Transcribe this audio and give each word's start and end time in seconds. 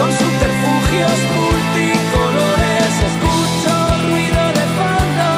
Con 0.00 0.10
subterfugios 0.12 1.18
multicolores 1.36 2.92
escucho 3.10 3.72
ruido 4.08 4.42
de 4.56 4.64
fondo. 4.78 5.28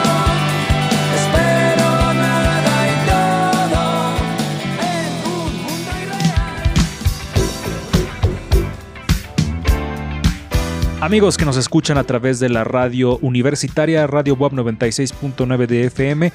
Espero 1.17 1.89
nada 2.15 2.75
y 2.87 2.95
todo 3.11 3.83
en 4.79 5.11
un 5.27 5.53
mundo 5.65 5.91
irreal. 6.01 6.33
Amigos 11.01 11.37
que 11.37 11.45
nos 11.45 11.57
escuchan 11.57 11.99
a 11.99 12.05
través 12.05 12.39
de 12.39 12.49
la 12.49 12.63
radio 12.63 13.19
universitaria 13.19 14.07
Radio 14.07 14.37
Web 14.37 14.53
96.9 14.53 15.67
de 15.67 15.87
FM, 15.87 16.33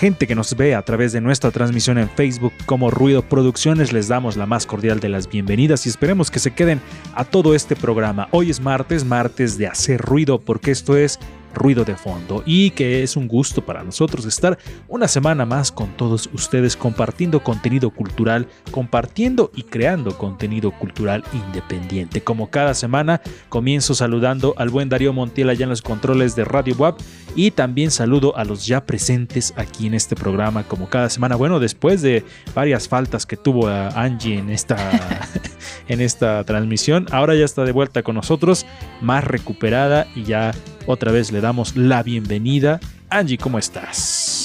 gente 0.00 0.26
que 0.26 0.34
nos 0.34 0.56
ve 0.56 0.74
a 0.74 0.80
través 0.80 1.12
de 1.12 1.20
nuestra 1.20 1.50
transmisión 1.50 1.98
en 1.98 2.08
Facebook 2.08 2.54
como 2.64 2.90
Ruido 2.90 3.20
Producciones, 3.20 3.92
les 3.92 4.08
damos 4.08 4.38
la 4.38 4.46
más 4.46 4.64
cordial 4.64 4.98
de 4.98 5.10
las 5.10 5.28
bienvenidas 5.28 5.84
y 5.84 5.90
esperemos 5.90 6.30
que 6.30 6.38
se 6.38 6.52
queden 6.52 6.80
a 7.14 7.26
todo 7.26 7.54
este 7.54 7.76
programa. 7.76 8.26
Hoy 8.30 8.48
es 8.48 8.62
martes, 8.62 9.04
martes 9.04 9.58
de 9.58 9.66
hacer 9.66 10.00
ruido 10.00 10.40
porque 10.40 10.70
esto 10.70 10.96
es 10.96 11.20
ruido 11.54 11.84
de 11.84 11.96
fondo 11.96 12.42
y 12.46 12.70
que 12.70 13.02
es 13.02 13.16
un 13.16 13.28
gusto 13.28 13.64
para 13.64 13.82
nosotros 13.82 14.24
estar 14.24 14.58
una 14.88 15.08
semana 15.08 15.44
más 15.46 15.72
con 15.72 15.96
todos 15.96 16.28
ustedes 16.32 16.76
compartiendo 16.76 17.42
contenido 17.42 17.90
cultural, 17.90 18.46
compartiendo 18.70 19.50
y 19.54 19.62
creando 19.64 20.16
contenido 20.16 20.70
cultural 20.70 21.24
independiente. 21.32 22.22
Como 22.22 22.50
cada 22.50 22.74
semana 22.74 23.20
comienzo 23.48 23.94
saludando 23.94 24.54
al 24.56 24.70
buen 24.70 24.88
Darío 24.88 25.12
Montiel 25.12 25.50
allá 25.50 25.64
en 25.64 25.70
los 25.70 25.82
controles 25.82 26.36
de 26.36 26.44
Radio 26.44 26.74
WAP 26.76 27.00
y 27.34 27.52
también 27.52 27.90
saludo 27.90 28.36
a 28.36 28.44
los 28.44 28.66
ya 28.66 28.84
presentes 28.84 29.54
aquí 29.56 29.86
en 29.86 29.94
este 29.94 30.16
programa 30.16 30.64
como 30.64 30.88
cada 30.88 31.08
semana. 31.10 31.36
Bueno, 31.36 31.60
después 31.60 32.02
de 32.02 32.24
varias 32.54 32.88
faltas 32.88 33.26
que 33.26 33.36
tuvo 33.36 33.68
a 33.68 33.88
Angie 33.88 34.38
en 34.38 34.50
esta 34.50 34.76
en 35.88 36.00
esta 36.00 36.44
transmisión, 36.44 37.06
ahora 37.10 37.34
ya 37.34 37.44
está 37.44 37.64
de 37.64 37.72
vuelta 37.72 38.02
con 38.02 38.14
nosotros, 38.14 38.66
más 39.00 39.24
recuperada 39.24 40.06
y 40.14 40.24
ya 40.24 40.52
otra 40.90 41.12
vez 41.12 41.32
le 41.32 41.40
damos 41.40 41.76
la 41.76 42.02
bienvenida. 42.02 42.80
Angie, 43.08 43.38
¿cómo 43.38 43.58
estás? 43.58 44.40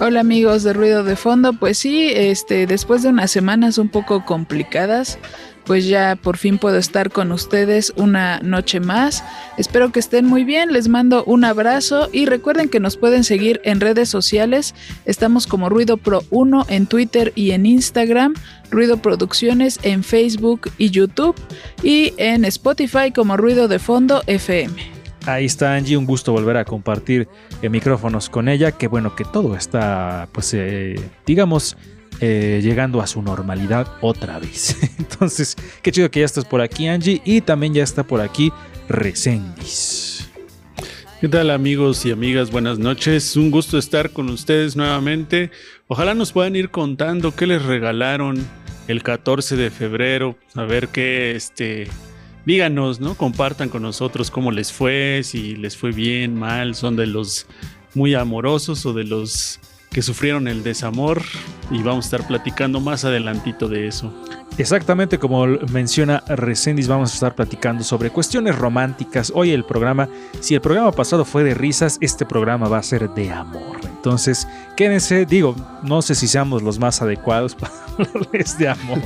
Hola 0.00 0.20
amigos 0.20 0.62
de 0.62 0.72
Ruido 0.74 1.02
de 1.02 1.16
Fondo, 1.16 1.54
pues 1.54 1.78
sí, 1.78 2.10
este, 2.14 2.68
después 2.68 3.02
de 3.02 3.08
unas 3.08 3.32
semanas 3.32 3.78
un 3.78 3.88
poco 3.88 4.24
complicadas, 4.24 5.18
pues 5.64 5.86
ya 5.86 6.14
por 6.14 6.36
fin 6.36 6.58
puedo 6.58 6.76
estar 6.76 7.10
con 7.10 7.32
ustedes 7.32 7.92
una 7.96 8.38
noche 8.38 8.78
más. 8.78 9.24
Espero 9.56 9.90
que 9.90 9.98
estén 9.98 10.24
muy 10.24 10.44
bien, 10.44 10.72
les 10.72 10.86
mando 10.86 11.24
un 11.24 11.44
abrazo 11.44 12.08
y 12.12 12.26
recuerden 12.26 12.68
que 12.68 12.78
nos 12.78 12.96
pueden 12.96 13.24
seguir 13.24 13.60
en 13.64 13.80
redes 13.80 14.08
sociales. 14.08 14.74
Estamos 15.04 15.48
como 15.48 15.68
Ruido 15.68 15.96
Pro 15.96 16.22
1 16.30 16.66
en 16.68 16.86
Twitter 16.86 17.32
y 17.34 17.50
en 17.50 17.66
Instagram, 17.66 18.34
Ruido 18.70 18.98
Producciones 18.98 19.80
en 19.82 20.04
Facebook 20.04 20.70
y 20.78 20.90
YouTube 20.90 21.34
y 21.82 22.14
en 22.18 22.44
Spotify 22.44 23.10
como 23.12 23.36
Ruido 23.36 23.66
de 23.66 23.80
Fondo 23.80 24.22
FM. 24.28 24.97
Ahí 25.28 25.44
está 25.44 25.74
Angie, 25.74 25.98
un 25.98 26.06
gusto 26.06 26.32
volver 26.32 26.56
a 26.56 26.64
compartir 26.64 27.28
eh, 27.60 27.68
micrófonos 27.68 28.30
con 28.30 28.48
ella, 28.48 28.72
que 28.72 28.88
bueno, 28.88 29.14
que 29.14 29.24
todo 29.24 29.56
está, 29.56 30.26
pues, 30.32 30.54
eh, 30.54 30.98
digamos, 31.26 31.76
eh, 32.22 32.60
llegando 32.62 33.02
a 33.02 33.06
su 33.06 33.20
normalidad 33.20 33.86
otra 34.00 34.38
vez. 34.38 34.74
Entonces, 34.98 35.54
qué 35.82 35.92
chido 35.92 36.10
que 36.10 36.20
ya 36.20 36.24
estás 36.24 36.46
por 36.46 36.62
aquí, 36.62 36.88
Angie, 36.88 37.20
y 37.26 37.42
también 37.42 37.74
ya 37.74 37.82
está 37.82 38.04
por 38.04 38.22
aquí 38.22 38.50
Resendis. 38.88 40.30
¿Qué 41.20 41.28
tal 41.28 41.50
amigos 41.50 42.06
y 42.06 42.10
amigas? 42.10 42.50
Buenas 42.50 42.78
noches. 42.78 43.36
Un 43.36 43.50
gusto 43.50 43.76
estar 43.76 44.12
con 44.12 44.30
ustedes 44.30 44.76
nuevamente. 44.76 45.50
Ojalá 45.88 46.14
nos 46.14 46.32
puedan 46.32 46.56
ir 46.56 46.70
contando 46.70 47.36
qué 47.36 47.46
les 47.46 47.62
regalaron 47.62 48.38
el 48.86 49.02
14 49.02 49.56
de 49.56 49.70
febrero. 49.70 50.38
A 50.54 50.62
ver 50.62 50.88
qué, 50.88 51.32
este, 51.36 51.88
díganos, 52.48 52.98
¿no? 52.98 53.14
Compartan 53.14 53.68
con 53.68 53.82
nosotros 53.82 54.30
cómo 54.30 54.50
les 54.52 54.72
fue, 54.72 55.20
si 55.22 55.54
les 55.54 55.76
fue 55.76 55.92
bien, 55.92 56.34
mal, 56.34 56.74
son 56.74 56.96
de 56.96 57.06
los 57.06 57.46
muy 57.94 58.14
amorosos 58.14 58.86
o 58.86 58.94
de 58.94 59.04
los 59.04 59.60
que 59.90 60.02
sufrieron 60.02 60.48
el 60.48 60.62
desamor 60.62 61.22
y 61.70 61.82
vamos 61.82 62.04
a 62.04 62.08
estar 62.08 62.26
platicando 62.26 62.80
más 62.80 63.04
adelantito 63.04 63.68
de 63.68 63.88
eso. 63.88 64.12
Exactamente 64.58 65.18
como 65.18 65.46
menciona 65.46 66.22
Resendis, 66.26 66.88
vamos 66.88 67.12
a 67.12 67.14
estar 67.14 67.34
platicando 67.34 67.84
sobre 67.84 68.10
cuestiones 68.10 68.56
románticas. 68.56 69.32
Hoy 69.34 69.52
el 69.52 69.64
programa, 69.64 70.08
si 70.40 70.54
el 70.54 70.60
programa 70.60 70.90
pasado 70.90 71.24
fue 71.24 71.44
de 71.44 71.54
risas, 71.54 71.96
este 72.00 72.26
programa 72.26 72.68
va 72.68 72.78
a 72.78 72.82
ser 72.82 73.08
de 73.10 73.30
amor. 73.30 73.78
Entonces, 73.84 74.48
quédense, 74.76 75.26
digo, 75.26 75.54
no 75.82 76.02
sé 76.02 76.14
si 76.14 76.26
seamos 76.26 76.62
los 76.62 76.78
más 76.78 77.02
adecuados 77.02 77.54
para 77.56 77.72
hablarles 77.98 78.58
de 78.58 78.68
amor, 78.68 79.00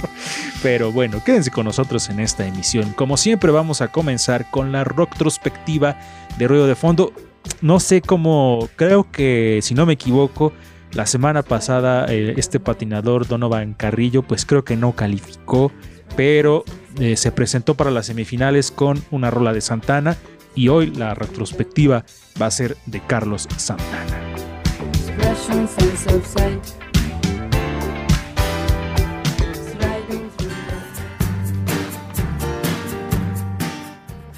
pero 0.63 0.91
bueno, 0.91 1.23
quédense 1.25 1.51
con 1.51 1.67
nosotros 1.67 2.09
en 2.09 2.21
esta 2.21 2.47
emisión. 2.47 2.93
Como 2.93 3.17
siempre, 3.17 3.51
vamos 3.51 3.83
a 3.83 3.89
comenzar 3.89 4.51
con 4.51 4.73
la 4.73 4.85
retrospectiva 4.85 5.99
de 6.39 6.49
ruido 6.49 6.67
de 6.67 6.75
fondo. 6.75 7.13
No 7.61 7.81
sé 7.81 8.01
cómo, 8.01 8.69
creo 8.77 9.11
que 9.11 9.61
si 9.63 9.75
no 9.75 9.85
me 9.85 9.95
equivoco, 9.95 10.53
la 10.95 11.07
semana 11.07 11.43
pasada 11.43 12.07
eh, 12.09 12.35
este 12.37 12.61
patinador 12.61 13.27
Donovan 13.27 13.75
Carrillo 13.75 14.23
pues 14.23 14.45
creo 14.45 14.65
que 14.65 14.77
no 14.77 14.93
calificó, 14.93 15.73
pero 16.17 16.65
eh, 16.99 17.17
se 17.17 17.33
presentó 17.33 17.75
para 17.75 17.91
las 17.91 18.07
semifinales 18.07 18.71
con 18.71 19.03
una 19.11 19.31
rola 19.31 19.53
de 19.53 19.61
Santana 19.61 20.17
y 20.55 20.69
hoy 20.69 20.91
la 20.91 21.15
retrospectiva 21.15 22.05
va 22.41 22.47
a 22.47 22.51
ser 22.51 22.77
de 22.87 23.01
Carlos 23.01 23.49
Santana. 23.57 24.19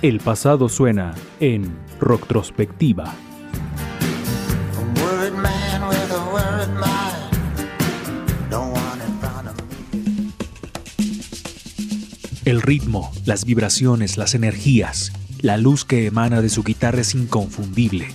El 0.03 0.21
pasado 0.21 0.69
suena 0.69 1.15
en 1.41 1.79
retrospectiva. 1.99 3.15
El 12.45 12.61
ritmo, 12.61 13.11
las 13.25 13.47
vibraciones, 13.47 14.19
las 14.19 14.35
energías, 14.35 15.13
la 15.41 15.57
luz 15.57 15.87
que 15.87 16.05
emana 16.05 16.43
de 16.43 16.51
su 16.51 16.63
guitarra 16.63 17.01
es 17.01 17.15
inconfundible. 17.15 18.09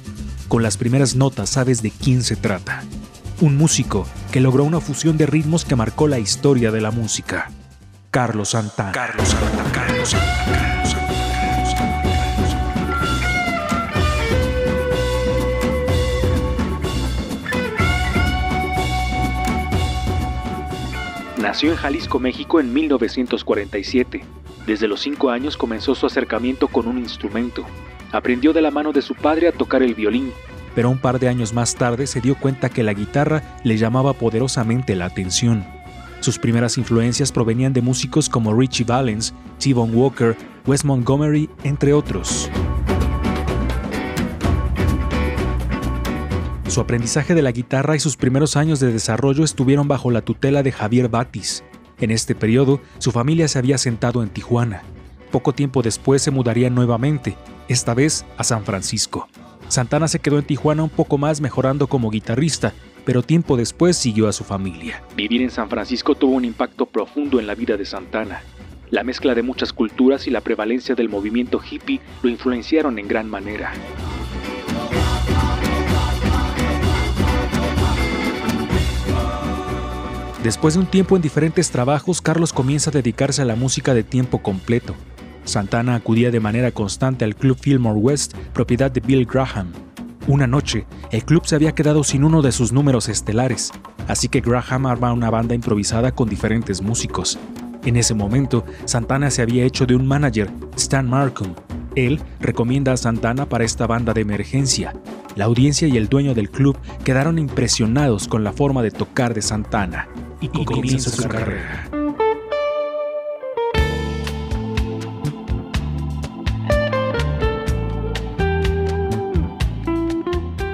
Con 0.47 0.61
las 0.61 0.77
primeras 0.77 1.15
notas 1.15 1.49
sabes 1.49 1.81
de 1.81 1.89
quién 1.89 2.21
se 2.21 2.35
trata. 2.35 2.83
Un 3.41 3.57
músico 3.57 4.05
que 4.31 4.39
logró 4.39 4.65
una 4.65 4.81
fusión 4.81 5.17
de 5.17 5.25
ritmos 5.25 5.65
que 5.65 5.75
marcó 5.75 6.07
la 6.07 6.19
historia 6.19 6.69
de 6.69 6.81
la 6.81 6.91
música. 6.91 7.49
Carlos 8.11 8.49
Santana. 8.49 8.91
Carlos 8.91 9.29
Santana. 9.29 9.71
Carlos 9.71 10.09
Santana. 10.09 10.38
Nació 21.49 21.71
en 21.71 21.77
Jalisco, 21.77 22.19
México 22.19 22.59
en 22.59 22.71
1947. 22.71 24.21
Desde 24.67 24.87
los 24.87 24.99
5 25.01 25.31
años 25.31 25.57
comenzó 25.57 25.95
su 25.95 26.05
acercamiento 26.05 26.67
con 26.67 26.87
un 26.87 26.99
instrumento. 26.99 27.65
Aprendió 28.11 28.53
de 28.53 28.61
la 28.61 28.69
mano 28.69 28.91
de 28.91 29.01
su 29.01 29.15
padre 29.15 29.47
a 29.47 29.51
tocar 29.51 29.81
el 29.81 29.95
violín. 29.95 30.31
Pero 30.75 30.91
un 30.91 30.99
par 30.99 31.19
de 31.19 31.27
años 31.27 31.51
más 31.51 31.73
tarde 31.73 32.05
se 32.05 32.21
dio 32.21 32.35
cuenta 32.35 32.69
que 32.69 32.83
la 32.83 32.93
guitarra 32.93 33.41
le 33.63 33.77
llamaba 33.77 34.13
poderosamente 34.13 34.95
la 34.95 35.05
atención. 35.05 35.65
Sus 36.19 36.37
primeras 36.37 36.77
influencias 36.77 37.31
provenían 37.31 37.73
de 37.73 37.81
músicos 37.81 38.29
como 38.29 38.53
Richie 38.53 38.85
Valens, 38.85 39.33
T-Bone 39.57 39.95
Walker, 39.95 40.37
Wes 40.67 40.85
Montgomery, 40.85 41.49
entre 41.63 41.93
otros. 41.93 42.47
Su 46.69 46.81
aprendizaje 46.81 47.33
de 47.33 47.41
la 47.41 47.51
guitarra 47.51 47.95
y 47.95 47.99
sus 47.99 48.15
primeros 48.15 48.55
años 48.55 48.79
de 48.79 48.93
desarrollo 48.93 49.43
estuvieron 49.43 49.87
bajo 49.87 50.11
la 50.11 50.21
tutela 50.21 50.61
de 50.61 50.71
Javier 50.71 51.09
Batis. 51.09 51.63
En 51.99 52.11
este 52.11 52.35
periodo, 52.35 52.79
su 52.99 53.11
familia 53.11 53.47
se 53.47 53.57
había 53.57 53.73
asentado 53.73 54.21
en 54.21 54.29
Tijuana. 54.29 54.83
Poco 55.31 55.51
tiempo 55.53 55.81
después 55.81 56.21
se 56.21 56.29
mudaría 56.29 56.69
nuevamente, 56.69 57.35
esta 57.69 57.95
vez 57.95 58.23
a 58.37 58.43
San 58.43 58.65
Francisco. 58.65 59.27
Santana 59.67 60.07
se 60.07 60.19
quedó 60.19 60.37
en 60.37 60.45
Tijuana 60.45 60.83
un 60.83 60.91
poco 60.91 61.17
más 61.17 61.41
mejorando 61.41 61.87
como 61.87 62.11
guitarrista, 62.11 62.71
pero 63.03 63.23
tiempo 63.23 63.57
después 63.57 63.97
siguió 63.97 64.27
a 64.27 64.31
su 64.33 64.43
familia. 64.43 65.01
Vivir 65.15 65.41
en 65.41 65.49
San 65.49 65.69
Francisco 65.69 66.13
tuvo 66.13 66.35
un 66.35 66.45
impacto 66.45 66.85
profundo 66.85 67.39
en 67.39 67.47
la 67.47 67.55
vida 67.55 67.77
de 67.77 67.85
Santana. 67.85 68.43
La 68.91 69.03
mezcla 69.03 69.33
de 69.33 69.41
muchas 69.41 69.73
culturas 69.73 70.27
y 70.27 70.29
la 70.29 70.41
prevalencia 70.41 70.93
del 70.93 71.09
movimiento 71.09 71.59
hippie 71.59 71.99
lo 72.21 72.29
influenciaron 72.29 72.99
en 72.99 73.07
gran 73.07 73.27
manera. 73.27 73.73
Después 80.43 80.75
de 80.75 80.79
un 80.79 80.85
tiempo 80.85 81.17
en 81.17 81.21
diferentes 81.21 81.69
trabajos, 81.69 82.21
Carlos 82.21 82.53
comienza 82.53 82.91
a 82.91 82.93
dedicarse 82.93 83.41
a 83.41 83.45
la 83.45 83.57
música 83.57 83.93
de 83.93 84.03
tiempo 84.03 84.41
completo. 84.41 84.95
Santana 85.43 85.95
acudía 85.95 86.31
de 86.31 86.39
manera 86.39 86.71
constante 86.71 87.25
al 87.25 87.35
Club 87.35 87.57
Fillmore 87.59 87.99
West, 87.99 88.35
propiedad 88.53 88.89
de 88.89 89.01
Bill 89.01 89.25
Graham. 89.25 89.73
Una 90.27 90.47
noche, 90.47 90.85
el 91.11 91.25
club 91.25 91.45
se 91.45 91.55
había 91.55 91.73
quedado 91.73 92.05
sin 92.05 92.23
uno 92.23 92.41
de 92.41 92.53
sus 92.53 92.71
números 92.71 93.09
estelares, 93.09 93.71
así 94.07 94.29
que 94.29 94.39
Graham 94.39 94.85
arma 94.85 95.11
una 95.11 95.29
banda 95.29 95.55
improvisada 95.55 96.13
con 96.13 96.29
diferentes 96.29 96.81
músicos. 96.81 97.37
En 97.83 97.97
ese 97.97 98.13
momento, 98.13 98.63
Santana 98.85 99.31
se 99.31 99.41
había 99.41 99.65
hecho 99.65 99.85
de 99.85 99.95
un 99.95 100.07
manager, 100.07 100.49
Stan 100.77 101.09
Markham. 101.09 101.53
Él 101.95 102.21
recomienda 102.39 102.93
a 102.93 102.97
Santana 102.97 103.49
para 103.49 103.65
esta 103.65 103.87
banda 103.87 104.13
de 104.13 104.21
emergencia. 104.21 104.93
La 105.35 105.45
audiencia 105.45 105.89
y 105.89 105.97
el 105.97 106.07
dueño 106.07 106.33
del 106.33 106.49
club 106.49 106.77
quedaron 107.03 107.39
impresionados 107.39 108.29
con 108.29 108.45
la 108.45 108.53
forma 108.53 108.83
de 108.83 108.91
tocar 108.91 109.33
de 109.33 109.41
Santana 109.41 110.07
y, 110.41 110.47
comienza 110.47 111.09
su 111.09 111.27
carrera. 111.27 111.89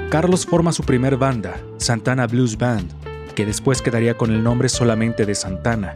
Carlos 0.10 0.46
forma 0.46 0.72
su 0.72 0.84
primer 0.84 1.18
banda, 1.18 1.60
Santana 1.78 2.26
Blues 2.26 2.58
Band, 2.58 2.90
que 3.36 3.46
después 3.46 3.82
quedaría 3.82 4.16
con 4.16 4.32
el 4.32 4.44
nombre 4.44 4.70
solamente 4.70 5.26
de 5.26 5.36
Santana. 5.36 5.94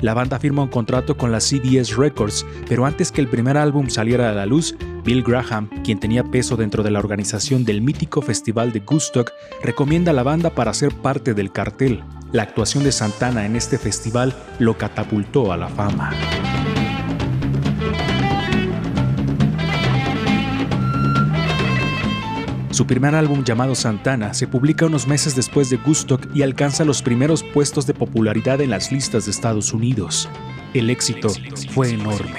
La 0.00 0.14
banda 0.14 0.38
firma 0.38 0.62
un 0.62 0.68
contrato 0.68 1.16
con 1.16 1.30
la 1.30 1.40
CBS 1.40 1.96
Records, 1.96 2.46
pero 2.68 2.86
antes 2.86 3.12
que 3.12 3.20
el 3.20 3.28
primer 3.28 3.56
álbum 3.56 3.88
saliera 3.90 4.30
a 4.30 4.34
la 4.34 4.46
luz, 4.46 4.74
Bill 5.04 5.22
Graham, 5.22 5.68
quien 5.84 6.00
tenía 6.00 6.24
peso 6.24 6.56
dentro 6.56 6.82
de 6.82 6.90
la 6.90 6.98
organización 6.98 7.64
del 7.64 7.82
mítico 7.82 8.22
festival 8.22 8.72
de 8.72 8.82
Woodstock, 8.88 9.30
recomienda 9.62 10.12
a 10.12 10.14
la 10.14 10.22
banda 10.22 10.50
para 10.50 10.72
ser 10.72 10.94
parte 10.94 11.34
del 11.34 11.52
cartel. 11.52 12.02
La 12.32 12.44
actuación 12.44 12.84
de 12.84 12.92
Santana 12.92 13.44
en 13.44 13.56
este 13.56 13.76
festival 13.76 14.34
lo 14.58 14.78
catapultó 14.78 15.52
a 15.52 15.56
la 15.56 15.68
fama. 15.68 16.12
Su 22.80 22.86
primer 22.86 23.14
álbum 23.14 23.44
llamado 23.44 23.74
Santana 23.74 24.32
se 24.32 24.48
publica 24.48 24.86
unos 24.86 25.06
meses 25.06 25.36
después 25.36 25.68
de 25.68 25.76
Woodstock 25.76 26.34
y 26.34 26.40
alcanza 26.40 26.82
los 26.86 27.02
primeros 27.02 27.42
puestos 27.42 27.86
de 27.86 27.92
popularidad 27.92 28.62
en 28.62 28.70
las 28.70 28.90
listas 28.90 29.26
de 29.26 29.32
Estados 29.32 29.74
Unidos. 29.74 30.30
El 30.72 30.88
éxito 30.88 31.28
fue 31.74 31.90
enorme. 31.90 32.38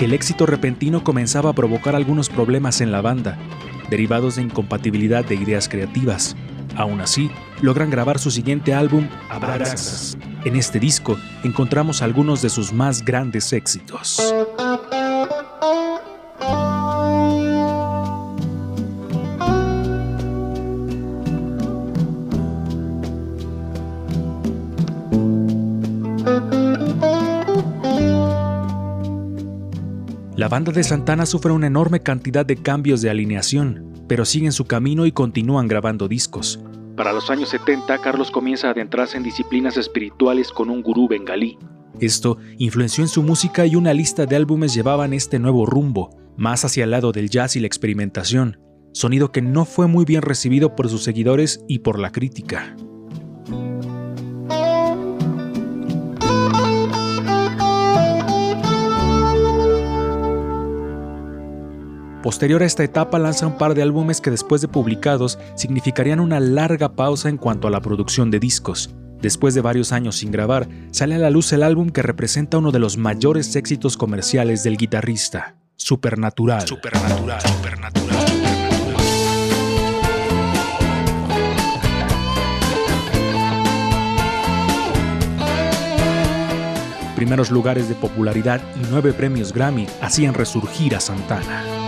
El 0.00 0.14
éxito 0.14 0.46
repentino 0.46 1.04
comenzaba 1.04 1.50
a 1.50 1.52
provocar 1.52 1.94
algunos 1.94 2.30
problemas 2.30 2.80
en 2.80 2.92
la 2.92 3.02
banda, 3.02 3.36
derivados 3.90 4.36
de 4.36 4.42
incompatibilidad 4.44 5.22
de 5.22 5.34
ideas 5.34 5.68
creativas. 5.68 6.34
Aún 6.76 7.02
así, 7.02 7.30
logran 7.60 7.90
grabar 7.90 8.18
su 8.18 8.30
siguiente 8.30 8.72
álbum, 8.72 9.06
Abraxas. 9.28 10.16
En 10.46 10.54
este 10.54 10.78
disco 10.78 11.18
encontramos 11.42 12.02
algunos 12.02 12.40
de 12.40 12.50
sus 12.50 12.72
más 12.72 13.04
grandes 13.04 13.52
éxitos. 13.52 14.22
La 30.36 30.48
banda 30.48 30.70
de 30.70 30.84
Santana 30.84 31.26
sufre 31.26 31.50
una 31.50 31.66
enorme 31.66 32.04
cantidad 32.04 32.46
de 32.46 32.54
cambios 32.54 33.02
de 33.02 33.10
alineación, 33.10 33.92
pero 34.06 34.24
siguen 34.24 34.52
su 34.52 34.66
camino 34.66 35.06
y 35.06 35.10
continúan 35.10 35.66
grabando 35.66 36.06
discos. 36.06 36.60
Para 36.96 37.12
los 37.12 37.28
años 37.30 37.50
70, 37.50 37.98
Carlos 37.98 38.30
comienza 38.30 38.68
a 38.68 38.70
adentrarse 38.70 39.18
en 39.18 39.22
disciplinas 39.22 39.76
espirituales 39.76 40.50
con 40.50 40.70
un 40.70 40.82
gurú 40.82 41.08
bengalí. 41.08 41.58
Esto 42.00 42.38
influenció 42.56 43.04
en 43.04 43.08
su 43.08 43.22
música 43.22 43.66
y 43.66 43.76
una 43.76 43.92
lista 43.92 44.24
de 44.24 44.36
álbumes 44.36 44.74
llevaban 44.74 45.12
este 45.12 45.38
nuevo 45.38 45.66
rumbo, 45.66 46.10
más 46.36 46.64
hacia 46.64 46.84
el 46.84 46.90
lado 46.90 47.12
del 47.12 47.28
jazz 47.28 47.56
y 47.56 47.60
la 47.60 47.66
experimentación, 47.66 48.58
sonido 48.92 49.30
que 49.30 49.42
no 49.42 49.66
fue 49.66 49.86
muy 49.86 50.06
bien 50.06 50.22
recibido 50.22 50.74
por 50.74 50.88
sus 50.88 51.04
seguidores 51.04 51.60
y 51.68 51.80
por 51.80 51.98
la 51.98 52.12
crítica. 52.12 52.74
Posterior 62.26 62.60
a 62.64 62.66
esta 62.66 62.82
etapa 62.82 63.20
lanza 63.20 63.46
un 63.46 63.56
par 63.56 63.76
de 63.76 63.82
álbumes 63.82 64.20
que 64.20 64.32
después 64.32 64.60
de 64.60 64.66
publicados 64.66 65.38
significarían 65.54 66.18
una 66.18 66.40
larga 66.40 66.96
pausa 66.96 67.28
en 67.28 67.36
cuanto 67.36 67.68
a 67.68 67.70
la 67.70 67.80
producción 67.80 68.32
de 68.32 68.40
discos. 68.40 68.90
Después 69.22 69.54
de 69.54 69.60
varios 69.60 69.92
años 69.92 70.16
sin 70.16 70.32
grabar, 70.32 70.68
sale 70.90 71.14
a 71.14 71.18
la 71.18 71.30
luz 71.30 71.52
el 71.52 71.62
álbum 71.62 71.90
que 71.90 72.02
representa 72.02 72.58
uno 72.58 72.72
de 72.72 72.80
los 72.80 72.96
mayores 72.96 73.54
éxitos 73.54 73.96
comerciales 73.96 74.64
del 74.64 74.76
guitarrista, 74.76 75.54
Supernatural. 75.76 76.66
Supernatural, 76.66 77.40
Supernatural. 77.42 78.16
Primeros 87.14 87.52
lugares 87.52 87.88
de 87.88 87.94
popularidad 87.94 88.60
y 88.74 88.80
nueve 88.90 89.12
premios 89.12 89.52
Grammy 89.52 89.86
hacían 90.00 90.34
resurgir 90.34 90.96
a 90.96 91.00
Santana. 91.00 91.85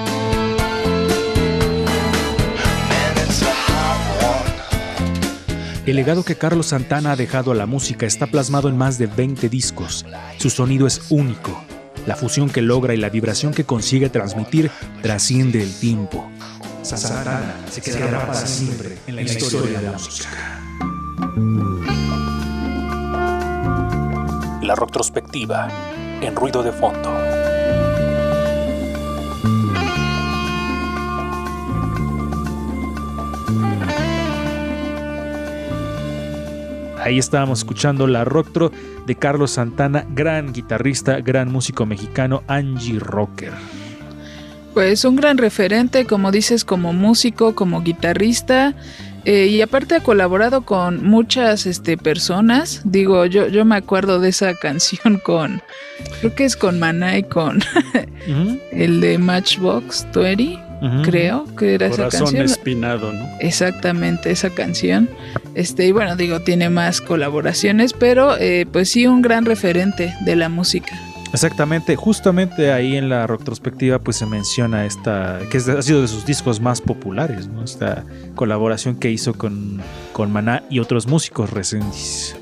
El 5.89 5.97
legado 5.97 6.23
que 6.23 6.37
Carlos 6.37 6.67
Santana 6.67 7.13
ha 7.13 7.17
dejado 7.17 7.51
a 7.51 7.55
la 7.55 7.65
música 7.65 8.05
está 8.05 8.27
plasmado 8.27 8.69
en 8.69 8.77
más 8.77 8.99
de 8.99 9.07
20 9.07 9.49
discos. 9.49 10.05
Su 10.37 10.51
sonido 10.51 10.87
es 10.87 11.01
único. 11.09 11.65
La 12.07 12.15
fusión 12.15 12.51
que 12.51 12.61
logra 12.61 12.93
y 12.93 12.99
la 12.99 13.09
vibración 13.09 13.55
que 13.55 13.65
consigue 13.65 14.11
transmitir 14.11 14.71
trasciende 15.01 15.63
el 15.63 15.73
tiempo. 15.73 16.31
Santana 16.83 17.55
se 17.71 17.81
quedará 17.81 18.27
para 18.27 18.47
siempre 18.47 18.99
en 19.07 19.17
la 19.17 19.23
historia 19.23 19.81
de 19.81 19.87
la 19.87 19.93
música. 19.93 20.61
La 24.63 24.75
retrospectiva 24.75 25.69
en 26.21 26.37
ruido 26.37 26.63
de 26.63 26.73
fondo. 26.73 27.38
Ahí 37.09 37.19
estábamos 37.19 37.61
escuchando 37.61 38.07
la 38.07 38.23
Rocktro 38.27 38.71
de 39.07 39.15
Carlos 39.15 39.53
Santana, 39.53 40.05
gran 40.11 40.53
guitarrista, 40.53 41.23
gran 41.23 41.51
músico 41.51 41.87
mexicano, 41.87 42.43
Angie 42.49 42.99
Rocker. 42.99 43.55
Pues 44.75 45.07
un 45.07 45.17
gran 45.17 45.39
referente, 45.39 46.05
como 46.05 46.31
dices, 46.31 46.67
como 46.67 46.93
músico, 46.93 47.55
como 47.55 47.81
guitarrista. 47.81 48.75
eh, 49.25 49.47
y 49.47 49.63
aparte 49.63 49.95
ha 49.95 50.01
colaborado 50.01 50.67
con 50.67 51.03
muchas 51.03 51.65
este, 51.65 51.97
personas. 51.97 52.83
Digo, 52.85 53.25
yo, 53.25 53.49
yo 53.49 53.65
me 53.65 53.77
acuerdo 53.77 54.21
de 54.21 54.29
esa 54.29 54.53
canción 54.61 55.19
con, 55.25 55.63
creo 56.21 56.35
que 56.35 56.45
es 56.45 56.57
con 56.57 56.79
Maná 56.79 57.17
y 57.17 57.23
con 57.23 57.61
el 58.71 59.01
de 59.01 59.17
Matchbox 59.17 60.07
20, 60.15 60.59
creo 61.03 61.45
que 61.57 61.75
era 61.75 61.87
esa 61.87 61.97
Corazón 61.97 62.21
canción. 62.27 62.45
espinado, 62.45 63.13
¿no? 63.13 63.27
Exactamente, 63.41 64.31
esa 64.31 64.51
canción. 64.51 65.09
Este, 65.55 65.87
y 65.87 65.93
bueno, 65.93 66.17
digo, 66.17 66.41
tiene 66.41 66.71
más 66.71 67.01
colaboraciones, 67.01 67.93
pero 67.93 68.37
eh, 68.39 68.67
pues 68.71 68.91
sí, 68.91 69.07
un 69.07 69.23
gran 69.23 69.45
referente 69.45 70.15
de 70.25 70.37
la 70.37 70.49
música. 70.49 70.99
Exactamente, 71.33 71.95
justamente 71.95 72.73
ahí 72.73 72.97
en 72.97 73.11
la 73.11 73.27
retrospectiva 73.27 73.99
pues 73.99 74.17
se 74.17 74.25
menciona 74.25 74.87
esta, 74.87 75.41
que 75.51 75.59
ha 75.59 75.83
sido 75.83 76.01
de 76.01 76.09
sus 76.09 76.25
discos 76.25 76.61
más 76.61 76.81
populares, 76.81 77.49
¿no? 77.49 77.63
Esta 77.63 78.05
colaboración 78.35 78.97
que 78.97 79.11
hizo 79.11 79.35
con, 79.35 79.83
con 80.13 80.33
Maná 80.33 80.63
y 80.71 80.79
otros 80.79 81.07
músicos 81.07 81.51
recientes. 81.51 82.35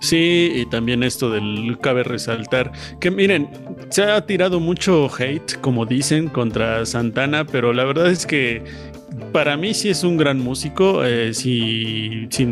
Sí, 0.00 0.50
y 0.56 0.66
también 0.66 1.04
esto 1.04 1.30
del 1.30 1.78
cabe 1.80 2.02
resaltar 2.02 2.72
que 2.98 3.12
miren, 3.12 3.48
se 3.92 4.04
ha 4.04 4.24
tirado 4.24 4.58
mucho 4.58 5.10
hate, 5.14 5.60
como 5.60 5.84
dicen, 5.84 6.28
contra 6.28 6.86
Santana, 6.86 7.44
pero 7.44 7.74
la 7.74 7.84
verdad 7.84 8.10
es 8.10 8.24
que 8.24 8.62
para 9.32 9.58
mí 9.58 9.74
sí 9.74 9.90
es 9.90 10.02
un 10.02 10.16
gran 10.16 10.40
músico. 10.40 11.04
eh, 11.04 11.34
si, 11.34 12.26
si 12.30 12.42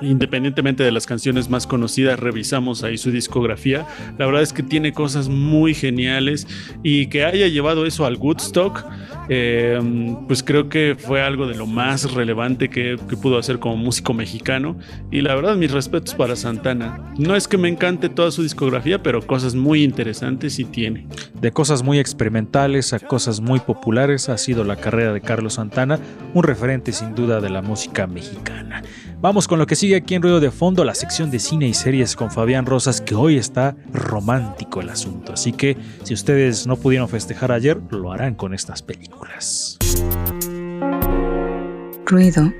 independientemente 0.00 0.84
de 0.84 0.92
las 0.92 1.04
canciones 1.04 1.50
más 1.50 1.66
conocidas, 1.66 2.20
revisamos 2.20 2.84
ahí 2.84 2.96
su 2.96 3.10
discografía. 3.10 3.84
La 4.18 4.26
verdad 4.26 4.42
es 4.42 4.52
que 4.52 4.62
tiene 4.62 4.92
cosas 4.92 5.28
muy 5.28 5.74
geniales 5.74 6.46
y 6.84 7.08
que 7.08 7.24
haya 7.24 7.48
llevado 7.48 7.86
eso 7.86 8.06
al 8.06 8.16
Woodstock, 8.16 8.84
eh, 9.28 9.80
pues 10.26 10.42
creo 10.42 10.68
que 10.68 10.96
fue 10.98 11.22
algo 11.22 11.46
de 11.46 11.54
lo 11.54 11.66
más 11.66 12.12
relevante 12.12 12.68
que, 12.68 12.96
que 13.08 13.16
pudo 13.16 13.38
hacer 13.38 13.58
como 13.58 13.76
músico 13.76 14.14
mexicano. 14.14 14.76
Y 15.10 15.20
la 15.20 15.34
verdad, 15.34 15.56
mis 15.56 15.70
respetos 15.70 16.14
para 16.14 16.36
Santana. 16.36 17.12
No 17.18 17.36
es 17.36 17.48
que 17.48 17.58
me 17.58 17.68
encante 17.68 18.08
toda 18.08 18.30
su 18.30 18.42
discografía, 18.42 19.02
pero 19.02 19.26
cosas 19.26 19.54
muy 19.54 19.82
interesantes 19.82 20.54
sí 20.54 20.64
tiene. 20.64 21.06
De 21.40 21.52
cosas 21.52 21.82
muy 21.82 21.98
experimentales 21.98 22.92
a 22.92 23.00
cosas 23.00 23.40
muy 23.40 23.60
populares 23.60 24.28
ha 24.28 24.38
sido 24.38 24.64
la 24.64 24.76
carrera 24.76 25.12
de 25.12 25.20
Carlos 25.20 25.54
Santana, 25.54 25.98
un 26.32 26.42
referente 26.42 26.92
sin 26.92 27.14
duda 27.14 27.40
de 27.40 27.50
la 27.50 27.62
música 27.62 28.06
mexicana. 28.06 28.82
Vamos 29.24 29.48
con 29.48 29.58
lo 29.58 29.66
que 29.66 29.74
sigue 29.74 29.96
aquí 29.96 30.14
en 30.14 30.20
Ruido 30.20 30.38
de 30.38 30.50
Fondo, 30.50 30.84
la 30.84 30.94
sección 30.94 31.30
de 31.30 31.38
cine 31.38 31.66
y 31.66 31.72
series 31.72 32.14
con 32.14 32.30
Fabián 32.30 32.66
Rosas, 32.66 33.00
que 33.00 33.14
hoy 33.14 33.38
está 33.38 33.74
romántico 33.90 34.82
el 34.82 34.90
asunto. 34.90 35.32
Así 35.32 35.54
que 35.54 35.78
si 36.02 36.12
ustedes 36.12 36.66
no 36.66 36.76
pudieron 36.76 37.08
festejar 37.08 37.50
ayer, 37.50 37.80
lo 37.88 38.12
harán 38.12 38.34
con 38.34 38.52
estas 38.52 38.82
películas. 38.82 39.78
Ruido, 42.04 42.52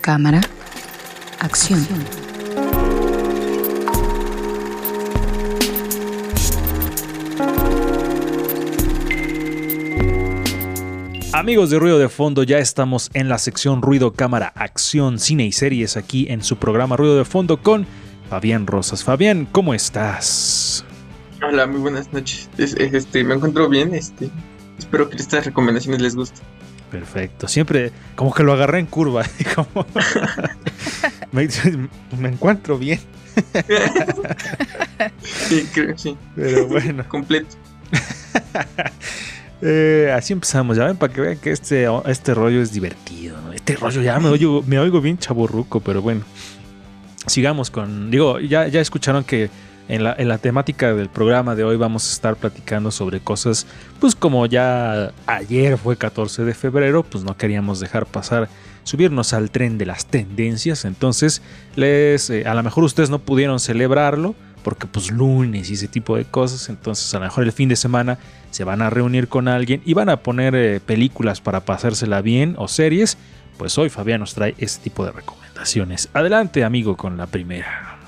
cámara, 0.00 0.40
acción. 1.38 1.86
Amigos 11.40 11.70
de 11.70 11.78
Ruido 11.78 11.98
de 11.98 12.10
Fondo, 12.10 12.42
ya 12.42 12.58
estamos 12.58 13.08
en 13.14 13.30
la 13.30 13.38
sección 13.38 13.80
Ruido, 13.80 14.12
Cámara, 14.12 14.52
Acción, 14.54 14.79
Cine 14.90 15.46
y 15.46 15.52
Series 15.52 15.96
aquí 15.96 16.26
en 16.30 16.42
su 16.42 16.56
programa 16.56 16.96
Ruido 16.96 17.16
de 17.16 17.24
Fondo 17.24 17.62
con 17.62 17.86
Fabián 18.28 18.66
Rosas. 18.66 19.04
Fabián, 19.04 19.46
¿cómo 19.52 19.72
estás? 19.72 20.84
Hola, 21.46 21.66
muy 21.68 21.78
buenas 21.80 22.12
noches. 22.12 22.50
Es- 22.58 22.74
es- 22.74 22.92
Este, 22.92 23.22
me 23.22 23.34
encuentro 23.34 23.68
bien, 23.68 23.94
este. 23.94 24.28
Espero 24.78 25.08
que 25.08 25.16
estas 25.16 25.44
recomendaciones 25.46 26.00
les 26.02 26.16
gusten. 26.16 26.42
Perfecto, 26.90 27.46
siempre 27.46 27.92
como 28.16 28.34
que 28.34 28.42
lo 28.42 28.52
agarré 28.52 28.80
en 28.80 28.86
curva. 28.86 29.22
y 29.38 29.44
como- 29.44 29.86
me, 31.32 31.48
me 32.18 32.28
encuentro 32.30 32.76
bien, 32.76 32.98
Sí, 35.22 35.68
creo, 35.72 35.96
sí, 35.96 36.16
pero 36.34 36.66
bueno. 36.66 37.08
completo. 37.08 37.56
Eh, 39.62 40.10
así 40.16 40.32
empezamos, 40.32 40.76
ya 40.78 40.86
ven, 40.86 40.96
para 40.96 41.12
que 41.12 41.20
vean 41.20 41.36
que 41.38 41.50
este, 41.52 41.86
este 42.06 42.34
rollo 42.34 42.60
es 42.62 42.72
divertido. 42.72 43.40
¿no? 43.42 43.49
Este 43.60 43.76
rollo 43.76 44.02
ya 44.02 44.18
me 44.18 44.28
oigo, 44.28 44.64
me 44.66 44.78
oigo 44.78 45.00
bien 45.00 45.18
chaburruco, 45.18 45.80
pero 45.80 46.02
bueno. 46.02 46.22
Sigamos 47.26 47.70
con. 47.70 48.10
Digo, 48.10 48.40
ya, 48.40 48.66
ya 48.66 48.80
escucharon 48.80 49.22
que 49.22 49.50
en 49.88 50.02
la, 50.02 50.14
en 50.18 50.28
la 50.28 50.38
temática 50.38 50.94
del 50.94 51.08
programa 51.08 51.54
de 51.54 51.64
hoy 51.64 51.76
vamos 51.76 52.08
a 52.08 52.12
estar 52.12 52.36
platicando 52.36 52.90
sobre 52.90 53.20
cosas, 53.20 53.66
pues 54.00 54.14
como 54.14 54.46
ya 54.46 55.12
ayer 55.26 55.76
fue 55.78 55.96
14 55.96 56.44
de 56.44 56.54
febrero, 56.54 57.02
pues 57.02 57.22
no 57.22 57.36
queríamos 57.36 57.80
dejar 57.80 58.06
pasar, 58.06 58.48
subirnos 58.84 59.32
al 59.34 59.50
tren 59.50 59.78
de 59.78 59.86
las 59.86 60.06
tendencias. 60.06 60.84
Entonces, 60.84 61.42
les, 61.76 62.30
eh, 62.30 62.46
a 62.46 62.54
lo 62.54 62.62
mejor 62.62 62.84
ustedes 62.84 63.10
no 63.10 63.18
pudieron 63.18 63.60
celebrarlo, 63.60 64.34
porque 64.62 64.86
pues 64.86 65.10
lunes 65.10 65.70
y 65.70 65.74
ese 65.74 65.88
tipo 65.88 66.16
de 66.16 66.24
cosas. 66.24 66.68
Entonces, 66.68 67.12
a 67.14 67.18
lo 67.18 67.24
mejor 67.24 67.44
el 67.44 67.52
fin 67.52 67.68
de 67.68 67.76
semana 67.76 68.18
se 68.50 68.64
van 68.64 68.82
a 68.82 68.90
reunir 68.90 69.28
con 69.28 69.48
alguien 69.48 69.82
y 69.84 69.94
van 69.94 70.08
a 70.08 70.18
poner 70.18 70.54
eh, 70.54 70.80
películas 70.80 71.40
para 71.40 71.64
pasársela 71.64 72.20
bien 72.22 72.54
o 72.58 72.68
series. 72.68 73.16
Pues 73.60 73.76
hoy 73.76 73.90
Fabián 73.90 74.20
nos 74.20 74.32
trae 74.32 74.54
este 74.56 74.84
tipo 74.84 75.04
de 75.04 75.12
recomendaciones. 75.12 76.08
Adelante, 76.14 76.64
amigo, 76.64 76.96
con 76.96 77.18
la 77.18 77.26
primera. 77.26 77.98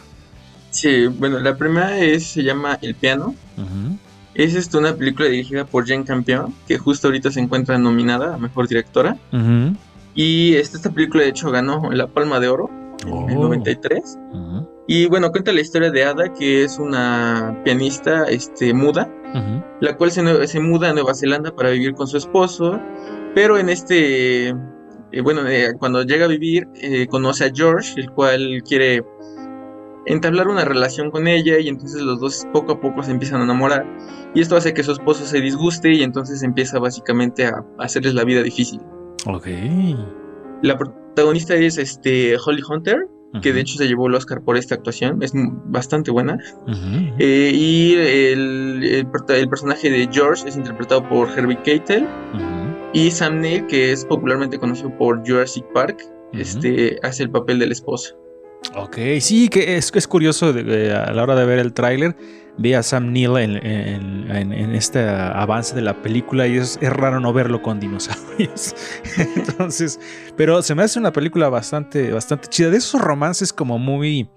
Sí, 0.70 1.08
bueno, 1.08 1.38
la 1.40 1.58
primera 1.58 1.98
es, 1.98 2.26
se 2.26 2.42
llama 2.42 2.78
El 2.80 2.94
piano. 2.94 3.34
Es 4.32 4.54
este, 4.54 4.78
una 4.78 4.94
película 4.94 5.28
dirigida 5.28 5.66
por 5.66 5.86
Jane 5.86 6.04
Campion, 6.06 6.54
que 6.66 6.78
justo 6.78 7.08
ahorita 7.08 7.30
se 7.30 7.40
encuentra 7.40 7.76
nominada 7.76 8.36
a 8.36 8.38
Mejor 8.38 8.66
Directora. 8.66 9.18
Y 10.14 10.54
este, 10.54 10.78
esta 10.78 10.88
película 10.90 11.22
de 11.24 11.28
hecho 11.28 11.50
ganó 11.50 11.90
la 11.92 12.06
Palma 12.06 12.40
de 12.40 12.48
Oro 12.48 12.70
en 13.02 13.28
el 13.28 13.36
Oh. 13.36 13.42
93. 13.42 14.18
Ujú. 14.32 14.70
Y 14.88 15.04
bueno, 15.04 15.30
cuenta 15.32 15.52
la 15.52 15.60
historia 15.60 15.90
de 15.90 16.04
Ada, 16.04 16.32
que 16.32 16.64
es 16.64 16.78
una 16.78 17.60
pianista 17.62 18.24
este, 18.24 18.72
muda, 18.72 19.06
la 19.82 19.98
cual 19.98 20.10
se, 20.10 20.46
se 20.46 20.60
muda 20.60 20.88
a 20.88 20.92
Nueva 20.94 21.12
Zelanda 21.14 21.54
para 21.54 21.68
vivir 21.68 21.92
con 21.92 22.06
su 22.06 22.16
esposo, 22.16 22.80
pero 23.34 23.58
en 23.58 23.68
este, 23.68 24.54
eh, 25.12 25.20
bueno, 25.20 25.46
eh, 25.48 25.72
cuando 25.78 26.02
llega 26.02 26.24
a 26.24 26.28
vivir, 26.28 26.66
eh, 26.80 27.06
conoce 27.06 27.44
a 27.44 27.50
George, 27.54 28.00
el 28.00 28.10
cual 28.10 28.62
quiere 28.66 29.04
entablar 30.06 30.48
una 30.48 30.64
relación 30.64 31.10
con 31.12 31.28
ella 31.28 31.58
y 31.60 31.68
entonces 31.68 32.02
los 32.02 32.18
dos 32.18 32.44
poco 32.52 32.72
a 32.72 32.80
poco 32.80 33.02
se 33.04 33.12
empiezan 33.12 33.40
a 33.40 33.44
enamorar 33.44 33.86
y 34.34 34.40
esto 34.40 34.56
hace 34.56 34.74
que 34.74 34.82
su 34.82 34.90
esposo 34.90 35.24
se 35.24 35.40
disguste 35.40 35.92
y 35.92 36.02
entonces 36.02 36.42
empieza 36.42 36.80
básicamente 36.80 37.46
a, 37.46 37.64
a 37.78 37.84
hacerles 37.84 38.14
la 38.14 38.24
vida 38.24 38.42
difícil. 38.42 38.80
Ok. 39.26 39.46
La 40.62 40.76
protagonista 40.76 41.54
es 41.54 41.78
este 41.78 42.36
Holly 42.44 42.62
Hunter, 42.68 43.06
que 43.40 43.52
de 43.54 43.60
hecho 43.60 43.78
se 43.78 43.86
llevó 43.86 44.08
el 44.08 44.14
Oscar 44.14 44.42
por 44.42 44.56
esta 44.58 44.74
actuación, 44.74 45.22
es 45.22 45.32
bastante 45.34 46.10
buena. 46.10 46.36
Eh, 47.18 47.50
y 47.54 47.94
el, 47.94 48.80
el 48.84 49.06
prota- 49.06 49.36
el 49.36 49.48
personaje 49.48 49.88
de 49.90 50.08
George 50.12 50.48
es 50.48 50.56
interpretado 50.56 51.08
por 51.08 51.30
Herbie 51.30 51.58
Keitel. 51.62 52.04
Ujú. 52.34 52.61
Y 52.92 53.10
Sam 53.10 53.40
Neill, 53.40 53.66
que 53.66 53.92
es 53.92 54.04
popularmente 54.04 54.58
conocido 54.58 54.96
por 54.98 55.26
Jurassic 55.26 55.64
Park, 55.72 56.02
este, 56.32 56.98
hace 57.02 57.22
el 57.24 57.30
papel 57.30 57.58
del 57.58 57.72
esposo. 57.72 58.16
Ok, 58.76 58.96
sí, 59.20 59.48
que 59.48 59.76
es, 59.76 59.90
es 59.94 60.06
curioso 60.06 60.52
de- 60.52 60.62
de- 60.62 60.94
a 60.94 61.12
la 61.12 61.22
hora 61.22 61.34
de 61.34 61.44
ver 61.46 61.58
el 61.58 61.72
tráiler. 61.72 62.16
Vi 62.58 62.74
a 62.74 62.82
Sam 62.82 63.12
Neill 63.12 63.38
en, 63.38 63.56
en- 63.66 64.30
en- 64.30 64.52
en 64.52 64.74
este 64.74 65.00
avance 65.08 65.74
de 65.74 65.80
la 65.80 66.02
película 66.02 66.46
y 66.46 66.58
es, 66.58 66.78
es 66.82 66.92
raro 66.92 67.18
no 67.18 67.32
verlo 67.32 67.62
con 67.62 67.80
dinosaurios. 67.80 68.74
Entonces, 69.36 69.98
pero 70.36 70.60
se 70.62 70.74
me 70.74 70.82
hace 70.82 70.98
una 70.98 71.12
película 71.12 71.48
bastante, 71.48 72.12
bastante 72.12 72.48
chida. 72.48 72.68
De 72.70 72.76
esos 72.76 73.00
romances 73.00 73.54
como 73.54 73.78
muy, 73.78 74.28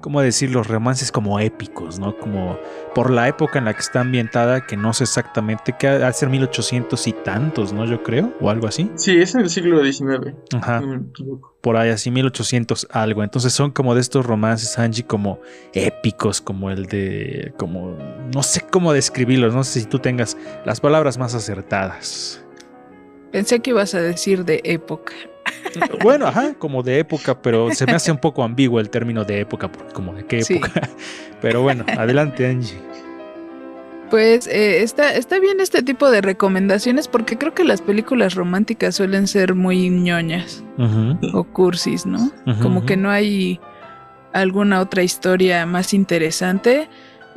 ¿cómo 0.00 0.20
decir? 0.20 0.50
Los 0.50 0.66
romances 0.66 1.12
como 1.12 1.40
épicos, 1.40 1.98
¿no? 1.98 2.16
Como 2.18 2.58
por 2.94 3.10
la 3.10 3.28
época 3.28 3.58
en 3.58 3.66
la 3.66 3.74
que 3.74 3.80
está 3.80 4.00
ambientada, 4.00 4.66
que 4.66 4.76
no 4.76 4.92
sé 4.92 5.04
exactamente, 5.04 5.74
que 5.78 5.88
ha 5.88 5.98
de 5.98 6.12
ser 6.12 6.28
1800 6.28 7.06
y 7.06 7.12
tantos, 7.12 7.72
¿no? 7.72 7.84
Yo 7.84 8.02
creo, 8.02 8.32
o 8.40 8.50
algo 8.50 8.66
así. 8.66 8.90
Sí, 8.96 9.16
es 9.16 9.34
en 9.34 9.42
el 9.42 9.50
siglo 9.50 9.84
XIX. 9.84 10.34
Ajá 10.54 10.82
por 11.60 11.76
ahí, 11.76 11.90
así 11.90 12.10
1800 12.10 12.88
algo. 12.90 13.22
Entonces 13.22 13.52
son 13.52 13.70
como 13.70 13.94
de 13.94 14.00
estos 14.00 14.24
romances, 14.26 14.78
Angie, 14.78 15.04
como 15.04 15.40
épicos, 15.72 16.40
como 16.40 16.70
el 16.70 16.86
de, 16.86 17.52
como, 17.56 17.96
no 18.34 18.42
sé 18.42 18.62
cómo 18.70 18.92
describirlos, 18.92 19.54
no 19.54 19.64
sé 19.64 19.80
si 19.80 19.86
tú 19.86 19.98
tengas 19.98 20.36
las 20.64 20.80
palabras 20.80 21.18
más 21.18 21.34
acertadas. 21.34 22.44
Pensé 23.32 23.60
que 23.60 23.70
ibas 23.70 23.94
a 23.94 24.00
decir 24.00 24.44
de 24.44 24.60
época. 24.64 25.12
Bueno, 26.02 26.26
ajá, 26.26 26.54
como 26.54 26.82
de 26.82 26.98
época, 26.98 27.40
pero 27.42 27.70
se 27.74 27.86
me 27.86 27.92
hace 27.92 28.10
un 28.10 28.18
poco 28.18 28.42
ambiguo 28.42 28.80
el 28.80 28.90
término 28.90 29.24
de 29.24 29.40
época, 29.40 29.70
porque 29.70 29.92
como 29.92 30.14
de 30.14 30.24
qué 30.24 30.42
Sí. 30.42 30.54
época. 30.54 30.88
Pero 31.40 31.62
bueno, 31.62 31.84
adelante, 31.96 32.46
Angie. 32.46 32.78
Pues 34.10 34.48
eh, 34.48 34.82
está, 34.82 35.14
está 35.14 35.38
bien 35.38 35.60
este 35.60 35.82
tipo 35.84 36.10
de 36.10 36.20
recomendaciones 36.20 37.06
porque 37.06 37.38
creo 37.38 37.54
que 37.54 37.62
las 37.62 37.80
películas 37.80 38.34
románticas 38.34 38.96
suelen 38.96 39.28
ser 39.28 39.54
muy 39.54 39.88
ñoñas 39.88 40.64
o 41.32 41.44
cursis, 41.44 42.06
¿no? 42.06 42.32
Como 42.60 42.84
que 42.84 42.96
no 42.96 43.10
hay 43.10 43.60
alguna 44.32 44.80
otra 44.80 45.04
historia 45.04 45.64
más 45.66 45.94
interesante 45.94 46.88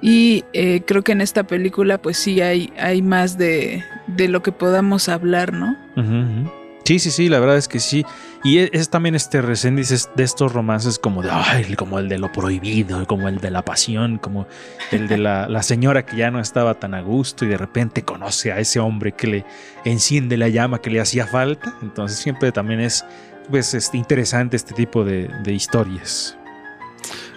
y 0.02 0.46
eh, 0.54 0.82
creo 0.86 1.04
que 1.04 1.12
en 1.12 1.22
esta 1.22 1.44
película 1.44 2.00
pues 2.02 2.18
sí 2.18 2.42
hay, 2.42 2.74
hay 2.80 3.04
más 3.04 3.38
de, 3.38 3.84
de 4.08 4.28
lo 4.28 4.42
que 4.42 4.52
podamos 4.52 5.10
hablar, 5.10 5.54
¿no? 5.54 5.76
ujú. 5.96 6.50
Sí, 6.86 7.00
sí, 7.00 7.12
sí, 7.12 7.30
la 7.30 7.40
verdad 7.40 7.58
es 7.58 7.70
que 7.70 7.80
sí. 7.80 8.06
Y 8.44 8.58
es, 8.58 8.70
es 8.74 8.90
también 8.90 9.16
este 9.16 9.42
Resendiz 9.42 9.92
es 9.92 10.10
de 10.16 10.24
estos 10.24 10.52
romances 10.52 11.00
como 11.00 11.22
de, 11.22 11.30
ay, 11.32 11.76
como 11.76 11.98
el 11.98 12.10
de 12.10 12.18
lo 12.18 12.32
prohibido, 12.32 13.08
como 13.08 13.30
el 13.30 13.40
de 13.40 13.52
la 13.52 13.64
pasión, 13.64 14.18
como 14.18 14.48
el 14.92 15.08
de 15.08 15.18
la, 15.18 15.48
la 15.50 15.64
señora 15.64 16.06
que 16.06 16.18
ya 16.18 16.30
no 16.30 16.42
estaba 16.42 16.74
tan 16.74 16.94
a 16.94 17.02
gusto 17.02 17.46
y 17.46 17.48
de 17.48 17.58
repente 17.58 18.04
conoce 18.04 18.52
a 18.52 18.60
ese 18.60 18.80
hombre 18.80 19.14
que 19.14 19.28
le 19.28 19.46
enciende 19.86 20.36
la 20.36 20.50
llama 20.50 20.82
que 20.82 20.90
le 20.90 21.00
hacía 21.00 21.26
falta. 21.26 21.78
Entonces 21.82 22.20
siempre 22.20 22.52
también 22.52 22.82
es 22.82 23.06
pues, 23.50 23.90
interesante 23.94 24.58
este 24.58 24.74
tipo 24.74 25.06
de, 25.06 25.30
de 25.44 25.54
historias. 25.54 26.38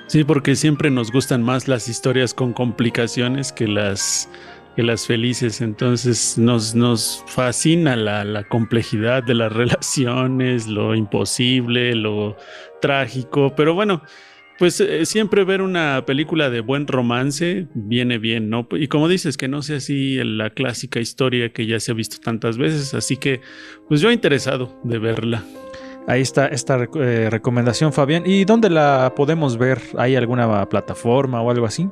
Sí, 0.08 0.22
porque 0.22 0.54
siempre 0.54 0.90
nos 0.90 1.10
gustan 1.10 1.42
más 1.42 1.66
las 1.66 1.88
historias 1.88 2.32
con 2.32 2.52
complicaciones 2.52 3.52
que 3.52 3.66
las, 3.66 4.28
que 4.76 4.82
las 4.82 5.06
felices. 5.06 5.60
Entonces 5.62 6.36
nos, 6.38 6.74
nos 6.74 7.24
fascina 7.26 7.96
la, 7.96 8.44
complejidad 8.44 9.24
de 9.24 9.34
las 9.34 9.52
relaciones, 9.62 10.68
lo 10.68 10.94
imposible, 10.94 11.94
lo 11.94 12.36
trágico. 12.80 13.54
Pero 13.56 13.74
bueno, 13.74 14.02
pues 14.58 14.80
eh, 14.80 15.06
siempre 15.06 15.44
ver 15.44 15.62
una 15.62 16.04
película 16.06 16.50
de 16.50 16.60
buen 16.60 16.86
romance 16.86 17.66
viene 17.74 18.18
bien, 18.18 18.50
¿no? 18.50 18.68
Y 18.72 18.88
como 18.88 19.08
dices, 19.08 19.36
que 19.36 19.48
no 19.48 19.62
sea 19.62 19.78
así 19.78 20.22
la 20.22 20.50
clásica 20.50 21.00
historia 21.00 21.52
que 21.52 21.66
ya 21.66 21.80
se 21.80 21.90
ha 21.90 21.94
visto 21.94 22.18
tantas 22.22 22.58
veces, 22.58 22.94
así 22.94 23.16
que 23.16 23.40
pues 23.88 24.00
yo 24.00 24.10
interesado 24.10 24.78
de 24.84 24.98
verla. 24.98 25.42
Ahí 26.08 26.20
está 26.20 26.46
esta 26.46 26.86
eh, 27.00 27.28
recomendación, 27.30 27.92
Fabián. 27.92 28.22
¿Y 28.26 28.44
dónde 28.44 28.70
la 28.70 29.12
podemos 29.16 29.58
ver? 29.58 29.80
¿Hay 29.98 30.14
alguna 30.14 30.68
plataforma 30.68 31.42
o 31.42 31.50
algo 31.50 31.66
así? 31.66 31.88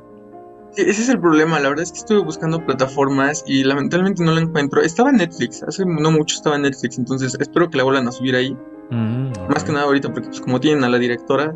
Ese 0.77 1.01
es 1.03 1.09
el 1.09 1.19
problema, 1.19 1.59
la 1.59 1.69
verdad 1.69 1.83
es 1.83 1.91
que 1.91 1.99
estuve 1.99 2.19
buscando 2.23 2.65
plataformas 2.65 3.43
y 3.47 3.63
lamentablemente 3.63 4.23
no 4.23 4.33
la 4.33 4.41
encuentro. 4.41 4.81
Estaba 4.81 5.09
en 5.09 5.17
Netflix, 5.17 5.63
hace 5.63 5.83
no 5.85 6.11
mucho 6.11 6.35
estaba 6.35 6.55
en 6.57 6.63
Netflix, 6.63 6.97
entonces 6.97 7.37
espero 7.39 7.69
que 7.69 7.77
la 7.77 7.83
vuelvan 7.83 8.07
a 8.07 8.11
subir 8.11 8.35
ahí. 8.35 8.55
Mm, 8.91 9.31
Más 9.49 9.63
que 9.63 9.71
nada 9.71 9.85
ahorita 9.85 10.11
porque 10.13 10.27
pues, 10.29 10.41
como 10.41 10.59
tienen 10.59 10.83
a 10.83 10.89
la 10.89 10.97
directora 10.99 11.53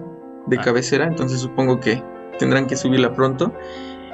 de 0.48 0.58
Ah. 0.58 0.62
cabecera, 0.62 1.06
entonces 1.06 1.40
supongo 1.42 1.80
que 1.80 2.02
tendrán 2.40 2.66
que 2.68 2.76
subirla 2.78 3.14
pronto. 3.14 3.54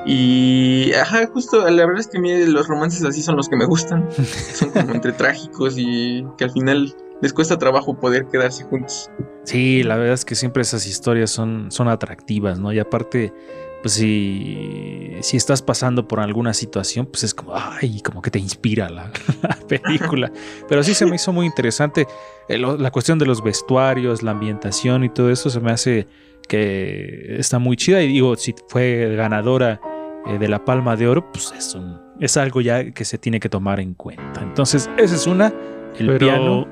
Y, 0.08 0.92
ajá, 0.94 1.26
justo, 1.28 1.68
la 1.68 1.86
verdad 1.86 2.00
es 2.02 2.08
que 2.08 2.18
a 2.20 2.22
mí 2.22 2.46
los 2.46 2.68
romances 2.68 3.04
así 3.06 3.22
son 3.24 3.36
los 3.38 3.50
que 3.50 3.56
me 3.56 3.66
gustan. 3.66 4.08
Son 4.54 4.70
como 4.70 4.94
entre 4.94 5.12
trágicos 5.14 5.76
y 5.78 6.24
que 6.38 6.44
al 6.44 6.52
final 6.52 6.96
les 7.22 7.34
cuesta 7.34 7.58
trabajo 7.58 8.00
poder 8.00 8.28
quedarse 8.28 8.64
juntos. 8.66 9.10
Sí, 9.46 9.82
la 9.84 9.96
verdad 9.98 10.14
es 10.14 10.26
que 10.26 10.36
siempre 10.36 10.62
esas 10.62 10.86
historias 10.86 11.32
son, 11.32 11.72
son 11.72 11.88
atractivas, 11.88 12.60
¿no? 12.60 12.72
Y 12.74 12.80
aparte, 12.80 13.34
pues 13.82 13.94
si, 13.94 15.12
si 15.22 15.38
estás 15.38 15.62
pasando 15.62 16.08
por 16.08 16.20
alguna 16.20 16.54
situación, 16.54 17.06
pues 17.06 17.24
es 17.24 17.34
como, 17.34 17.54
ay, 17.56 18.02
como 18.02 18.22
que 18.22 18.32
te 18.32 18.40
inspira 18.40 18.90
la, 18.90 19.12
la 19.44 19.58
película. 19.68 20.32
Pero 20.68 20.82
sí 20.84 20.94
se 20.94 21.06
me 21.06 21.16
hizo 21.16 21.32
muy 21.32 21.46
interesante 21.46 22.08
eh, 22.50 22.58
la 22.58 22.92
cuestión 22.92 23.20
de 23.20 23.26
los 23.26 23.44
vestuarios, 23.44 24.24
la 24.24 24.32
ambientación 24.32 25.04
y 25.04 25.10
todo 25.10 25.30
eso 25.32 25.50
se 25.50 25.60
me 25.60 25.72
hace 25.72 26.08
que 26.48 27.36
está 27.40 27.60
muy 27.60 27.76
chida. 27.78 28.02
Y 28.02 28.08
digo, 28.08 28.36
si 28.36 28.56
fue 28.68 29.16
ganadora 29.16 29.80
eh, 30.28 30.38
de 30.40 30.48
la 30.48 30.64
Palma 30.66 30.96
de 30.96 31.08
Oro, 31.08 31.32
pues 31.32 31.54
es, 31.58 31.76
un- 31.76 32.00
es 32.20 32.38
algo 32.38 32.62
ya 32.62 32.92
que 32.92 33.06
se 33.06 33.18
tiene 33.18 33.40
que 33.40 33.50
tomar 33.50 33.80
en 33.80 33.94
cuenta. 33.94 34.42
Entonces, 34.42 34.90
esa 34.98 35.16
es 35.16 35.28
una, 35.28 35.54
el 36.00 36.08
Pero 36.08 36.18
piano. 36.20 36.68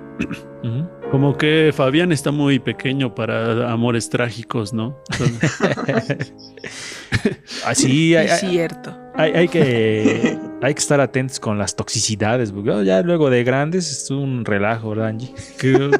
como 1.13 1.37
que 1.37 1.71
Fabián 1.75 2.11
está 2.11 2.31
muy 2.31 2.57
pequeño 2.57 3.13
para 3.13 3.71
amores 3.71 4.09
trágicos, 4.09 4.73
¿no? 4.73 4.97
Entonces, 5.11 6.33
Así, 7.67 8.15
hay, 8.15 8.25
Es 8.25 8.39
cierto. 8.39 8.97
hay- 9.13 9.31
hay 9.33 9.47
que, 9.47 10.39
hay 10.63 10.73
que 10.73 10.79
estar 10.79 10.99
atentos 10.99 11.39
con 11.39 11.59
las 11.59 11.75
toxicidades, 11.75 12.51
porque 12.51 12.83
ya 12.83 13.03
luego 13.03 13.29
de 13.29 13.43
grandes 13.43 13.91
es 13.91 14.09
un 14.09 14.43
relajo, 14.43 14.89
¿verdad, 14.89 15.09
Angie? 15.09 15.35
que, 15.59 15.91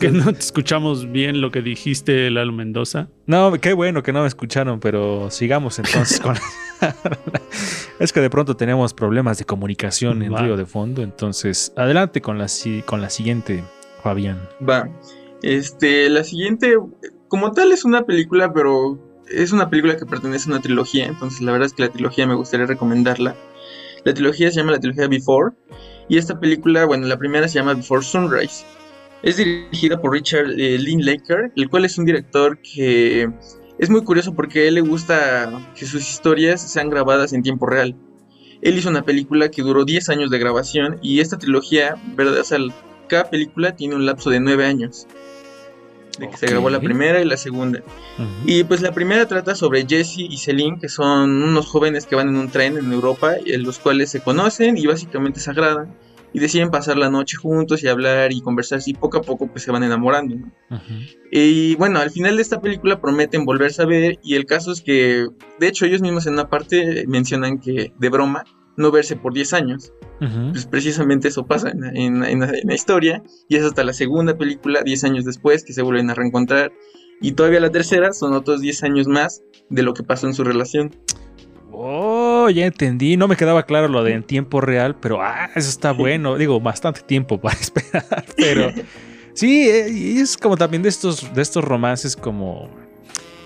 que 0.00 0.08
no 0.10 0.32
te 0.32 0.40
escuchamos 0.40 1.12
bien 1.12 1.40
lo 1.40 1.52
que 1.52 1.62
dijiste, 1.62 2.32
Lalo 2.32 2.52
Mendoza. 2.52 3.10
No, 3.26 3.52
qué 3.60 3.74
bueno 3.74 4.02
que 4.02 4.12
no 4.12 4.22
me 4.22 4.26
escucharon, 4.26 4.80
pero 4.80 5.30
sigamos 5.30 5.78
entonces 5.78 6.18
con... 6.18 6.34
es 8.02 8.12
que 8.12 8.20
de 8.20 8.30
pronto 8.30 8.56
tenemos 8.56 8.94
problemas 8.94 9.38
de 9.38 9.44
comunicación 9.44 10.22
en 10.22 10.34
Va. 10.34 10.42
Río 10.42 10.56
de 10.56 10.66
Fondo, 10.66 11.02
entonces 11.02 11.72
adelante 11.76 12.20
con 12.20 12.36
la, 12.36 12.46
con 12.84 13.00
la 13.00 13.10
siguiente, 13.10 13.62
Fabián. 14.02 14.48
Va. 14.68 14.88
Este, 15.42 16.08
la 16.10 16.24
siguiente, 16.24 16.76
como 17.28 17.52
tal, 17.52 17.70
es 17.70 17.84
una 17.84 18.04
película, 18.04 18.52
pero 18.52 18.98
es 19.28 19.52
una 19.52 19.70
película 19.70 19.96
que 19.96 20.04
pertenece 20.04 20.50
a 20.50 20.54
una 20.54 20.62
trilogía. 20.62 21.06
Entonces, 21.06 21.40
la 21.42 21.52
verdad 21.52 21.66
es 21.66 21.74
que 21.74 21.84
la 21.84 21.90
trilogía 21.90 22.26
me 22.26 22.34
gustaría 22.34 22.66
recomendarla. 22.66 23.36
La 24.04 24.14
trilogía 24.14 24.50
se 24.50 24.56
llama 24.56 24.72
la 24.72 24.80
trilogía 24.80 25.06
Before. 25.06 25.54
Y 26.08 26.18
esta 26.18 26.40
película, 26.40 26.84
bueno, 26.84 27.06
la 27.06 27.18
primera 27.18 27.46
se 27.46 27.54
llama 27.54 27.74
Before 27.74 28.02
Sunrise. 28.02 28.64
Es 29.22 29.36
dirigida 29.36 30.00
por 30.00 30.12
Richard 30.12 30.50
eh, 30.58 30.76
Linklater, 30.78 31.52
el 31.54 31.68
cual 31.70 31.84
es 31.84 31.96
un 31.98 32.04
director 32.04 32.58
que 32.60 33.30
es 33.82 33.90
muy 33.90 34.04
curioso 34.04 34.32
porque 34.32 34.60
a 34.60 34.68
él 34.68 34.76
le 34.76 34.80
gusta 34.80 35.50
que 35.74 35.86
sus 35.86 36.08
historias 36.08 36.60
sean 36.62 36.88
grabadas 36.88 37.32
en 37.32 37.42
tiempo 37.42 37.66
real. 37.66 37.96
Él 38.60 38.78
hizo 38.78 38.88
una 38.88 39.04
película 39.04 39.50
que 39.50 39.62
duró 39.62 39.84
10 39.84 40.08
años 40.08 40.30
de 40.30 40.38
grabación 40.38 41.00
y 41.02 41.18
esta 41.18 41.36
trilogía, 41.36 41.96
¿verdad? 42.14 42.38
O 42.38 42.44
sea, 42.44 42.58
cada 43.08 43.28
película 43.28 43.74
tiene 43.74 43.96
un 43.96 44.06
lapso 44.06 44.30
de 44.30 44.38
9 44.38 44.66
años. 44.66 45.08
De 46.16 46.30
que 46.30 46.36
se 46.36 46.46
grabó 46.46 46.70
la 46.70 46.78
primera 46.78 47.20
y 47.20 47.24
la 47.24 47.36
segunda. 47.36 47.82
Y 48.46 48.62
pues 48.62 48.82
la 48.82 48.92
primera 48.92 49.26
trata 49.26 49.56
sobre 49.56 49.84
Jesse 49.84 50.18
y 50.18 50.36
Celine, 50.36 50.78
que 50.78 50.88
son 50.88 51.42
unos 51.42 51.66
jóvenes 51.66 52.06
que 52.06 52.14
van 52.14 52.28
en 52.28 52.36
un 52.36 52.50
tren 52.50 52.78
en 52.78 52.92
Europa, 52.92 53.34
y 53.44 53.52
en 53.52 53.64
los 53.64 53.80
cuales 53.80 54.10
se 54.10 54.20
conocen 54.20 54.78
y 54.78 54.86
básicamente 54.86 55.40
se 55.40 55.50
agradan. 55.50 55.92
Y 56.34 56.38
deciden 56.40 56.70
pasar 56.70 56.96
la 56.96 57.10
noche 57.10 57.36
juntos 57.36 57.82
y 57.82 57.88
hablar 57.88 58.32
y 58.32 58.40
conversar 58.40 58.80
y 58.86 58.94
poco 58.94 59.18
a 59.18 59.22
poco 59.22 59.48
pues 59.48 59.62
se 59.64 59.70
van 59.70 59.82
enamorando. 59.82 60.36
¿no? 60.36 60.52
Y 61.30 61.74
bueno, 61.76 61.98
al 62.00 62.10
final 62.10 62.36
de 62.36 62.42
esta 62.42 62.60
película 62.60 63.00
prometen 63.00 63.44
volverse 63.44 63.82
a 63.82 63.86
ver 63.86 64.18
y 64.22 64.34
el 64.36 64.46
caso 64.46 64.72
es 64.72 64.80
que, 64.80 65.26
de 65.60 65.66
hecho 65.68 65.84
ellos 65.86 66.00
mismos 66.00 66.26
en 66.26 66.34
una 66.34 66.48
parte 66.48 67.04
mencionan 67.06 67.58
que 67.58 67.92
de 67.98 68.08
broma 68.08 68.44
no 68.76 68.90
verse 68.90 69.16
por 69.16 69.34
10 69.34 69.52
años. 69.52 69.92
Pues 70.52 70.66
precisamente 70.66 71.28
eso 71.28 71.44
pasa 71.46 71.70
en, 71.70 71.84
en- 71.84 72.24
en 72.24 72.40
la 72.40 72.74
historia 72.74 73.22
y 73.48 73.56
es 73.56 73.64
hasta 73.64 73.84
la 73.84 73.92
segunda 73.92 74.38
película, 74.38 74.82
10 74.82 75.04
años 75.04 75.24
después, 75.24 75.64
que 75.64 75.72
se 75.74 75.82
vuelven 75.82 76.08
a 76.10 76.14
reencontrar. 76.14 76.72
Y 77.20 77.32
todavía 77.32 77.60
la 77.60 77.70
tercera 77.70 78.12
son 78.14 78.32
otros 78.32 78.60
10 78.62 78.82
años 78.84 79.06
más 79.06 79.42
de 79.68 79.82
lo 79.82 79.92
que 79.94 80.02
pasó 80.02 80.26
en 80.26 80.34
su 80.34 80.44
relación. 80.44 80.90
Oh, 81.72 82.48
ya 82.50 82.66
entendí. 82.66 83.16
No 83.16 83.28
me 83.28 83.36
quedaba 83.36 83.64
claro 83.64 83.88
lo 83.88 84.04
de 84.04 84.12
en 84.12 84.22
tiempo 84.22 84.60
real, 84.60 84.96
pero 85.00 85.22
ah, 85.22 85.50
eso 85.54 85.68
está 85.70 85.92
bueno. 85.92 86.36
Digo, 86.36 86.60
bastante 86.60 87.00
tiempo 87.02 87.40
para 87.40 87.58
esperar, 87.60 88.24
pero 88.36 88.70
sí, 89.34 89.68
eh, 89.68 90.20
es 90.20 90.36
como 90.36 90.56
también 90.56 90.82
de 90.82 90.88
estos, 90.90 91.32
de 91.34 91.42
estos 91.42 91.64
romances 91.64 92.14
como 92.16 92.68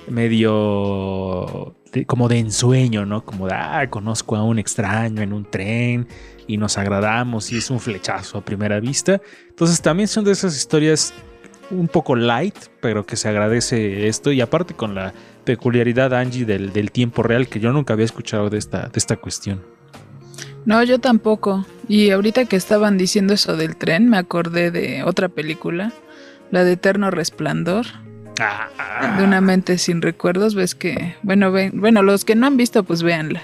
medio 0.09 1.75
de- 1.93 2.05
como 2.07 2.29
de 2.29 2.39
ensueño, 2.39 3.07
¿no? 3.07 3.25
Como 3.25 3.47
de, 3.47 3.55
ah, 3.55 3.87
conozco 3.91 4.37
a 4.37 4.43
un 4.45 4.59
extraño 4.59 5.23
en 5.23 5.33
un 5.33 5.45
tren 5.51 6.07
y 6.47 6.57
nos 6.59 6.79
agradamos 6.79 7.51
y 7.53 7.59
es 7.59 7.71
un 7.71 7.81
flechazo 7.81 8.39
a 8.39 8.45
primera 8.45 8.81
vista. 8.81 9.21
Entonces 9.49 9.81
también 9.81 10.09
son 10.09 10.25
de 10.25 10.33
esas 10.33 10.57
historias 10.57 11.13
un 11.71 11.89
poco 11.89 12.17
light, 12.17 12.57
pero 12.81 13.07
que 13.07 13.17
se 13.17 13.29
agradece 13.29 14.09
esto 14.09 14.33
y 14.33 14.41
aparte 14.41 14.75
con 14.75 14.95
la 14.95 15.13
peculiaridad, 15.45 16.15
Angie, 16.15 16.45
del, 16.45 16.73
del 16.73 16.91
tiempo 16.91 17.23
real, 17.23 17.49
que 17.49 17.61
yo 17.61 17.73
nunca 17.73 17.95
había 17.95 18.05
escuchado 18.05 18.51
de 18.51 18.59
esta, 18.59 18.89
de 18.89 18.99
esta 18.99 19.17
cuestión. 19.17 19.63
No, 20.65 20.83
yo 20.83 20.99
tampoco. 20.99 21.65
Y 21.89 22.11
ahorita 22.11 22.45
que 22.45 22.57
estaban 22.57 22.99
diciendo 22.99 23.35
eso 23.35 23.57
del 23.57 23.77
tren, 23.77 24.11
me 24.11 24.19
acordé 24.19 24.73
de 24.73 25.05
otra 25.05 25.29
película, 25.29 25.93
la 26.51 26.65
de 26.65 26.73
Eterno 26.73 27.11
Resplandor, 27.11 27.87
de 29.17 29.25
una 29.25 29.41
mente 29.41 29.79
sin 29.79 30.03
recuerdos. 30.03 30.57
Ves 30.57 30.75
que, 30.75 31.15
bueno, 31.23 31.53
ven, 31.53 31.81
bueno, 31.81 32.03
los 32.03 32.25
que 32.25 32.35
no 32.35 32.49
han 32.49 32.57
visto, 32.57 32.83
pues 32.83 33.05
véanla. 33.05 33.43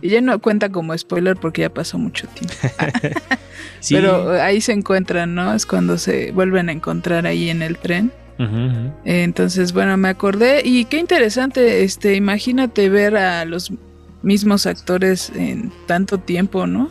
Y 0.00 0.10
ya 0.10 0.20
no 0.20 0.38
cuenta 0.40 0.70
como 0.70 0.96
spoiler 0.96 1.36
porque 1.36 1.62
ya 1.62 1.70
pasó 1.70 1.98
mucho 1.98 2.26
tiempo. 2.28 2.54
Sí. 3.80 3.94
Pero 3.94 4.32
ahí 4.32 4.60
se 4.60 4.72
encuentran, 4.72 5.36
¿no? 5.36 5.54
Es 5.54 5.64
cuando 5.64 5.98
se 5.98 6.32
vuelven 6.32 6.68
a 6.68 6.72
encontrar 6.72 7.26
ahí 7.26 7.48
en 7.48 7.62
el 7.62 7.78
tren. 7.78 8.10
Entonces, 9.04 9.72
bueno, 9.72 9.96
me 9.96 10.08
acordé 10.08 10.62
y 10.64 10.84
qué 10.84 10.98
interesante, 10.98 11.82
este, 11.82 12.14
imagínate 12.14 12.88
ver 12.88 13.16
a 13.16 13.44
los 13.44 13.72
mismos 14.22 14.66
actores 14.66 15.30
en 15.34 15.72
tanto 15.86 16.18
tiempo, 16.18 16.66
¿no? 16.66 16.90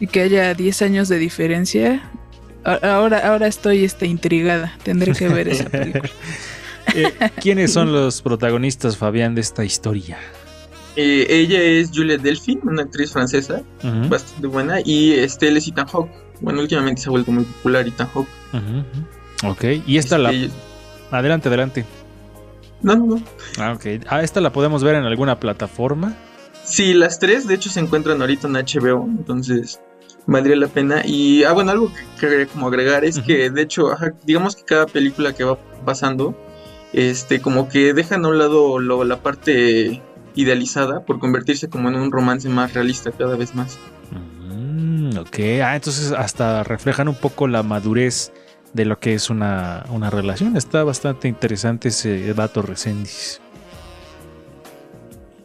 Y 0.00 0.06
que 0.06 0.20
haya 0.20 0.54
10 0.54 0.82
años 0.82 1.08
de 1.08 1.18
diferencia. 1.18 2.02
Ahora, 2.64 3.26
ahora 3.26 3.46
estoy 3.46 3.84
este, 3.84 4.06
intrigada. 4.06 4.76
Tendré 4.82 5.12
que 5.12 5.28
ver 5.28 5.48
esa 5.48 5.64
película. 5.70 6.10
Eh, 6.94 7.10
¿Quiénes 7.40 7.72
son 7.72 7.92
los 7.92 8.20
protagonistas, 8.20 8.96
Fabián, 8.96 9.34
de 9.34 9.40
esta 9.40 9.64
historia? 9.64 10.18
Eh, 10.96 11.26
ella 11.28 11.62
es 11.62 11.90
Juliette 11.94 12.22
Delphi, 12.22 12.58
una 12.64 12.82
actriz 12.82 13.12
francesa 13.12 13.62
bastante 14.08 14.46
buena, 14.48 14.80
y 14.84 15.12
este, 15.12 15.48
él 15.48 15.56
es 15.56 15.68
Ethan 15.68 15.86
Hawke. 15.86 16.10
Bueno, 16.40 16.60
últimamente 16.60 17.02
se 17.02 17.08
ha 17.08 17.10
vuelto 17.10 17.30
muy 17.32 17.44
popular 17.44 17.86
Ethan 17.86 18.08
Hawke. 18.08 18.28
ujú, 18.52 18.78
ujú. 18.78 19.50
Ok, 19.52 19.64
y 19.86 19.96
esta 19.98 20.18
la... 20.18 20.32
Este, 20.32 20.50
Adelante, 21.10 21.48
adelante. 21.48 21.84
No, 22.82 22.94
no, 22.96 23.06
no. 23.06 23.22
Ah, 23.58 23.72
ok. 23.72 24.04
Ah, 24.08 24.22
esta 24.22 24.40
la 24.40 24.52
podemos 24.52 24.82
ver 24.84 24.94
en 24.94 25.04
alguna 25.04 25.38
plataforma. 25.40 26.14
Sí, 26.64 26.94
las 26.94 27.18
tres 27.18 27.46
de 27.48 27.54
hecho 27.54 27.68
se 27.68 27.80
encuentran 27.80 28.20
ahorita 28.20 28.46
en 28.48 28.54
HBO, 28.54 29.06
entonces 29.08 29.80
valdría 30.26 30.56
la 30.56 30.68
pena. 30.68 31.02
Y, 31.04 31.42
ah, 31.44 31.52
bueno, 31.52 31.72
algo 31.72 31.92
que 32.18 32.28
quería 32.28 32.46
como 32.46 32.68
agregar 32.68 33.04
es 33.04 33.18
que, 33.18 33.50
de 33.50 33.62
hecho, 33.62 33.90
ajá, 33.92 34.12
digamos 34.24 34.54
que 34.56 34.64
cada 34.64 34.86
película 34.86 35.32
que 35.34 35.44
va 35.44 35.58
pasando, 35.84 36.34
este, 36.92 37.40
como 37.40 37.68
que 37.68 37.92
dejan 37.92 38.24
a 38.24 38.28
un 38.28 38.38
lado 38.38 38.78
lo- 38.78 39.04
la 39.04 39.20
parte 39.22 40.00
idealizada 40.40 41.04
por 41.04 41.18
convertirse 41.18 41.68
como 41.68 41.88
en 41.88 41.96
un 41.96 42.10
romance 42.10 42.48
más 42.48 42.74
realista 42.74 43.12
cada 43.12 43.36
vez 43.36 43.54
más. 43.54 43.78
Mm, 44.10 45.16
ok, 45.18 45.38
ah, 45.64 45.74
entonces 45.74 46.12
hasta 46.12 46.62
reflejan 46.62 47.08
un 47.08 47.14
poco 47.14 47.46
la 47.46 47.62
madurez 47.62 48.32
de 48.72 48.84
lo 48.84 48.98
que 48.98 49.14
es 49.14 49.30
una, 49.30 49.84
una 49.90 50.10
relación. 50.10 50.56
Está 50.56 50.84
bastante 50.84 51.28
interesante 51.28 51.88
ese 51.88 52.34
dato 52.34 52.62
Resendiz. 52.62 53.40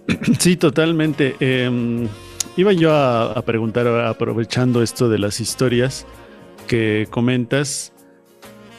Sí, 0.40 0.56
totalmente. 0.56 1.36
Eh, 1.40 2.08
iba 2.58 2.74
yo 2.74 2.94
a, 2.94 3.32
a 3.32 3.42
preguntar, 3.42 3.88
ahora, 3.88 4.10
aprovechando 4.10 4.84
esto 4.84 5.10
de 5.10 5.18
las 5.18 5.40
historias 5.40 6.06
que 6.68 7.08
comentas. 7.10 7.92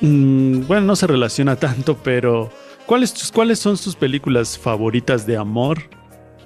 Mm, 0.00 0.66
bueno, 0.66 0.86
no 0.86 0.96
se 0.96 1.08
relaciona 1.08 1.56
tanto, 1.56 1.96
pero 1.96 2.50
¿Cuáles, 2.86 3.32
¿Cuáles 3.34 3.58
son 3.58 3.76
sus 3.76 3.96
películas 3.96 4.56
favoritas 4.56 5.26
de 5.26 5.36
amor 5.36 5.82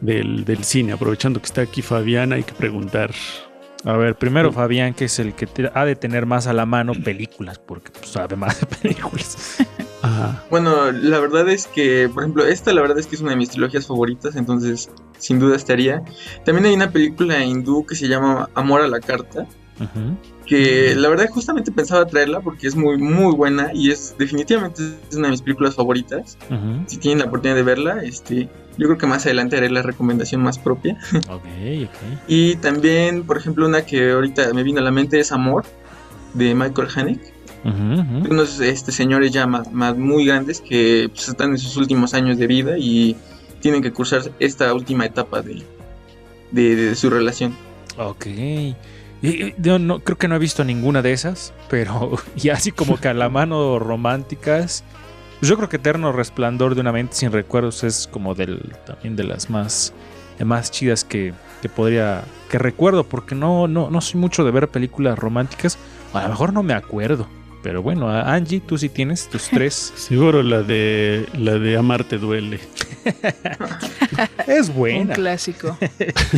del, 0.00 0.44
del 0.44 0.64
cine? 0.64 0.92
Aprovechando 0.92 1.40
que 1.40 1.46
está 1.46 1.62
aquí 1.62 1.82
Fabián, 1.82 2.32
hay 2.32 2.42
que 2.42 2.52
preguntar. 2.54 3.12
A 3.84 3.94
ver, 3.96 4.14
primero 4.16 4.52
Fabián, 4.52 4.92
que 4.92 5.06
es 5.06 5.18
el 5.18 5.32
que 5.34 5.46
te- 5.46 5.70
ha 5.74 5.84
de 5.86 5.96
tener 5.96 6.26
más 6.26 6.46
a 6.46 6.52
la 6.52 6.66
mano 6.66 6.92
películas, 6.92 7.58
porque 7.58 7.90
pues, 7.90 8.10
sabe 8.10 8.36
más 8.36 8.60
de 8.60 8.66
películas. 8.82 9.56
Ajá. 10.02 10.44
Bueno, 10.50 10.92
la 10.92 11.18
verdad 11.18 11.48
es 11.48 11.66
que, 11.66 12.08
por 12.12 12.22
ejemplo, 12.22 12.44
esta 12.46 12.72
la 12.74 12.82
verdad 12.82 12.98
es 12.98 13.06
que 13.06 13.16
es 13.16 13.22
una 13.22 13.30
de 13.30 13.36
mis 13.36 13.48
trilogías 13.50 13.86
favoritas, 13.86 14.36
entonces 14.36 14.90
sin 15.18 15.38
duda 15.38 15.56
estaría. 15.56 16.02
También 16.44 16.66
hay 16.66 16.74
una 16.74 16.90
película 16.90 17.42
hindú 17.42 17.86
que 17.86 17.94
se 17.94 18.06
llama 18.08 18.50
Amor 18.54 18.82
a 18.82 18.88
la 18.88 19.00
Carta, 19.00 19.46
que 20.46 20.94
la 20.96 21.08
verdad 21.08 21.28
justamente 21.30 21.70
pensaba 21.72 22.06
traerla 22.06 22.40
porque 22.40 22.66
es 22.66 22.74
muy, 22.76 22.98
muy 22.98 23.34
buena 23.34 23.70
y 23.72 23.90
es 23.90 24.14
definitivamente 24.18 24.82
es 25.10 25.16
una 25.16 25.28
de 25.28 25.32
mis 25.32 25.42
películas 25.42 25.74
favoritas. 25.74 26.36
Si 26.86 26.98
tienen 26.98 27.20
la 27.20 27.26
oportunidad 27.26 27.56
de 27.56 27.62
verla, 27.62 28.02
este, 28.02 28.48
yo 28.80 28.86
creo 28.86 28.98
que 28.98 29.06
más 29.06 29.26
adelante 29.26 29.56
haré 29.58 29.68
la 29.70 29.82
recomendación 29.82 30.42
más 30.42 30.58
propia. 30.58 30.96
Ok, 31.28 31.44
ok. 31.84 32.20
Y 32.26 32.56
también, 32.56 33.24
por 33.26 33.36
ejemplo, 33.36 33.66
una 33.66 33.82
que 33.84 34.10
ahorita 34.10 34.52
me 34.54 34.62
vino 34.62 34.80
a 34.80 34.82
la 34.82 34.90
mente 34.90 35.20
es 35.20 35.30
Amor, 35.32 35.64
de 36.34 36.54
Michael 36.54 36.88
Haneke. 36.94 37.32
Ujú. 37.62 38.32
Unos 38.32 38.58
este, 38.60 38.90
señores 38.90 39.32
ya 39.32 39.46
más, 39.46 39.70
más 39.70 39.96
muy 39.96 40.24
grandes 40.24 40.60
que 40.62 41.10
pues, 41.14 41.28
están 41.28 41.50
en 41.50 41.58
sus 41.58 41.76
últimos 41.76 42.14
años 42.14 42.38
de 42.38 42.46
vida 42.46 42.78
y 42.78 43.16
tienen 43.60 43.82
que 43.82 43.92
cursar 43.92 44.22
esta 44.38 44.72
última 44.72 45.04
etapa 45.04 45.42
de, 45.42 45.62
de- 46.50 46.74
de 46.76 46.94
su 46.94 47.10
relación. 47.10 47.54
Ok. 47.98 48.26
Y 49.22 49.54
Yo 49.58 49.78
no, 49.78 49.98
creo 50.00 50.16
que 50.16 50.28
no 50.28 50.36
he 50.36 50.38
visto 50.38 50.64
ninguna 50.64 51.02
de 51.02 51.12
esas, 51.12 51.52
pero 51.68 52.12
ya 52.36 52.54
así 52.54 52.72
como 52.72 52.98
que 52.98 53.08
a 53.08 53.14
la 53.14 53.28
mano 53.28 53.78
románticas. 53.78 54.82
Pues 55.40 55.48
yo 55.48 55.56
creo 55.56 55.68
que 55.68 55.76
Eterno 55.76 56.12
Resplandor 56.12 56.74
de 56.74 56.80
una 56.82 56.92
mente 56.92 57.14
sin 57.16 57.32
recuerdos 57.32 57.82
es 57.82 58.06
como 58.10 58.34
del 58.34 58.60
también 58.86 59.16
de 59.16 59.24
las 59.24 59.50
más, 59.50 59.92
de 60.38 60.44
más 60.44 60.70
chidas 60.70 61.02
que, 61.04 61.32
que 61.62 61.68
podría 61.68 62.22
que 62.50 62.58
recuerdo, 62.58 63.04
porque 63.04 63.34
no, 63.34 63.66
no, 63.68 63.90
no 63.90 64.00
soy 64.00 64.20
mucho 64.20 64.44
de 64.44 64.50
ver 64.50 64.68
películas 64.68 65.18
románticas. 65.18 65.78
A 66.12 66.22
lo 66.22 66.28
mejor 66.30 66.52
no 66.52 66.62
me 66.62 66.74
acuerdo. 66.74 67.26
Pero 67.62 67.82
bueno, 67.82 68.08
Angie, 68.08 68.60
tú 68.60 68.78
sí 68.78 68.88
tienes 68.88 69.28
tus 69.28 69.48
tres. 69.50 69.92
Seguro 69.96 70.42
la 70.42 70.62
de 70.62 71.26
la 71.34 71.58
de 71.58 71.76
Amarte 71.76 72.16
duele. 72.18 72.58
es 74.46 74.68
Un 74.70 74.74
buena. 74.76 75.14
clásico. 75.14 75.76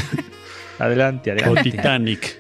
Adelante, 0.78 1.30
O 1.30 1.34
adelante. 1.34 1.62
Titanic. 1.70 2.38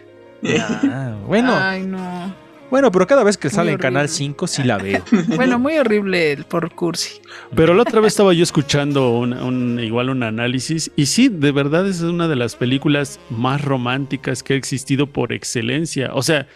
Ah, 0.90 1.14
bueno, 1.26 1.54
Ay, 1.56 1.86
no. 1.86 2.34
Bueno, 2.72 2.90
pero 2.90 3.06
cada 3.06 3.22
vez 3.22 3.36
que 3.36 3.48
Muy 3.48 3.54
sale 3.54 3.72
en. 3.72 3.78
Canal 3.78 4.08
5 4.08 4.46
sí 4.46 4.62
la 4.64 4.78
veo. 4.78 5.04
Bueno, 5.36 5.58
muy 5.58 5.74
horrible 5.76 6.32
el 6.32 6.44
por 6.44 6.74
cursi. 6.74 7.20
Pero 7.54 7.74
la 7.74 7.82
otra 7.82 8.00
vez 8.00 8.14
estaba 8.14 8.32
yo 8.32 8.42
escuchando 8.42 9.10
un, 9.10 9.34
un- 9.34 9.78
igual 9.78 10.08
un 10.08 10.22
análisis 10.22 10.90
y 10.96 11.04
sí, 11.04 11.28
de 11.28 11.52
verdad 11.52 11.86
es 11.86 12.00
una 12.00 12.28
de 12.28 12.36
las 12.36 12.56
películas 12.56 13.20
más 13.28 13.62
románticas 13.62 14.42
que 14.42 14.54
ha 14.54 14.56
existido 14.56 15.06
por 15.06 15.34
excelencia. 15.34 16.10
O 16.14 16.22
sea, 16.22 16.46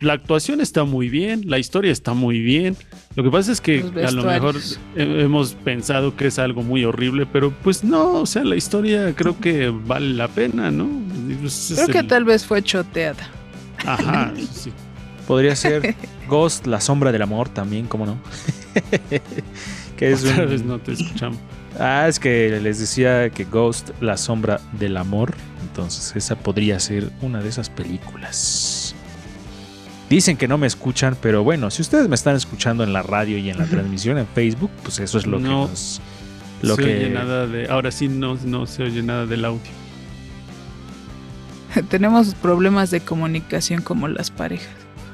la 0.00 0.12
actuación 0.12 0.60
está 0.60 0.84
muy 0.84 1.08
bien, 1.08 1.42
la 1.46 1.58
historia 1.58 1.90
está 1.90 2.12
muy 2.12 2.40
bien. 2.40 2.76
Lo 3.16 3.22
que 3.22 3.30
pasa 3.30 3.50
es 3.50 3.60
que 3.62 3.82
a 4.04 4.10
lo 4.10 4.24
mejor 4.24 4.56
he- 4.94 5.22
hemos 5.22 5.54
pensado 5.54 6.14
que 6.16 6.26
es 6.26 6.38
algo 6.38 6.62
muy 6.62 6.84
horrible, 6.84 7.24
pero 7.24 7.50
pues 7.62 7.82
no, 7.82 8.12
o 8.20 8.26
sea, 8.26 8.44
la 8.44 8.56
historia 8.56 9.14
creo 9.14 9.38
que 9.40 9.70
vale 9.70 10.10
la 10.12 10.28
pena, 10.28 10.70
¿no? 10.70 10.86
Pues 11.40 11.70
es 11.70 11.78
Creo 11.78 11.88
que 11.88 12.02
tal 12.06 12.24
vez 12.24 12.44
fue 12.44 12.62
choteada. 12.62 13.30
Ajá, 13.86 14.32
sí. 14.52 14.70
Podría 15.26 15.54
ser 15.56 15.94
Ghost, 16.28 16.66
la 16.66 16.80
sombra 16.80 17.12
del 17.12 17.22
amor 17.22 17.48
también, 17.48 17.86
¿cómo 17.86 18.06
no? 18.06 18.18
que 19.96 20.12
es 20.12 20.24
Otra 20.24 20.44
un- 20.44 20.50
vez 20.50 20.64
no 20.64 20.78
te 20.78 20.92
escuchamos. 20.92 21.38
Ah, 21.78 22.06
es 22.08 22.18
que 22.18 22.60
les 22.62 22.78
decía 22.80 23.30
que 23.30 23.44
Ghost, 23.44 23.90
la 24.00 24.16
sombra 24.18 24.60
del 24.78 24.96
amor. 24.96 25.34
Entonces, 25.62 26.14
esa 26.16 26.36
podría 26.36 26.78
ser 26.80 27.10
una 27.22 27.40
de 27.42 27.48
esas 27.48 27.70
películas. 27.70 28.94
Dicen 30.10 30.36
que 30.36 30.46
no 30.46 30.58
me 30.58 30.66
escuchan, 30.66 31.16
pero 31.22 31.42
bueno, 31.42 31.70
si 31.70 31.80
ustedes 31.80 32.08
me 32.08 32.14
están 32.14 32.36
escuchando 32.36 32.84
en 32.84 32.92
la 32.92 33.02
radio 33.02 33.38
y 33.38 33.48
en 33.48 33.56
la 33.58 33.64
transmisión 33.70 34.18
en 34.18 34.26
Facebook, 34.26 34.70
pues 34.82 34.98
eso 35.00 35.16
es 35.18 35.26
lo 35.26 35.38
que 35.38 35.44
No 35.44 35.68
nos. 35.68 36.00
Lo 36.60 36.76
se 36.76 36.82
que. 36.84 36.94
oye 36.96 37.10
nada 37.10 37.46
de. 37.46 37.68
Ahora 37.70 37.90
sí 37.90 38.08
no, 38.08 38.34
no 38.44 38.66
se 38.66 38.82
oye 38.82 39.02
nada 39.02 39.24
del 39.24 39.44
audio. 39.46 39.62
Tenemos 41.88 42.34
problemas 42.34 42.90
de 42.90 43.00
comunicación 43.00 43.80
como 43.80 44.06
las 44.08 44.30
parejas. 44.30 44.68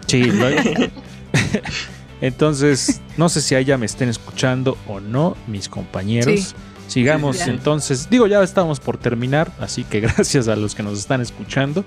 Sí, 0.09 0.25
lo- 0.25 0.49
Entonces, 2.21 3.01
no 3.17 3.29
sé 3.29 3.41
si 3.41 3.55
allá 3.55 3.79
me 3.79 3.87
estén 3.87 4.09
escuchando 4.09 4.77
o 4.89 4.99
no, 5.01 5.37
mis 5.47 5.69
compañeros. 5.69 6.41
Sí. 6.41 6.55
Sigamos 6.89 7.37
Sí, 7.37 7.51
entonces. 7.51 8.09
Digo, 8.11 8.27
ya 8.27 8.43
estamos 8.43 8.81
por 8.81 8.97
terminar, 8.97 9.53
así 9.61 9.85
que 9.85 10.01
gracias 10.01 10.49
a 10.49 10.57
los 10.57 10.75
que 10.75 10.83
nos 10.83 10.99
están 10.99 11.21
escuchando 11.21 11.85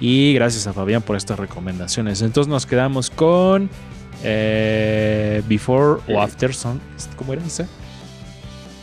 y 0.00 0.32
gracias 0.32 0.66
a 0.66 0.72
Fabián 0.72 1.02
por 1.02 1.16
estas 1.16 1.38
recomendaciones. 1.38 2.22
Entonces 2.22 2.48
nos 2.50 2.64
quedamos 2.66 3.10
con 3.10 3.68
eh, 4.24 5.42
Before 5.48 6.00
o 6.08 6.20
After 6.20 6.52
Sun. 6.54 6.80
¿Cómo 7.16 7.34
era 7.34 7.44
esa? 7.44 7.68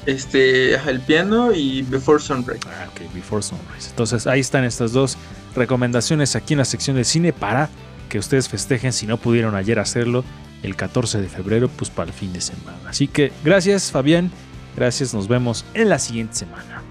Este, 0.05 0.75
el 0.75 0.99
piano 1.01 1.51
y 1.51 1.81
Before 1.81 2.21
Sunrise. 2.21 2.59
Ah, 2.67 2.87
ok, 2.93 3.11
Before 3.13 3.41
Sunrise. 3.41 3.89
Entonces 3.89 4.27
ahí 4.27 4.39
están 4.41 4.63
estas 4.63 4.91
dos 4.93 5.17
recomendaciones 5.55 6.35
aquí 6.35 6.53
en 6.53 6.59
la 6.59 6.65
sección 6.65 6.95
de 6.95 7.03
cine 7.03 7.33
para 7.33 7.69
que 8.05 8.19
ustedes 8.19 8.49
festejen 8.49 8.93
si 8.93 9.07
no 9.07 9.17
pudieron 9.17 9.55
ayer 9.55 9.79
hacerlo 9.79 10.23
el 10.63 10.75
14 10.75 11.21
de 11.21 11.27
febrero, 11.27 11.67
pues 11.67 11.89
para 11.89 12.09
el 12.09 12.13
fin 12.13 12.33
de 12.33 12.41
semana. 12.41 12.77
Así 12.87 13.07
que 13.07 13.31
gracias 13.43 13.91
Fabián, 13.91 14.31
gracias, 14.75 15.13
nos 15.13 15.27
vemos 15.27 15.65
en 15.73 15.89
la 15.89 15.99
siguiente 15.99 16.35
semana. 16.35 16.81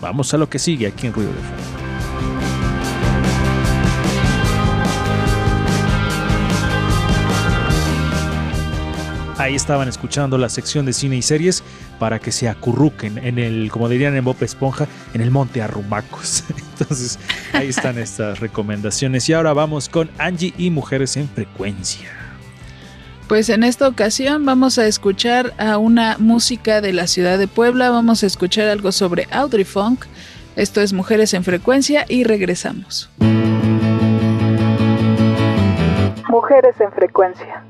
Vamos 0.00 0.34
a 0.34 0.38
lo 0.38 0.48
que 0.48 0.58
sigue 0.58 0.86
aquí 0.86 1.06
en 1.06 1.12
Ruido 1.12 1.30
de 1.30 1.38
Fondo. 1.38 1.93
Ahí 9.44 9.56
estaban 9.56 9.88
escuchando 9.88 10.38
la 10.38 10.48
sección 10.48 10.86
de 10.86 10.94
cine 10.94 11.16
y 11.16 11.22
series 11.22 11.62
para 11.98 12.18
que 12.18 12.32
se 12.32 12.48
acurruquen 12.48 13.18
en 13.18 13.38
el, 13.38 13.70
como 13.70 13.90
dirían 13.90 14.16
en 14.16 14.24
Bob 14.24 14.38
Esponja, 14.40 14.86
en 15.12 15.20
el 15.20 15.30
monte 15.30 15.60
Arrumacos. 15.60 16.44
Entonces, 16.78 17.18
ahí 17.52 17.68
están 17.68 17.98
estas 17.98 18.40
recomendaciones. 18.40 19.28
Y 19.28 19.34
ahora 19.34 19.52
vamos 19.52 19.90
con 19.90 20.10
Angie 20.16 20.54
y 20.56 20.70
Mujeres 20.70 21.18
en 21.18 21.28
Frecuencia. 21.28 22.08
Pues 23.28 23.50
en 23.50 23.64
esta 23.64 23.86
ocasión 23.86 24.46
vamos 24.46 24.78
a 24.78 24.86
escuchar 24.86 25.52
a 25.58 25.76
una 25.76 26.16
música 26.18 26.80
de 26.80 26.94
la 26.94 27.06
ciudad 27.06 27.36
de 27.38 27.46
Puebla, 27.46 27.90
vamos 27.90 28.22
a 28.22 28.26
escuchar 28.26 28.68
algo 28.68 28.92
sobre 28.92 29.28
Audrey 29.30 29.64
Funk. 29.64 30.06
Esto 30.56 30.80
es 30.80 30.94
Mujeres 30.94 31.34
en 31.34 31.44
Frecuencia 31.44 32.06
y 32.08 32.24
regresamos. 32.24 33.10
Mujeres 36.30 36.80
en 36.80 36.92
Frecuencia. 36.92 37.62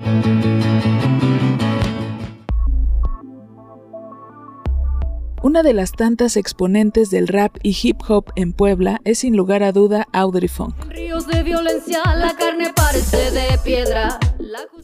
Una 5.44 5.62
de 5.62 5.74
las 5.74 5.92
tantas 5.92 6.38
exponentes 6.38 7.10
del 7.10 7.28
rap 7.28 7.58
y 7.62 7.76
hip 7.82 7.98
hop 8.08 8.32
en 8.34 8.54
Puebla 8.54 9.02
es 9.04 9.18
sin 9.18 9.36
lugar 9.36 9.62
a 9.62 9.72
duda 9.72 10.08
Audrey 10.10 10.48
Funk. 10.48 10.74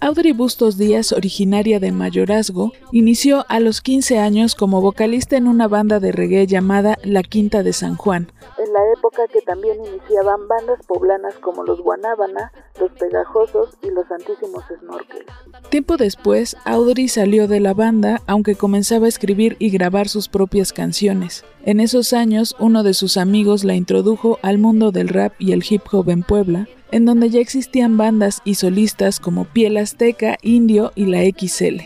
Audrey 0.00 0.33
Bustos 0.33 0.78
Díaz, 0.78 1.12
originaria 1.12 1.80
de 1.80 1.92
Mayorazgo, 1.92 2.72
inició 2.92 3.44
a 3.48 3.61
los 3.61 3.80
15 3.80 4.18
años 4.18 4.54
como 4.54 4.80
vocalista 4.80 5.37
en 5.37 5.46
una 5.46 5.68
banda 5.68 6.00
de 6.00 6.12
reggae 6.12 6.46
llamada 6.46 6.98
La 7.04 7.22
Quinta 7.22 7.62
de 7.62 7.72
San 7.72 7.96
Juan. 7.96 8.33
En 8.59 8.72
la 8.72 8.80
época 8.96 9.22
que 9.33 9.42
también 9.42 9.78
iniciaban 9.85 10.48
bandas 10.48 10.85
poblanas 10.87 11.35
como 11.40 11.64
los 11.64 11.80
Guanábana, 11.80 12.52
los 12.80 12.90
Pegajosos 12.92 13.70
y 13.83 13.90
los 13.90 14.06
Santísimos 14.09 14.64
Snorkels. 14.80 15.26
Tiempo 15.70 15.96
después, 15.96 16.56
Audrey 16.64 17.09
salió 17.09 17.46
de 17.46 17.61
la 17.61 17.74
banda, 17.74 18.22
aunque 18.26 18.56
comenzaba 18.56 19.06
a 19.06 19.09
escribir 19.09 19.56
y 19.59 19.70
grabar 19.70 20.09
sus 20.09 20.28
propias 20.28 20.72
canciones. 20.72 21.44
En 21.64 21.80
esos 21.80 22.12
años, 22.12 22.56
uno 22.59 22.83
de 22.83 22.94
sus 22.94 23.16
amigos 23.16 23.64
la 23.64 23.74
introdujo 23.74 24.38
al 24.42 24.59
mundo 24.59 24.90
del 24.92 25.09
rap 25.09 25.35
y 25.38 25.52
el 25.52 25.62
hip 25.68 25.83
hop 25.92 26.09
en 26.09 26.22
Puebla, 26.22 26.66
en 26.92 27.05
donde 27.05 27.31
ya 27.31 27.40
existían 27.40 27.96
bandas 27.96 28.40
y 28.44 28.57
solistas 28.57 29.20
como 29.20 29.44
Piel 29.44 29.76
Azteca, 29.76 30.38
Indio 30.42 30.92
y 30.94 31.07
la 31.07 31.22
XL. 31.22 31.81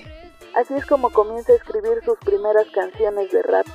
Así 0.54 0.74
es 0.76 0.86
como 0.86 1.10
comienza 1.10 1.52
a 1.52 1.56
escribir 1.56 1.98
sus 2.04 2.18
primeras 2.18 2.66
canciones 2.72 3.30
de 3.32 3.42
rap. 3.42 3.66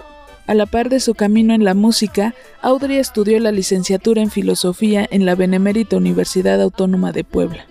A 0.47 0.53
la 0.55 0.65
par 0.65 0.89
de 0.89 0.99
su 0.99 1.13
camino 1.13 1.53
en 1.53 1.63
la 1.63 1.73
música, 1.73 2.33
Audrey 2.61 2.97
estudió 2.97 3.39
la 3.39 3.51
licenciatura 3.51 4.21
en 4.21 4.31
filosofía 4.31 5.07
en 5.11 5.25
la 5.25 5.35
Benemérita 5.35 5.97
Universidad 5.97 6.59
Autónoma 6.61 7.11
de 7.11 7.23
Puebla. 7.23 7.65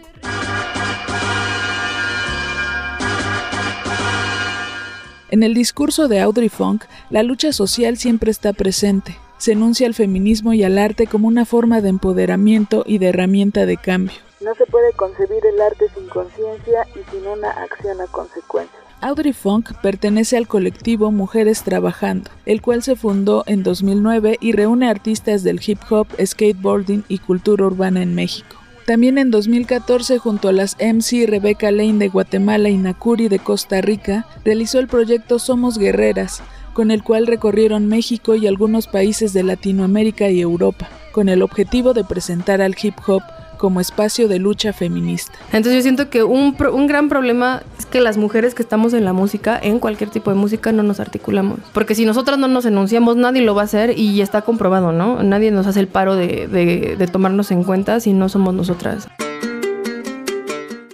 En 5.30 5.42
el 5.42 5.54
discurso 5.54 6.08
de 6.08 6.20
Audrey 6.20 6.48
Funk, 6.48 6.84
la 7.10 7.22
lucha 7.22 7.52
social 7.52 7.98
siempre 7.98 8.30
está 8.30 8.52
presente. 8.52 9.16
Se 9.38 9.52
enuncia 9.52 9.86
al 9.86 9.94
feminismo 9.94 10.52
y 10.52 10.64
al 10.64 10.78
arte 10.78 11.06
como 11.06 11.28
una 11.28 11.44
forma 11.44 11.80
de 11.80 11.88
empoderamiento 11.88 12.84
y 12.86 12.98
de 12.98 13.08
herramienta 13.08 13.66
de 13.66 13.76
cambio. 13.76 14.16
No 14.40 14.54
se 14.54 14.66
puede 14.66 14.92
concebir 14.92 15.44
el 15.46 15.60
arte 15.60 15.86
sin 15.94 16.08
conciencia 16.08 16.86
y 16.94 17.10
sin 17.10 17.26
una 17.26 17.50
acción 17.50 18.00
a 18.00 18.06
consecuencia. 18.06 18.78
Audrey 19.00 19.32
Funk 19.32 19.74
pertenece 19.80 20.36
al 20.36 20.48
colectivo 20.48 21.12
Mujeres 21.12 21.62
Trabajando, 21.62 22.30
el 22.46 22.60
cual 22.60 22.82
se 22.82 22.96
fundó 22.96 23.44
en 23.46 23.62
2009 23.62 24.38
y 24.40 24.52
reúne 24.52 24.90
artistas 24.90 25.44
del 25.44 25.60
hip 25.64 25.78
hop, 25.88 26.08
skateboarding 26.24 27.04
y 27.06 27.18
cultura 27.18 27.66
urbana 27.66 28.02
en 28.02 28.16
México. 28.16 28.56
También 28.86 29.18
en 29.18 29.30
2014, 29.30 30.18
junto 30.18 30.48
a 30.48 30.52
las 30.52 30.76
MC 30.80 31.26
Rebecca 31.28 31.70
Lane 31.70 31.98
de 31.98 32.08
Guatemala 32.08 32.70
y 32.70 32.78
Nakuri 32.78 33.28
de 33.28 33.38
Costa 33.38 33.80
Rica, 33.82 34.26
realizó 34.44 34.80
el 34.80 34.88
proyecto 34.88 35.38
Somos 35.38 35.78
Guerreras, 35.78 36.42
con 36.78 36.92
el 36.92 37.02
cual 37.02 37.26
recorrieron 37.26 37.88
México 37.88 38.36
y 38.36 38.46
algunos 38.46 38.86
países 38.86 39.32
de 39.32 39.42
Latinoamérica 39.42 40.30
y 40.30 40.40
Europa, 40.40 40.88
con 41.10 41.28
el 41.28 41.42
objetivo 41.42 41.92
de 41.92 42.04
presentar 42.04 42.62
al 42.62 42.76
hip 42.80 42.94
hop 43.04 43.20
como 43.56 43.80
espacio 43.80 44.28
de 44.28 44.38
lucha 44.38 44.72
feminista. 44.72 45.32
Entonces 45.46 45.74
yo 45.74 45.82
siento 45.82 46.08
que 46.08 46.22
un, 46.22 46.54
gran 46.86 47.08
problema 47.08 47.64
es 47.80 47.84
que 47.84 48.00
las 48.00 48.16
mujeres 48.16 48.54
que 48.54 48.62
estamos 48.62 48.94
en 48.94 49.04
la 49.04 49.12
música, 49.12 49.58
en 49.60 49.80
cualquier 49.80 50.10
tipo 50.10 50.30
de 50.30 50.36
música, 50.36 50.70
no 50.70 50.84
nos 50.84 51.00
articulamos. 51.00 51.58
Porque 51.72 51.96
si 51.96 52.06
nosotras 52.06 52.38
no 52.38 52.46
nos 52.46 52.64
enunciamos, 52.64 53.16
nadie 53.16 53.42
lo 53.42 53.56
va 53.56 53.62
a 53.62 53.64
hacer 53.64 53.98
y 53.98 54.20
está 54.20 54.42
comprobado, 54.42 54.92
¿no? 54.92 55.24
Nadie 55.24 55.50
nos 55.50 55.66
hace 55.66 55.80
el 55.80 55.88
paro 55.88 56.14
de 56.14 57.08
tomarnos 57.10 57.50
en 57.50 57.64
cuenta 57.64 57.98
si 57.98 58.12
no 58.12 58.28
somos 58.28 58.54
nosotras. 58.54 59.08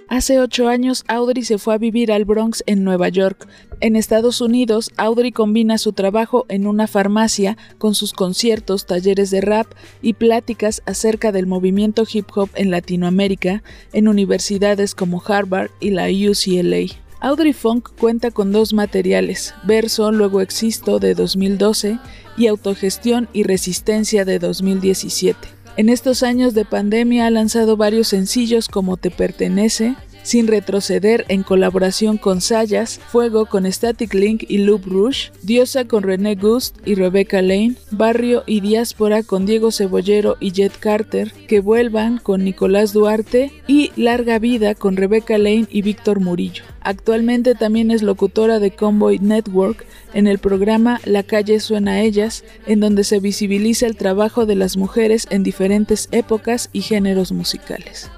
Hace 0.07 0.39
ocho 0.39 0.67
años, 0.67 1.03
Audrey 1.07 1.43
se 1.43 1.57
fue 1.57 1.73
a 1.73 1.79
vivir 1.79 2.11
al 2.11 2.25
Bronx 2.25 2.63
en 2.67 2.83
Nueva 2.83 3.09
York. 3.09 3.47
En 3.81 3.95
Estados 3.95 4.39
Unidos, 4.39 4.91
Audrey 4.97 5.31
combina 5.31 5.79
su 5.79 5.93
trabajo 5.93 6.45
en 6.47 6.67
una 6.67 6.85
farmacia 6.85 7.57
con 7.79 7.95
sus 7.95 8.13
conciertos, 8.13 8.85
talleres 8.85 9.31
de 9.31 9.41
rap 9.41 9.65
y 10.03 10.13
pláticas 10.13 10.83
acerca 10.85 11.31
del 11.31 11.47
movimiento 11.47 12.03
hip 12.11 12.27
hop 12.35 12.49
en 12.53 12.69
Latinoamérica 12.69 13.63
en 13.93 14.07
universidades 14.07 14.93
como 14.93 15.23
Harvard 15.25 15.71
y 15.79 15.89
la 15.89 16.07
UCLA. 16.07 16.93
Audrey 17.19 17.53
Funk 17.53 17.89
cuenta 17.99 18.29
con 18.29 18.51
dos 18.51 18.73
materiales, 18.73 19.55
Verso, 19.63 20.11
Luego 20.11 20.41
Existo 20.41 20.99
de 20.99 21.15
2012 21.15 21.97
y 22.37 22.45
Autogestión 22.45 23.27
y 23.33 23.41
Resistencia 23.41 24.23
de 24.23 24.37
2017. 24.37 25.54
En 25.77 25.89
estos 25.89 26.23
años 26.23 26.53
de 26.53 26.63
pandemia 26.63 27.27
ha 27.27 27.29
lanzado 27.29 27.75
varios 27.75 28.07
sencillos 28.07 28.69
como 28.69 28.95
Te 28.95 29.11
Pertenece, 29.11 29.95
Sin 30.25 30.47
Retroceder 30.47 31.23
en 31.27 31.43
colaboración 31.43 32.17
con 32.17 32.41
Sayas, 32.41 32.99
Fuego 33.11 33.45
con 33.45 33.71
Static 33.71 34.11
Link 34.15 34.43
y 34.47 34.57
Loop 34.57 34.87
Rouge, 34.87 35.31
Diosa 35.43 35.85
con 35.85 36.01
René 36.01 36.33
Gust 36.33 36.75
y 36.83 36.95
Rebecca 36.95 37.43
Lane, 37.43 37.75
Barrio 37.91 38.43
y 38.47 38.61
Diáspora 38.61 39.21
con 39.21 39.45
Diego 39.45 39.71
Cebollero 39.71 40.35
y 40.39 40.51
Jet 40.51 40.79
Carter, 40.79 41.31
Que 41.47 41.59
Vuelvan 41.59 42.17
con 42.17 42.43
Nicolás 42.43 42.91
Duarte 42.91 43.51
y 43.67 43.91
Larga 43.97 44.39
Vida 44.39 44.73
con 44.73 44.97
Rebecca 44.97 45.37
Lane 45.37 45.67
y 45.69 45.83
Víctor 45.83 46.19
Murillo. 46.19 46.63
Actualmente 46.81 47.53
también 47.53 47.91
es 47.91 48.01
locutora 48.01 48.57
de 48.57 48.71
Convoy 48.71 49.19
Network 49.19 49.85
en 50.15 50.25
el 50.25 50.39
programa 50.39 51.01
La 51.05 51.21
calle 51.21 51.59
suena 51.59 51.91
a 51.91 52.01
ellas, 52.01 52.43
en 52.65 52.79
donde 52.79 53.03
se 53.03 53.19
visibiliza 53.19 53.85
el 53.85 53.95
trabajo 53.95 54.47
de 54.47 54.55
las 54.55 54.75
mujeres 54.75 55.27
en 55.29 55.43
diferentes 55.43 56.09
épocas 56.11 56.71
y 56.73 56.81
géneros 56.81 57.31
musicales. 57.31 58.09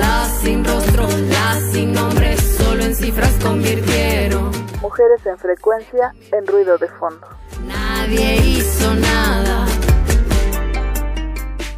Las 0.00 0.40
sin 0.40 0.64
rostro, 0.64 1.06
las 1.28 1.72
sin 1.72 1.92
nombre, 1.92 2.36
solo 2.36 2.82
en 2.82 2.94
cifras 2.94 3.32
convirtieron. 3.42 4.50
Mujeres 4.80 5.24
en 5.26 5.38
frecuencia, 5.38 6.12
en 6.32 6.46
ruido 6.46 6.78
de 6.78 6.88
fondo. 6.88 7.26
Nadie 7.66 8.36
hizo 8.36 8.94
nada. 8.94 9.66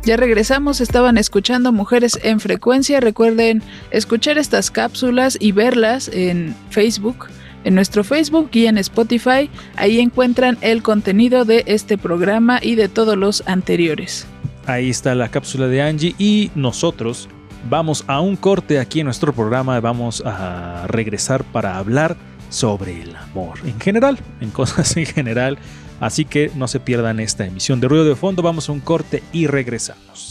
Ya 0.05 0.17
regresamos, 0.17 0.81
estaban 0.81 1.17
escuchando 1.17 1.71
Mujeres 1.73 2.19
en 2.23 2.41
Frecuencia. 2.41 3.01
Recuerden 3.01 3.63
escuchar 3.93 4.37
estas 4.37 4.71
cápsulas 4.71 5.37
y 5.39 5.53
verlas 5.53 6.09
en 6.13 6.57
Facebook, 6.71 7.27
en 7.63 7.77
nuestro 7.77 8.03
Facebook 8.03 8.51
y 8.53 8.67
en 8.67 8.79
Spotify. 8.79 9.49
Ahí 9.77 10.01
encuentran 10.01 10.59
el 10.61 10.83
contenido 10.83 11.45
de 11.45 11.63
este 11.67 11.99
programa 11.99 12.59
y 12.61 12.75
de 12.75 12.89
todos 12.89 13.17
los 13.17 13.45
anteriores. 13.47 14.27
Ahí 14.67 14.91
está 14.91 15.15
la 15.15 15.29
cápsula 15.29 15.69
de 15.69 15.83
Angie 15.83 16.15
y 16.19 16.51
nosotros 16.57 17.29
vamos 17.69 18.05
a 18.07 18.21
un 18.21 18.37
corte 18.37 18.79
aquí 18.79 19.01
en 19.01 19.07
nuestro 19.07 19.33
programa. 19.33 19.79
Vamos 19.81 20.23
a 20.25 20.87
regresar 20.89 21.45
para 21.45 21.79
hablar 21.79 22.17
sobre 22.49 23.03
el 23.03 23.17
amor 23.17 23.59
en 23.65 23.81
general, 23.81 24.19
en 24.41 24.51
cosas 24.51 24.97
en 24.97 25.07
general. 25.07 25.59
Así 26.01 26.25
que 26.25 26.51
no 26.55 26.67
se 26.69 26.81
pierdan 26.81 27.21
esta 27.21 27.47
emisión 27.47 27.81
de 27.81 27.89
Ruido 27.89 28.05
de 28.05 28.17
Fondo. 28.17 28.43
Vamos 28.43 28.69
a 28.69 28.73
un 28.73 28.81
corte 28.81 29.23
y 29.33 29.47
regresamos. 29.47 30.31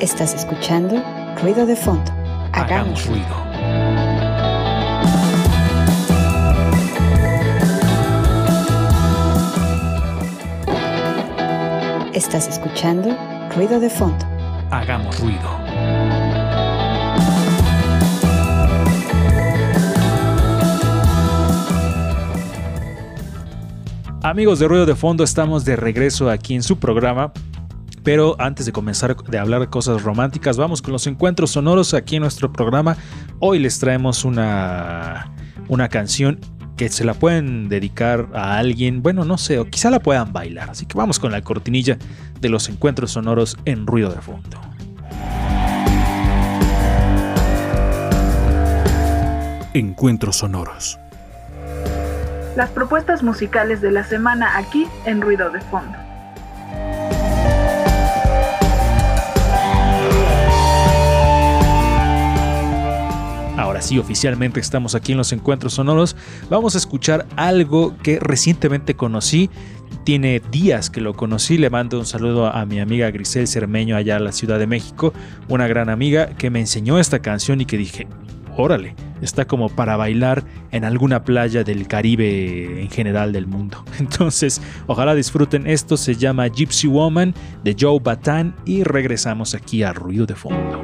Estás 0.00 0.34
escuchando 0.34 1.02
Ruido 1.42 1.66
de 1.66 1.76
Fondo. 1.76 2.10
Hagamos 2.52 3.06
ruido. 3.06 3.44
Estás 12.14 12.46
escuchando 12.48 13.16
Ruido 13.54 13.80
de 13.80 13.90
Fondo. 13.90 14.24
Hagamos 14.70 15.18
ruido. 15.20 15.63
Amigos 24.24 24.58
de 24.58 24.66
Ruido 24.68 24.86
de 24.86 24.94
Fondo, 24.94 25.22
estamos 25.22 25.66
de 25.66 25.76
regreso 25.76 26.30
aquí 26.30 26.54
en 26.54 26.62
su 26.62 26.78
programa. 26.78 27.34
Pero 28.02 28.36
antes 28.38 28.64
de 28.64 28.72
comenzar 28.72 29.14
de 29.14 29.38
hablar 29.38 29.60
de 29.60 29.66
cosas 29.66 30.02
románticas, 30.02 30.56
vamos 30.56 30.80
con 30.80 30.92
los 30.92 31.06
encuentros 31.06 31.50
sonoros 31.50 31.92
aquí 31.92 32.16
en 32.16 32.22
nuestro 32.22 32.50
programa. 32.50 32.96
Hoy 33.38 33.58
les 33.58 33.78
traemos 33.78 34.24
una, 34.24 35.30
una 35.68 35.90
canción 35.90 36.40
que 36.78 36.88
se 36.88 37.04
la 37.04 37.12
pueden 37.12 37.68
dedicar 37.68 38.30
a 38.32 38.56
alguien, 38.56 39.02
bueno, 39.02 39.26
no 39.26 39.36
sé, 39.36 39.58
o 39.58 39.66
quizá 39.66 39.90
la 39.90 40.00
puedan 40.00 40.32
bailar. 40.32 40.70
Así 40.70 40.86
que 40.86 40.96
vamos 40.96 41.18
con 41.18 41.30
la 41.30 41.42
cortinilla 41.42 41.98
de 42.40 42.48
los 42.48 42.70
encuentros 42.70 43.10
sonoros 43.10 43.58
en 43.66 43.86
Ruido 43.86 44.08
de 44.08 44.22
Fondo. 44.22 44.58
Encuentros 49.74 50.36
sonoros. 50.36 50.98
Las 52.56 52.70
propuestas 52.70 53.24
musicales 53.24 53.80
de 53.80 53.90
la 53.90 54.04
semana 54.04 54.56
aquí 54.56 54.86
en 55.06 55.20
Ruido 55.20 55.50
de 55.50 55.60
Fondo. 55.60 55.98
Ahora 63.56 63.82
sí, 63.82 63.98
oficialmente 63.98 64.60
estamos 64.60 64.94
aquí 64.94 65.12
en 65.12 65.18
los 65.18 65.32
encuentros 65.32 65.74
sonoros. 65.74 66.14
Vamos 66.48 66.76
a 66.76 66.78
escuchar 66.78 67.26
algo 67.34 67.96
que 68.04 68.20
recientemente 68.20 68.94
conocí. 68.94 69.50
Tiene 70.04 70.40
días 70.52 70.90
que 70.90 71.00
lo 71.00 71.14
conocí. 71.14 71.58
Le 71.58 71.70
mando 71.70 71.98
un 71.98 72.06
saludo 72.06 72.46
a 72.46 72.64
mi 72.66 72.78
amiga 72.78 73.10
Grisel 73.10 73.48
Cermeño 73.48 73.96
allá 73.96 74.16
en 74.16 74.24
la 74.24 74.32
Ciudad 74.32 74.60
de 74.60 74.68
México. 74.68 75.12
Una 75.48 75.66
gran 75.66 75.88
amiga 75.88 76.28
que 76.36 76.50
me 76.50 76.60
enseñó 76.60 77.00
esta 77.00 77.18
canción 77.18 77.60
y 77.60 77.64
que 77.64 77.78
dije, 77.78 78.06
órale, 78.56 78.94
está 79.22 79.46
como 79.46 79.68
para 79.68 79.96
bailar 79.96 80.44
en 80.70 80.84
alguna 80.84 81.24
playa 81.24 81.64
del 81.64 81.86
Caribe 81.86 82.82
en 82.82 82.90
general 82.90 83.32
del 83.32 83.46
mundo. 83.46 83.84
Entonces, 83.98 84.60
ojalá 84.86 85.14
disfruten. 85.14 85.66
Esto. 85.66 85.96
Se 85.96 86.14
llama 86.14 86.46
Gypsy 86.48 86.88
Woman 86.88 87.34
de 87.62 87.76
Joe 87.78 87.98
Batan 88.02 88.54
y 88.64 88.82
regresamos 88.82 89.54
aquí 89.54 89.82
a 89.82 89.92
Ruido 89.92 90.26
de 90.26 90.34
Fondo. 90.34 90.82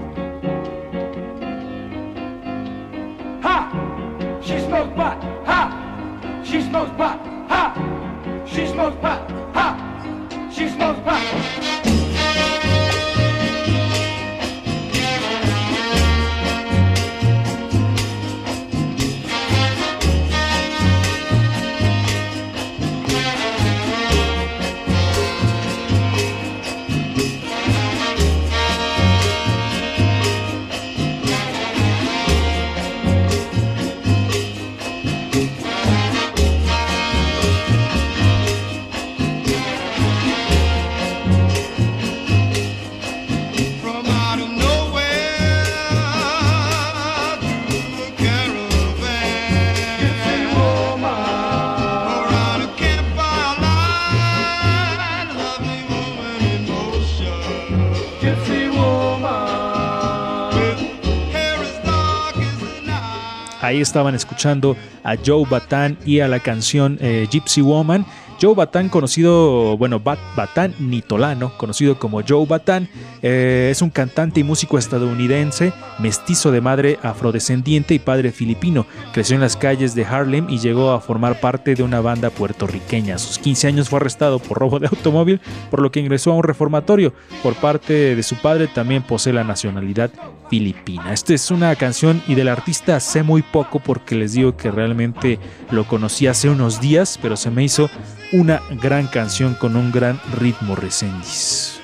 Ahí 63.70 63.80
estaban 63.80 64.16
escuchando 64.16 64.76
a 65.04 65.14
Joe 65.14 65.46
Batán 65.48 65.96
y 66.04 66.18
a 66.18 66.26
la 66.26 66.40
canción 66.40 66.98
eh, 67.00 67.28
Gypsy 67.30 67.60
Woman. 67.60 68.04
Joe 68.40 68.54
Batán, 68.54 68.88
conocido, 68.88 69.76
bueno, 69.76 70.00
Bat 70.00 70.18
Batán 70.34 70.74
Nitolano, 70.78 71.52
conocido 71.58 71.98
como 71.98 72.22
Joe 72.26 72.46
Batán, 72.46 72.88
eh, 73.20 73.68
es 73.70 73.82
un 73.82 73.90
cantante 73.90 74.40
y 74.40 74.44
músico 74.44 74.78
estadounidense, 74.78 75.74
mestizo 75.98 76.50
de 76.50 76.62
madre 76.62 76.98
afrodescendiente 77.02 77.92
y 77.92 77.98
padre 77.98 78.32
filipino. 78.32 78.86
Creció 79.12 79.34
en 79.34 79.42
las 79.42 79.58
calles 79.58 79.94
de 79.94 80.06
Harlem 80.06 80.48
y 80.48 80.58
llegó 80.58 80.92
a 80.92 81.00
formar 81.00 81.38
parte 81.38 81.74
de 81.74 81.82
una 81.82 82.00
banda 82.00 82.30
puertorriqueña. 82.30 83.16
A 83.16 83.18
sus 83.18 83.38
15 83.38 83.66
años 83.68 83.90
fue 83.90 83.98
arrestado 83.98 84.38
por 84.38 84.58
robo 84.58 84.78
de 84.78 84.86
automóvil, 84.86 85.40
por 85.70 85.82
lo 85.82 85.92
que 85.92 86.00
ingresó 86.00 86.32
a 86.32 86.36
un 86.36 86.42
reformatorio. 86.42 87.12
Por 87.42 87.54
parte 87.56 88.16
de 88.16 88.22
su 88.22 88.36
padre 88.36 88.68
también 88.68 89.02
posee 89.02 89.34
la 89.34 89.44
nacionalidad 89.44 90.10
filipina. 90.48 91.12
Esta 91.12 91.34
es 91.34 91.50
una 91.50 91.74
canción 91.76 92.22
y 92.26 92.34
del 92.34 92.48
artista 92.48 92.98
sé 93.00 93.22
muy 93.22 93.42
poco 93.42 93.78
porque 93.78 94.14
les 94.14 94.32
digo 94.32 94.56
que 94.56 94.70
realmente 94.70 95.38
lo 95.70 95.86
conocí 95.86 96.26
hace 96.26 96.48
unos 96.48 96.80
días, 96.80 97.18
pero 97.22 97.36
se 97.36 97.50
me 97.50 97.62
hizo 97.62 97.88
una 98.32 98.62
gran 98.82 99.06
canción 99.06 99.54
con 99.54 99.76
un 99.76 99.90
gran 99.90 100.20
ritmo 100.38 100.76
Resendiz. 100.76 101.80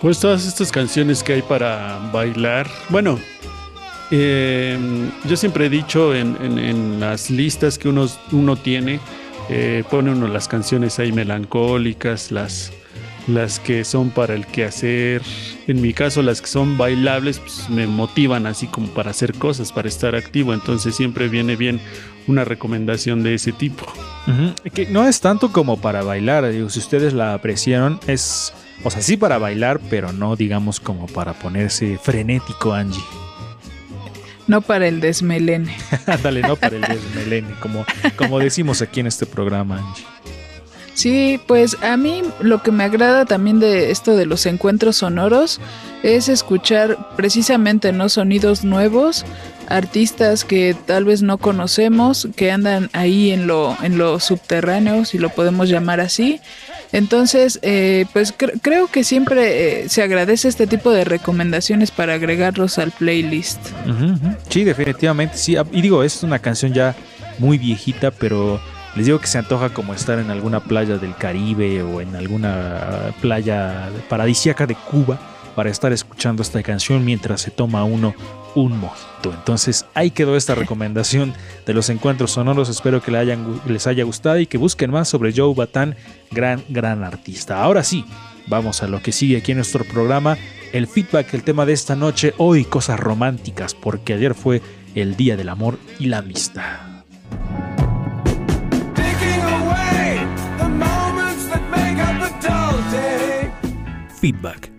Pues 0.00 0.20
todas 0.20 0.46
estas 0.46 0.70
canciones 0.70 1.22
que 1.22 1.34
hay 1.34 1.42
para 1.42 1.98
bailar, 2.12 2.68
bueno, 2.90 3.18
eh, 4.10 4.78
yo 5.24 5.36
siempre 5.36 5.66
he 5.66 5.70
dicho 5.70 6.14
en 6.14 7.00
las 7.00 7.30
listas 7.30 7.78
que 7.78 7.88
uno, 7.88 8.06
uno 8.32 8.56
tiene, 8.56 9.00
eh, 9.50 9.84
pone 9.90 10.10
uno 10.10 10.26
las 10.28 10.48
canciones 10.48 10.98
ahí 10.98 11.12
melancólicas, 11.12 12.32
las, 12.32 12.72
las 13.26 13.60
que 13.60 13.84
son 13.84 14.10
para 14.10 14.34
el 14.34 14.46
quehacer. 14.46 15.22
En 15.66 15.82
mi 15.82 15.92
caso, 15.92 16.22
las 16.22 16.40
que 16.40 16.46
son 16.46 16.78
bailables, 16.78 17.38
pues, 17.38 17.68
me 17.68 17.86
motivan 17.86 18.46
así 18.46 18.66
como 18.66 18.88
para 18.88 19.10
hacer 19.10 19.34
cosas, 19.34 19.72
para 19.72 19.88
estar 19.88 20.14
activo. 20.14 20.54
Entonces 20.54 20.94
siempre 20.94 21.28
viene 21.28 21.56
bien 21.56 21.80
una 22.26 22.44
recomendación 22.44 23.22
de 23.22 23.34
ese 23.34 23.52
tipo. 23.52 23.86
Que 24.72 24.86
no 24.86 25.06
es 25.06 25.20
tanto 25.20 25.52
como 25.52 25.80
para 25.80 26.02
bailar, 26.02 26.48
digo, 26.50 26.70
si 26.70 26.78
ustedes 26.78 27.12
la 27.12 27.34
apreciaron, 27.34 28.00
es, 28.06 28.52
o 28.82 28.90
sea, 28.90 29.02
sí 29.02 29.16
para 29.16 29.38
bailar, 29.38 29.80
pero 29.90 30.12
no 30.12 30.34
digamos 30.34 30.80
como 30.80 31.06
para 31.06 31.34
ponerse 31.34 31.98
frenético, 32.02 32.72
Angie. 32.72 33.02
No 34.46 34.60
para 34.60 34.86
el 34.88 35.00
desmelene. 35.00 35.76
Ándale, 36.06 36.42
no 36.42 36.56
para 36.56 36.76
el 36.76 36.82
desmelene, 36.82 37.54
como, 37.60 37.84
como 38.16 38.38
decimos 38.38 38.82
aquí 38.82 39.00
en 39.00 39.06
este 39.06 39.26
programa, 39.26 39.78
Angie. 39.78 40.04
Sí, 40.94 41.40
pues 41.48 41.76
a 41.82 41.96
mí 41.96 42.22
lo 42.40 42.62
que 42.62 42.70
me 42.70 42.84
agrada 42.84 43.24
también 43.24 43.58
de 43.58 43.90
esto 43.90 44.14
de 44.14 44.26
los 44.26 44.46
encuentros 44.46 44.96
sonoros 44.96 45.60
es 46.04 46.28
escuchar 46.28 47.16
precisamente 47.16 47.92
no 47.92 48.08
sonidos 48.08 48.64
nuevos, 48.64 49.24
artistas 49.68 50.44
que 50.44 50.76
tal 50.86 51.04
vez 51.04 51.22
no 51.22 51.38
conocemos, 51.38 52.28
que 52.36 52.50
andan 52.52 52.90
ahí 52.92 53.30
en 53.32 53.46
lo, 53.46 53.76
en 53.82 53.98
lo 53.98 54.20
subterráneo, 54.20 55.04
si 55.04 55.18
lo 55.18 55.28
podemos 55.30 55.68
llamar 55.68 56.00
así. 56.00 56.40
Entonces, 56.92 57.58
eh, 57.62 58.06
pues 58.12 58.36
cre- 58.36 58.58
creo 58.62 58.86
que 58.86 59.02
siempre 59.04 59.82
eh, 59.84 59.88
se 59.88 60.02
agradece 60.02 60.48
este 60.48 60.66
tipo 60.66 60.90
de 60.92 61.04
recomendaciones 61.04 61.90
para 61.90 62.14
agregarlos 62.14 62.78
al 62.78 62.92
playlist. 62.92 63.58
Sí, 64.48 64.64
definitivamente, 64.64 65.36
sí. 65.36 65.56
Y 65.72 65.82
digo, 65.82 66.04
es 66.04 66.22
una 66.22 66.38
canción 66.38 66.72
ya 66.72 66.94
muy 67.38 67.58
viejita, 67.58 68.12
pero 68.12 68.60
les 68.94 69.06
digo 69.06 69.18
que 69.18 69.26
se 69.26 69.38
antoja 69.38 69.70
como 69.70 69.92
estar 69.92 70.20
en 70.20 70.30
alguna 70.30 70.60
playa 70.60 70.96
del 70.98 71.16
Caribe 71.16 71.82
o 71.82 72.00
en 72.00 72.14
alguna 72.14 73.12
playa 73.20 73.88
paradisíaca 74.08 74.66
de 74.66 74.76
Cuba 74.76 75.18
para 75.54 75.70
estar 75.70 75.92
escuchando 75.92 76.42
esta 76.42 76.62
canción 76.62 77.04
mientras 77.04 77.40
se 77.40 77.50
toma 77.50 77.84
uno 77.84 78.14
un 78.54 78.78
mojito. 78.78 79.32
Entonces 79.32 79.86
ahí 79.94 80.10
quedó 80.10 80.36
esta 80.36 80.54
recomendación 80.54 81.34
de 81.66 81.74
los 81.74 81.90
encuentros 81.90 82.32
sonoros. 82.32 82.68
Espero 82.68 83.02
que 83.02 83.12
les 83.66 83.86
haya 83.86 84.04
gustado 84.04 84.38
y 84.38 84.46
que 84.46 84.58
busquen 84.58 84.90
más 84.90 85.08
sobre 85.08 85.32
Joe 85.34 85.54
Batán, 85.54 85.96
gran, 86.30 86.64
gran 86.68 87.04
artista. 87.04 87.62
Ahora 87.62 87.84
sí, 87.84 88.04
vamos 88.46 88.82
a 88.82 88.88
lo 88.88 89.02
que 89.02 89.12
sigue 89.12 89.36
aquí 89.36 89.52
en 89.52 89.58
nuestro 89.58 89.84
programa. 89.84 90.36
El 90.72 90.86
feedback, 90.86 91.34
el 91.34 91.44
tema 91.44 91.66
de 91.66 91.72
esta 91.72 91.94
noche, 91.94 92.34
hoy 92.38 92.64
cosas 92.64 92.98
románticas, 92.98 93.74
porque 93.74 94.14
ayer 94.14 94.34
fue 94.34 94.60
el 94.94 95.16
Día 95.16 95.36
del 95.36 95.48
Amor 95.48 95.78
y 95.98 96.06
la 96.06 96.18
Amistad. 96.18 96.94
Feedback, 104.20 104.70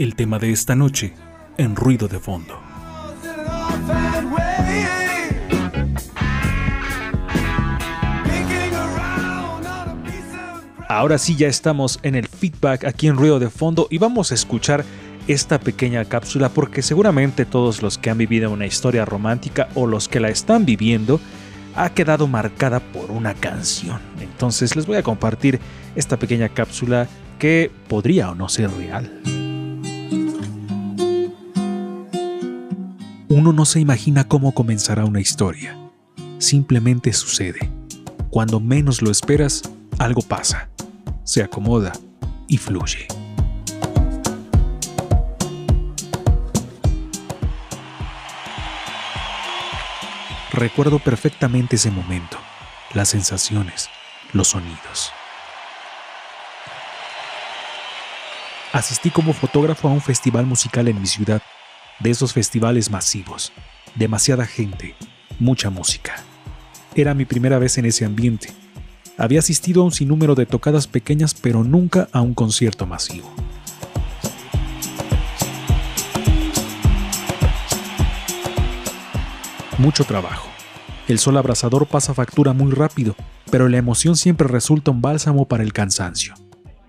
el 0.00 0.14
tema 0.14 0.38
de 0.38 0.50
esta 0.50 0.74
noche 0.74 1.12
en 1.58 1.76
ruido 1.76 2.08
de 2.08 2.18
fondo. 2.18 2.58
Ahora 10.88 11.18
sí 11.18 11.36
ya 11.36 11.48
estamos 11.48 12.00
en 12.02 12.14
el 12.14 12.26
feedback 12.26 12.84
aquí 12.84 13.08
en 13.08 13.16
ruido 13.16 13.38
de 13.38 13.50
fondo 13.50 13.88
y 13.90 13.98
vamos 13.98 14.32
a 14.32 14.34
escuchar 14.34 14.86
esta 15.28 15.60
pequeña 15.60 16.06
cápsula 16.06 16.48
porque 16.48 16.80
seguramente 16.80 17.44
todos 17.44 17.82
los 17.82 17.98
que 17.98 18.08
han 18.08 18.16
vivido 18.16 18.50
una 18.50 18.64
historia 18.64 19.04
romántica 19.04 19.68
o 19.74 19.86
los 19.86 20.08
que 20.08 20.18
la 20.18 20.30
están 20.30 20.64
viviendo 20.64 21.20
ha 21.76 21.90
quedado 21.90 22.26
marcada 22.26 22.80
por 22.80 23.10
una 23.10 23.34
canción. 23.34 24.00
Entonces 24.18 24.74
les 24.76 24.86
voy 24.86 24.96
a 24.96 25.02
compartir 25.02 25.60
esta 25.94 26.16
pequeña 26.16 26.48
cápsula 26.48 27.06
que 27.38 27.70
podría 27.86 28.30
o 28.30 28.34
no 28.34 28.48
ser 28.48 28.70
real. 28.70 29.39
Uno 33.32 33.52
no 33.52 33.64
se 33.64 33.78
imagina 33.78 34.26
cómo 34.26 34.52
comenzará 34.52 35.04
una 35.04 35.20
historia. 35.20 35.78
Simplemente 36.38 37.12
sucede. 37.12 37.70
Cuando 38.28 38.58
menos 38.58 39.02
lo 39.02 39.10
esperas, 39.12 39.62
algo 40.00 40.20
pasa, 40.20 40.68
se 41.22 41.40
acomoda 41.40 41.92
y 42.48 42.56
fluye. 42.56 43.06
Recuerdo 50.50 50.98
perfectamente 50.98 51.76
ese 51.76 51.92
momento, 51.92 52.36
las 52.94 53.10
sensaciones, 53.10 53.88
los 54.32 54.48
sonidos. 54.48 55.12
Asistí 58.72 59.10
como 59.10 59.32
fotógrafo 59.34 59.86
a 59.86 59.92
un 59.92 60.00
festival 60.00 60.46
musical 60.46 60.88
en 60.88 61.00
mi 61.00 61.06
ciudad, 61.06 61.40
de 62.00 62.10
esos 62.10 62.32
festivales 62.32 62.90
masivos, 62.90 63.52
demasiada 63.94 64.46
gente, 64.46 64.94
mucha 65.38 65.70
música. 65.70 66.24
Era 66.94 67.14
mi 67.14 67.24
primera 67.24 67.58
vez 67.58 67.78
en 67.78 67.84
ese 67.84 68.04
ambiente. 68.04 68.52
Había 69.16 69.38
asistido 69.40 69.82
a 69.82 69.84
un 69.84 69.92
sinnúmero 69.92 70.34
de 70.34 70.46
tocadas 70.46 70.86
pequeñas, 70.86 71.34
pero 71.34 71.62
nunca 71.62 72.08
a 72.12 72.22
un 72.22 72.34
concierto 72.34 72.86
masivo. 72.86 73.30
Mucho 79.78 80.04
trabajo. 80.04 80.48
El 81.06 81.18
sol 81.18 81.36
abrasador 81.36 81.86
pasa 81.86 82.14
factura 82.14 82.52
muy 82.52 82.72
rápido, 82.72 83.16
pero 83.50 83.68
la 83.68 83.78
emoción 83.78 84.16
siempre 84.16 84.46
resulta 84.46 84.90
un 84.90 85.02
bálsamo 85.02 85.48
para 85.48 85.62
el 85.62 85.72
cansancio. 85.72 86.34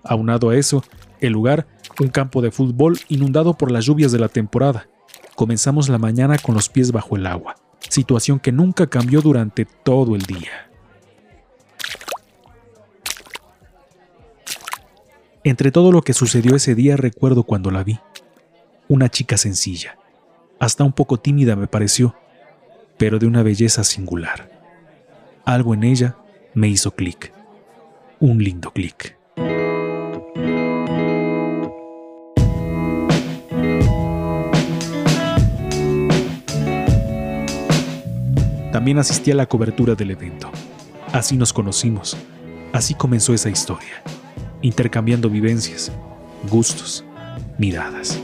Aunado 0.04 0.50
a 0.50 0.56
eso, 0.56 0.84
el 1.20 1.32
lugar, 1.32 1.66
un 2.00 2.08
campo 2.08 2.42
de 2.42 2.50
fútbol 2.50 2.98
inundado 3.08 3.54
por 3.54 3.70
las 3.70 3.84
lluvias 3.84 4.12
de 4.12 4.18
la 4.18 4.28
temporada. 4.28 4.88
Comenzamos 5.34 5.88
la 5.88 5.98
mañana 5.98 6.38
con 6.38 6.54
los 6.54 6.68
pies 6.68 6.92
bajo 6.92 7.16
el 7.16 7.26
agua, 7.26 7.56
situación 7.88 8.38
que 8.38 8.52
nunca 8.52 8.86
cambió 8.86 9.22
durante 9.22 9.64
todo 9.64 10.14
el 10.14 10.22
día. 10.22 10.70
Entre 15.44 15.72
todo 15.72 15.90
lo 15.90 16.02
que 16.02 16.12
sucedió 16.12 16.54
ese 16.54 16.74
día 16.74 16.96
recuerdo 16.96 17.42
cuando 17.42 17.70
la 17.70 17.82
vi. 17.82 17.98
Una 18.88 19.08
chica 19.08 19.36
sencilla, 19.36 19.98
hasta 20.60 20.84
un 20.84 20.92
poco 20.92 21.18
tímida 21.18 21.56
me 21.56 21.66
pareció, 21.66 22.14
pero 22.98 23.18
de 23.18 23.26
una 23.26 23.42
belleza 23.42 23.82
singular. 23.82 24.50
Algo 25.44 25.74
en 25.74 25.82
ella 25.82 26.16
me 26.54 26.68
hizo 26.68 26.92
clic. 26.92 27.32
Un 28.20 28.44
lindo 28.44 28.70
clic. 28.72 29.16
También 38.82 38.98
asistí 38.98 39.30
a 39.30 39.36
la 39.36 39.46
cobertura 39.46 39.94
del 39.94 40.10
evento. 40.10 40.50
Así 41.12 41.36
nos 41.36 41.52
conocimos. 41.52 42.16
Así 42.72 42.94
comenzó 42.94 43.32
esa 43.32 43.48
historia. 43.48 44.02
Intercambiando 44.60 45.30
vivencias, 45.30 45.92
gustos, 46.50 47.04
miradas. 47.58 48.18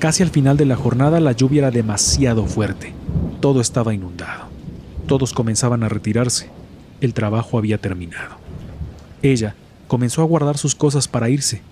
Casi 0.00 0.24
al 0.24 0.30
final 0.30 0.56
de 0.56 0.64
la 0.64 0.74
jornada 0.74 1.20
la 1.20 1.30
lluvia 1.30 1.60
era 1.60 1.70
demasiado 1.70 2.46
fuerte. 2.46 2.94
Todo 3.38 3.60
estaba 3.60 3.94
inundado. 3.94 4.48
Todos 5.06 5.32
comenzaban 5.32 5.84
a 5.84 5.88
retirarse. 5.88 6.50
el 7.00 7.14
trabajo 7.14 7.58
había 7.58 7.78
terminado. 7.78 8.47
Ella 9.22 9.54
comenzó 9.88 10.22
a 10.22 10.26
guardar 10.26 10.58
sus 10.58 10.74
cosas 10.74 11.08
para 11.08 11.28
irse. 11.28 11.62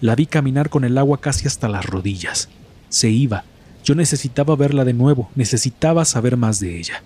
La 0.00 0.14
vi 0.14 0.26
caminar 0.26 0.70
con 0.70 0.84
el 0.84 0.98
agua 0.98 1.20
casi 1.20 1.46
hasta 1.46 1.68
las 1.68 1.86
rodillas. 1.86 2.48
Se 2.88 3.10
iba. 3.10 3.44
Yo 3.84 3.94
necesitaba 3.94 4.56
verla 4.56 4.84
de 4.84 4.92
nuevo, 4.92 5.30
necesitaba 5.36 6.04
saber 6.04 6.36
más 6.36 6.58
de 6.58 6.78
ella. 6.78 7.02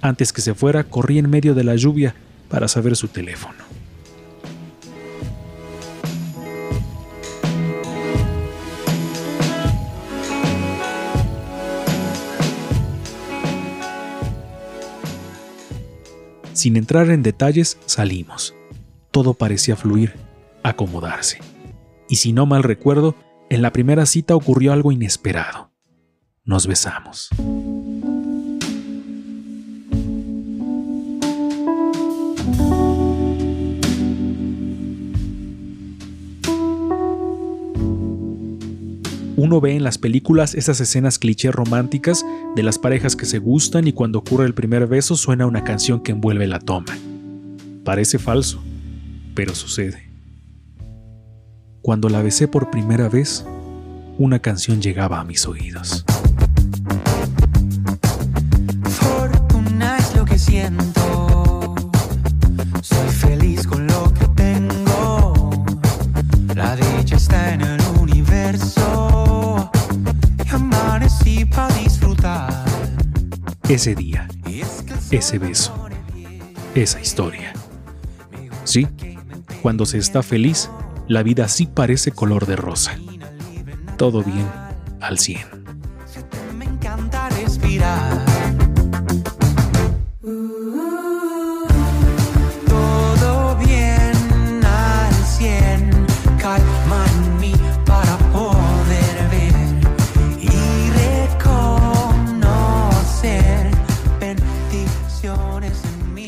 Antes 0.00 0.32
que 0.32 0.40
se 0.40 0.54
fuera, 0.54 0.84
corrí 0.84 1.18
en 1.18 1.28
medio 1.28 1.54
de 1.54 1.64
la 1.64 1.76
lluvia 1.76 2.14
para 2.48 2.68
saber 2.68 2.96
su 2.96 3.08
teléfono. 3.08 3.64
Sin 16.54 16.76
entrar 16.76 17.10
en 17.10 17.22
detalles, 17.22 17.76
salimos. 17.84 18.54
Todo 19.10 19.34
parecía 19.34 19.76
fluir, 19.76 20.14
acomodarse. 20.62 21.38
Y 22.08 22.16
si 22.16 22.32
no 22.32 22.46
mal 22.46 22.62
recuerdo, 22.62 23.14
en 23.48 23.62
la 23.62 23.72
primera 23.72 24.06
cita 24.06 24.34
ocurrió 24.34 24.72
algo 24.72 24.92
inesperado. 24.92 25.70
Nos 26.44 26.66
besamos. 26.66 27.30
Uno 39.36 39.60
ve 39.60 39.76
en 39.76 39.84
las 39.84 39.98
películas 39.98 40.54
esas 40.54 40.80
escenas 40.80 41.18
cliché 41.18 41.52
románticas 41.52 42.24
de 42.56 42.62
las 42.62 42.78
parejas 42.78 43.14
que 43.14 43.26
se 43.26 43.38
gustan 43.38 43.86
y 43.86 43.92
cuando 43.92 44.18
ocurre 44.18 44.46
el 44.46 44.54
primer 44.54 44.86
beso 44.86 45.14
suena 45.14 45.46
una 45.46 45.62
canción 45.62 46.00
que 46.00 46.12
envuelve 46.12 46.46
la 46.46 46.58
toma. 46.58 46.96
Parece 47.84 48.18
falso, 48.18 48.62
pero 49.36 49.54
sucede. 49.54 50.10
Cuando 51.82 52.08
la 52.08 52.22
besé 52.22 52.48
por 52.48 52.70
primera 52.70 53.08
vez, 53.08 53.44
una 54.18 54.40
canción 54.40 54.80
llegaba 54.80 55.20
a 55.20 55.24
mis 55.24 55.46
oídos. 55.46 56.04
Fortuna 58.88 59.98
es 59.98 60.16
lo 60.16 60.24
que 60.24 60.38
siento. 60.38 61.74
Soy 62.80 63.08
feliz 63.10 63.66
con 63.66 63.86
lo 63.86 64.12
que 64.14 64.26
tengo. 64.28 65.64
La 66.54 66.74
dicha 66.74 67.16
está 67.16 67.52
en 67.52 67.60
el 67.60 67.80
universo. 68.00 69.70
Y 70.44 70.48
amanecí 70.48 71.44
para 71.44 71.74
disfrutar. 71.74 72.64
Ese 73.68 73.94
día, 73.94 74.28
ese 75.10 75.38
beso, 75.38 75.88
esa 76.74 77.00
historia. 77.00 77.52
Sí, 78.64 78.88
cuando 79.66 79.84
se 79.84 79.98
está 79.98 80.22
feliz, 80.22 80.70
la 81.08 81.24
vida 81.24 81.48
sí 81.48 81.66
parece 81.66 82.12
color 82.12 82.46
de 82.46 82.54
rosa. 82.54 82.96
Todo 83.96 84.22
bien 84.22 84.48
al 85.00 85.18
100. 85.18 85.40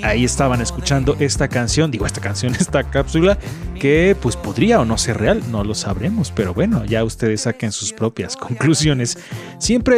Ahí 0.09 0.25
estaban 0.25 0.63
escuchando 0.63 1.17
esta 1.21 1.49
canción, 1.49 1.91
digo 1.91 2.07
esta 2.07 2.23
canción, 2.23 2.55
esta 2.59 2.83
cápsula, 2.83 3.37
que 3.79 4.17
pues 4.19 4.37
podría 4.37 4.81
o 4.81 4.87
no 4.87 4.97
ser 4.97 5.19
real, 5.19 5.43
no 5.51 5.63
lo 5.65 5.75
sabremos, 5.75 6.33
pero 6.35 6.55
bueno, 6.55 6.83
ya 6.87 7.05
ustedes 7.05 7.43
saquen 7.43 7.73
sus 7.73 7.93
propias 7.93 8.35
conclusiones. 8.35 9.19
Siempre 9.59 9.97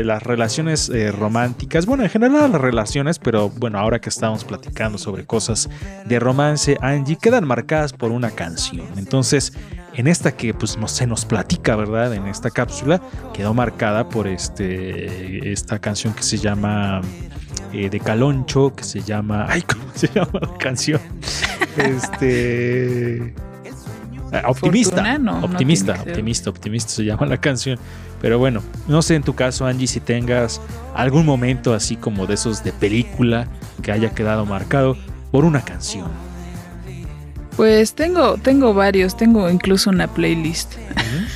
eh, 0.00 0.04
las 0.04 0.22
relaciones 0.22 0.88
eh, 0.90 1.10
románticas, 1.10 1.86
bueno, 1.86 2.04
en 2.04 2.10
general 2.10 2.52
las 2.52 2.60
relaciones, 2.60 3.18
pero 3.18 3.50
bueno, 3.50 3.80
ahora 3.80 4.00
que 4.00 4.10
estamos 4.10 4.44
platicando 4.44 4.96
sobre 4.96 5.26
cosas 5.26 5.68
de 6.04 6.20
romance, 6.20 6.78
Angie, 6.80 7.18
quedan 7.20 7.48
marcadas 7.48 7.92
por 7.92 8.12
una 8.12 8.30
canción. 8.30 8.86
Entonces, 8.96 9.52
en 9.94 10.06
esta 10.06 10.36
que 10.36 10.54
pues 10.54 10.76
no 10.76 10.86
se 10.86 11.04
nos 11.08 11.24
platica, 11.24 11.74
¿verdad? 11.74 12.14
En 12.14 12.28
esta 12.28 12.50
cápsula 12.50 13.02
quedó 13.34 13.54
marcada 13.54 14.08
por 14.08 14.28
este 14.28 15.50
esta 15.52 15.80
canción 15.80 16.14
que 16.14 16.22
se 16.22 16.38
llama 16.38 17.00
eh, 17.76 17.90
de 17.90 18.00
Caloncho, 18.00 18.74
que 18.74 18.84
se 18.84 19.00
llama. 19.00 19.46
Ay, 19.48 19.62
¿cómo 19.62 19.84
se 19.94 20.08
llama 20.08 20.40
la 20.40 20.58
canción? 20.58 21.00
Este. 21.76 23.34
ah, 24.32 24.42
Optimista. 24.48 24.96
Fortuna, 24.96 25.18
no, 25.18 25.44
optimista, 25.44 25.92
optimista, 26.00 26.50
optimista 26.50 26.90
se 26.90 27.04
llama 27.04 27.26
la 27.26 27.38
canción. 27.38 27.78
Pero 28.20 28.38
bueno, 28.38 28.62
no 28.88 29.02
sé 29.02 29.14
en 29.14 29.22
tu 29.22 29.34
caso, 29.34 29.66
Angie, 29.66 29.86
si 29.86 30.00
tengas 30.00 30.60
algún 30.94 31.26
momento 31.26 31.74
así 31.74 31.96
como 31.96 32.26
de 32.26 32.34
esos 32.34 32.64
de 32.64 32.72
película 32.72 33.46
que 33.82 33.92
haya 33.92 34.10
quedado 34.14 34.46
marcado 34.46 34.96
por 35.30 35.44
una 35.44 35.62
canción. 35.62 36.25
Pues 37.56 37.94
tengo, 37.94 38.36
tengo 38.36 38.74
varios, 38.74 39.16
tengo 39.16 39.48
incluso 39.48 39.88
una 39.90 40.08
playlist. 40.08 40.74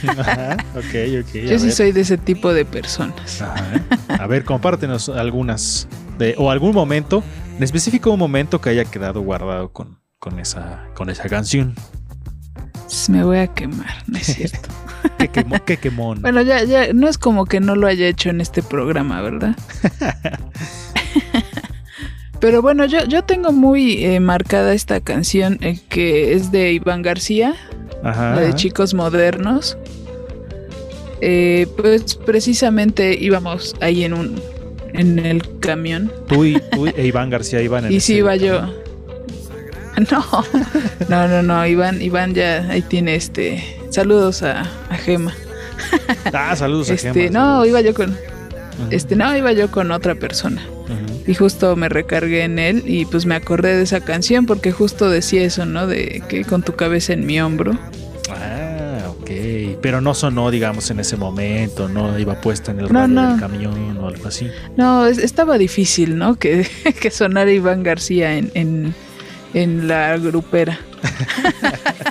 Ajá, 0.06 0.56
ok, 0.74 1.22
ok. 1.22 1.32
Yo 1.34 1.58
sí 1.58 1.66
ver. 1.66 1.72
soy 1.72 1.92
de 1.92 2.02
ese 2.02 2.18
tipo 2.18 2.52
de 2.52 2.64
personas. 2.66 3.40
Ajá. 3.40 3.82
A 4.08 4.26
ver, 4.26 4.44
compártenos 4.44 5.08
algunas 5.08 5.88
de, 6.18 6.34
o 6.36 6.50
algún 6.50 6.74
momento, 6.74 7.22
en 7.56 7.62
específico 7.62 8.10
un 8.10 8.18
momento 8.18 8.60
que 8.60 8.70
haya 8.70 8.84
quedado 8.84 9.22
guardado 9.22 9.72
con, 9.72 9.98
con 10.18 10.38
esa, 10.38 10.84
con 10.94 11.08
esa 11.08 11.28
canción. 11.28 11.74
Me 13.08 13.24
voy 13.24 13.38
a 13.38 13.46
quemar, 13.46 14.02
no 14.06 14.18
es 14.18 14.26
cierto. 14.26 14.68
Qué, 15.16 15.30
quemo- 15.32 15.62
qué 15.64 15.76
quemón. 15.78 16.20
Bueno, 16.20 16.42
ya, 16.42 16.62
ya, 16.64 16.92
no 16.92 17.08
es 17.08 17.16
como 17.16 17.46
que 17.46 17.60
no 17.60 17.74
lo 17.74 17.86
haya 17.86 18.06
hecho 18.06 18.28
en 18.28 18.40
este 18.42 18.62
programa, 18.62 19.22
¿verdad? 19.22 19.56
Pero 22.40 22.62
bueno, 22.62 22.86
yo, 22.86 23.04
yo 23.04 23.22
tengo 23.24 23.52
muy 23.52 24.04
eh, 24.04 24.18
marcada 24.20 24.72
esta 24.72 25.00
canción 25.00 25.58
eh, 25.60 25.78
que 25.88 26.32
es 26.32 26.50
de 26.50 26.72
Iván 26.72 27.02
García, 27.02 27.54
Ajá, 28.02 28.34
la 28.34 28.40
de 28.40 28.46
ajá. 28.48 28.56
Chicos 28.56 28.94
Modernos. 28.94 29.76
Eh, 31.20 31.66
pues 31.76 32.14
precisamente 32.14 33.14
íbamos 33.20 33.76
ahí 33.80 34.04
en 34.04 34.14
un 34.14 34.40
en 34.94 35.18
el 35.18 35.42
camión 35.60 36.10
Tú 36.26 36.46
y, 36.46 36.58
tú 36.72 36.86
e 36.86 37.06
Iván 37.06 37.28
García 37.28 37.60
iban 37.60 37.84
en 37.84 37.92
y 37.92 38.00
sí 38.00 38.14
iba 38.16 38.36
yo. 38.36 38.62
No, 40.10 40.24
no, 41.10 41.28
no, 41.28 41.42
no, 41.42 41.66
Iván, 41.66 42.00
Iván 42.00 42.32
ya 42.32 42.66
ahí 42.70 42.80
tiene 42.80 43.16
este. 43.16 43.62
Saludos 43.90 44.42
a, 44.42 44.62
a 44.88 44.96
Gema. 44.96 45.34
Ah, 46.32 46.56
saludos 46.56 46.88
a 46.90 46.94
Este, 46.94 47.12
Gema, 47.12 47.30
no, 47.38 47.40
saludos. 47.60 47.68
iba 47.68 47.80
yo 47.82 47.92
con. 47.94 48.16
Este, 48.90 49.14
no, 49.14 49.36
iba 49.36 49.52
yo 49.52 49.70
con 49.70 49.90
otra 49.90 50.14
persona. 50.14 50.62
Y 51.26 51.34
justo 51.34 51.76
me 51.76 51.88
recargué 51.88 52.44
en 52.44 52.58
él 52.58 52.82
y 52.86 53.04
pues 53.04 53.26
me 53.26 53.34
acordé 53.34 53.76
de 53.76 53.82
esa 53.82 54.00
canción 54.00 54.46
porque 54.46 54.72
justo 54.72 55.08
decía 55.10 55.42
eso, 55.42 55.66
¿no? 55.66 55.86
De 55.86 56.22
que 56.28 56.44
con 56.44 56.62
tu 56.62 56.74
cabeza 56.74 57.12
en 57.12 57.26
mi 57.26 57.40
hombro. 57.40 57.78
Ah, 58.30 58.98
ok. 59.08 59.30
Pero 59.82 60.00
no 60.00 60.14
sonó, 60.14 60.50
digamos, 60.50 60.90
en 60.90 60.98
ese 61.00 61.16
momento, 61.16 61.88
no 61.88 62.18
iba 62.18 62.40
puesta 62.40 62.72
en 62.72 62.80
el 62.80 62.86
No, 62.92 63.00
radio 63.00 63.08
no. 63.14 63.30
del 63.32 63.40
camión 63.40 63.96
o 63.98 64.08
algo 64.08 64.26
así. 64.28 64.48
No, 64.76 65.06
es- 65.06 65.18
estaba 65.18 65.56
difícil, 65.58 66.16
¿no? 66.18 66.36
Que, 66.36 66.66
que 67.00 67.10
sonara 67.10 67.50
Iván 67.52 67.82
García 67.82 68.36
en, 68.36 68.50
en, 68.54 68.94
en 69.54 69.86
la 69.88 70.16
grupera. 70.16 70.80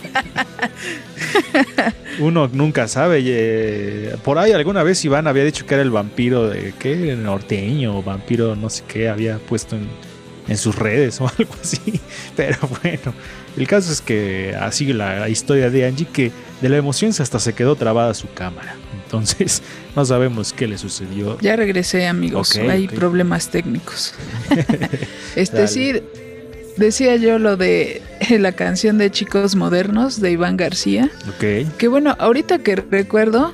Uno 2.19 2.49
nunca 2.51 2.87
sabe. 2.87 3.21
eh, 3.23 4.15
por 4.23 4.37
ahí 4.37 4.51
alguna 4.51 4.83
vez 4.83 5.03
Iván 5.05 5.27
había 5.27 5.43
dicho 5.43 5.65
que 5.65 5.75
era 5.75 5.83
el 5.83 5.91
vampiro 5.91 6.49
de 6.49 6.73
qué, 6.77 7.15
norteño 7.15 7.97
o 7.97 8.03
vampiro 8.03 8.55
no 8.55 8.69
sé 8.69 8.83
qué 8.87 9.09
había 9.09 9.37
puesto 9.37 9.75
en, 9.75 9.87
en 10.47 10.57
sus 10.57 10.75
redes 10.75 11.19
o 11.21 11.27
algo 11.37 11.53
así. 11.61 11.99
Pero 12.35 12.57
bueno, 12.81 13.13
el 13.57 13.67
caso 13.67 13.91
es 13.91 14.01
que 14.01 14.55
así 14.59 14.91
la, 14.93 15.19
la 15.19 15.29
historia 15.29 15.69
de 15.69 15.85
Angie 15.85 16.07
que 16.11 16.31
de 16.61 16.69
la 16.69 16.77
emoción 16.77 17.11
hasta 17.17 17.39
se 17.39 17.53
quedó 17.53 17.75
trabada 17.75 18.13
su 18.13 18.31
cámara. 18.33 18.75
Entonces 19.05 19.63
no 19.95 20.05
sabemos 20.05 20.53
qué 20.53 20.67
le 20.67 20.77
sucedió. 20.77 21.37
Ya 21.39 21.55
regresé, 21.55 22.07
amigos. 22.07 22.55
Hay 22.57 22.87
problemas 22.87 23.49
técnicos. 23.49 24.13
este 25.35 25.67
sí, 25.67 26.01
decía 26.79 27.15
yo 27.17 27.37
lo 27.37 27.57
de 27.57 28.01
la 28.29 28.51
canción 28.53 28.97
de 28.97 29.11
Chicos 29.11 29.55
Modernos 29.55 30.19
de 30.19 30.31
Iván 30.31 30.57
García. 30.57 31.11
Ok. 31.27 31.77
Que 31.77 31.87
bueno, 31.87 32.15
ahorita 32.17 32.59
que 32.59 32.75
recuerdo, 32.77 33.53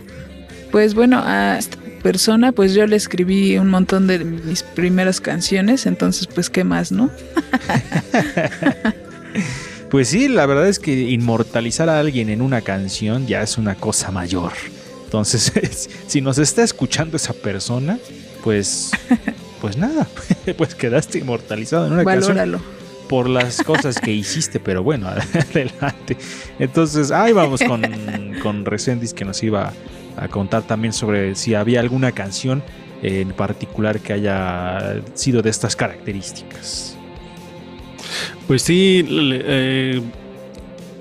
pues 0.71 0.93
bueno, 0.93 1.21
a 1.23 1.57
esta 1.57 1.77
persona, 2.01 2.51
pues 2.51 2.73
yo 2.73 2.85
le 2.85 2.95
escribí 2.95 3.57
un 3.57 3.69
montón 3.69 4.07
de 4.07 4.19
mis 4.19 4.63
primeras 4.63 5.19
canciones, 5.19 5.85
entonces 5.85 6.27
pues 6.27 6.49
qué 6.49 6.63
más, 6.63 6.91
¿no? 6.91 7.09
Pues 9.89 10.09
sí, 10.09 10.27
la 10.27 10.45
verdad 10.45 10.67
es 10.67 10.79
que 10.79 10.93
inmortalizar 10.93 11.87
a 11.87 11.99
alguien 11.99 12.29
en 12.29 12.41
una 12.41 12.59
canción 12.61 13.27
ya 13.27 13.41
es 13.41 13.57
una 13.57 13.75
cosa 13.75 14.11
mayor. 14.11 14.51
Entonces, 15.05 15.89
si 16.07 16.19
nos 16.19 16.37
está 16.37 16.63
escuchando 16.63 17.15
esa 17.15 17.31
persona, 17.33 17.97
pues, 18.43 18.91
pues 19.61 19.77
nada, 19.77 20.05
pues 20.57 20.75
quedaste 20.75 21.19
inmortalizado 21.19 21.87
en 21.87 21.93
una 21.93 22.03
Valóralo. 22.03 22.57
canción 22.57 22.84
por 23.09 23.29
las 23.29 23.61
cosas 23.63 23.99
que 23.99 24.11
hiciste, 24.11 24.59
pero 24.59 24.83
bueno, 24.83 25.07
adelante. 25.51 26.17
Entonces, 26.59 27.11
ahí 27.11 27.31
vamos 27.33 27.61
con, 27.61 27.81
con 28.43 28.65
Resendiz 28.65 29.13
que 29.13 29.25
nos 29.25 29.41
iba 29.43 29.71
a 30.17 30.27
contar 30.27 30.63
también 30.63 30.93
sobre 30.93 31.35
si 31.35 31.53
había 31.55 31.79
alguna 31.81 32.11
canción 32.11 32.63
en 33.01 33.29
particular 33.33 33.99
que 33.99 34.13
haya 34.13 35.01
sido 35.13 35.41
de 35.41 35.49
estas 35.49 35.75
características. 35.75 36.97
Pues 38.47 38.61
sí, 38.61 39.05
eh, 39.09 40.01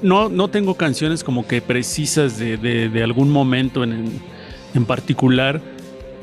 no, 0.03 0.29
no 0.29 0.49
tengo 0.49 0.75
canciones 0.75 1.23
como 1.23 1.47
que 1.47 1.63
precisas 1.63 2.39
de, 2.39 2.57
de- 2.57 2.89
de 2.89 3.03
algún 3.03 3.31
momento 3.31 3.85
en, 3.85 4.07
en 4.75 4.85
particular. 4.85 5.61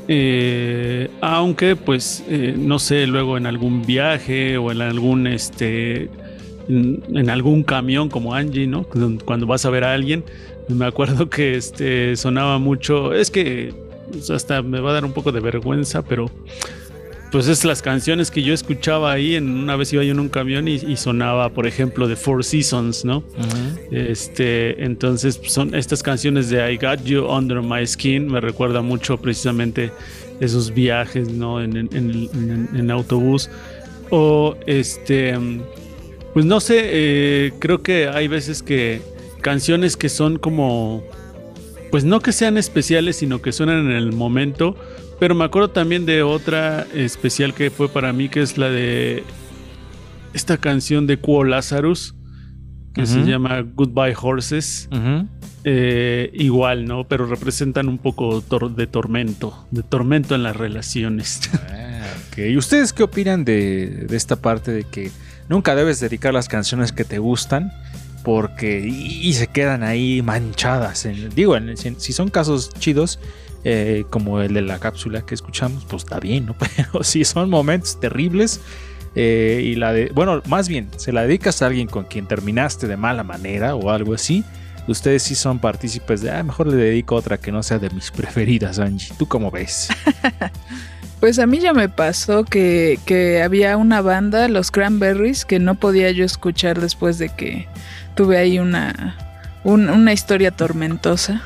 Eh, 0.08 1.10
aunque, 1.20 1.76
pues, 1.76 2.24
eh, 2.28 2.54
no 2.56 2.78
sé, 2.78 3.06
luego 3.06 3.36
en 3.36 3.46
algún 3.46 3.84
viaje 3.84 4.56
o 4.58 4.70
en 4.70 4.82
algún 4.82 5.26
este. 5.26 6.10
En, 6.68 7.28
algún 7.28 7.64
camión 7.64 8.08
como 8.08 8.34
Angie, 8.34 8.66
¿no? 8.66 8.86
Cuando 9.24 9.46
vas 9.46 9.64
a 9.64 9.70
ver 9.70 9.84
a 9.84 9.92
alguien, 9.92 10.24
me 10.68 10.86
acuerdo 10.86 11.28
que 11.28 11.56
este 11.56 12.16
sonaba 12.16 12.58
mucho. 12.58 13.12
Es 13.14 13.30
que 13.30 13.74
hasta 14.32 14.62
me 14.62 14.80
va 14.80 14.90
a 14.90 14.94
dar 14.94 15.04
un 15.04 15.12
poco 15.12 15.32
de 15.32 15.40
vergüenza, 15.40 16.02
pero 16.02 16.30
pues 17.32 17.48
es 17.48 17.64
las 17.64 17.82
canciones 17.82 18.30
que 18.30 18.42
yo 18.42 18.54
escuchaba 18.54 19.10
ahí. 19.10 19.34
En 19.34 19.48
una 19.50 19.74
vez 19.74 19.92
iba 19.92 20.04
yo 20.04 20.12
en 20.12 20.20
un 20.20 20.28
camión 20.28 20.68
y, 20.68 20.74
y 20.74 20.96
sonaba, 20.96 21.48
por 21.48 21.66
ejemplo, 21.66 22.06
de 22.06 22.14
Four 22.14 22.44
Seasons, 22.44 23.04
¿no? 23.04 23.24
Este, 23.90 24.84
entonces 24.84 25.40
son 25.46 25.74
estas 25.74 26.02
canciones 26.02 26.50
de 26.50 26.72
I 26.72 26.76
Got 26.76 27.04
You 27.04 27.24
Under 27.26 27.62
My 27.62 27.86
Skin. 27.86 28.26
Me 28.30 28.40
recuerda 28.40 28.82
mucho 28.82 29.16
precisamente 29.16 29.90
esos 30.40 30.72
viajes, 30.74 31.28
¿no? 31.28 31.60
En, 31.62 31.76
en- 31.76 31.88
en- 31.92 32.30
en- 32.34 32.68
en 32.76 32.90
autobús. 32.90 33.50
O 34.10 34.56
este, 34.66 35.34
pues 36.34 36.44
no 36.44 36.60
sé, 36.60 36.80
eh, 36.84 37.52
creo 37.58 37.82
que 37.82 38.08
hay 38.08 38.28
veces 38.28 38.62
que 38.62 39.00
canciones 39.40 39.96
que 39.96 40.08
son 40.08 40.38
como 40.38 41.02
pues 41.90 42.04
no 42.04 42.20
que 42.20 42.32
sean 42.32 42.56
especiales, 42.56 43.16
sino 43.16 43.42
que 43.42 43.52
suenan 43.52 43.86
en 43.90 43.96
el 43.96 44.12
momento. 44.12 44.76
Pero 45.22 45.36
me 45.36 45.44
acuerdo 45.44 45.70
también 45.70 46.04
de 46.04 46.24
otra 46.24 46.84
especial 46.94 47.54
que 47.54 47.70
fue 47.70 47.88
para 47.88 48.12
mí, 48.12 48.28
que 48.28 48.42
es 48.42 48.58
la 48.58 48.68
de 48.68 49.22
esta 50.34 50.56
canción 50.56 51.06
de 51.06 51.18
Quo 51.18 51.44
Lazarus, 51.44 52.16
que 52.92 53.06
se 53.06 53.20
llama 53.22 53.60
Goodbye 53.60 54.16
Horses. 54.20 54.88
Eh, 55.62 56.28
igual, 56.34 56.86
¿no? 56.86 57.06
Pero 57.06 57.26
representan 57.26 57.88
un 57.88 57.98
poco 57.98 58.42
tor- 58.42 58.74
de 58.74 58.88
tormento, 58.88 59.64
de 59.70 59.84
tormento 59.84 60.34
en 60.34 60.42
las 60.42 60.56
relaciones. 60.56 61.40
Ok, 62.32 62.38
¿Y 62.38 62.56
ustedes 62.56 62.92
qué 62.92 63.04
opinan 63.04 63.44
de, 63.44 64.06
de 64.08 64.16
esta 64.16 64.34
parte 64.34 64.72
de 64.72 64.82
que 64.82 65.12
nunca 65.48 65.76
debes 65.76 66.00
dedicar 66.00 66.34
las 66.34 66.48
canciones 66.48 66.90
que 66.90 67.04
te 67.04 67.20
gustan? 67.20 67.70
Porque 68.24 68.80
y, 68.84 69.20
y 69.28 69.32
se 69.34 69.46
quedan 69.46 69.84
ahí 69.84 70.20
manchadas. 70.20 71.06
en- 71.06 71.30
digo, 71.32 71.56
en- 71.56 71.76
si, 71.76 71.94
si 71.98 72.12
son 72.12 72.28
casos 72.28 72.70
chidos, 72.80 73.20
eh, 73.64 74.04
como 74.10 74.40
el 74.40 74.54
de 74.54 74.62
la 74.62 74.78
cápsula 74.78 75.22
que 75.22 75.34
escuchamos, 75.34 75.84
pues 75.84 76.02
está 76.02 76.18
bien, 76.18 76.46
¿no? 76.46 76.56
Pero 76.76 77.04
si 77.04 77.24
son 77.24 77.48
momentos 77.48 78.00
terribles 78.00 78.60
eh, 79.14 79.62
y 79.64 79.76
la 79.76 79.92
de, 79.92 80.10
bueno, 80.14 80.42
más 80.46 80.68
bien, 80.68 80.88
se 80.96 81.12
la 81.12 81.22
dedicas 81.22 81.62
a 81.62 81.66
alguien 81.66 81.86
con 81.86 82.04
quien 82.04 82.26
terminaste 82.26 82.86
de 82.86 82.96
mala 82.96 83.22
manera 83.22 83.74
o 83.74 83.90
algo 83.90 84.14
así. 84.14 84.44
Ustedes 84.88 85.22
sí 85.22 85.36
son 85.36 85.60
partícipes 85.60 86.22
de, 86.22 86.32
ah, 86.32 86.42
mejor 86.42 86.66
le 86.66 86.76
dedico 86.76 87.14
otra 87.14 87.38
que 87.38 87.52
no 87.52 87.62
sea 87.62 87.78
de 87.78 87.88
mis 87.90 88.10
preferidas, 88.16 88.78
Angie. 88.78 89.14
¿Tú 89.18 89.26
cómo 89.26 89.50
ves? 89.50 89.88
Pues 91.20 91.38
a 91.38 91.46
mí 91.46 91.60
ya 91.60 91.72
me 91.72 91.88
pasó 91.88 92.42
que 92.42 93.40
había 93.44 93.76
una 93.76 94.00
banda, 94.00 94.48
los 94.48 94.72
Cranberries, 94.72 95.44
que 95.44 95.60
no 95.60 95.76
podía 95.76 96.10
yo 96.10 96.24
escuchar 96.24 96.80
después 96.80 97.16
de 97.18 97.28
que 97.28 97.68
tuve 98.16 98.38
ahí 98.38 98.58
una, 98.58 99.31
un- 99.64 99.88
una 99.88 100.12
historia 100.12 100.50
tormentosa. 100.50 101.42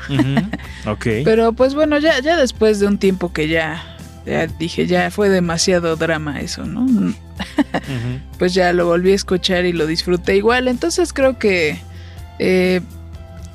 Ok. 0.85 1.07
Pero 1.25 1.53
pues 1.53 1.73
bueno, 1.75 1.97
ya, 1.99 2.19
ya 2.19 2.35
después 2.37 2.79
de 2.79 2.87
un 2.87 2.97
tiempo 2.97 3.31
que 3.33 3.47
ya, 3.47 3.83
ya 4.25 4.47
dije, 4.47 4.87
ya 4.87 5.11
fue 5.11 5.29
demasiado 5.29 5.95
drama 5.95 6.39
eso, 6.41 6.65
¿no? 6.65 6.85
Pues 8.39 8.53
ya 8.53 8.73
lo 8.73 8.85
volví 8.85 9.11
a 9.11 9.15
escuchar 9.15 9.65
y 9.65 9.73
lo 9.73 9.85
disfruté 9.87 10.35
igual. 10.35 10.67
Entonces 10.67 11.13
creo 11.13 11.37
que, 11.39 11.79
eh, 12.39 12.81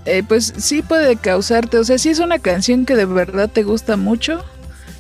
eh, 0.05 0.23
pues 0.27 0.53
sí 0.57 0.83
puede 0.83 1.17
causarte, 1.17 1.79
o 1.79 1.85
sea, 1.85 1.99
si 1.99 2.09
es 2.09 2.19
una 2.19 2.39
canción 2.39 2.85
que 2.87 2.97
de 2.97 3.05
verdad 3.05 3.49
te 3.49 3.63
gusta 3.63 3.97
mucho, 3.97 4.45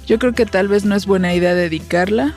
yo 0.07 0.19
creo 0.19 0.33
que 0.35 0.47
tal 0.47 0.69
vez 0.69 0.85
no 0.85 0.95
es 0.95 1.07
buena 1.07 1.35
idea 1.35 1.55
dedicarla. 1.55 2.35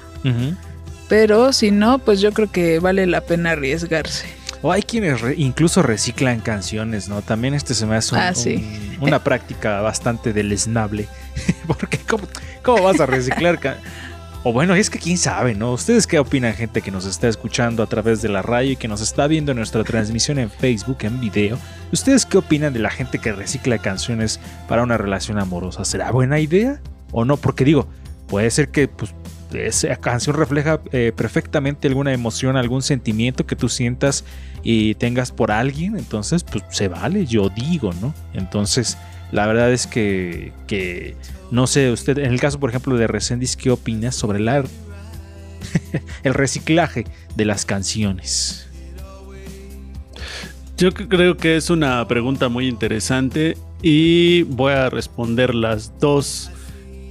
Pero 1.08 1.54
si 1.54 1.70
no, 1.70 2.00
pues 2.00 2.20
yo 2.20 2.32
creo 2.32 2.52
que 2.52 2.80
vale 2.80 3.06
la 3.06 3.22
pena 3.22 3.52
arriesgarse. 3.52 4.26
O 4.62 4.72
hay 4.72 4.82
quienes 4.84 5.22
re- 5.22 5.36
incluso 5.38 5.82
reciclan 5.84 6.40
canciones, 6.40 7.08
¿no? 7.10 7.22
También 7.22 7.54
este 7.54 7.74
se 7.74 7.86
me 7.86 7.96
hace 7.96 8.16
un- 8.16 8.22
Ah, 8.22 8.34
sí. 8.34 8.56
un- 9.00 9.08
una 9.08 9.24
práctica 9.24 9.82
bastante 9.82 10.34
deleznable. 10.34 11.08
Porque 11.68 11.98
¿cómo, 12.00 12.28
cómo 12.64 12.84
vas 12.84 13.00
a 13.00 13.06
reciclar? 13.06 13.60
o 14.44 14.54
bueno, 14.54 14.76
es 14.76 14.90
que 14.92 15.00
quién 15.00 15.18
sabe, 15.18 15.56
¿no? 15.56 15.74
¿Ustedes 15.74 16.06
qué 16.06 16.20
opinan, 16.20 16.54
gente 16.54 16.82
que 16.84 16.92
nos 16.92 17.06
está 17.06 17.28
escuchando 17.28 17.82
a 17.82 17.88
través 17.88 18.22
de 18.22 18.30
la 18.30 18.44
radio 18.44 18.72
y 18.72 18.76
que 18.76 18.88
nos 18.88 19.02
está 19.02 19.26
viendo 19.26 19.52
en 19.52 19.58
nuestra 19.58 19.84
transmisión 19.84 20.38
en 20.38 20.52
Facebook, 20.52 20.98
en 21.02 21.20
video? 21.20 21.58
¿Ustedes 21.92 22.26
qué 22.28 22.38
opinan 22.38 22.72
de 22.72 22.80
la 22.80 22.92
gente 22.92 23.18
que 23.18 23.32
recicla 23.34 23.80
canciones 23.80 24.40
para 24.68 24.84
una 24.84 24.98
relación 25.00 25.40
amorosa? 25.40 25.84
¿Será 25.84 26.12
buena 26.12 26.40
idea 26.40 26.80
o 27.12 27.26
no? 27.26 27.38
Porque 27.38 27.66
digo, 27.66 27.88
puede 28.28 28.52
ser 28.52 28.70
que 28.70 28.88
pues, 28.88 29.16
esa 29.54 29.96
canción 29.98 30.36
refleja 30.36 30.82
eh, 30.92 31.12
perfectamente 31.16 31.88
alguna 31.88 32.14
emoción, 32.14 32.58
algún 32.58 32.82
sentimiento 32.82 33.46
que 33.46 33.56
tú 33.56 33.70
sientas 33.70 34.26
y 34.64 34.96
tengas 34.96 35.32
por 35.32 35.52
alguien, 35.52 35.98
entonces 35.98 36.44
pues 36.44 36.64
se 36.70 36.88
vale, 36.88 37.26
yo 37.26 37.50
digo, 37.50 37.94
¿no? 38.02 38.14
Entonces, 38.34 38.98
la 39.32 39.46
verdad 39.48 39.72
es 39.72 39.88
que, 39.88 40.54
que 40.68 41.16
no 41.52 41.68
sé, 41.68 41.92
usted, 41.92 42.18
en 42.18 42.32
el 42.32 42.40
caso, 42.40 42.60
por 42.60 42.70
ejemplo, 42.70 42.98
de 42.98 43.08
Resendiz, 43.08 43.56
¿qué 43.56 43.72
opinas 43.72 44.16
sobre 44.16 44.40
el 46.24 46.34
reciclaje 46.34 47.06
de 47.36 47.46
las 47.46 47.66
canciones? 47.66 48.68
Yo 50.78 50.94
creo 50.94 51.38
que 51.38 51.56
es 51.56 51.70
una 51.70 52.06
pregunta 52.08 52.50
muy 52.50 52.68
interesante 52.68 53.58
y 53.82 54.44
voy 54.44 54.74
a 54.74 54.90
responder 54.90 55.56
las 55.56 55.98
dos. 56.00 56.52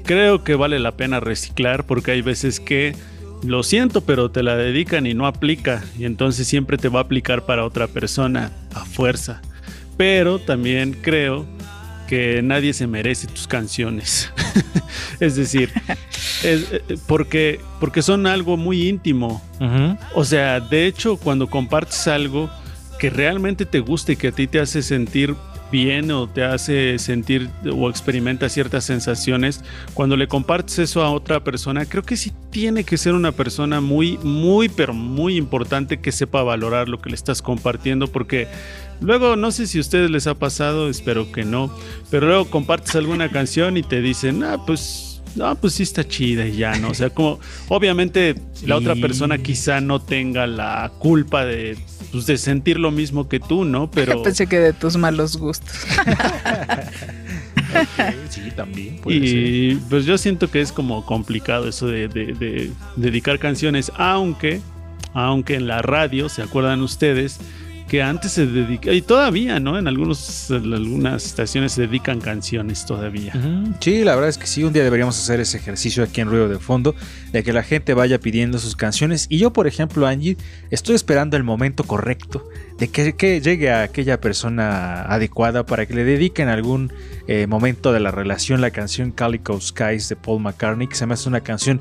Creo 0.05 0.44
que 0.44 0.55
vale 0.55 0.78
la 0.78 0.92
pena 0.92 1.20
reciclar 1.20 1.84
porque 1.84 2.11
hay 2.12 2.22
veces 2.22 2.61
que 2.61 2.94
lo 3.42 3.62
siento, 3.62 4.00
pero 4.02 4.30
te 4.30 4.42
la 4.42 4.57
dedican 4.57 5.07
y 5.07 5.14
no 5.14 5.26
aplica 5.26 5.82
y 5.98 6.05
entonces 6.05 6.46
siempre 6.46 6.76
te 6.78 6.88
va 6.88 7.00
a 7.00 7.02
aplicar 7.02 7.44
para 7.46 7.64
otra 7.64 7.86
persona 7.88 8.52
a 8.74 8.84
fuerza. 8.84 9.40
Pero 9.96 10.38
también 10.38 10.92
creo 11.00 11.46
que 12.09 12.42
nadie 12.42 12.72
se 12.74 12.86
merece 12.86 13.26
tus 13.26 13.46
canciones. 13.46 14.30
es 15.20 15.36
decir, 15.36 15.70
es- 16.42 16.68
eh, 16.72 16.82
porque, 17.07 17.61
porque 17.80 18.02
son 18.02 18.26
algo 18.26 18.57
muy 18.57 18.88
íntimo. 18.88 19.42
O 20.14 20.24
sea, 20.24 20.61
de 20.61 20.86
hecho, 20.86 21.16
cuando 21.16 21.48
compartes 21.48 22.07
algo 22.09 22.50
que 22.98 23.09
realmente 23.11 23.64
te 23.66 23.80
gusta 23.80 24.12
y 24.12 24.16
que 24.16 24.28
a 24.28 24.32
ti 24.32 24.46
te 24.46 24.61
hace 24.61 24.82
sentir 24.82 25.34
bien 25.74 26.08
o 26.12 26.28
te 26.28 26.44
hace 26.44 27.00
sentir 27.00 27.50
o 27.68 27.90
experimentas 27.90 28.52
ciertas 28.52 28.84
sensaciones, 28.84 29.64
cuando 29.92 30.16
le 30.16 30.28
compartes 30.28 30.78
eso 30.78 31.02
a 31.02 31.10
otra 31.10 31.42
persona, 31.42 31.84
creo 31.84 32.04
que 32.04 32.16
sí 32.16 32.32
tiene 32.50 32.84
que 32.84 32.96
ser 32.96 33.12
una 33.12 33.32
persona 33.32 33.80
muy, 33.80 34.16
muy, 34.18 34.68
pero 34.68 34.94
muy 34.94 35.36
importante 35.36 35.98
que 35.98 36.12
sepa 36.12 36.44
valorar 36.44 36.88
lo 36.88 37.02
que 37.02 37.10
le 37.10 37.16
estás 37.16 37.42
compartiendo, 37.42 38.06
porque 38.06 38.46
luego 39.00 39.34
no 39.34 39.50
sé 39.50 39.66
si 39.66 39.78
a 39.78 39.80
ustedes 39.80 40.12
les 40.12 40.28
ha 40.28 40.34
pasado, 40.34 40.88
espero 40.88 41.32
que 41.32 41.44
no, 41.44 41.76
pero 42.08 42.28
luego 42.28 42.44
compartes 42.44 42.94
alguna 42.94 43.28
canción 43.28 43.76
y 43.76 43.82
te 43.82 44.00
dicen, 44.00 44.44
ah, 44.44 44.58
pues 44.64 45.13
no, 45.37 45.55
pues 45.57 45.74
sí 45.74 45.82
está 45.82 46.07
chida 46.07 46.47
y 46.47 46.57
ya, 46.57 46.76
¿no? 46.78 46.89
O 46.91 46.95
sea, 46.95 47.11
como 47.11 47.41
obviamente 47.68 48.35
la 48.66 48.76
otra 48.76 48.95
persona 48.95 49.39
quizá 49.39 49.80
no 49.80 50.01
tenga 50.01 50.47
la 50.47 50.93
culpa 50.99 51.45
de, 51.45 51.76
pues, 52.12 52.26
de 52.26 52.37
sentir 52.39 52.78
lo 52.78 52.91
mismo 52.91 53.28
que 53.28 53.41
tú, 53.41 53.64
¿no? 53.64 53.91
Pero... 53.91 54.22
Pensé 54.22 54.47
que 54.47 54.59
de 54.59 54.72
tus 54.72 54.97
malos 54.97 55.37
gustos. 55.37 55.74
sí, 58.30 58.41
también. 58.55 58.97
puede 58.99 59.16
Y 59.18 59.74
pues 59.91 60.05
yo 60.05 60.18
siento 60.18 60.51
que 60.51 60.61
es 60.61 60.72
como 60.72 61.05
complicado 61.05 61.68
eso 61.68 61.87
de, 61.87 62.09
de- 62.09 62.32
de 62.35 62.70
dedicar 62.97 63.39
canciones, 63.39 63.91
aunque, 63.97 64.61
aunque 65.12 65.55
en 65.57 65.66
la 65.66 65.82
radio, 65.82 66.28
¿se 66.28 66.43
acuerdan 66.43 66.80
ustedes? 66.82 67.39
Que 67.95 68.03
antes 68.03 68.32
se 68.32 68.45
dedica, 68.45 68.92
y 68.92 69.03
todavía, 69.03 69.61
¿no? 69.61 69.78
En, 69.78 69.86
algunos, 69.86 70.51
en 70.51 70.74
algunas 70.74 71.26
estaciones 71.26 71.74
se 71.74 71.82
dedican 71.82 72.20
canciones 72.20 72.84
todavía. 72.86 73.32
Sí, 73.78 74.03
la 74.03 74.16
verdad 74.16 74.30
es 74.30 74.36
que 74.36 74.49
sí, 74.49 74.64
un 74.64 74.72
día 74.72 74.82
deberíamos 74.82 75.16
hacer 75.16 75.38
ese 75.38 75.59
ejercicio 75.59 76.03
aquí 76.03 76.20
en 76.20 76.28
Ruido 76.28 76.49
de 76.49 76.59
Fondo, 76.59 76.97
de 77.30 77.45
que 77.45 77.53
la 77.53 77.62
gente 77.62 77.95
vaya 77.95 78.18
pidiendo 78.18 78.59
sus 78.59 78.74
canciones. 78.74 79.28
Y 79.28 79.38
yo, 79.38 79.53
por 79.53 79.68
ejemplo, 79.68 80.09
Angie, 80.09 80.36
estoy 80.72 80.97
esperando 80.97 81.36
el 81.36 81.45
momento 81.45 81.84
correcto 81.84 82.45
de 82.80 82.88
que, 82.88 83.12
que 83.12 83.40
llegue 83.40 83.70
a 83.70 83.84
aquella 83.84 84.20
persona 84.20 85.03
adecuada 85.03 85.64
para 85.64 85.86
que 85.86 85.95
le 85.95 86.03
dediquen 86.03 86.49
algún 86.49 86.92
eh, 87.28 87.47
momento 87.47 87.92
de 87.92 88.01
la 88.01 88.11
relación 88.11 88.61
la 88.61 88.72
canción 88.72 89.12
Calico 89.12 89.61
Skies 89.61 90.09
de 90.09 90.16
Paul 90.16 90.42
McCartney, 90.42 90.88
que 90.88 90.97
se 90.97 91.07
me 91.07 91.14
hace 91.14 91.28
una 91.28 91.42
canción 91.42 91.80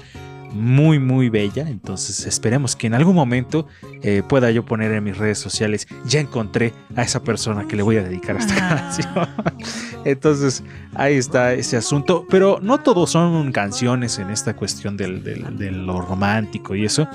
muy 0.53 0.99
muy 0.99 1.29
bella, 1.29 1.67
entonces 1.67 2.25
esperemos 2.25 2.75
que 2.75 2.87
en 2.87 2.93
algún 2.93 3.15
momento 3.15 3.67
eh, 4.01 4.23
pueda 4.27 4.51
yo 4.51 4.63
poner 4.65 4.91
en 4.91 5.03
mis 5.03 5.17
redes 5.17 5.39
sociales, 5.39 5.87
ya 6.05 6.19
encontré 6.19 6.73
a 6.95 7.01
esa 7.03 7.23
persona 7.23 7.67
que 7.67 7.75
le 7.75 7.83
voy 7.83 7.97
a 7.97 8.03
dedicar 8.03 8.35
esta 8.37 8.53
Ah. 8.55 8.75
canción. 8.75 9.27
Entonces 10.05 10.63
ahí 10.95 11.15
está 11.15 11.53
ese 11.53 11.77
asunto, 11.77 12.25
pero 12.29 12.59
no 12.61 12.79
todos 12.79 13.11
son 13.11 13.51
canciones 13.51 14.19
en 14.19 14.29
esta 14.29 14.55
cuestión 14.55 14.97
del- 14.97 15.23
del- 15.23 15.57
de 15.57 15.71
lo 15.71 16.01
romántico 16.01 16.75
y 16.75 16.85
eso. 16.85 17.07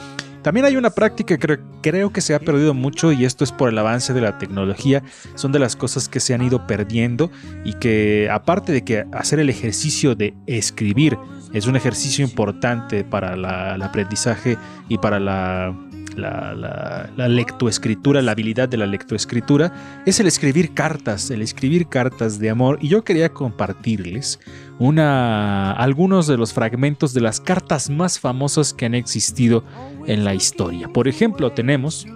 También 0.42 0.64
hay 0.66 0.76
una 0.76 0.90
práctica 0.90 1.36
que 1.36 1.38
creo, 1.38 1.58
creo 1.82 2.12
que 2.12 2.20
se 2.20 2.32
ha 2.34 2.38
perdido 2.38 2.72
mucho 2.72 3.12
y 3.12 3.24
esto 3.24 3.42
es 3.44 3.50
por 3.52 3.68
el 3.68 3.76
avance 3.76 4.14
de 4.14 4.20
la 4.20 4.38
tecnología. 4.38 5.02
Son 5.34 5.50
de 5.52 5.58
las 5.58 5.74
cosas 5.76 6.08
que 6.08 6.20
se 6.20 6.32
han 6.32 6.42
ido 6.42 6.66
perdiendo 6.66 7.30
y 7.64 7.74
que 7.74 8.28
aparte 8.32 8.72
de 8.72 8.82
que 8.84 9.04
hacer 9.12 9.40
el 9.40 9.50
ejercicio 9.50 10.14
de 10.14 10.34
escribir 10.46 11.18
es 11.52 11.66
un 11.66 11.76
ejercicio 11.76 12.24
importante 12.24 13.04
para 13.04 13.36
la- 13.36 13.74
el 13.74 13.82
aprendizaje 13.82 14.56
y 14.88 14.98
para 14.98 15.18
la, 15.18 15.74
la, 16.16 16.54
la- 16.54 17.10
la 17.16 17.28
lectoescritura, 17.28 18.20
la 18.22 18.32
habilidad 18.32 18.68
de 18.68 18.76
la 18.76 18.86
lectoescritura, 18.86 19.72
es 20.06 20.20
el 20.20 20.26
escribir 20.26 20.74
cartas, 20.74 21.30
el 21.30 21.42
escribir 21.42 21.88
cartas 21.88 22.38
de 22.38 22.50
amor. 22.50 22.78
Y 22.80 22.88
yo 22.88 23.02
quería 23.04 23.28
compartirles 23.32 24.40
una, 24.78 25.72
algunos 25.72 26.26
de 26.26 26.36
los 26.36 26.52
fragmentos 26.52 27.14
de 27.14 27.20
las 27.20 27.40
cartas 27.40 27.90
más 27.90 28.18
famosas 28.18 28.72
que 28.72 28.86
han 28.86 28.94
existido 28.94 29.64
en 30.06 30.24
la 30.24 30.34
historia. 30.34 30.88
Por 30.88 31.08
ejemplo, 31.08 31.52
tenemos 31.52 32.06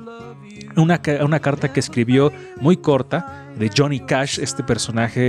una, 0.77 1.01
una 1.25 1.41
carta 1.41 1.73
que 1.73 1.81
escribió 1.81 2.33
muy 2.61 2.77
corta 2.77 3.47
de 3.59 3.71
Johnny 3.77 4.01
Cash, 4.01 4.39
este 4.39 4.63
personaje 4.63 5.21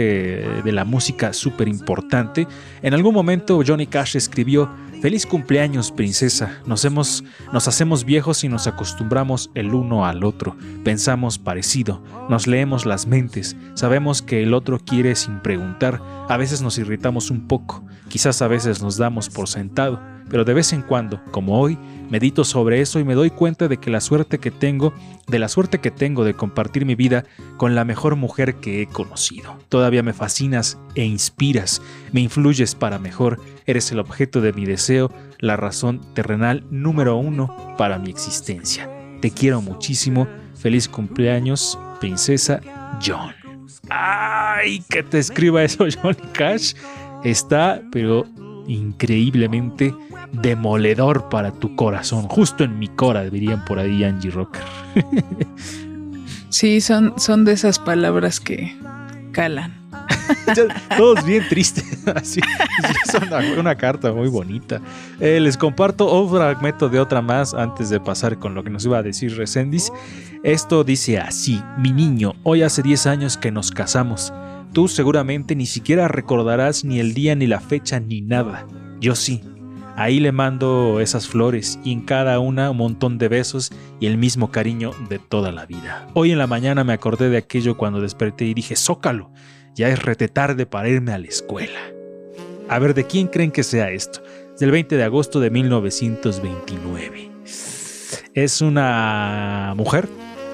de 0.64 0.72
la 0.72 0.86
música 0.86 1.34
súper 1.34 1.68
importante. 1.68 2.48
En 2.82 2.94
algún 2.94 3.14
momento 3.14 3.62
Johnny 3.66 3.88
Cash 3.88 4.16
escribió, 4.16 4.70
Feliz 5.04 5.26
cumpleaños, 5.26 5.92
princesa. 5.92 6.62
Nos, 6.66 6.86
hemos, 6.86 7.26
nos 7.52 7.68
hacemos 7.68 8.06
viejos 8.06 8.46
y 8.46 8.48
nos 8.48 8.68
acostumbramos 8.68 9.52
el 9.54 9.74
uno 9.74 10.06
al 10.06 10.24
otro. 10.24 10.56
Pensamos 10.86 11.38
parecido, 11.38 12.02
nos 12.30 12.48
leemos 12.48 12.86
las 12.86 13.06
mentes, 13.06 13.58
sabemos 13.74 14.22
que 14.22 14.44
el 14.44 14.54
otro 14.54 14.80
quiere 14.80 15.16
sin 15.16 15.42
preguntar. 15.42 16.02
A 16.30 16.38
veces 16.38 16.62
nos 16.62 16.78
irritamos 16.78 17.32
un 17.32 17.50
poco, 17.50 17.84
quizás 18.08 18.42
a 18.42 18.48
veces 18.48 18.82
nos 18.82 18.96
damos 18.96 19.30
por 19.30 19.50
sentado, 19.50 20.00
pero 20.34 20.46
de 20.46 20.56
vez 20.56 20.74
en 20.74 20.82
cuando, 20.82 21.24
como 21.30 21.60
hoy, 21.60 21.78
medito 22.10 22.44
sobre 22.44 22.82
eso 22.82 23.00
y 23.00 23.04
me 23.04 23.14
doy 23.14 23.30
cuenta 23.30 23.68
de 23.68 23.78
que 23.78 23.92
la 23.92 24.02
suerte 24.02 24.40
que 24.40 24.50
tengo, 24.50 24.92
de 25.28 25.38
la 25.38 25.48
suerte 25.48 25.78
que 25.78 25.92
tengo 25.92 26.24
de 26.24 26.34
compartir 26.34 26.88
mi 26.88 26.96
vida 26.96 27.24
con 27.58 27.76
la 27.76 27.86
mejor 27.86 28.16
mujer 28.16 28.56
que 28.56 28.82
he 28.82 28.88
conocido. 28.88 29.56
Todavía 29.70 30.02
me 30.02 30.12
fascinas 30.12 30.80
e 30.96 31.06
inspiras, 31.06 31.84
me 32.14 32.22
influyes 32.22 32.74
para 32.74 32.98
mejor, 32.98 33.40
eres 33.68 33.92
el 33.92 34.00
objeto 34.00 34.42
de 34.42 34.54
mi 34.54 34.66
deseo, 34.66 35.12
la 35.38 35.56
razón 35.56 36.02
terrenal 36.16 36.64
número 36.72 37.16
uno 37.16 37.76
para 37.78 38.00
mi 38.00 38.10
existencia. 38.10 38.90
Te 39.22 39.30
quiero 39.30 39.62
muchísimo, 39.62 40.28
feliz 40.56 40.90
cumpleaños, 40.90 41.78
princesa 42.00 42.60
John. 43.06 43.36
¡Ay! 43.88 44.84
Que 44.90 45.04
te 45.04 45.20
escriba 45.20 45.64
eso 45.64 45.86
Johnny 46.02 46.28
Cash. 46.34 46.74
Está, 47.24 47.84
pero 47.92 48.26
increíblemente 48.68 49.94
demoledor 50.34 51.30
para 51.30 51.52
tu 51.52 51.76
corazón. 51.76 52.28
Justo 52.28 52.64
en 52.64 52.78
mi 52.80 52.90
cora, 52.90 53.24
dirían 53.30 53.64
por 53.66 53.80
ahí 53.80 54.04
Angie 54.04 54.32
Rocker. 54.32 54.64
Sí, 56.54 56.82
son, 56.82 57.16
son 57.18 57.46
de 57.46 57.54
esas 57.54 57.80
palabras 57.80 58.40
que 58.40 58.78
calan. 59.32 59.74
Todos 60.98 61.26
bien 61.26 61.44
tristes. 61.50 62.08
Así, 62.16 62.42
es 63.08 63.16
una, 63.16 63.40
una 63.60 63.76
carta 63.76 64.14
muy 64.14 64.28
bonita. 64.28 64.80
Eh, 65.20 65.40
les 65.40 65.58
comparto 65.58 66.22
un 66.22 66.30
fragmento 66.30 66.90
de 66.90 67.00
otra 67.00 67.24
más 67.24 67.56
antes 67.56 67.90
de 67.90 68.00
pasar 68.00 68.38
con 68.38 68.54
lo 68.54 68.64
que 68.64 68.70
nos 68.70 68.86
iba 68.86 69.00
a 69.00 69.02
decir 69.02 69.36
Resendis. 69.36 69.92
Esto 70.44 70.84
dice 70.84 71.18
así: 71.18 71.60
Mi 71.80 71.92
niño, 71.92 72.36
hoy 72.44 72.62
hace 72.62 72.84
10 72.84 73.08
años 73.08 73.36
que 73.36 73.52
nos 73.52 73.72
casamos. 73.72 74.32
Tú 74.74 74.88
seguramente 74.88 75.56
ni 75.56 75.66
siquiera 75.66 76.08
recordarás 76.08 76.86
ni 76.86 77.00
el 77.00 77.16
día, 77.16 77.34
ni 77.34 77.48
la 77.48 77.62
fecha, 77.62 78.00
ni 78.00 78.22
nada. 78.22 78.68
Yo 79.00 79.16
sí. 79.16 79.42
Ahí 79.96 80.20
le 80.20 80.32
mando 80.32 81.00
esas 81.00 81.28
flores 81.28 81.80
y 81.84 81.92
en 81.92 82.02
cada 82.02 82.40
una 82.40 82.72
un 82.72 82.78
montón 82.78 83.20
de 83.20 83.28
besos 83.28 83.72
y 84.00 84.08
el 84.08 84.18
mismo 84.18 84.50
cariño 84.50 84.92
de 85.08 85.20
toda 85.20 85.52
la 85.52 85.68
vida. 85.68 86.08
Hoy 86.16 86.32
en 86.32 86.40
la 86.40 86.48
mañana 86.48 86.84
me 86.84 86.94
acordé 86.94 87.30
de 87.30 87.38
aquello 87.38 87.78
cuando 87.78 88.02
desperté 88.02 88.46
y 88.46 88.56
dije, 88.56 88.76
Zócalo, 88.76 89.32
ya 89.76 89.90
es 89.90 90.02
rete 90.02 90.28
tarde 90.28 90.66
para 90.66 90.90
irme 90.90 91.14
a 91.14 91.20
la 91.20 91.28
escuela. 91.28 91.80
A 92.70 92.80
ver, 92.80 92.96
¿de 92.96 93.06
quién 93.06 93.28
creen 93.28 93.52
que 93.52 93.62
sea 93.62 93.92
esto? 93.92 94.24
Es 94.54 94.60
del 94.60 94.72
20 94.72 94.98
de 94.98 95.04
agosto 95.04 95.40
de 95.40 95.52
1929. 95.52 97.32
Es 98.34 98.62
una 98.62 99.74
mujer 99.78 100.10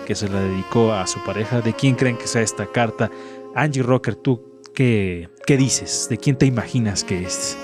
que 0.05 0.15
se 0.15 0.27
la 0.27 0.41
dedicó 0.41 0.91
a 0.91 1.07
su 1.07 1.23
pareja. 1.23 1.61
¿De 1.61 1.73
quién 1.73 1.95
creen 1.95 2.17
que 2.17 2.27
sea 2.27 2.41
esta 2.41 2.65
carta? 2.65 3.09
Angie 3.55 3.83
Rocker, 3.83 4.15
¿tú 4.15 4.59
qué, 4.73 5.29
qué 5.45 5.55
dices? 5.55 6.07
¿De 6.09 6.17
quién 6.17 6.37
te 6.37 6.45
imaginas 6.45 7.05
que 7.05 7.23
es? 7.23 7.57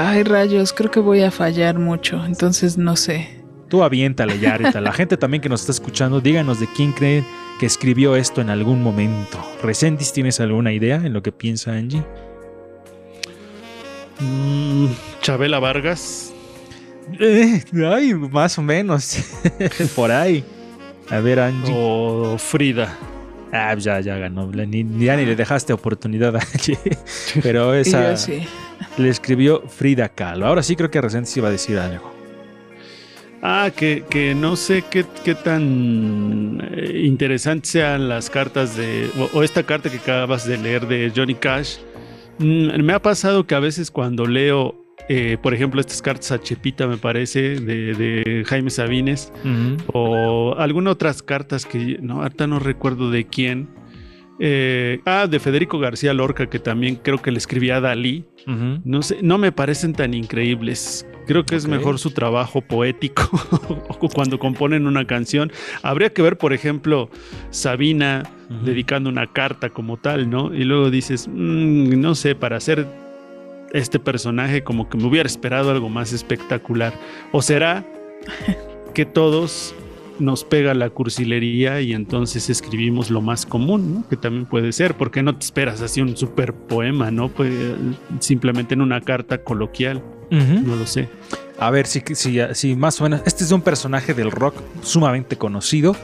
Ay, 0.00 0.22
rayos, 0.22 0.72
creo 0.72 0.92
que 0.92 1.00
voy 1.00 1.22
a 1.22 1.32
fallar 1.32 1.76
mucho, 1.80 2.24
entonces 2.24 2.78
no 2.78 2.94
sé. 2.94 3.42
Tú 3.68 3.82
aviéntale 3.82 4.38
ya, 4.38 4.52
ahorita. 4.52 4.80
La 4.80 4.92
gente 4.92 5.16
también 5.16 5.40
que 5.40 5.48
nos 5.48 5.62
está 5.62 5.72
escuchando, 5.72 6.20
díganos 6.20 6.60
de 6.60 6.68
quién 6.68 6.92
creen 6.92 7.26
que 7.58 7.66
escribió 7.66 8.14
esto 8.14 8.40
en 8.40 8.48
algún 8.48 8.80
momento. 8.80 9.44
Resentis, 9.60 10.12
¿tienes 10.12 10.38
alguna 10.38 10.72
idea 10.72 10.96
en 11.04 11.12
lo 11.12 11.20
que 11.20 11.32
piensa 11.32 11.72
Angie? 11.72 12.04
Mm, 14.20 14.86
Chabela 15.20 15.58
Vargas. 15.58 16.32
Eh, 17.18 17.64
ay, 17.84 18.14
más 18.14 18.56
o 18.56 18.62
menos. 18.62 19.18
Por 19.96 20.12
ahí. 20.12 20.44
A 21.10 21.18
ver, 21.18 21.40
Angie. 21.40 21.74
O 21.76 22.38
Frida. 22.38 22.96
Ah, 23.52 23.74
ya, 23.76 24.00
ya 24.00 24.16
ganó. 24.18 24.46
Ni, 24.46 24.84
ni- 24.84 25.04
ya 25.06 25.16
ni 25.16 25.24
le 25.24 25.34
dejaste 25.36 25.72
oportunidad 25.72 26.36
a. 26.36 26.40
Pero 27.42 27.74
esa 27.74 28.10
yo 28.10 28.16
sí. 28.16 28.42
le 28.98 29.08
escribió 29.08 29.62
Frida 29.68 30.08
Kahlo. 30.08 30.46
Ahora 30.46 30.62
sí 30.62 30.76
creo 30.76 30.90
que 30.90 31.00
Resentis 31.00 31.36
iba 31.36 31.48
a 31.48 31.50
decir 31.50 31.78
algo. 31.78 32.12
Ah, 33.40 33.70
que, 33.74 34.04
que 34.10 34.34
no 34.34 34.56
sé 34.56 34.82
qué, 34.90 35.04
qué 35.24 35.34
tan 35.36 36.60
eh, 36.72 37.02
interesantes 37.04 37.70
sean 37.70 38.08
las 38.08 38.28
cartas 38.30 38.76
de. 38.76 39.08
O, 39.32 39.38
o 39.38 39.42
esta 39.42 39.62
carta 39.62 39.88
que 39.90 39.98
acabas 39.98 40.46
de 40.46 40.58
leer 40.58 40.86
de 40.86 41.12
Johnny 41.14 41.34
Cash. 41.34 41.76
Mm, 42.38 42.82
me 42.82 42.92
ha 42.92 43.00
pasado 43.00 43.46
que 43.46 43.54
a 43.54 43.60
veces 43.60 43.90
cuando 43.90 44.26
leo, 44.26 44.74
eh, 45.08 45.38
por 45.42 45.54
ejemplo, 45.54 45.80
estas 45.80 46.02
cartas 46.02 46.32
a 46.32 46.40
Chepita, 46.40 46.86
me 46.86 46.96
parece, 46.98 47.60
de, 47.60 47.94
de 47.94 48.44
Jaime 48.46 48.70
Sabines, 48.70 49.32
o 49.92 50.54
algunas 50.58 50.92
otras 50.92 51.22
cartas 51.22 51.64
que 51.64 51.98
no, 52.02 52.22
ahorita 52.22 52.46
no 52.46 52.58
recuerdo 52.58 53.10
de 53.10 53.26
quién. 53.26 53.68
Eh, 54.40 55.00
ah, 55.04 55.26
de 55.28 55.40
Federico 55.40 55.78
García 55.80 56.14
Lorca, 56.14 56.48
que 56.48 56.60
también 56.60 56.96
creo 56.96 57.18
que 57.20 57.32
le 57.32 57.38
escribía 57.38 57.76
a 57.78 57.80
Dalí. 57.80 58.24
No 58.84 59.02
sé, 59.02 59.18
no 59.20 59.36
me 59.36 59.50
parecen 59.50 59.92
tan 59.94 60.14
increíbles. 60.14 61.06
Creo 61.26 61.44
que 61.44 61.56
es 61.56 61.66
mejor 61.66 61.98
su 61.98 62.12
trabajo 62.12 62.62
poético 62.62 63.28
cuando 64.14 64.38
componen 64.38 64.86
una 64.86 65.06
canción. 65.06 65.52
Habría 65.82 66.12
que 66.14 66.22
ver, 66.22 66.38
por 66.38 66.52
ejemplo, 66.52 67.10
Sabina 67.50 68.22
dedicando 68.64 69.10
una 69.10 69.26
carta 69.26 69.68
como 69.70 69.98
tal, 69.98 70.30
¿no? 70.30 70.54
Y 70.54 70.64
luego 70.64 70.90
dices, 70.90 71.28
"Mm, 71.28 72.00
no 72.00 72.14
sé, 72.14 72.34
para 72.34 72.56
hacer 72.56 72.86
este 73.72 73.98
personaje 73.98 74.62
como 74.62 74.88
que 74.88 74.98
me 74.98 75.06
hubiera 75.06 75.26
esperado 75.26 75.70
algo 75.70 75.88
más 75.88 76.12
espectacular. 76.12 76.94
¿O 77.32 77.42
será 77.42 77.86
que 78.94 79.04
todos 79.04 79.74
nos 80.18 80.44
pega 80.44 80.74
la 80.74 80.90
cursilería 80.90 81.80
y 81.80 81.92
entonces 81.92 82.50
escribimos 82.50 83.10
lo 83.10 83.20
más 83.20 83.46
común, 83.46 83.94
¿no? 83.94 84.08
Que 84.08 84.16
también 84.16 84.46
puede 84.46 84.72
ser, 84.72 84.94
porque 84.94 85.22
no 85.22 85.36
te 85.36 85.44
esperas 85.44 85.80
así 85.80 86.00
un 86.00 86.16
super 86.16 86.52
poema, 86.52 87.10
¿no? 87.10 87.28
Pues 87.28 87.52
simplemente 88.18 88.74
en 88.74 88.82
una 88.82 89.00
carta 89.00 89.42
coloquial, 89.42 90.02
no 90.30 90.76
lo 90.76 90.86
sé. 90.86 91.08
A 91.58 91.70
ver 91.70 91.86
si, 91.86 92.02
si, 92.14 92.38
si 92.52 92.76
más 92.76 93.00
o 93.00 93.04
menos. 93.04 93.22
Este 93.26 93.42
es 93.42 93.48
de 93.48 93.54
un 93.54 93.62
personaje 93.62 94.14
del 94.14 94.30
rock 94.30 94.54
sumamente 94.82 95.36
conocido. 95.36 95.96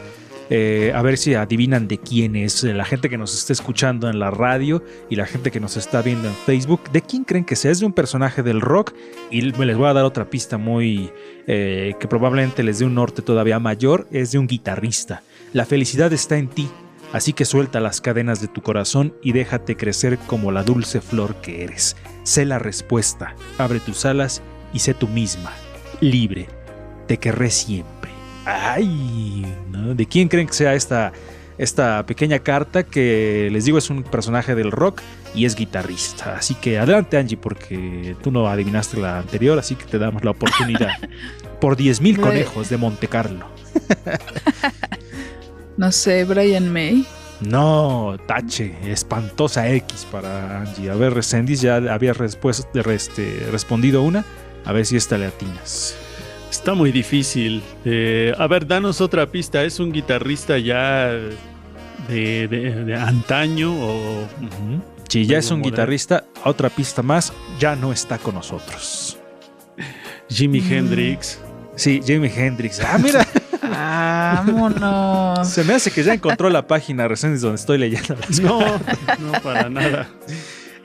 Eh, 0.50 0.92
a 0.94 1.00
ver 1.02 1.16
si 1.16 1.34
adivinan 1.34 1.88
de 1.88 1.98
quién 1.98 2.36
es. 2.36 2.64
eh, 2.64 2.74
La 2.74 2.84
gente 2.84 3.08
que 3.08 3.16
nos 3.18 3.34
está 3.36 3.52
escuchando 3.52 4.08
en 4.10 4.18
la 4.18 4.30
radio 4.30 4.82
y 5.08 5.16
la 5.16 5.26
gente 5.26 5.50
que 5.50 5.60
nos 5.60 5.76
está 5.76 6.02
viendo 6.02 6.28
en 6.28 6.34
Facebook. 6.34 6.90
¿De 6.92 7.00
quién 7.00 7.24
creen 7.24 7.44
que 7.44 7.56
sea? 7.56 7.70
Es 7.70 7.80
de 7.80 7.86
un 7.86 7.92
personaje 7.92 8.42
del 8.42 8.60
rock. 8.60 8.92
Y 9.30 9.40
les 9.40 9.76
voy 9.76 9.88
a 9.88 9.92
dar 9.94 10.04
otra 10.04 10.28
pista 10.28 10.58
muy. 10.58 11.10
eh, 11.46 11.94
que 11.98 12.08
probablemente 12.08 12.62
les 12.62 12.78
dé 12.78 12.84
un 12.84 12.94
norte 12.94 13.22
todavía 13.22 13.58
mayor. 13.58 14.06
Es 14.10 14.32
de 14.32 14.38
un 14.38 14.46
guitarrista. 14.46 15.22
La 15.52 15.64
felicidad 15.64 16.12
está 16.12 16.36
en 16.36 16.48
ti. 16.48 16.68
Así 17.12 17.32
que 17.32 17.44
suelta 17.44 17.78
las 17.78 18.00
cadenas 18.00 18.40
de 18.40 18.48
tu 18.48 18.60
corazón 18.60 19.14
y 19.22 19.32
déjate 19.32 19.76
crecer 19.76 20.18
como 20.26 20.50
la 20.50 20.64
dulce 20.64 21.00
flor 21.00 21.36
que 21.36 21.62
eres. 21.62 21.96
Sé 22.24 22.44
la 22.44 22.58
respuesta. 22.58 23.36
Abre 23.56 23.78
tus 23.78 24.04
alas 24.04 24.42
y 24.72 24.80
sé 24.80 24.94
tú 24.94 25.06
misma, 25.06 25.52
libre. 26.00 26.48
Te 27.06 27.18
querré 27.18 27.50
siempre. 27.50 27.93
Ay, 28.46 29.44
¿no? 29.70 29.94
¿de 29.94 30.06
quién 30.06 30.28
creen 30.28 30.46
que 30.46 30.52
sea 30.54 30.74
esta, 30.74 31.12
esta 31.58 32.04
pequeña 32.06 32.38
carta 32.40 32.82
que 32.82 33.48
les 33.52 33.64
digo 33.64 33.78
es 33.78 33.88
un 33.90 34.02
personaje 34.02 34.54
del 34.54 34.70
rock 34.70 35.00
y 35.34 35.44
es 35.46 35.54
guitarrista. 35.54 36.36
Así 36.36 36.54
que 36.54 36.78
adelante 36.78 37.16
Angie, 37.16 37.36
porque 37.36 38.16
tú 38.22 38.30
no 38.30 38.46
adivinaste 38.48 38.98
la 38.98 39.18
anterior, 39.18 39.58
así 39.58 39.74
que 39.76 39.84
te 39.84 39.98
damos 39.98 40.24
la 40.24 40.30
oportunidad. 40.32 40.90
Por 41.60 41.76
10 41.76 42.00
mil 42.02 42.16
Bueno. 42.16 42.30
conejos 42.32 42.68
de 42.68 42.76
Monte 42.76 43.08
Carlo. 43.08 43.46
No 45.76 45.90
sé, 45.90 46.24
Brian 46.24 46.72
May. 46.72 47.04
No, 47.40 48.16
tache, 48.28 48.76
espantosa 48.84 49.68
X 49.68 50.06
para 50.10 50.60
Angie. 50.60 50.88
A 50.88 50.94
ver, 50.94 51.14
Resendis 51.14 51.60
ya 51.60 51.76
había 51.76 52.14
respues- 52.14 52.64
este, 52.92 53.48
respondido 53.50 54.02
una. 54.02 54.24
A 54.64 54.72
ver 54.72 54.86
si 54.86 54.96
esta 54.96 55.18
le 55.18 55.26
atinas. 55.26 55.96
Está 56.64 56.72
muy 56.72 56.92
difícil. 56.92 57.62
Eh, 57.84 58.32
a 58.38 58.46
ver, 58.46 58.66
danos 58.66 59.02
otra 59.02 59.26
pista. 59.26 59.62
¿Es 59.64 59.80
un 59.80 59.92
guitarrista 59.92 60.56
ya 60.56 61.08
de, 62.08 62.48
de- 62.48 62.84
de 62.86 62.96
antaño 62.96 63.70
o...? 63.74 64.26
Si 65.06 65.26
ya 65.26 65.36
es 65.36 65.50
un 65.50 65.60
guitarrista, 65.60 66.24
otra 66.42 66.70
pista 66.70 67.02
más, 67.02 67.34
ya 67.60 67.76
no 67.76 67.92
está 67.92 68.16
con 68.16 68.36
nosotros. 68.36 69.18
Jimi 70.30 70.62
Mm. 70.62 70.72
Hendrix. 70.72 71.38
Sí, 71.76 72.00
Jimi 72.02 72.30
Hendrix. 72.34 72.80
Ah, 72.80 72.96
mira. 72.96 73.26
Vámonos. 73.62 75.46
Se 75.46 75.64
me 75.64 75.74
hace 75.74 75.90
que 75.90 76.02
ya 76.02 76.14
encontró 76.14 76.48
la 76.48 76.66
página 76.66 77.06
Resendis 77.06 77.42
donde 77.42 77.56
estoy 77.56 77.76
leyendo. 77.76 78.16
las 78.16 78.40
No, 78.40 78.58
no 78.60 79.32
para 79.42 79.68
nada. 79.68 80.08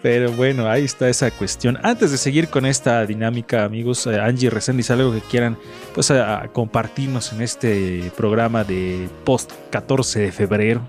Pero 0.02 0.32
bueno, 0.32 0.70
ahí 0.70 0.86
está 0.86 1.10
esa 1.10 1.30
cuestión. 1.32 1.78
Antes 1.84 2.12
de 2.12 2.18
seguir 2.18 2.48
con 2.48 2.66
esta 2.66 3.06
dinámica, 3.06 3.66
amigos, 3.66 4.08
eh, 4.08 4.20
Angie 4.20 4.50
Resendis, 4.50 4.90
algo 4.92 5.12
que 5.14 5.20
quieran 5.20 5.58
pues 5.94 6.10
a, 6.12 6.44
a 6.44 6.48
compartirnos 6.48 7.34
en 7.34 7.42
este 7.42 8.10
programa 8.16 8.64
de 8.64 9.10
post 9.26 9.52
14 9.72 10.20
de 10.22 10.32
febrero. 10.32 10.82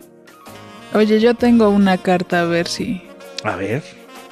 Oye, 0.95 1.19
yo 1.21 1.35
tengo 1.35 1.69
una 1.71 1.99
carta 1.99 2.43
a 2.43 2.45
ver 2.45 2.69
si. 2.69 3.03
A 3.43 3.57
ver. 3.57 3.83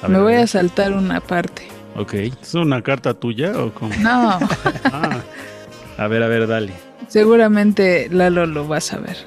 a 0.01 0.07
Me 0.07 0.13
ver, 0.15 0.23
voy 0.23 0.33
ver. 0.33 0.43
a 0.43 0.47
saltar 0.47 0.93
una 0.93 1.19
parte. 1.19 1.63
Ok. 1.97 2.13
¿Es 2.13 2.53
una 2.53 2.81
carta 2.81 3.13
tuya 3.13 3.51
o 3.61 3.73
cómo? 3.73 3.93
No, 3.99 4.39
Ah, 4.85 5.19
A 5.97 6.07
ver, 6.07 6.23
a 6.23 6.27
ver, 6.27 6.47
dale. 6.47 6.71
seguramente 7.09 8.07
Lalo 8.09 8.45
lo 8.45 8.65
va 8.67 8.77
a 8.77 8.81
saber. 8.81 9.17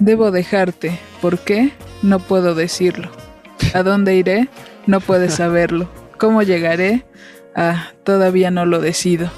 Debo 0.00 0.32
dejarte. 0.32 0.98
¿Por 1.22 1.38
qué? 1.38 1.70
No 2.02 2.18
puedo 2.18 2.56
decirlo. 2.56 3.10
¿A 3.72 3.82
dónde 3.82 4.14
iré? 4.16 4.48
No 4.86 5.00
puedes 5.00 5.34
saberlo. 5.36 5.88
¿Cómo 6.18 6.42
llegaré? 6.42 7.04
Ah, 7.56 7.88
todavía 8.04 8.50
no 8.50 8.66
lo 8.66 8.80
decido. 8.80 9.30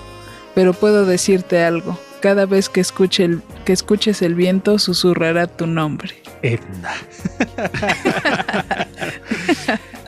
Pero 0.54 0.72
puedo 0.72 1.04
decirte 1.06 1.62
algo. 1.64 1.98
Cada 2.20 2.46
vez 2.46 2.68
que, 2.68 2.80
escuche 2.80 3.24
el- 3.24 3.42
que 3.64 3.72
escuches 3.72 4.22
el 4.22 4.34
viento, 4.34 4.78
susurrará 4.78 5.46
tu 5.46 5.66
nombre. 5.66 6.14
Edna. 6.42 6.92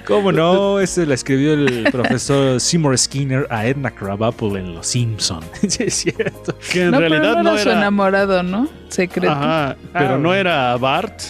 ¿Cómo 0.06 0.32
no? 0.32 0.80
Ese 0.80 1.04
la 1.04 1.14
escribió 1.14 1.52
el 1.52 1.86
profesor 1.92 2.58
Seymour 2.60 2.96
Skinner 2.96 3.46
a 3.50 3.66
Edna 3.66 3.90
Krabappel 3.90 4.56
en 4.56 4.74
Los 4.74 4.86
Simpson. 4.86 5.44
sí, 5.68 5.84
es 5.84 5.94
cierto. 5.94 6.56
que 6.72 6.84
en 6.84 6.92
no, 6.92 6.98
realidad 7.00 7.20
pero 7.22 7.34
no, 7.34 7.42
no, 7.42 7.52
era 7.54 7.62
su 7.62 7.70
enamorado, 7.70 8.42
¿no? 8.42 8.68
Secreto. 8.88 9.30
Ajá, 9.32 9.76
pero 9.92 10.14
Ah, 10.14 10.18
no 10.18 10.34
era 10.34 10.74
Bart. 10.78 11.20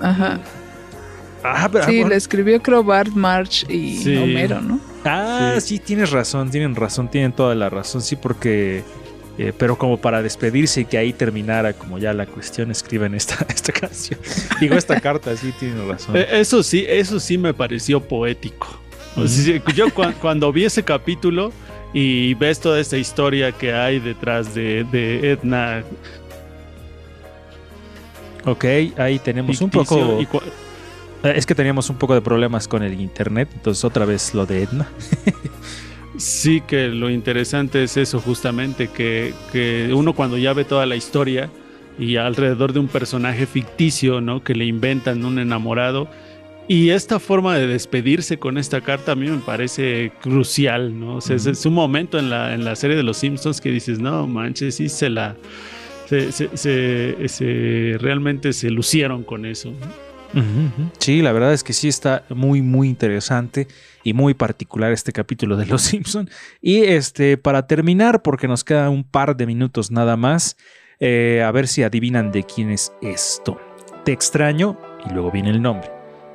Ajá. 0.00 0.38
Ah, 1.44 1.68
pero- 1.70 1.84
Sí, 1.84 2.02
ah, 2.04 2.08
le 2.08 2.16
escribió 2.16 2.60
creo 2.62 2.82
Bart 2.82 3.10
March 3.12 3.64
y 3.68 3.98
Sí. 3.98 4.16
Homero, 4.16 4.60
¿no? 4.62 4.80
Ah, 5.04 5.56
sí. 5.60 5.78
tienes 5.78 6.10
razón, 6.10 6.50
tienen 6.50 6.74
razón, 6.74 7.08
tienen 7.10 7.32
toda 7.32 7.54
la 7.54 7.68
razón, 7.70 8.00
sí, 8.02 8.16
porque... 8.16 8.82
eh, 9.36 9.52
pero 9.58 9.76
como 9.76 9.98
para 9.98 10.22
despedirse 10.22 10.82
y 10.82 10.84
que 10.86 10.96
ahí 10.96 11.12
terminara 11.12 11.72
como 11.74 11.98
ya 11.98 12.12
la 12.14 12.24
cuestión, 12.26 12.70
escriben 12.70 13.14
esta, 13.14 13.44
esta 13.54 13.72
canción. 13.72 14.18
Digo, 14.60 14.74
esta 14.76 15.00
carta, 15.00 15.36
sí, 15.36 15.52
tienen 15.60 15.86
razón. 15.88 16.16
Eh, 16.16 16.26
Eso 16.32 16.62
sí, 16.62 16.84
eso 16.88 17.20
sí 17.20 17.36
me 17.36 17.52
pareció 17.52 18.00
poético. 18.00 18.66
O 19.16 19.26
sea, 19.28 19.60
yo 19.74 19.88
cua- 19.88 20.14
cuando 20.14 20.50
vi 20.52 20.64
ese 20.64 20.82
capítulo 20.82 21.52
y 21.92 22.34
ves 22.34 22.58
toda 22.58 22.80
esta 22.80 22.96
historia 22.96 23.52
que 23.52 23.72
hay 23.72 24.00
detrás 24.00 24.54
de, 24.54 24.84
de 24.84 25.32
Edna 25.32 25.84
ok, 28.44 28.64
ahí 28.98 29.18
tenemos 29.18 29.60
un 29.60 29.70
poco... 29.70 30.20
Eh, 31.24 31.32
Es 31.36 31.46
que 31.46 31.54
teníamos 31.54 31.90
un 31.90 31.96
poco 31.96 32.14
de 32.14 32.20
problemas 32.22 32.68
con 32.68 32.82
el 32.82 33.00
internet, 33.00 33.48
entonces 33.54 33.84
otra 33.84 34.04
vez 34.04 34.34
lo 34.34 34.46
de 34.46 34.62
Edna. 34.62 34.88
Sí, 36.16 36.60
que 36.60 36.86
lo 36.86 37.10
interesante 37.10 37.82
es 37.82 37.96
eso 37.96 38.20
justamente, 38.20 38.86
que, 38.86 39.34
que 39.50 39.90
uno 39.92 40.12
cuando 40.12 40.38
ya 40.38 40.52
ve 40.52 40.64
toda 40.64 40.86
la 40.86 40.94
historia 40.94 41.50
y 41.98 42.14
alrededor 42.18 42.72
de 42.72 42.78
un 42.78 42.86
personaje 42.86 43.46
ficticio, 43.46 44.20
¿no? 44.20 44.40
Que 44.44 44.54
le 44.54 44.64
inventan 44.64 45.24
un 45.24 45.40
enamorado. 45.40 46.06
Y 46.68 46.90
esta 46.90 47.18
forma 47.18 47.56
de 47.58 47.66
despedirse 47.66 48.38
con 48.38 48.58
esta 48.58 48.80
carta 48.80 49.10
a 49.10 49.14
mí 49.16 49.26
me 49.28 49.38
parece 49.38 50.12
crucial, 50.22 50.96
¿no? 51.00 51.16
O 51.16 51.20
sea, 51.20 51.34
es- 51.34 51.46
es, 51.46 51.66
un 51.66 51.74
momento 51.74 52.16
en 52.16 52.30
la, 52.30 52.54
en 52.54 52.64
la 52.64 52.76
serie 52.76 52.96
de 52.96 53.02
Los 53.02 53.16
Simpsons 53.16 53.60
que 53.60 53.72
dices, 53.72 53.98
no 53.98 54.24
manches, 54.28 54.76
sí 54.76 54.88
se 54.88 55.10
la... 55.10 55.34
Se, 56.08 56.30
se- 56.30 56.56
se- 56.56 57.16
se- 57.28 57.96
realmente 57.98 58.52
se 58.52 58.70
lucieron 58.70 59.24
con 59.24 59.46
eso. 59.46 59.72
Sí, 60.98 61.22
la 61.22 61.32
verdad 61.32 61.52
es 61.52 61.62
que 61.62 61.72
sí 61.72 61.88
está 61.88 62.24
muy, 62.30 62.62
muy 62.62 62.88
interesante 62.88 63.68
y 64.02 64.12
muy 64.12 64.34
particular 64.34 64.92
este 64.92 65.12
capítulo 65.12 65.56
de 65.56 65.66
Los 65.66 65.82
Simpson. 65.82 66.28
Y 66.60 66.82
este, 66.82 67.36
para 67.36 67.66
terminar, 67.66 68.22
porque 68.22 68.48
nos 68.48 68.64
queda 68.64 68.90
un 68.90 69.04
par 69.04 69.36
de 69.36 69.46
minutos 69.46 69.90
nada 69.90 70.16
más, 70.16 70.56
eh, 71.00 71.42
a 71.44 71.50
ver 71.50 71.68
si 71.68 71.82
adivinan 71.82 72.32
de 72.32 72.44
quién 72.44 72.70
es 72.70 72.92
esto. 73.02 73.60
Te 74.04 74.12
extraño 74.12 74.78
y 75.08 75.12
luego 75.12 75.30
viene 75.30 75.50
el 75.50 75.62
nombre. 75.62 75.90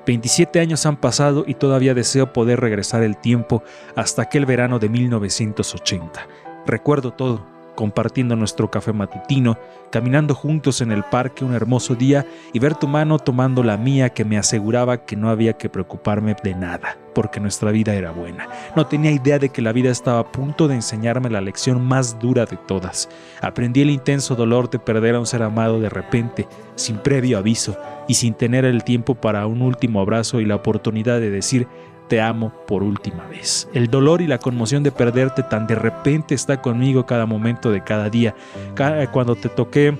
27 0.06 0.60
años 0.60 0.86
han 0.86 0.97
pasado 0.97 1.43
y 1.47 1.54
todavía 1.54 1.93
deseo 1.93 2.34
poder 2.34 2.60
regresar 2.60 3.04
el 3.04 3.18
tiempo 3.18 3.64
hasta 3.95 4.24
aquel 4.24 4.45
verano 4.45 4.80
de 4.80 4.89
1980. 4.89 6.28
Recuerdo 6.66 7.12
todo, 7.14 7.45
compartiendo 7.80 8.36
nuestro 8.36 8.70
café 8.70 8.92
matutino, 8.92 9.58
caminando 9.90 10.36
juntos 10.36 10.82
en 10.82 10.92
el 10.92 11.02
parque 11.04 11.46
un 11.46 11.54
hermoso 11.54 11.96
día 11.96 12.26
y 12.52 12.60
ver 12.60 12.76
tu 12.76 12.90
mano 12.90 13.20
tomando 13.20 13.64
la 13.64 13.78
mía 13.78 14.10
que 14.10 14.26
me 14.26 14.38
aseguraba 14.38 15.06
que 15.06 15.16
no 15.16 15.30
había 15.30 15.54
que 15.54 15.70
preocuparme 15.70 16.36
de 16.44 16.56
nada, 16.56 16.98
porque 17.16 17.40
nuestra 17.40 17.72
vida 17.72 17.96
era 17.96 18.12
buena. 18.12 18.50
No 18.76 18.86
tenía 18.88 19.12
idea 19.12 19.40
de 19.40 19.48
que 19.48 19.62
la 19.62 19.72
vida 19.72 19.92
estaba 19.92 20.20
a 20.20 20.30
punto 20.30 20.68
de 20.68 20.76
enseñarme 20.76 21.30
la 21.30 21.40
lección 21.40 21.82
más 21.82 22.20
dura 22.20 22.46
de 22.46 22.58
todas. 22.58 23.08
Aprendí 23.42 23.82
el 23.82 23.92
intenso 23.92 24.36
dolor 24.36 24.70
de 24.70 24.80
perder 24.80 25.16
a 25.16 25.20
un 25.22 25.26
ser 25.26 25.42
amado 25.42 25.80
de 25.80 25.88
repente, 25.88 26.50
sin 26.76 26.98
previo 26.98 27.38
aviso 27.38 27.78
y 28.10 28.16
sin 28.16 28.34
tener 28.34 28.66
el 28.66 28.84
tiempo 28.84 29.16
para 29.16 29.48
un 29.48 29.62
último 29.62 30.02
abrazo 30.02 30.42
y 30.42 30.46
la 30.46 30.56
oportunidad 30.56 31.22
de 31.22 31.30
decir 31.30 31.66
te 32.10 32.20
amo 32.20 32.51
por 32.68 32.84
última 32.84 33.26
vez. 33.28 33.70
El 33.74 33.89
dolor 33.89 34.22
y 34.22 34.28
la 34.28 34.39
conmoción 34.39 34.84
de 34.84 34.91
perderte 34.91 35.43
tan 35.43 35.68
de 35.68 35.76
repente 35.76 36.36
está 36.36 36.62
conmigo 36.62 37.05
cada 37.05 37.26
momento 37.26 37.72
de 37.72 37.84
cada 37.84 38.10
día. 38.10 38.36
Cuando 39.14 39.36
te 39.36 39.47
toqué 39.47 39.95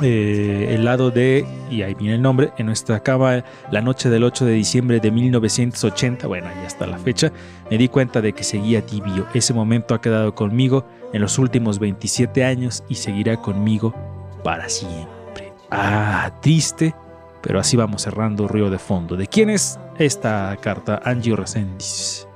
eh, 0.00 0.68
el 0.70 0.84
lado 0.84 1.10
de, 1.10 1.44
y 1.70 1.82
ahí 1.82 1.94
viene 1.94 2.14
el 2.14 2.22
nombre, 2.22 2.52
en 2.56 2.66
nuestra 2.66 3.00
cama 3.00 3.44
la 3.70 3.82
noche 3.82 4.08
del 4.08 4.24
8 4.24 4.46
de 4.46 4.52
diciembre 4.52 5.00
de 5.00 5.10
1980, 5.10 6.26
bueno, 6.26 6.48
ya 6.62 6.66
está 6.66 6.86
la 6.86 6.98
fecha, 6.98 7.32
me 7.70 7.76
di 7.78 7.88
cuenta 7.88 8.20
de 8.20 8.32
que 8.32 8.44
seguía 8.44 8.86
tibio. 8.86 9.26
Ese 9.34 9.52
momento 9.52 9.94
ha 9.94 10.00
quedado 10.00 10.34
conmigo 10.34 10.86
en 11.12 11.20
los 11.20 11.38
últimos 11.38 11.78
27 11.78 12.44
años 12.44 12.84
y 12.88 12.94
seguirá 12.94 13.36
conmigo 13.36 13.94
para 14.42 14.68
siempre. 14.68 15.52
Ah, 15.70 16.32
triste, 16.40 16.94
pero 17.42 17.58
así 17.58 17.76
vamos 17.76 18.02
cerrando 18.02 18.46
Río 18.46 18.70
de 18.70 18.78
Fondo. 18.78 19.16
¿De 19.16 19.26
quién 19.26 19.50
es 19.50 19.78
esta 19.98 20.56
carta? 20.60 21.00
Angie 21.04 21.34
Resendiz. 21.36 22.26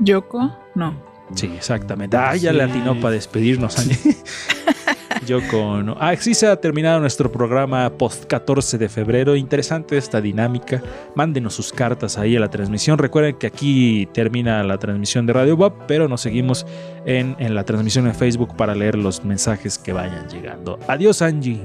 Yoko, 0.00 0.50
no. 0.74 0.94
Sí, 1.34 1.50
exactamente. 1.54 2.16
Ah, 2.16 2.34
ya 2.36 2.52
le 2.52 2.64
Sí. 2.64 2.70
atinó 2.70 2.98
para 3.00 3.12
despedirnos, 3.12 3.78
Angie. 3.78 4.16
Yoko 5.26 5.82
no. 5.82 5.96
Ah, 6.00 6.14
sí 6.16 6.32
se 6.32 6.46
ha 6.46 6.56
terminado 6.58 7.00
nuestro 7.00 7.30
programa 7.30 7.90
post 7.90 8.24
14 8.26 8.78
de 8.78 8.88
febrero. 8.88 9.36
Interesante 9.36 9.98
esta 9.98 10.20
dinámica. 10.22 10.80
Mándenos 11.14 11.54
sus 11.54 11.72
cartas 11.72 12.16
ahí 12.16 12.36
a 12.36 12.40
la 12.40 12.48
transmisión. 12.48 12.96
Recuerden 12.98 13.36
que 13.36 13.46
aquí 13.48 14.08
termina 14.14 14.62
la 14.62 14.78
transmisión 14.78 15.26
de 15.26 15.32
Radio 15.34 15.56
Bob, 15.56 15.74
pero 15.86 16.08
nos 16.08 16.22
seguimos 16.22 16.64
en, 17.04 17.36
en 17.38 17.54
la 17.54 17.64
transmisión 17.64 18.06
en 18.06 18.14
Facebook 18.14 18.56
para 18.56 18.74
leer 18.74 18.96
los 18.96 19.24
mensajes 19.24 19.76
que 19.76 19.92
vayan 19.92 20.28
llegando. 20.28 20.78
Adiós, 20.88 21.20
Angie. 21.20 21.60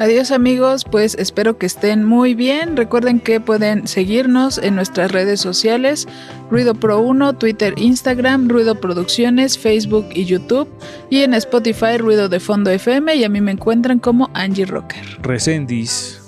Adiós 0.00 0.30
amigos, 0.30 0.84
pues 0.90 1.14
espero 1.18 1.58
que 1.58 1.66
estén 1.66 2.04
muy 2.04 2.34
bien. 2.34 2.74
Recuerden 2.74 3.20
que 3.20 3.38
pueden 3.38 3.86
seguirnos 3.86 4.56
en 4.56 4.74
nuestras 4.74 5.12
redes 5.12 5.42
sociales, 5.42 6.08
Ruido 6.50 6.74
Pro 6.74 7.00
1, 7.00 7.34
Twitter, 7.34 7.74
Instagram, 7.76 8.48
Ruido 8.48 8.80
Producciones, 8.80 9.58
Facebook 9.58 10.08
y 10.14 10.24
YouTube. 10.24 10.70
Y 11.10 11.18
en 11.18 11.34
Spotify, 11.34 11.98
Ruido 11.98 12.30
de 12.30 12.40
Fondo 12.40 12.70
FM. 12.70 13.14
Y 13.14 13.24
a 13.24 13.28
mí 13.28 13.42
me 13.42 13.50
encuentran 13.50 13.98
como 13.98 14.30
Angie 14.32 14.64
Rocker. 14.64 15.04
Resendis. 15.20 16.22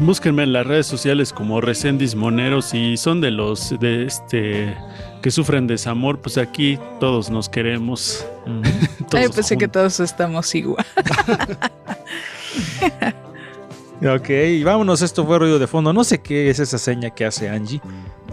Búsquenme 0.00 0.42
en 0.42 0.52
las 0.52 0.66
redes 0.66 0.88
sociales 0.88 1.32
como 1.32 1.60
Recendis 1.60 2.16
Moneros 2.16 2.64
si 2.64 2.96
son 2.96 3.20
de 3.20 3.30
los 3.30 3.78
de 3.78 4.06
este 4.06 4.76
que 5.22 5.30
sufren 5.30 5.68
desamor, 5.68 6.20
pues 6.20 6.38
aquí 6.38 6.80
todos 6.98 7.30
nos 7.30 7.48
queremos. 7.48 8.26
Mm. 8.46 8.62
Todos 9.08 9.24
Ay, 9.24 9.28
pensé 9.32 9.56
que 9.56 9.68
todos 9.68 10.00
estamos 10.00 10.52
igual. 10.56 10.84
Ok, 14.02 14.28
vámonos, 14.64 15.00
esto 15.00 15.24
fue 15.24 15.38
ruido 15.38 15.58
de 15.58 15.66
fondo. 15.66 15.92
No 15.92 16.04
sé 16.04 16.18
qué 16.18 16.50
es 16.50 16.58
esa 16.58 16.78
seña 16.78 17.10
que 17.10 17.24
hace 17.24 17.48
Angie. 17.48 17.80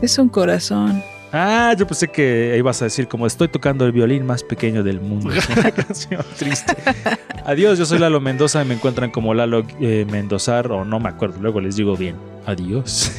Es 0.01 0.17
un 0.17 0.27
corazón. 0.27 1.01
Ah, 1.31 1.73
yo 1.77 1.87
pensé 1.87 2.09
que 2.09 2.55
ibas 2.57 2.81
a 2.81 2.85
decir 2.85 3.07
como 3.07 3.25
estoy 3.25 3.47
tocando 3.47 3.85
el 3.85 3.93
violín 3.93 4.25
más 4.25 4.43
pequeño 4.43 4.83
del 4.83 4.99
mundo. 4.99 5.31
Es 5.31 5.47
una 5.57 5.71
canción 5.71 6.25
triste. 6.37 6.75
Adiós, 7.45 7.79
yo 7.79 7.85
soy 7.85 7.99
Lalo 7.99 8.19
Mendoza 8.19 8.61
y 8.61 8.65
me 8.65 8.73
encuentran 8.73 9.11
como 9.11 9.33
Lalo 9.33 9.63
eh, 9.79 10.05
Mendozar 10.09 10.71
o 10.71 10.83
no 10.83 10.99
me 10.99 11.09
acuerdo, 11.09 11.39
luego 11.39 11.61
les 11.61 11.75
digo 11.77 11.95
bien. 11.95 12.15
Adiós. 12.45 13.13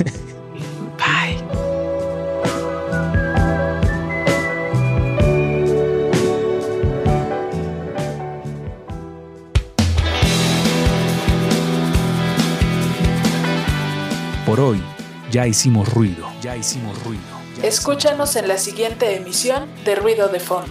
Por 14.53 14.61
hoy 14.61 14.83
ya 15.31 15.47
hicimos 15.47 15.89
ruido. 15.95 16.29
Ya 16.43 16.55
hicimos 16.55 17.03
ruido. 17.05 17.23
Escúchanos 17.63 18.37
en 18.37 18.49
la 18.49 18.59
siguiente 18.59 19.17
emisión 19.17 19.67
de 19.87 19.95
Ruido 19.95 20.29
de 20.29 20.41
Fondo. 20.41 20.71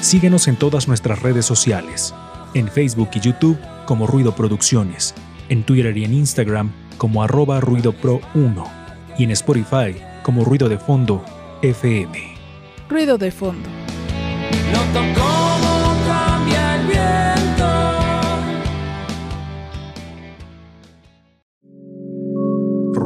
Síguenos 0.00 0.46
en 0.46 0.54
todas 0.54 0.86
nuestras 0.86 1.22
redes 1.22 1.44
sociales. 1.44 2.14
En 2.54 2.68
Facebook 2.68 3.10
y 3.14 3.18
YouTube 3.18 3.58
como 3.84 4.06
Ruido 4.06 4.36
Producciones. 4.36 5.12
En 5.48 5.64
Twitter 5.64 5.96
y 5.96 6.04
en 6.04 6.14
Instagram 6.14 6.70
como 6.98 7.24
arroba 7.24 7.58
Ruido 7.58 7.92
Pro 7.92 8.20
1. 8.34 8.64
Y 9.18 9.24
en 9.24 9.32
Spotify 9.32 10.00
como 10.22 10.44
Ruido 10.44 10.68
de 10.68 10.78
Fondo 10.78 11.24
FM. 11.62 12.36
Ruido 12.88 13.18
de 13.18 13.32
Fondo. 13.32 13.68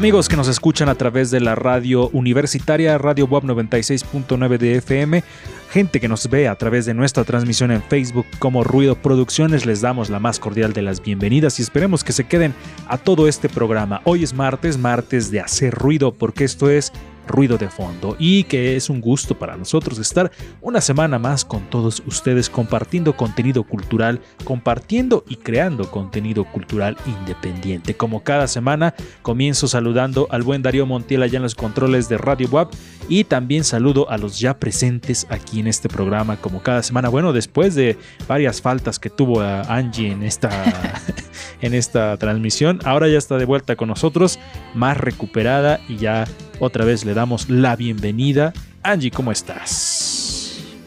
Amigos 0.00 0.30
que 0.30 0.36
nos 0.36 0.48
escuchan 0.48 0.88
a 0.88 0.94
través 0.94 1.30
de 1.30 1.40
la 1.40 1.54
radio 1.54 2.08
universitaria 2.14 2.96
Radio 2.96 3.26
Web 3.26 3.42
96.9 3.42 4.56
de 4.56 4.76
FM, 4.76 5.22
gente 5.70 6.00
que 6.00 6.08
nos 6.08 6.30
ve 6.30 6.48
a 6.48 6.54
través 6.54 6.86
de 6.86 6.94
nuestra 6.94 7.24
transmisión 7.24 7.70
en 7.70 7.82
Facebook 7.82 8.24
como 8.38 8.64
Ruido 8.64 8.94
Producciones, 8.94 9.66
les 9.66 9.82
damos 9.82 10.08
la 10.08 10.18
más 10.18 10.38
cordial 10.38 10.72
de 10.72 10.80
las 10.80 11.02
bienvenidas 11.02 11.58
y 11.58 11.62
esperemos 11.62 12.02
que 12.02 12.14
se 12.14 12.24
queden 12.24 12.54
a 12.88 12.96
todo 12.96 13.28
este 13.28 13.50
programa. 13.50 14.00
Hoy 14.04 14.24
es 14.24 14.32
martes, 14.32 14.78
martes 14.78 15.30
de 15.30 15.40
hacer 15.40 15.74
ruido 15.74 16.14
porque 16.14 16.44
esto 16.44 16.70
es 16.70 16.94
ruido 17.30 17.58
de 17.58 17.68
fondo 17.68 18.16
y 18.18 18.44
que 18.44 18.76
es 18.76 18.90
un 18.90 19.00
gusto 19.00 19.38
para 19.38 19.56
nosotros 19.56 19.98
estar 19.98 20.30
una 20.60 20.80
semana 20.80 21.18
más 21.18 21.44
con 21.44 21.68
todos 21.70 22.02
ustedes 22.06 22.50
compartiendo 22.50 23.16
contenido 23.16 23.62
cultural, 23.64 24.20
compartiendo 24.44 25.24
y 25.28 25.36
creando 25.36 25.90
contenido 25.90 26.44
cultural 26.44 26.96
independiente. 27.06 27.94
Como 27.94 28.22
cada 28.22 28.46
semana 28.46 28.94
comienzo 29.22 29.68
saludando 29.68 30.26
al 30.30 30.42
buen 30.42 30.62
Darío 30.62 30.86
Montiel 30.86 31.22
allá 31.22 31.36
en 31.36 31.42
los 31.42 31.54
controles 31.54 32.08
de 32.08 32.18
Radio 32.18 32.48
WAP 32.50 32.72
y 33.08 33.24
también 33.24 33.64
saludo 33.64 34.10
a 34.10 34.18
los 34.18 34.38
ya 34.38 34.58
presentes 34.58 35.26
aquí 35.30 35.60
en 35.60 35.66
este 35.66 35.88
programa 35.88 36.36
como 36.36 36.62
cada 36.62 36.82
semana. 36.82 37.08
Bueno, 37.08 37.32
después 37.32 37.74
de 37.74 37.96
varias 38.28 38.60
faltas 38.60 38.98
que 38.98 39.10
tuvo 39.10 39.40
a 39.40 39.62
Angie 39.62 40.12
en 40.12 40.22
esta 40.22 40.50
en 41.60 41.74
esta 41.74 42.16
transmisión, 42.16 42.80
ahora 42.84 43.08
ya 43.08 43.18
está 43.18 43.36
de 43.36 43.44
vuelta 43.44 43.76
con 43.76 43.88
nosotros, 43.88 44.38
más 44.74 44.96
recuperada 44.96 45.80
y 45.88 45.96
ya 45.96 46.26
otra 46.60 46.84
vez 46.84 47.04
le 47.04 47.14
damos 47.14 47.48
la 47.50 47.74
bienvenida. 47.74 48.52
Angie, 48.82 49.10
¿cómo 49.10 49.32
estás? 49.32 50.20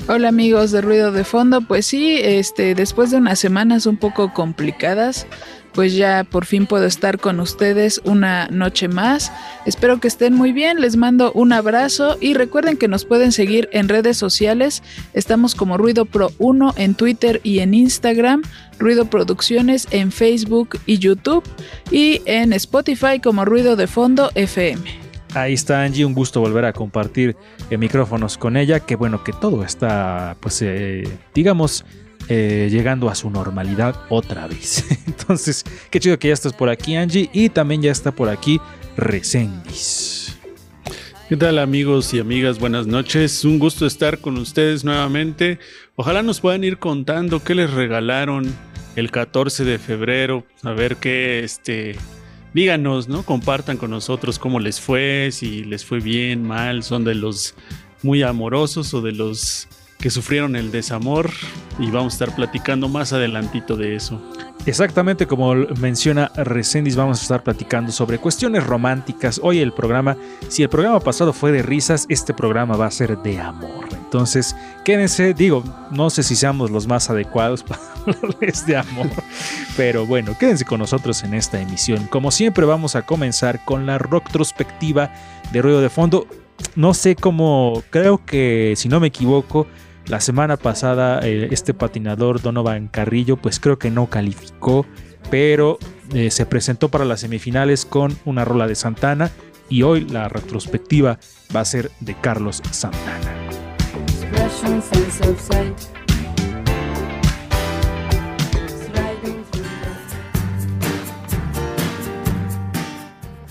Hola 0.07 0.29
amigos 0.29 0.71
de 0.71 0.81
Ruido 0.81 1.13
de 1.13 1.23
Fondo, 1.23 1.61
pues 1.61 1.85
sí, 1.85 2.17
este, 2.21 2.75
después 2.75 3.11
de 3.11 3.17
unas 3.17 3.39
semanas 3.39 3.85
un 3.85 3.95
poco 3.95 4.33
complicadas, 4.33 5.25
pues 5.73 5.95
ya 5.95 6.25
por 6.25 6.45
fin 6.45 6.65
puedo 6.65 6.85
estar 6.85 7.19
con 7.19 7.39
ustedes 7.39 8.01
una 8.03 8.47
noche 8.47 8.89
más. 8.89 9.31
Espero 9.65 10.01
que 10.01 10.09
estén 10.09 10.33
muy 10.33 10.51
bien, 10.51 10.81
les 10.81 10.97
mando 10.97 11.31
un 11.31 11.53
abrazo 11.53 12.17
y 12.19 12.33
recuerden 12.33 12.75
que 12.75 12.89
nos 12.89 13.05
pueden 13.05 13.31
seguir 13.31 13.69
en 13.71 13.87
redes 13.87 14.17
sociales. 14.17 14.83
Estamos 15.13 15.55
como 15.55 15.77
Ruido 15.77 16.03
Pro 16.03 16.31
1 16.37 16.73
en 16.75 16.95
Twitter 16.95 17.39
y 17.41 17.59
en 17.59 17.73
Instagram, 17.73 18.41
Ruido 18.79 19.05
Producciones 19.05 19.87
en 19.91 20.11
Facebook 20.11 20.79
y 20.85 20.99
YouTube 20.99 21.43
y 21.91 22.21
en 22.25 22.51
Spotify 22.51 23.21
como 23.23 23.45
Ruido 23.45 23.77
de 23.77 23.87
Fondo 23.87 24.31
FM. 24.35 25.02
Ahí 25.35 25.53
está 25.53 25.83
Angie, 25.83 26.05
un 26.05 26.13
gusto 26.13 26.39
volver 26.41 26.65
a 26.65 26.73
compartir 26.73 27.35
eh, 27.71 27.77
micrófonos 27.77 28.37
con 28.37 28.55
ella, 28.55 28.81
que 28.81 28.95
bueno, 28.95 29.23
que 29.23 29.33
todo 29.33 29.63
está, 29.63 30.37
pues, 30.39 30.61
eh, 30.61 31.07
digamos, 31.33 31.85
eh, 32.29 32.67
llegando 32.69 33.09
a 33.09 33.15
su 33.15 33.31
normalidad 33.31 33.95
otra 34.09 34.47
vez. 34.47 34.85
Entonces, 35.07 35.63
qué 35.89 35.99
chido 35.99 36.19
que 36.19 36.27
ya 36.27 36.35
estás 36.35 36.53
por 36.53 36.69
aquí, 36.69 36.95
Angie, 36.95 37.31
y 37.33 37.49
también 37.49 37.81
ya 37.81 37.91
está 37.91 38.11
por 38.11 38.29
aquí 38.29 38.61
Resendis. 38.95 40.37
¿Qué 41.29 41.35
tal 41.35 41.57
amigos 41.57 42.13
y 42.13 42.19
amigas? 42.19 42.59
Buenas 42.59 42.85
noches. 42.85 43.43
Un 43.43 43.57
gusto 43.57 43.87
estar 43.87 44.19
con 44.19 44.37
ustedes 44.37 44.83
nuevamente. 44.83 45.57
Ojalá 45.95 46.21
nos 46.21 46.41
puedan 46.41 46.63
ir 46.63 46.77
contando 46.77 47.43
qué 47.43 47.55
les 47.55 47.71
regalaron 47.71 48.53
el 48.95 49.09
14 49.09 49.63
de 49.63 49.79
febrero. 49.79 50.45
A 50.61 50.73
ver 50.73 50.97
qué, 50.97 51.43
este, 51.43 51.95
díganos, 52.53 53.07
¿no? 53.07 53.23
Compartan 53.23 53.77
con 53.77 53.91
nosotros 53.91 54.39
cómo 54.39 54.59
les 54.59 54.79
fue, 54.79 55.29
si 55.31 55.63
les 55.63 55.85
fue 55.85 55.99
bien, 55.99 56.43
mal, 56.43 56.83
son 56.83 57.03
de 57.03 57.15
los 57.15 57.55
muy 58.01 58.21
amorosos 58.23 58.93
o 58.93 59.01
de 59.01 59.13
los 59.13 59.67
que 60.03 60.09
sufrieron 60.09 60.57
el 60.57 60.69
desamor 60.69 61.29
y 61.79 61.89
vamos 61.89 62.11
a 62.11 62.15
estar 62.15 62.35
platicando 62.35 62.89
más 62.89 63.13
adelantito 63.13 63.77
de 63.77 63.95
eso. 63.95 64.21
Exactamente 64.65 65.27
como 65.27 65.55
menciona 65.79 66.29
Resendis, 66.35 66.97
vamos 66.97 67.19
a 67.19 67.21
estar 67.21 67.41
platicando 67.41 67.89
sobre 67.89 68.17
cuestiones 68.17 68.67
románticas. 68.67 69.39
Hoy 69.41 69.59
el 69.59 69.71
programa, 69.71 70.17
si 70.49 70.61
el 70.61 70.67
programa 70.67 70.99
pasado 70.99 71.31
fue 71.31 71.53
de 71.53 71.63
risas, 71.63 72.05
este 72.09 72.33
programa 72.33 72.75
va 72.75 72.87
a 72.87 72.91
ser 72.91 73.17
de 73.19 73.39
amor. 73.39 73.85
Entonces, 73.93 74.57
quédense, 74.83 75.33
digo, 75.33 75.63
no 75.89 76.09
sé 76.09 76.23
si 76.23 76.35
seamos 76.35 76.69
los 76.69 76.85
más 76.85 77.09
adecuados 77.09 77.63
para 77.67 77.79
hablarles 78.05 78.65
de 78.65 78.75
amor, 78.75 79.09
pero 79.77 80.05
bueno, 80.05 80.35
quédense 80.37 80.65
con 80.65 80.79
nosotros 80.79 81.23
en 81.23 81.33
esta 81.33 81.61
emisión. 81.61 82.07
Como 82.07 82.29
siempre, 82.29 82.65
vamos 82.65 82.97
a 82.97 83.03
comenzar 83.03 83.63
con 83.63 83.85
la 83.85 83.99
retrospectiva 83.99 85.13
de 85.53 85.61
ruido 85.61 85.79
de 85.79 85.89
fondo. 85.89 86.27
No 86.75 86.93
sé 86.93 87.15
cómo, 87.15 87.83
creo 87.89 88.23
que 88.25 88.73
si 88.75 88.89
no 88.89 88.99
me 88.99 89.07
equivoco, 89.07 89.65
la 90.07 90.19
semana 90.19 90.57
pasada 90.57 91.19
eh, 91.23 91.47
este 91.51 91.73
patinador 91.73 92.41
Donovan 92.41 92.87
Carrillo 92.87 93.37
pues 93.37 93.59
creo 93.59 93.79
que 93.79 93.89
no 93.89 94.07
calificó, 94.07 94.85
pero 95.29 95.77
eh, 96.13 96.29
se 96.29 96.45
presentó 96.45 96.89
para 96.89 97.05
las 97.05 97.21
semifinales 97.21 97.85
con 97.85 98.17
una 98.25 98.45
rola 98.45 98.67
de 98.67 98.75
Santana 98.75 99.31
y 99.69 99.83
hoy 99.83 100.01
la 100.01 100.27
retrospectiva 100.27 101.19
va 101.55 101.61
a 101.61 101.65
ser 101.65 101.91
de 101.99 102.15
Carlos 102.15 102.61
Santana. 102.71 103.31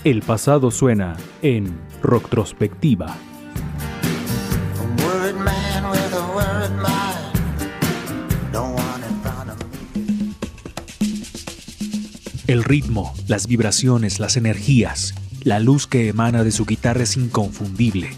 El 0.03 0.21
pasado 0.21 0.69
suena 0.69 1.15
en 1.41 1.79
retrospectiva. 2.03 3.15
El 12.53 12.63
ritmo, 12.63 13.15
las 13.27 13.47
vibraciones, 13.47 14.19
las 14.19 14.37
energías, 14.37 15.15
la 15.41 15.59
luz 15.59 15.87
que 15.87 16.07
emana 16.07 16.43
de 16.43 16.51
su 16.51 16.67
guitarra 16.67 17.01
es 17.01 17.17
inconfundible. 17.17 18.11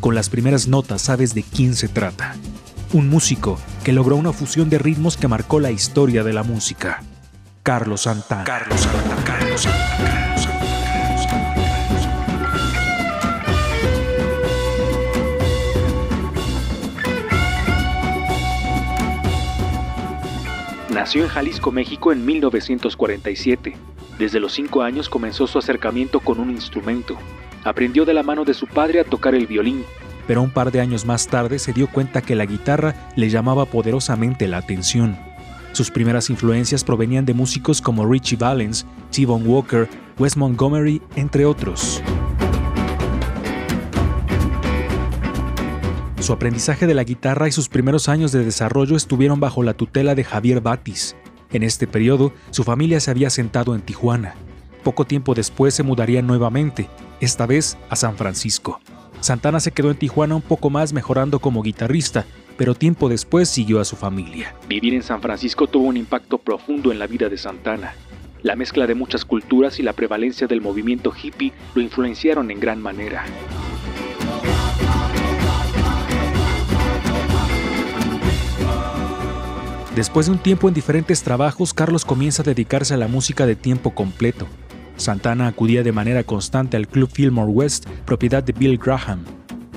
Con 0.00 0.14
las 0.14 0.28
primeras 0.28 0.68
notas 0.68 1.00
sabes 1.00 1.34
de 1.34 1.42
quién 1.42 1.74
se 1.74 1.88
trata. 1.88 2.36
Un 2.92 3.08
músico 3.08 3.58
que 3.84 3.94
logró 3.94 4.16
una 4.16 4.34
fusión 4.34 4.68
de 4.68 4.78
ritmos 4.78 5.16
que 5.16 5.26
marcó 5.26 5.58
la 5.58 5.70
historia 5.70 6.22
de 6.22 6.34
la 6.34 6.42
música. 6.42 7.02
Carlos 7.62 8.02
Santana. 8.02 8.44
Carlos 8.44 8.78
Santana. 8.78 9.24
Carlos 9.24 9.62
Santana. 9.62 10.47
Nació 20.98 21.22
en 21.22 21.28
Jalisco, 21.28 21.70
México 21.70 22.10
en 22.10 22.26
1947. 22.26 23.76
Desde 24.18 24.40
los 24.40 24.52
5 24.54 24.82
años 24.82 25.08
comenzó 25.08 25.46
su 25.46 25.56
acercamiento 25.56 26.18
con 26.18 26.40
un 26.40 26.50
instrumento. 26.50 27.16
Aprendió 27.62 28.04
de 28.04 28.14
la 28.14 28.24
mano 28.24 28.44
de 28.44 28.52
su 28.52 28.66
padre 28.66 28.98
a 28.98 29.04
tocar 29.04 29.36
el 29.36 29.46
violín. 29.46 29.84
Pero 30.26 30.42
un 30.42 30.50
par 30.50 30.72
de 30.72 30.80
años 30.80 31.06
más 31.06 31.28
tarde 31.28 31.60
se 31.60 31.72
dio 31.72 31.86
cuenta 31.86 32.20
que 32.20 32.34
la 32.34 32.46
guitarra 32.46 32.96
le 33.14 33.30
llamaba 33.30 33.66
poderosamente 33.66 34.48
la 34.48 34.56
atención. 34.56 35.16
Sus 35.70 35.88
primeras 35.92 36.30
influencias 36.30 36.82
provenían 36.82 37.24
de 37.24 37.34
músicos 37.34 37.80
como 37.80 38.04
Richie 38.04 38.36
Valens, 38.36 38.84
T-Bone 39.12 39.46
Walker, 39.46 39.88
Wes 40.18 40.36
Montgomery, 40.36 41.00
entre 41.14 41.46
otros. 41.46 42.02
Su 46.28 46.34
aprendizaje 46.34 46.86
de 46.86 46.92
la 46.92 47.04
guitarra 47.04 47.48
y 47.48 47.52
sus 47.52 47.70
primeros 47.70 48.06
años 48.06 48.32
de 48.32 48.44
desarrollo 48.44 48.96
estuvieron 48.96 49.40
bajo 49.40 49.62
la 49.62 49.72
tutela 49.72 50.14
de 50.14 50.24
Javier 50.24 50.60
Batis. 50.60 51.16
En 51.54 51.62
este 51.62 51.86
periodo, 51.86 52.34
su 52.50 52.64
familia 52.64 53.00
se 53.00 53.10
había 53.10 53.28
asentado 53.28 53.74
en 53.74 53.80
Tijuana. 53.80 54.34
Poco 54.84 55.06
tiempo 55.06 55.34
después 55.34 55.72
se 55.72 55.82
mudaría 55.82 56.20
nuevamente, 56.20 56.90
esta 57.22 57.46
vez 57.46 57.78
a 57.88 57.96
San 57.96 58.18
Francisco. 58.18 58.78
Santana 59.20 59.58
se 59.58 59.72
quedó 59.72 59.90
en 59.90 59.96
Tijuana 59.96 60.34
un 60.34 60.42
poco 60.42 60.68
más 60.68 60.92
mejorando 60.92 61.38
como 61.38 61.62
guitarrista, 61.62 62.26
pero 62.58 62.74
tiempo 62.74 63.08
después 63.08 63.48
siguió 63.48 63.80
a 63.80 63.86
su 63.86 63.96
familia. 63.96 64.54
Vivir 64.68 64.92
en 64.92 65.02
San 65.02 65.22
Francisco 65.22 65.66
tuvo 65.66 65.86
un 65.86 65.96
impacto 65.96 66.36
profundo 66.36 66.92
en 66.92 66.98
la 66.98 67.06
vida 67.06 67.30
de 67.30 67.38
Santana. 67.38 67.94
La 68.42 68.54
mezcla 68.54 68.86
de 68.86 68.94
muchas 68.94 69.24
culturas 69.24 69.78
y 69.78 69.82
la 69.82 69.94
prevalencia 69.94 70.46
del 70.46 70.60
movimiento 70.60 71.10
hippie 71.10 71.54
lo 71.74 71.80
influenciaron 71.80 72.50
en 72.50 72.60
gran 72.60 72.82
manera. 72.82 73.24
Después 79.98 80.26
de 80.26 80.32
un 80.32 80.38
tiempo 80.38 80.68
en 80.68 80.74
diferentes 80.74 81.24
trabajos, 81.24 81.74
Carlos 81.74 82.04
comienza 82.04 82.42
a 82.42 82.44
dedicarse 82.44 82.94
a 82.94 82.96
la 82.96 83.08
música 83.08 83.46
de 83.46 83.56
tiempo 83.56 83.96
completo. 83.96 84.46
Santana 84.96 85.48
acudía 85.48 85.82
de 85.82 85.90
manera 85.90 86.22
constante 86.22 86.76
al 86.76 86.86
Club 86.86 87.10
Fillmore 87.12 87.50
West, 87.50 87.88
propiedad 88.04 88.44
de 88.44 88.52
Bill 88.52 88.78
Graham. 88.78 89.24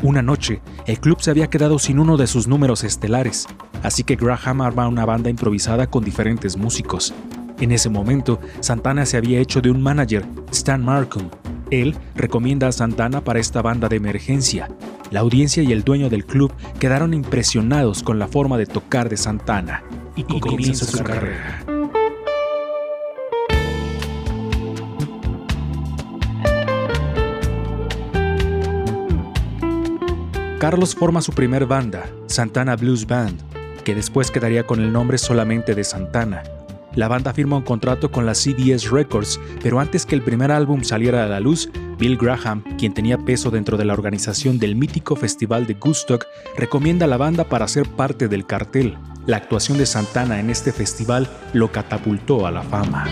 Una 0.03 0.21
noche, 0.21 0.61
el 0.85 0.99
club 0.99 1.19
se 1.21 1.31
había 1.31 1.49
quedado 1.49 1.79
sin 1.79 1.97
uno 1.97 2.17
de 2.17 2.27
sus 2.27 2.47
números 2.47 2.83
estelares, 2.83 3.47
así 3.81 4.03
que 4.03 4.15
Graham 4.15 4.61
arma 4.61 4.87
una 4.87 5.05
banda 5.05 5.31
improvisada 5.31 5.87
con 5.87 6.03
diferentes 6.03 6.55
músicos. 6.55 7.15
En 7.59 7.71
ese 7.71 7.89
momento, 7.89 8.39
Santana 8.59 9.07
se 9.07 9.17
había 9.17 9.39
hecho 9.39 9.59
de 9.59 9.71
un 9.71 9.81
manager, 9.81 10.23
Stan 10.51 10.85
Markham. 10.85 11.31
Él 11.71 11.95
recomienda 12.13 12.67
a 12.67 12.71
Santana 12.71 13.23
para 13.23 13.39
esta 13.39 13.63
banda 13.63 13.89
de 13.89 13.95
emergencia. 13.95 14.67
La 15.09 15.21
audiencia 15.21 15.63
y 15.63 15.71
el 15.71 15.83
dueño 15.83 16.11
del 16.11 16.25
club 16.25 16.53
quedaron 16.79 17.15
impresionados 17.15 18.03
con 18.03 18.19
la 18.19 18.27
forma 18.27 18.59
de 18.59 18.67
tocar 18.67 19.09
de 19.09 19.17
Santana 19.17 19.81
y, 20.15 20.39
comienza, 20.39 20.85
su 20.85 21.03
carrera. 21.03 21.63
Carlos 30.59 30.93
forma 30.93 31.21
su 31.21 31.33
primer 31.33 31.65
banda, 31.65 32.05
Santana 32.27 32.75
Blues 32.75 33.07
Band, 33.07 33.41
que 33.83 33.95
después 33.95 34.29
quedaría 34.29 34.67
con 34.67 34.79
el 34.79 34.93
nombre 34.93 35.17
solamente 35.17 35.73
de 35.73 35.83
Santana. 35.83 36.43
La 36.95 37.07
banda 37.07 37.33
firma 37.33 37.57
un 37.57 37.63
contrato 37.63 38.11
con 38.11 38.25
la 38.25 38.33
CBS 38.33 38.89
Records, 38.91 39.39
pero 39.63 39.79
antes 39.79 40.05
que 40.05 40.15
el 40.15 40.21
primer 40.21 40.51
álbum 40.51 40.83
saliera 40.83 41.23
a 41.23 41.27
la 41.27 41.39
luz, 41.39 41.69
Bill 41.97 42.17
Graham, 42.17 42.63
quien 42.77 42.93
tenía 42.93 43.17
peso 43.17 43.49
dentro 43.49 43.77
de 43.77 43.85
la 43.85 43.93
organización 43.93 44.59
del 44.59 44.75
mítico 44.75 45.15
Festival 45.15 45.67
de 45.67 45.77
Woodstock, 45.81 46.25
recomienda 46.57 47.05
a 47.05 47.09
la 47.09 47.17
banda 47.17 47.45
para 47.45 47.67
ser 47.67 47.87
parte 47.87 48.27
del 48.27 48.45
cartel. 48.45 48.97
La 49.25 49.37
actuación 49.37 49.77
de 49.77 49.85
Santana 49.85 50.39
en 50.39 50.49
este 50.49 50.71
festival 50.71 51.29
lo 51.53 51.71
catapultó 51.71 52.45
a 52.45 52.51
la 52.51 52.63
fama. 52.63 53.05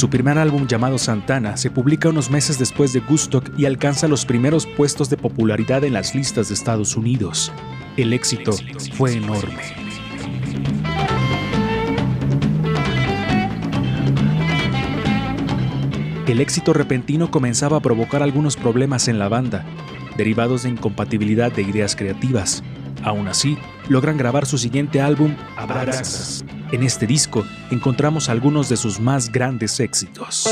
Su 0.00 0.08
primer 0.08 0.38
álbum 0.38 0.66
llamado 0.66 0.96
Santana 0.96 1.58
se 1.58 1.70
publica 1.70 2.08
unos 2.08 2.30
meses 2.30 2.58
después 2.58 2.94
de 2.94 3.00
Woodstock 3.00 3.50
y 3.58 3.66
alcanza 3.66 4.08
los 4.08 4.24
primeros 4.24 4.66
puestos 4.66 5.10
de 5.10 5.18
popularidad 5.18 5.84
en 5.84 5.92
las 5.92 6.14
listas 6.14 6.48
de 6.48 6.54
Estados 6.54 6.96
Unidos. 6.96 7.52
El 7.98 8.14
éxito 8.14 8.52
fue 8.94 9.12
enorme. 9.12 9.60
El 16.26 16.40
éxito 16.40 16.72
repentino 16.72 17.30
comenzaba 17.30 17.76
a 17.76 17.80
provocar 17.80 18.22
algunos 18.22 18.56
problemas 18.56 19.06
en 19.06 19.18
la 19.18 19.28
banda, 19.28 19.66
derivados 20.16 20.62
de 20.62 20.70
incompatibilidad 20.70 21.52
de 21.52 21.60
ideas 21.60 21.94
creativas. 21.94 22.62
Aún 23.02 23.28
así, 23.28 23.58
logran 23.90 24.16
grabar 24.16 24.46
su 24.46 24.56
siguiente 24.56 25.02
álbum, 25.02 25.36
Abraxas. 25.58 26.42
En 26.72 26.84
este 26.84 27.06
disco 27.06 27.44
encontramos 27.70 28.28
algunos 28.28 28.68
de 28.68 28.76
sus 28.76 29.00
más 29.00 29.32
grandes 29.32 29.80
éxitos. 29.80 30.46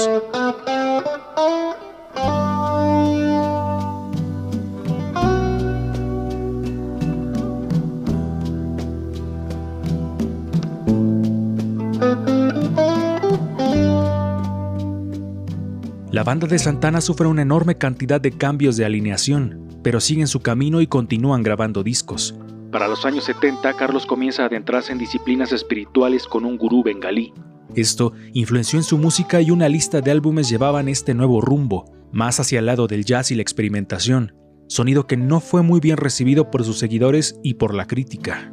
La 16.11 16.25
banda 16.25 16.49
de 16.49 16.59
Santana 16.59 17.01
sufre 17.01 17.29
una 17.29 17.43
enorme 17.43 17.79
cantidad 17.79 18.21
de 18.21 18.33
cambios 18.33 18.77
de 18.77 18.85
alineación, 18.85 19.69
pero 19.85 20.01
siguen 20.01 20.27
su 20.27 20.41
camino 20.41 20.81
y 20.81 20.89
continúan 20.89 21.45
grabando 21.45 21.85
discos. 21.85 22.35
Para 22.71 22.87
los 22.87 23.07
años 23.07 23.25
70, 23.25 23.75
Carlos 23.75 24.05
comienza 24.05 24.43
a 24.43 24.47
adentrarse 24.47 24.93
en 24.93 24.99
disciplinas 24.99 25.53
espirituales 25.53 26.27
con 26.27 26.45
un 26.45 26.59
gurú 26.59 26.83
bengalí. 26.83 27.33
Esto 27.75 28.13
influenció 28.35 28.79
en 28.79 28.83
su 28.83 28.99
música 28.99 29.41
y 29.41 29.51
una 29.51 29.69
lista 29.69 30.03
de 30.03 30.11
álbumes 30.11 30.51
llevaban 30.51 30.89
este 30.89 31.15
nuevo 31.15 31.41
rumbo, 31.41 31.87
más 32.13 32.41
hacia 32.41 32.59
el 32.59 32.67
lado 32.67 32.87
del 32.87 33.07
jazz 33.07 33.31
y 33.31 33.37
la 33.37 33.43
experimentación, 33.43 34.35
sonido 34.69 35.07
que 35.07 35.17
no 35.17 35.41
fue 35.41 35.63
muy 35.63 35.81
bien 35.81 35.97
recibido 35.97 36.51
por 36.51 36.63
sus 36.63 36.79
seguidores 36.79 37.41
y 37.43 37.55
por 37.55 37.75
la 37.75 37.87
crítica. 37.87 38.51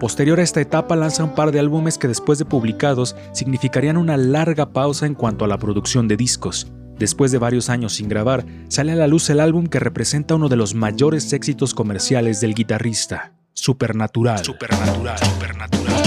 Posterior 0.00 0.40
a 0.40 0.42
esta 0.42 0.62
etapa 0.62 0.96
lanza 0.96 1.22
un 1.22 1.34
par 1.34 1.52
de 1.52 1.60
álbumes 1.60 1.98
que 1.98 2.08
después 2.08 2.38
de 2.38 2.46
publicados 2.46 3.14
significarían 3.32 3.98
una 3.98 4.16
larga 4.16 4.72
pausa 4.72 5.04
en 5.04 5.14
cuanto 5.14 5.44
a 5.44 5.48
la 5.48 5.58
producción 5.58 6.08
de 6.08 6.16
discos. 6.16 6.72
Después 6.98 7.32
de 7.32 7.38
varios 7.38 7.68
años 7.68 7.92
sin 7.92 8.08
grabar, 8.08 8.46
sale 8.68 8.92
a 8.92 8.96
la 8.96 9.06
luz 9.06 9.28
el 9.28 9.40
álbum 9.40 9.66
que 9.66 9.78
representa 9.78 10.36
uno 10.36 10.48
de 10.48 10.56
los 10.56 10.74
mayores 10.74 11.30
éxitos 11.34 11.74
comerciales 11.74 12.40
del 12.40 12.54
guitarrista, 12.54 13.34
Supernatural. 13.52 14.42
Supernatural, 14.42 15.18
Supernatural. 15.18 16.02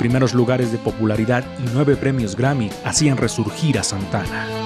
Primeros 0.00 0.34
lugares 0.34 0.72
de 0.72 0.78
popularidad 0.78 1.44
y 1.60 1.68
nueve 1.72 1.94
premios 1.94 2.34
Grammy 2.34 2.70
hacían 2.84 3.16
resurgir 3.16 3.78
a 3.78 3.84
Santana. 3.84 4.65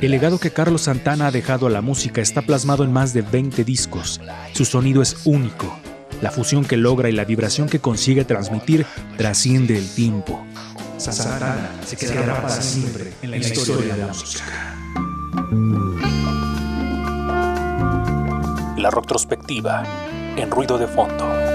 El 0.00 0.12
legado 0.12 0.38
que 0.38 0.50
Carlos 0.50 0.82
Santana 0.82 1.26
ha 1.26 1.30
dejado 1.30 1.66
a 1.66 1.70
la 1.70 1.82
música 1.82 2.22
está 2.22 2.40
plasmado 2.40 2.84
en 2.84 2.92
más 2.92 3.12
de 3.12 3.20
20 3.20 3.64
discos. 3.64 4.18
Su 4.54 4.64
sonido 4.64 5.02
es 5.02 5.26
único. 5.26 5.78
La 6.22 6.30
fusión 6.30 6.64
que 6.64 6.78
logra 6.78 7.10
y 7.10 7.12
la 7.12 7.26
vibración 7.26 7.68
que 7.68 7.80
consigue 7.80 8.24
transmitir 8.24 8.86
trasciende 9.18 9.76
el 9.76 9.86
tiempo. 9.90 10.42
Santana 10.96 11.72
se 11.84 11.96
quedará 11.96 12.40
para 12.40 12.62
siempre 12.62 13.12
en 13.20 13.30
la 13.30 13.36
historia 13.36 13.94
de 13.94 14.00
la 14.00 14.06
música. 14.06 14.76
La 18.78 18.90
retrospectiva 18.90 19.82
en 20.36 20.50
ruido 20.50 20.78
de 20.78 20.86
fondo. 20.86 21.49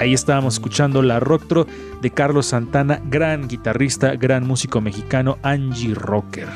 Ahí 0.00 0.14
estábamos 0.14 0.54
escuchando 0.54 1.02
la 1.02 1.20
Rocktro 1.20 1.66
de 2.00 2.10
Carlos 2.10 2.46
Santana, 2.46 3.02
gran 3.04 3.48
guitarrista, 3.48 4.16
gran 4.16 4.46
músico 4.46 4.80
mexicano, 4.80 5.36
Angie 5.42 5.94
Rocker. 5.94 6.48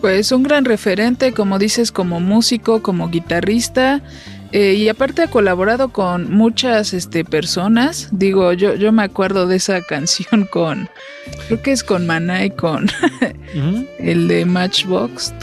Pues 0.00 0.32
un 0.32 0.42
gran 0.42 0.64
referente, 0.64 1.34
como 1.34 1.58
dices, 1.58 1.92
como 1.92 2.20
músico, 2.20 2.80
como 2.80 3.10
guitarrista. 3.10 4.00
eh, 4.50 4.72
y 4.72 4.88
aparte 4.88 5.20
ha 5.20 5.26
colaborado 5.28 5.90
con 5.90 6.32
muchas 6.32 6.94
este, 6.94 7.22
personas. 7.22 8.08
Digo, 8.12 8.54
yo, 8.54 8.76
yo 8.76 8.92
me 8.92 9.02
acuerdo 9.02 9.46
de 9.46 9.56
esa 9.56 9.82
canción 9.86 10.46
con, 10.50 10.88
creo 11.48 11.60
que 11.60 11.72
es 11.72 11.84
con 11.84 12.06
Maná 12.06 12.46
y 12.46 12.50
con 12.50 12.88
el 13.98 14.26
de 14.26 14.46
Matchbox 14.46 15.38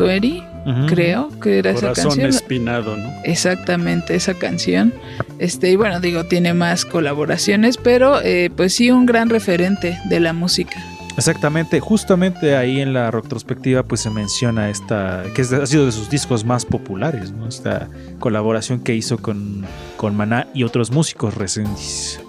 20, 0.70 0.82
ujú. 0.82 0.93
creo 0.93 1.30
que 1.41 1.59
era 1.59 1.72
esa 1.72 1.89
Corazón 1.89 2.05
canción. 2.09 2.30
espinado, 2.30 2.97
¿no? 2.97 3.11
Exactamente, 3.24 4.15
esa 4.15 4.34
canción. 4.34 4.93
Este, 5.39 5.72
y 5.72 5.76
bueno, 5.76 5.99
digo, 5.99 6.26
tiene 6.26 6.53
más 6.53 6.86
colaboraciones, 6.86 7.78
pero 7.78 8.22
eh, 8.22 8.49
pues 8.55 8.74
sí, 8.74 8.91
un 8.91 9.05
gran 9.05 9.30
referente 9.30 9.97
de 10.09 10.20
la 10.20 10.34
música. 10.34 10.82
Exactamente, 11.17 11.82
justamente 11.82 12.55
ahí 12.55 12.80
en 12.80 12.93
la 12.93 13.11
retrospectiva 13.11 13.84
pues 13.84 13.99
se 13.99 14.09
menciona 14.09 14.70
esta, 14.70 15.24
que 15.36 15.41
ha 15.41 15.65
sido 15.65 15.86
de 15.86 15.91
sus 15.91 16.09
discos 16.09 16.45
más 16.45 16.63
populares, 16.65 17.34
¿no? 17.34 17.47
Esta 17.47 17.89
colaboración 18.20 18.80
que 18.80 18.95
hizo 18.95 19.17
con, 19.17 19.65
con 19.97 20.15
Maná 20.15 20.47
y 20.53 20.63
otros 20.63 20.91
músicos 20.91 21.36
recientes. 21.36 22.22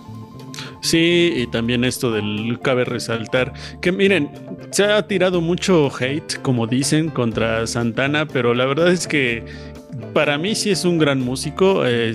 Sí, 0.81 1.33
y 1.37 1.47
también 1.47 1.85
esto 1.85 2.11
del 2.11 2.59
cabe 2.63 2.85
resaltar 2.85 3.53
que 3.81 3.93
miren, 3.93 4.31
se 4.71 4.85
ha 4.85 5.07
tirado 5.07 5.41
mucho 5.41 5.91
hate, 5.99 6.41
como 6.43 6.67
dicen, 6.67 7.11
contra 7.11 7.67
Santana, 7.67 8.27
pero 8.27 8.55
la 8.55 8.65
verdad 8.65 8.89
es 8.89 9.07
que 9.07 9.45
para 10.13 10.39
mí 10.39 10.55
sí 10.55 10.71
es 10.71 10.85
un 10.85 10.99
gran 10.99 11.21
músico. 11.21 11.85
eh, 11.87 12.13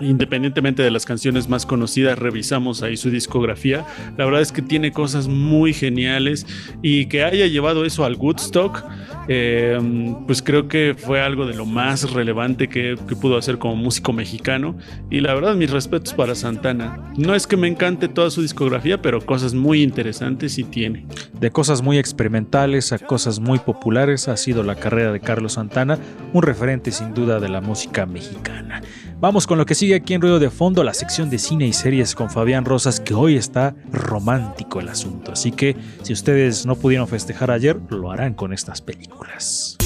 independientemente 0.00 0.82
de 0.82 0.90
las 0.90 1.04
canciones 1.04 1.48
más 1.48 1.66
conocidas, 1.66 2.18
revisamos 2.18 2.82
ahí 2.82 2.96
su 2.96 3.10
discografía. 3.10 3.84
La 4.16 4.24
verdad 4.24 4.40
es 4.40 4.52
que 4.52 4.62
tiene 4.62 4.92
cosas 4.92 5.28
muy 5.28 5.72
geniales 5.72 6.46
y 6.82 7.06
que 7.06 7.24
haya 7.24 7.46
llevado 7.46 7.84
eso 7.84 8.04
al 8.04 8.16
Woodstock, 8.16 8.84
eh, 9.28 9.78
pues 10.26 10.42
creo 10.42 10.68
que 10.68 10.94
fue 10.96 11.20
algo 11.20 11.46
de 11.46 11.54
lo 11.54 11.66
más 11.66 12.12
relevante 12.12 12.68
que 12.68 12.96
pudo 13.20 13.36
hacer 13.36 13.58
como 13.58 13.76
músico 13.76 14.12
mexicano. 14.12 14.76
Y 15.10 15.20
la 15.20 15.34
verdad, 15.34 15.54
mis 15.54 15.70
respetos 15.70 16.14
para 16.14 16.34
Santana. 16.34 17.12
No 17.16 17.34
es 17.34 17.46
que 17.46 17.56
me 17.56 17.68
encante 17.68 18.08
toda 18.08 18.30
su 18.30 18.42
discografía, 18.42 19.00
pero 19.02 19.20
cosas 19.20 19.54
muy 19.54 19.82
interesantes 19.82 20.54
sí 20.54 20.64
tiene. 20.64 21.06
De 21.38 21.50
cosas 21.50 21.82
muy 21.82 21.98
experimentales 21.98 22.92
a 22.92 22.98
cosas 22.98 23.40
muy 23.40 23.58
populares 23.58 24.28
ha 24.28 24.36
sido 24.36 24.62
la 24.62 24.74
carrera 24.74 25.12
de 25.12 25.20
Carlos 25.20 25.54
Santana, 25.54 25.98
un 26.32 26.42
referente 26.42 26.92
sin 26.92 27.14
duda 27.14 27.40
de 27.40 27.48
la 27.48 27.60
música 27.60 28.06
mexicana. 28.06 28.82
Vamos 29.20 29.46
con 29.46 29.58
lo 29.58 29.66
que 29.66 29.74
sigue 29.74 29.94
aquí 29.94 30.14
en 30.14 30.20
Ruido 30.20 30.38
de 30.38 30.50
Fondo, 30.50 30.82
la 30.82 30.94
sección 30.94 31.28
de 31.28 31.38
cine 31.38 31.66
y 31.66 31.72
series 31.72 32.14
con 32.14 32.30
Fabián 32.30 32.64
Rosas, 32.64 33.00
que 33.00 33.14
hoy 33.14 33.36
está 33.36 33.74
romántico 33.92 34.80
el 34.80 34.88
asunto. 34.88 35.32
Así 35.32 35.52
que 35.52 35.76
si 36.02 36.12
ustedes 36.12 36.64
no 36.66 36.74
pudieron 36.76 37.06
festejar 37.08 37.50
ayer, 37.50 37.78
lo 37.90 38.10
harán 38.10 38.34
con 38.34 38.52
estas 38.52 38.80
películas. 38.80 39.76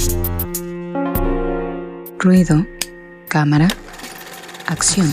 Ruido, 2.18 2.64
cámara, 3.28 3.68
acción. 4.66 5.12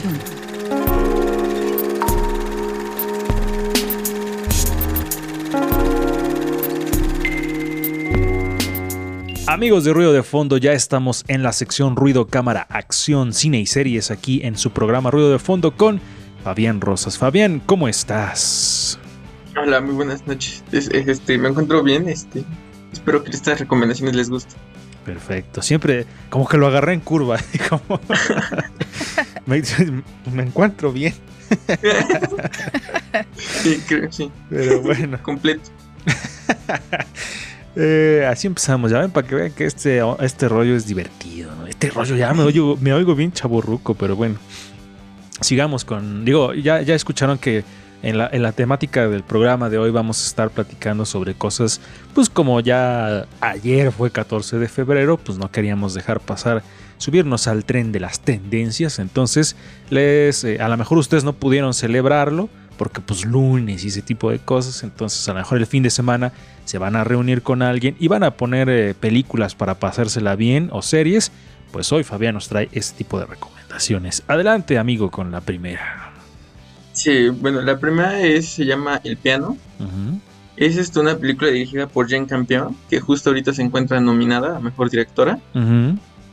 Amigos 9.51 9.83
de 9.83 9.91
Ruido 9.91 10.13
de 10.13 10.23
Fondo, 10.23 10.55
ya 10.55 10.71
estamos 10.71 11.25
en 11.27 11.43
la 11.43 11.51
sección 11.51 11.97
Ruido, 11.97 12.25
Cámara, 12.27 12.65
Acción, 12.69 13.33
Cine 13.33 13.59
y 13.59 13.65
Series 13.65 14.09
aquí 14.09 14.39
en 14.45 14.57
su 14.57 14.71
programa 14.71 15.11
Ruido 15.11 15.29
de 15.29 15.39
Fondo 15.39 15.75
con 15.75 15.99
Fabián 16.41 16.79
Rosas. 16.79 17.17
Fabián, 17.17 17.61
¿cómo 17.65 17.89
estás? 17.89 18.97
Hola, 19.61 19.81
muy 19.81 19.93
buenas 19.93 20.25
noches. 20.25 20.63
Es- 20.71 20.87
es- 20.89 21.05
Este, 21.05 21.37
me 21.37 21.49
encuentro 21.49 21.83
bien, 21.83 22.07
este. 22.07 22.45
Espero 22.93 23.25
que 23.25 23.31
estas 23.31 23.59
recomendaciones 23.59 24.15
les 24.15 24.29
gusten. 24.29 24.55
Perfecto, 25.05 25.61
siempre 25.61 26.05
como 26.29 26.47
que 26.47 26.57
lo 26.57 26.67
agarré 26.67 26.93
en 26.93 27.01
curva. 27.01 27.37
como- 27.69 27.99
me, 29.47 29.61
me 30.33 30.43
encuentro 30.43 30.93
bien, 30.93 31.13
Sí, 33.35 33.81
creo 33.85 34.09
sí. 34.13 34.31
pero 34.49 34.79
bueno. 34.81 35.21
Completo. 35.21 35.69
Eh, 37.75 38.27
así 38.29 38.47
empezamos, 38.47 38.91
ya 38.91 38.99
ven, 38.99 39.11
para 39.11 39.27
que 39.27 39.35
vean 39.35 39.51
que 39.51 39.65
este, 39.65 40.01
este 40.19 40.49
rollo 40.49 40.75
es 40.75 40.85
divertido. 40.85 41.51
Este 41.67 41.89
rollo 41.89 42.15
ya 42.15 42.33
me 42.33 42.43
oigo, 42.43 42.77
me 42.81 42.93
oigo 42.93 43.15
bien 43.15 43.31
chaburruco, 43.31 43.93
pero 43.93 44.15
bueno. 44.15 44.35
Sigamos 45.39 45.85
con. 45.85 46.23
Digo, 46.23 46.53
ya, 46.53 46.81
ya 46.81 46.93
escucharon 46.93 47.37
que 47.37 47.63
en 48.03 48.17
la, 48.17 48.29
en 48.31 48.43
la 48.43 48.51
temática 48.51 49.07
del 49.07 49.23
programa 49.23 49.69
de 49.69 49.77
hoy 49.77 49.91
vamos 49.91 50.23
a 50.23 50.27
estar 50.27 50.49
platicando 50.49 51.05
sobre 51.05 51.33
cosas, 51.33 51.81
pues 52.13 52.29
como 52.29 52.59
ya 52.59 53.27
ayer 53.39 53.91
fue 53.91 54.11
14 54.11 54.57
de 54.57 54.67
febrero, 54.67 55.17
pues 55.17 55.37
no 55.37 55.51
queríamos 55.51 55.93
dejar 55.93 56.19
pasar, 56.19 56.63
subirnos 56.97 57.47
al 57.47 57.65
tren 57.65 57.91
de 57.91 57.99
las 57.99 58.19
tendencias. 58.19 58.99
Entonces, 58.99 59.55
les, 59.89 60.43
eh, 60.43 60.61
a 60.61 60.67
lo 60.67 60.77
mejor 60.77 60.97
ustedes 60.97 61.23
no 61.23 61.33
pudieron 61.33 61.73
celebrarlo, 61.73 62.49
porque 62.77 63.01
pues 63.01 63.25
lunes 63.25 63.83
y 63.83 63.87
ese 63.89 64.01
tipo 64.01 64.31
de 64.31 64.39
cosas. 64.39 64.83
Entonces, 64.83 65.27
a 65.29 65.33
lo 65.33 65.39
mejor 65.39 65.57
el 65.59 65.65
fin 65.67 65.83
de 65.83 65.89
semana 65.89 66.31
se 66.65 66.77
van 66.77 66.95
a 66.95 67.03
reunir 67.03 67.41
con 67.41 67.61
alguien 67.61 67.95
y 67.99 68.07
van 68.07 68.23
a 68.23 68.31
poner 68.31 68.69
eh, 68.69 68.93
películas 68.99 69.55
para 69.55 69.75
pasársela 69.75 70.35
bien 70.35 70.69
o 70.71 70.81
series. 70.81 71.31
Pues 71.71 71.91
hoy 71.91 72.03
Fabián 72.03 72.33
nos 72.35 72.47
trae 72.49 72.69
ese 72.71 72.95
tipo 72.95 73.19
de 73.19 73.25
recomendaciones. 73.25 74.23
Adelante, 74.27 74.77
amigo, 74.77 75.09
con 75.11 75.31
la 75.31 75.41
primera. 75.41 76.11
Sí, 76.93 77.29
bueno, 77.29 77.61
la 77.61 77.77
primera 77.79 78.19
es, 78.21 78.49
se 78.49 78.65
llama 78.65 78.99
El 79.03 79.15
Piano. 79.17 79.57
Ujú. 79.79 80.19
Es 80.57 80.75
este, 80.77 80.99
una 80.99 81.17
película 81.17 81.49
dirigida 81.49 81.87
por 81.87 82.09
Jane 82.09 82.27
Campion, 82.27 82.75
que 82.89 82.99
justo 82.99 83.29
ahorita 83.29 83.53
se 83.53 83.61
encuentra 83.61 83.99
nominada 84.01 84.57
a 84.57 84.59
Mejor 84.59 84.89
Directora. 84.89 85.39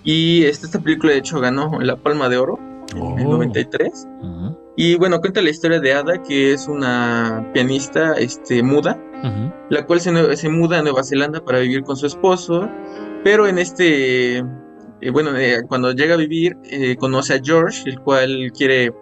Y 0.05 0.45
este, 0.45 0.67
esta 0.67 0.81
película, 0.81 1.13
de 1.13 1.19
hecho, 1.19 1.41
ganó 1.41 1.79
la 1.81 1.97
Palma 1.97 2.29
de 2.29 2.37
Oro 2.39 2.59
en 2.93 3.19
el 3.21 3.27
Oh. 3.27 3.33
93. 3.33 4.07
Ujú. 4.21 4.59
Y 4.81 4.95
bueno, 4.95 5.21
cuenta 5.21 5.43
la 5.43 5.51
historia 5.51 5.81
de 5.81 5.93
Ada, 5.93 6.23
que 6.23 6.53
es 6.53 6.69
una 6.69 7.51
pianista 7.53 8.13
este, 8.13 8.63
muda, 8.63 8.97
la 9.71 9.85
cual 9.85 10.01
se, 10.01 10.37
se 10.37 10.49
muda 10.49 10.79
a 10.79 10.83
Nueva 10.83 11.03
Zelanda 11.03 11.45
para 11.45 11.59
vivir 11.59 11.83
con 11.83 11.97
su 11.97 12.07
esposo, 12.07 12.71
pero 13.25 13.49
en 13.49 13.59
este, 13.59 14.39
eh, 14.39 15.11
bueno, 15.13 15.37
eh, 15.37 15.65
cuando 15.67 15.91
llega 15.91 16.15
a 16.15 16.17
vivir, 16.17 16.57
eh, 16.63 16.95
conoce 16.95 17.35
a 17.35 17.41
George, 17.43 17.91
el 17.91 17.99
cual 17.99 18.53
quiere 18.57 18.95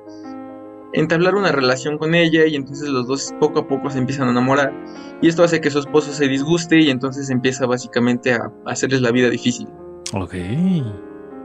entablar 0.94 1.34
una 1.34 1.52
relación 1.52 1.98
con 1.98 2.14
ella 2.14 2.46
y 2.46 2.54
entonces 2.54 2.88
los 2.88 3.06
dos 3.06 3.34
poco 3.38 3.58
a 3.58 3.68
poco 3.68 3.90
se 3.90 3.98
empiezan 3.98 4.28
a 4.28 4.30
enamorar 4.30 4.72
y 5.20 5.28
esto 5.28 5.44
hace 5.44 5.60
que 5.60 5.70
su 5.70 5.80
esposo 5.80 6.10
se 6.10 6.26
disguste 6.26 6.80
y 6.80 6.88
entonces 6.88 7.28
empieza 7.28 7.66
básicamente 7.66 8.32
a, 8.32 8.50
a 8.64 8.70
hacerles 8.70 9.02
la 9.02 9.10
vida 9.10 9.28
difícil. 9.28 9.68
Ok. 10.14 10.36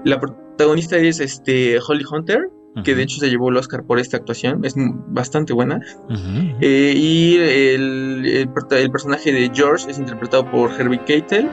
La 0.05 0.21
protagonista 0.21 0.95
es 0.95 1.19
este 1.19 1.79
Holly 1.85 2.05
Hunter, 2.09 2.49
que 2.83 2.95
de 2.95 3.03
hecho 3.03 3.19
se 3.19 3.29
llevó 3.29 3.49
el 3.49 3.57
Oscar 3.57 3.83
por 3.83 3.99
esta 3.99 4.17
actuación, 4.17 4.63
es 4.63 4.75
bastante 4.77 5.53
buena. 5.53 5.81
Eh, 6.61 6.93
y 6.95 7.35
el, 7.35 8.47
el 8.71 8.91
personaje 8.91 9.31
de 9.31 9.51
George 9.53 9.89
es 9.89 9.99
interpretado 9.99 10.49
por 10.49 10.71
Herbie 10.71 11.03
Keitel. 11.05 11.49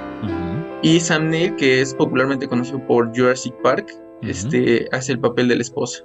Y 0.83 1.01
Sam 1.01 1.31
Neill, 1.31 1.57
que 1.57 1.81
es 1.81 1.95
popularmente 1.95 2.47
conocido 2.47 2.85
por 2.87 3.09
Jurassic 3.17 3.55
Park, 3.63 3.91
este, 4.23 4.89
hace 4.93 5.13
el 5.13 5.21
papel 5.21 5.49
del 5.49 5.61
esposo. 5.61 6.05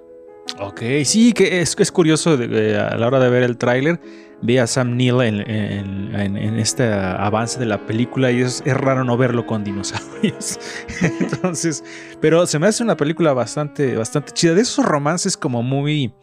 Ok, 0.60 0.82
sí, 1.06 1.34
que 1.34 1.62
es, 1.62 1.76
es 1.78 1.92
curioso 1.92 2.32
a 2.32 2.98
la 2.98 3.08
hora 3.08 3.20
de 3.20 3.30
ver 3.30 3.44
el 3.44 3.58
tráiler, 3.58 4.00
ve 4.42 4.60
a 4.60 4.68
Sam 4.68 4.96
Neill 4.96 5.22
en 5.22 6.60
este 6.60 6.92
avance 6.92 7.60
de 7.60 7.66
la 7.66 7.86
película 7.86 8.30
y 8.32 8.42
es, 8.42 8.62
es 8.66 8.76
raro 8.76 9.04
no 9.04 9.18
verlo 9.18 9.48
con 9.48 9.64
dinosaurios. 9.64 10.60
Entonces, 11.20 11.84
pero 12.20 12.46
se 12.46 12.60
me 12.60 12.68
hace 12.68 12.84
una 12.84 12.98
película 12.98 13.34
bastante, 13.34 13.96
bastante 13.96 14.32
chida. 14.34 14.54
De 14.54 14.62
esos 14.62 14.86
romances 14.86 15.38
como 15.38 15.64
muy, 15.64 16.14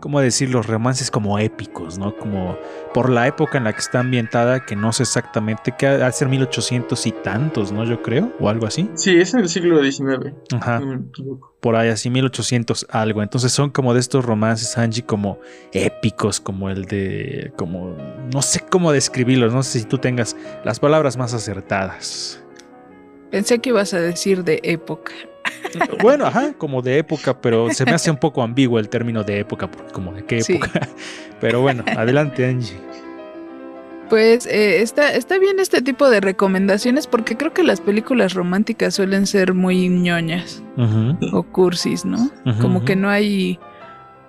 ¿cómo 0.00 0.20
decirlo? 0.20 0.62
Romances 0.62 1.10
como 1.10 1.38
épicos, 1.38 1.98
¿no? 1.98 2.16
Como 2.16 2.58
por 2.94 3.10
la 3.10 3.26
época 3.26 3.58
en 3.58 3.64
la 3.64 3.72
que 3.72 3.80
está 3.80 4.00
ambientada, 4.00 4.64
que 4.64 4.76
no 4.76 4.92
sé 4.92 5.04
exactamente, 5.04 5.74
que 5.76 5.86
ha 5.86 5.98
de 5.98 6.12
ser 6.12 6.28
1800 6.28 7.06
y 7.06 7.12
tantos, 7.12 7.72
¿no? 7.72 7.84
Yo 7.84 8.02
creo, 8.02 8.32
o 8.40 8.48
algo 8.48 8.66
así. 8.66 8.90
Sí, 8.94 9.16
es 9.16 9.34
en 9.34 9.40
el 9.40 9.48
siglo 9.48 9.82
XIX. 9.82 10.34
Ajá 10.54 10.80
por 11.66 11.74
ahí 11.74 11.88
así 11.88 12.10
1800 12.10 12.86
algo. 12.90 13.24
Entonces 13.24 13.50
son 13.50 13.70
como 13.70 13.92
de 13.92 13.98
estos 13.98 14.24
romances 14.24 14.78
Angie 14.78 15.04
como 15.04 15.40
épicos, 15.72 16.38
como 16.38 16.70
el 16.70 16.84
de 16.84 17.52
como 17.56 17.96
no 18.32 18.40
sé 18.40 18.60
cómo 18.60 18.92
describirlos, 18.92 19.52
no 19.52 19.64
sé 19.64 19.80
si 19.80 19.84
tú 19.84 19.98
tengas 19.98 20.36
las 20.64 20.78
palabras 20.78 21.16
más 21.16 21.34
acertadas. 21.34 22.40
Pensé 23.32 23.58
que 23.58 23.70
ibas 23.70 23.92
a 23.94 24.00
decir 24.00 24.44
de 24.44 24.60
época. 24.62 25.12
Bueno, 26.02 26.26
ajá, 26.26 26.52
como 26.54 26.82
de 26.82 26.98
época, 26.98 27.40
pero 27.40 27.70
se 27.72 27.84
me 27.84 27.92
hace 27.92 28.10
un 28.10 28.16
poco 28.16 28.42
ambiguo 28.42 28.78
el 28.78 28.88
término 28.88 29.22
de 29.24 29.40
época, 29.40 29.68
como 29.92 30.12
de 30.12 30.24
qué 30.24 30.40
Sí. 30.42 30.54
época. 30.54 30.88
Pero 31.40 31.60
bueno, 31.60 31.84
adelante 31.96 32.46
Angie. 32.46 32.78
Pues 34.08 34.46
eh, 34.46 34.80
está, 34.82 35.12
está 35.12 35.36
bien 35.38 35.58
este 35.58 35.82
tipo 35.82 36.08
de 36.08 36.20
recomendaciones 36.20 37.06
porque 37.08 37.36
creo 37.36 37.52
que 37.52 37.64
las 37.64 37.80
películas 37.80 38.34
románticas 38.34 38.94
suelen 38.94 39.26
ser 39.26 39.52
muy 39.52 39.88
ñoñas 39.88 40.62
o 41.32 41.42
cursis, 41.42 42.04
¿no? 42.04 42.30
Como 42.60 42.84
que 42.84 42.94
no 42.96 43.10
hay 43.10 43.58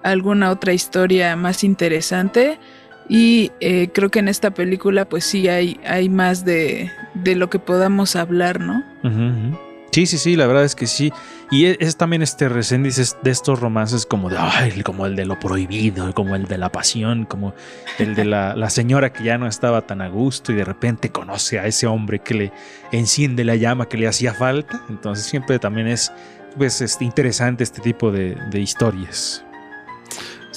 alguna 0.04 0.50
otra 0.50 0.74
historia 0.74 1.36
más 1.36 1.64
interesante. 1.64 2.60
Y 3.08 3.52
eh, 3.62 3.90
creo 3.94 4.10
que 4.10 4.20
en 4.20 4.28
esta 4.28 4.52
película 4.52 5.06
pues 5.06 5.24
sí 5.24 5.48
hay, 5.48 5.80
hay 5.86 6.10
más 6.10 6.44
de, 6.44 6.92
de 7.14 7.36
lo 7.36 7.50
que 7.50 7.60
podamos 7.60 8.16
hablar, 8.18 8.60
¿no? 8.60 8.84
Ujú. 9.04 9.58
Sí, 9.92 10.06
sí, 10.06 10.18
sí, 10.18 10.36
la 10.36 10.48
verdad 10.48 10.64
es 10.64 10.76
que 10.76 10.86
sí. 10.86 11.12
Y 11.50 11.66
es, 11.66 11.78
es 11.80 11.98
también 11.98 12.22
este 12.22 12.50
Resendiz 12.50 12.98
es 12.98 13.18
de 13.24 13.32
estos 13.32 13.60
romances 13.60 14.06
como 14.06 14.30
de, 14.30 14.38
ay, 14.38 14.84
como 14.84 15.06
el 15.06 15.16
de 15.16 15.26
lo 15.26 15.40
prohibido, 15.40 16.14
como 16.14 16.36
el 16.36 16.46
de 16.46 16.58
la 16.58 16.72
pasión, 16.72 17.26
como 17.26 17.54
el 17.98 18.14
de 18.16 18.26
la, 18.26 18.70
señora 18.70 19.12
que 19.12 19.24
ya 19.24 19.38
no 19.38 19.48
estaba 19.48 19.82
tan 19.82 20.02
a 20.02 20.10
gusto 20.10 20.52
y 20.52 20.56
de 20.56 20.66
repente 20.66 21.10
conoce 21.10 21.60
a 21.60 21.66
ese 21.66 21.88
hombre 21.88 22.20
que 22.20 22.34
le 22.34 22.52
enciende 22.92 23.44
la 23.44 23.56
llama 23.56 23.88
que 23.88 23.98
le 23.98 24.08
hacía 24.08 24.34
falta. 24.34 24.84
Entonces 24.90 25.26
siempre 25.26 25.58
también 25.58 25.88
es 25.88 26.12
pues, 26.58 26.82
este, 26.82 27.06
interesante 27.06 27.64
este 27.64 27.82
tipo 27.82 28.12
de 28.12 28.60
historias. 28.60 29.44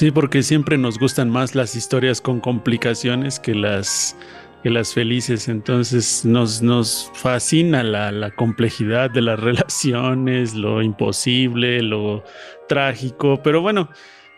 Sí, 0.00 0.10
porque 0.10 0.42
siempre 0.42 0.78
nos 0.78 0.98
gustan 0.98 1.28
más 1.28 1.54
las 1.54 1.76
historias 1.76 2.22
con 2.22 2.40
complicaciones 2.40 3.38
que 3.38 3.54
las, 3.54 4.16
que 4.62 4.70
las 4.70 4.94
felices. 4.94 5.48
Entonces 5.48 6.24
nos, 6.24 6.62
nos 6.62 7.10
fascina 7.14 7.82
la, 7.82 8.30
complejidad 8.34 9.10
de 9.10 9.22
las 9.22 9.40
relaciones, 9.40 10.54
lo 10.54 10.82
imposible, 10.82 11.82
lo 11.82 12.24
trágico. 12.68 13.40
Pero 13.42 13.60
bueno, 13.60 13.88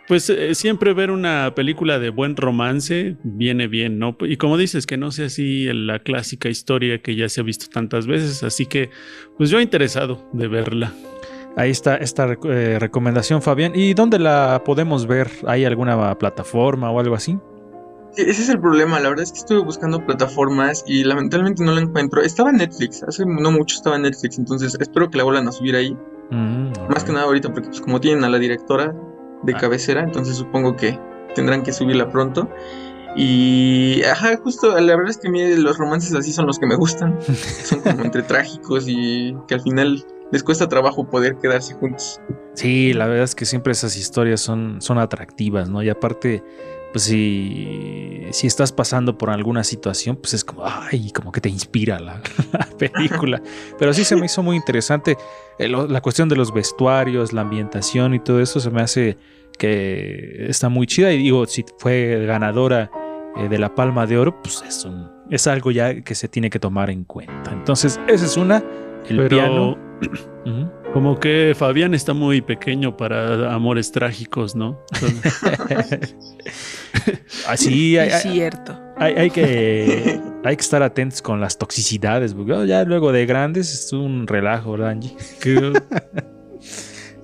pues 0.09 0.29
eh, 0.31 0.55
siempre 0.55 0.93
ver 0.93 1.11
una 1.11 1.55
película 1.55 1.99
de 1.99 2.11
buen 2.11 2.37
romance 2.37 3.17
viene 3.23 3.69
bien, 3.69 3.99
¿no? 3.99 4.17
Y 4.21 4.37
como 4.37 4.57
dices, 4.57 4.87
que 4.87 4.97
no 4.97 5.11
sea 5.13 5.27
así 5.27 5.73
la 5.73 5.99
clásica 6.01 6.49
historia 6.49 7.01
que 7.01 7.15
ya 7.17 7.29
se 7.29 7.41
ha 7.41 7.45
visto 7.45 7.67
tantas 7.69 8.07
veces. 8.07 8.43
Así 8.43 8.67
que, 8.67 8.91
pues 9.37 9.51
yo 9.51 9.61
interesado 9.61 10.29
de 10.33 10.49
verla. 10.49 10.93
Ahí 11.57 11.71
está 11.71 11.97
esta 11.97 12.37
eh, 12.45 12.79
recomendación, 12.79 13.43
Fabián. 13.43 13.73
¿Y 13.75 13.93
dónde 13.93 14.19
la 14.19 14.63
podemos 14.65 15.07
ver? 15.07 15.31
¿Hay 15.47 15.67
alguna 15.67 16.17
plataforma 16.19 16.91
o 16.91 16.99
algo 16.99 17.15
así? 17.15 17.39
Ese 18.17 18.43
es 18.43 18.49
el 18.51 18.61
problema, 18.61 19.01
la 19.01 19.09
verdad 19.09 19.23
es 19.23 19.33
que 19.33 19.39
estuve 19.39 19.61
buscando 19.63 20.05
plataformas 20.05 20.85
y 20.87 21.03
lamentablemente 21.05 21.65
no 21.65 21.73
la 21.73 21.81
encuentro. 21.81 22.21
Estaba 22.21 22.51
en 22.51 22.57
Netflix, 22.59 23.03
hace 23.03 23.25
no 23.27 23.51
mucho 23.51 23.77
estaba 23.77 23.97
en 23.97 24.03
Netflix, 24.03 24.39
entonces 24.39 24.77
espero 24.81 25.11
que 25.11 25.19
la 25.19 25.25
vuelvan 25.25 25.49
a 25.49 25.53
subir 25.53 25.77
ahí. 25.77 25.97
Mm, 26.31 26.73
Más 26.91 27.05
que 27.05 27.13
nada 27.13 27.25
ahorita, 27.25 27.53
porque 27.53 27.69
pues 27.69 27.81
como 27.81 28.01
tienen 28.01 28.25
a 28.25 28.29
la 28.29 28.39
directora 28.39 28.95
de 29.43 29.55
Ah. 29.55 29.59
cabecera, 29.59 30.03
entonces 30.03 30.37
supongo 30.37 30.77
que 30.77 30.99
tendrán 31.35 31.63
que 31.63 31.73
subirla 31.73 32.11
pronto. 32.11 32.49
Y, 33.17 34.03
ajá, 34.05 34.39
justo, 34.43 34.69
la 34.79 34.97
verdad 34.97 35.11
es 35.11 35.19
que 35.19 35.29
a 35.29 35.31
mí 35.31 35.55
los 35.57 35.77
romances 35.77 36.15
así 36.15 36.33
son 36.33 36.47
los 36.47 36.59
que 36.59 36.67
me 36.67 36.77
gustan. 36.77 37.19
Son 37.65 37.81
como 37.81 38.05
entre 38.05 38.23
trágicos 38.23 38.85
y 38.89 39.37
que 39.47 39.55
al 39.55 39.61
final 39.61 40.03
les 40.31 40.43
cuesta 40.43 40.67
trabajo 40.69 41.05
poder 41.09 41.37
quedarse 41.37 41.75
juntos. 41.75 42.21
Sí, 42.55 42.95
la 42.95 43.07
verdad 43.07 43.25
es 43.25 43.35
que 43.35 43.45
siempre 43.45 43.73
esas 43.73 43.97
historias 43.99 44.41
son, 44.41 44.81
son 44.81 44.99
atractivas, 44.99 45.69
¿no? 45.69 45.83
Y 45.83 45.91
aparte, 45.91 46.43
pues 46.93 47.05
si, 47.05 48.21
si 48.33 48.47
estás 48.47 48.71
pasando 48.73 49.17
por 49.19 49.31
alguna 49.31 49.65
situación, 49.65 50.17
pues 50.17 50.35
es 50.35 50.45
como, 50.45 50.63
ay, 50.67 51.11
como 51.13 51.33
que 51.33 51.41
te 51.41 51.49
inspira 51.49 51.99
la, 51.99 52.21
la 52.53 52.67
película. 52.79 53.43
Pero 53.79 53.93
sí 53.95 54.05
se 54.05 54.15
me 54.17 54.27
hizo 54.27 54.43
muy 54.43 54.57
interesante 54.57 55.17
eh, 55.59 55.69
la 55.69 56.01
cuestión 56.01 56.29
de 56.29 56.37
los 56.37 56.53
vestuarios, 56.53 57.33
la 57.33 57.41
ambientación 57.43 58.15
y 58.15 58.21
todo 58.21 58.41
eso 58.41 58.61
se 58.61 58.71
me 58.71 58.83
hace 58.83 59.17
que 59.59 60.47
está 60.49 60.69
muy 60.69 60.87
chida. 60.87 61.13
Y 61.13 61.19
digo, 61.19 61.47
si 61.47 61.65
fue 61.79 62.25
ganadora 62.27 62.91
eh, 63.37 63.49
de 63.49 63.59
la 63.59 63.75
Palma 63.75 64.07
de 64.07 64.19
Oro, 64.19 64.43
pues 64.43 64.63
es, 64.67 64.85
un- 64.85 65.11
es 65.31 65.47
algo 65.47 65.71
ya 65.71 66.03
que 66.03 66.15
se 66.15 66.29
tiene 66.29 66.51
que 66.51 66.59
tomar 66.59 66.91
en 66.91 67.05
cuenta. 67.05 67.53
Entonces, 67.53 67.99
esa 68.07 68.27
es 68.27 68.37
una, 68.37 68.63
el 69.09 69.17
Pero 69.17 69.29
piano. 69.29 69.79
como 70.93 71.19
que 71.19 71.55
Fabián 71.57 71.95
está 71.95 72.13
muy 72.13 72.43
pequeño 72.43 72.97
para 72.97 73.53
amores 73.55 73.91
trágicos, 73.93 74.55
¿no? 74.55 74.79
Así 77.49 77.97
hay, 77.99 78.09
Es 78.09 78.15
hay- 78.27 78.33
cierto. 78.33 78.79
hay- 78.97 79.15
hay 79.15 79.31
que, 79.31 80.21
hay 80.45 80.57
que 80.57 80.63
estar 80.63 80.83
atentos 80.83 81.23
con 81.23 81.41
las 81.41 81.59
toxicidades, 81.59 82.35
porque 82.35 82.53
oh, 82.53 82.65
ya 82.65 82.85
luego 82.85 83.13
de 83.13 83.27
grandes 83.27 83.73
es 83.73 83.93
un 83.93 84.27
relajo, 84.27 84.73
¿verdad, 84.73 84.91
Angie? 84.91 85.17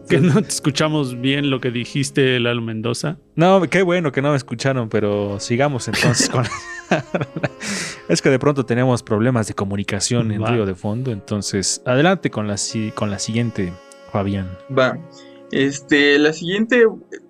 Que, 0.09 0.17
que 0.17 0.21
no 0.21 0.43
te 0.43 0.49
escuchamos 0.49 1.21
bien 1.21 1.51
lo 1.51 1.61
que 1.61 1.71
dijiste, 1.71 2.41
Lalo 2.41 2.63
Mendoza. 2.63 3.19
No, 3.37 3.61
qué 3.63 3.83
bueno 3.83 4.13
que 4.13 4.23
no 4.23 4.31
me 4.31 4.37
escucharon, 4.37 4.89
pero 4.89 5.39
sigamos 5.41 5.89
entonces 5.89 6.29
con... 6.29 6.45
es 8.09 8.23
que 8.23 8.31
de 8.31 8.39
pronto 8.39 8.65
tenemos 8.65 9.03
problemas 9.03 9.47
de 9.49 9.55
comunicación 9.55 10.33
en 10.33 10.43
Va. 10.43 10.51
Río 10.51 10.67
de 10.67 10.75
Fondo, 10.75 11.11
entonces 11.11 11.83
adelante 11.85 12.31
con 12.31 12.47
la, 12.47 12.57
con 12.95 13.11
la 13.11 13.19
siguiente, 13.19 13.73
Fabián. 14.13 14.49
Va. 14.77 14.99
Este, 15.51 16.19
la 16.19 16.33
siguiente, 16.33 16.85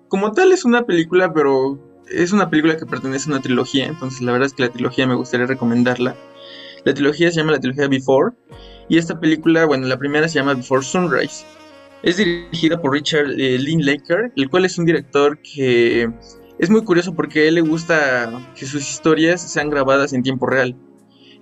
como 0.07 0.31
tal, 0.31 0.51
es 0.51 0.65
una 0.65 0.85
película, 0.85 1.33
pero 1.33 1.79
es 2.09 2.31
una 2.31 2.49
película 2.49 2.77
que 2.77 2.85
pertenece 2.85 3.29
a 3.29 3.33
una 3.33 3.41
trilogía. 3.41 3.87
Entonces, 3.87 4.21
la 4.21 4.31
verdad 4.31 4.47
es 4.47 4.53
que 4.53 4.63
la 4.63 4.69
trilogía 4.69 5.07
me 5.07 5.15
gustaría 5.15 5.45
recomendarla. 5.45 6.15
La 6.83 6.93
trilogía 6.93 7.31
se 7.31 7.37
llama 7.37 7.53
la 7.53 7.59
trilogía 7.59 7.87
Before. 7.87 8.35
Y 8.87 8.97
esta 8.97 9.19
película, 9.19 9.65
bueno, 9.65 9.87
la 9.87 9.97
primera 9.97 10.27
se 10.27 10.35
llama 10.35 10.55
Before 10.55 10.83
Sunrise. 10.83 11.45
Es 12.01 12.17
dirigida 12.17 12.81
por 12.81 12.93
Richard 12.93 13.31
eh, 13.31 13.57
Linklater, 13.59 14.31
el 14.35 14.49
cual 14.49 14.65
es 14.65 14.77
un 14.77 14.85
director 14.85 15.39
que 15.41 16.09
es 16.57 16.69
muy 16.69 16.83
curioso 16.83 17.13
porque 17.13 17.41
a 17.41 17.43
él 17.47 17.55
le 17.55 17.61
gusta 17.61 18.51
que 18.55 18.65
sus 18.65 18.89
historias 18.89 19.41
sean 19.41 19.69
grabadas 19.69 20.13
en 20.13 20.23
tiempo 20.23 20.45
real. 20.45 20.75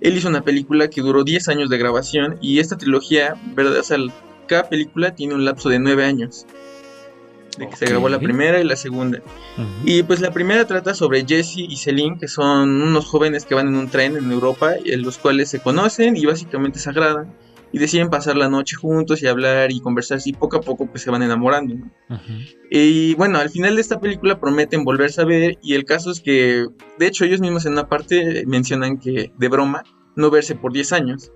Él 0.00 0.16
hizo 0.16 0.28
una 0.28 0.42
película 0.42 0.88
que 0.88 1.00
duró 1.00 1.24
10 1.24 1.48
años 1.48 1.70
de 1.70 1.78
grabación 1.78 2.38
y 2.40 2.60
esta 2.60 2.76
trilogía, 2.76 3.34
¿verdad? 3.54 3.78
O 3.78 3.82
sea, 3.82 3.98
cada 4.46 4.68
película 4.68 5.14
tiene 5.14 5.34
un 5.34 5.44
lapso 5.44 5.68
de 5.68 5.80
9 5.80 6.04
años. 6.04 6.46
De 7.58 7.68
que 7.68 7.74
se 7.74 7.86
grabó 7.86 8.08
la 8.08 8.20
primera 8.20 8.60
y 8.60 8.64
la 8.64 8.76
segunda. 8.76 9.20
Y 9.84 10.04
pues 10.04 10.20
la 10.20 10.30
primera 10.30 10.64
trata 10.66 10.94
sobre 10.94 11.24
Jesse 11.26 11.58
y 11.58 11.76
Celine, 11.76 12.16
que 12.18 12.28
son 12.28 12.80
unos 12.80 13.06
jóvenes 13.06 13.44
que 13.44 13.56
van 13.56 13.66
en 13.66 13.74
un 13.74 13.88
tren 13.88 14.16
en 14.16 14.30
Europa, 14.30 14.74
en 14.84 15.02
los 15.02 15.18
cuales 15.18 15.48
se 15.48 15.58
conocen 15.58 16.16
y 16.16 16.24
básicamente 16.24 16.78
se 16.78 16.90
agradan. 16.90 17.34
Y 17.72 17.78
deciden 17.78 18.08
pasar 18.08 18.36
la 18.36 18.48
noche 18.48 18.76
juntos 18.76 19.22
y 19.22 19.26
hablar 19.26 19.70
y 19.72 19.80
conversar 19.80 20.18
y 20.24 20.32
poco 20.32 20.56
a 20.56 20.60
poco 20.62 20.86
pues 20.86 21.02
se 21.02 21.10
van 21.10 21.22
enamorando. 21.22 21.74
Y 22.70 23.14
bueno, 23.14 23.38
al 23.38 23.50
final 23.50 23.74
de 23.74 23.80
esta 23.82 24.00
película 24.00 24.40
prometen 24.40 24.84
volverse 24.84 25.20
a 25.20 25.24
ver 25.24 25.58
y 25.62 25.74
el 25.74 25.84
caso 25.84 26.10
es 26.10 26.20
que, 26.20 26.66
de 26.98 27.06
hecho 27.06 27.24
ellos 27.24 27.40
mismos 27.40 27.66
en 27.66 27.72
una 27.72 27.88
parte 27.88 28.44
mencionan 28.46 28.98
que 28.98 29.32
de 29.36 29.48
broma 29.48 29.82
no 30.16 30.30
verse 30.30 30.54
por 30.54 30.72
10 30.72 30.92
años. 30.92 31.30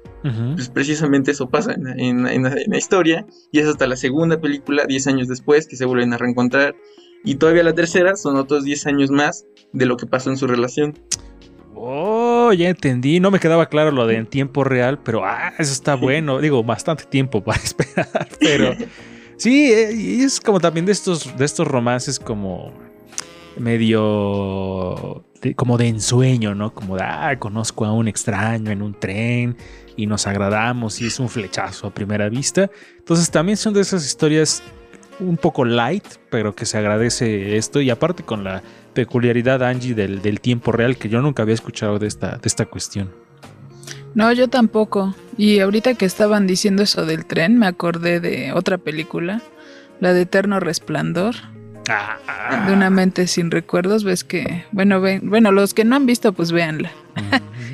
Pues 0.54 0.68
precisamente 0.68 1.32
eso 1.32 1.48
pasa 1.50 1.72
en, 1.72 1.86
en- 2.00 2.26
en 2.26 2.42
la- 2.44 2.52
en 2.54 2.70
la 2.70 2.78
historia 2.78 3.26
y 3.50 3.59
es 3.60 3.66
hasta 3.66 3.86
la 3.86 3.96
segunda 3.96 4.40
película, 4.40 4.84
10 4.86 5.06
años 5.09 5.28
después, 5.28 5.66
que 5.68 5.76
se 5.76 5.84
vuelven 5.84 6.12
a 6.12 6.18
reencontrar. 6.18 6.74
Y 7.24 7.36
todavía 7.36 7.62
la 7.62 7.74
tercera 7.74 8.16
son 8.16 8.36
otros 8.36 8.64
10 8.64 8.86
años 8.86 9.10
más 9.10 9.44
de 9.72 9.86
lo 9.86 9.96
que 9.96 10.06
pasó 10.06 10.30
en 10.30 10.36
su 10.36 10.46
relación. 10.48 10.94
Oh, 11.84 12.52
ya 12.52 12.68
entendí. 12.68 13.18
No 13.18 13.30
me 13.32 13.40
quedaba 13.40 13.66
claro 13.68 13.90
lo 13.90 14.06
de 14.06 14.16
en 14.16 14.26
tiempo 14.26 14.62
real, 14.62 15.00
pero 15.02 15.24
ah, 15.24 15.52
eso 15.59 15.72
está 15.72 15.96
bueno. 15.96 16.38
Digo, 16.40 16.62
bastante 16.62 17.04
tiempo 17.04 17.42
para 17.42 17.60
esperar, 17.64 18.28
pero 18.38 18.74
sí, 19.36 19.72
eh, 19.72 20.22
es 20.24 20.40
como 20.40 20.60
también 20.60 20.86
de 20.86 20.92
estos, 20.92 21.36
de 21.36 21.44
estos 21.44 21.66
romances 21.66 22.20
como 22.20 22.72
medio 23.59 25.24
de- 25.40 25.54
como 25.54 25.76
de 25.76 25.88
ensueño, 25.88 26.54
¿no? 26.54 26.72
Como 26.72 26.96
de, 26.96 27.02
ah, 27.02 27.36
conozco 27.38 27.84
a 27.84 27.92
un 27.92 28.06
extraño 28.09 28.70
en 28.70 28.80
un 28.82 28.94
tren 28.94 29.56
y 29.96 30.06
nos 30.06 30.26
agradamos 30.26 31.00
y 31.00 31.06
es 31.06 31.18
un 31.18 31.28
flechazo 31.28 31.88
a 31.88 31.90
primera 31.94 32.28
vista. 32.28 32.70
Entonces 32.98 33.30
también 33.30 33.56
son 33.56 33.74
de 33.74 33.80
esas 33.80 34.06
historias 34.06 34.62
un 35.22 35.36
poco 35.36 35.64
light, 35.64 36.04
pero 36.30 36.54
que 36.54 36.66
se 36.66 36.78
agradece 36.78 37.56
esto 37.56 37.80
y 37.80 37.90
aparte 37.90 38.22
con 38.22 38.44
la 38.44 38.62
peculiaridad, 38.94 39.62
Angie, 39.62 39.94
del, 39.94 40.22
del 40.22 40.40
tiempo 40.40 40.72
real, 40.72 40.96
que 40.96 41.08
yo 41.08 41.22
nunca 41.22 41.42
había 41.42 41.54
escuchado 41.54 41.98
de 41.98 42.06
esta, 42.06 42.36
de 42.36 42.46
esta 42.46 42.66
cuestión. 42.66 43.10
No, 44.14 44.30
yo 44.32 44.48
tampoco. 44.48 45.14
Y 45.38 45.60
ahorita 45.60 45.94
que 45.94 46.04
estaban 46.04 46.46
diciendo 46.46 46.82
eso 46.82 47.06
del 47.06 47.24
tren, 47.24 47.58
me 47.58 47.66
acordé 47.66 48.20
de 48.20 48.52
otra 48.52 48.76
película, 48.76 49.40
la 50.00 50.12
de 50.12 50.22
Eterno 50.22 50.60
Resplandor, 50.60 51.36
Ah, 51.88 52.64
de 52.66 52.72
una 52.72 52.90
mente 52.90 53.26
sin 53.26 53.50
recuerdos. 53.50 54.04
Ves 54.04 54.24
que, 54.24 54.64
bueno, 54.72 55.00
ven, 55.00 55.28
bueno, 55.28 55.52
los 55.52 55.74
que 55.74 55.84
no 55.84 55.96
han 55.96 56.06
visto, 56.06 56.32
pues 56.32 56.52
véanla. 56.52 56.92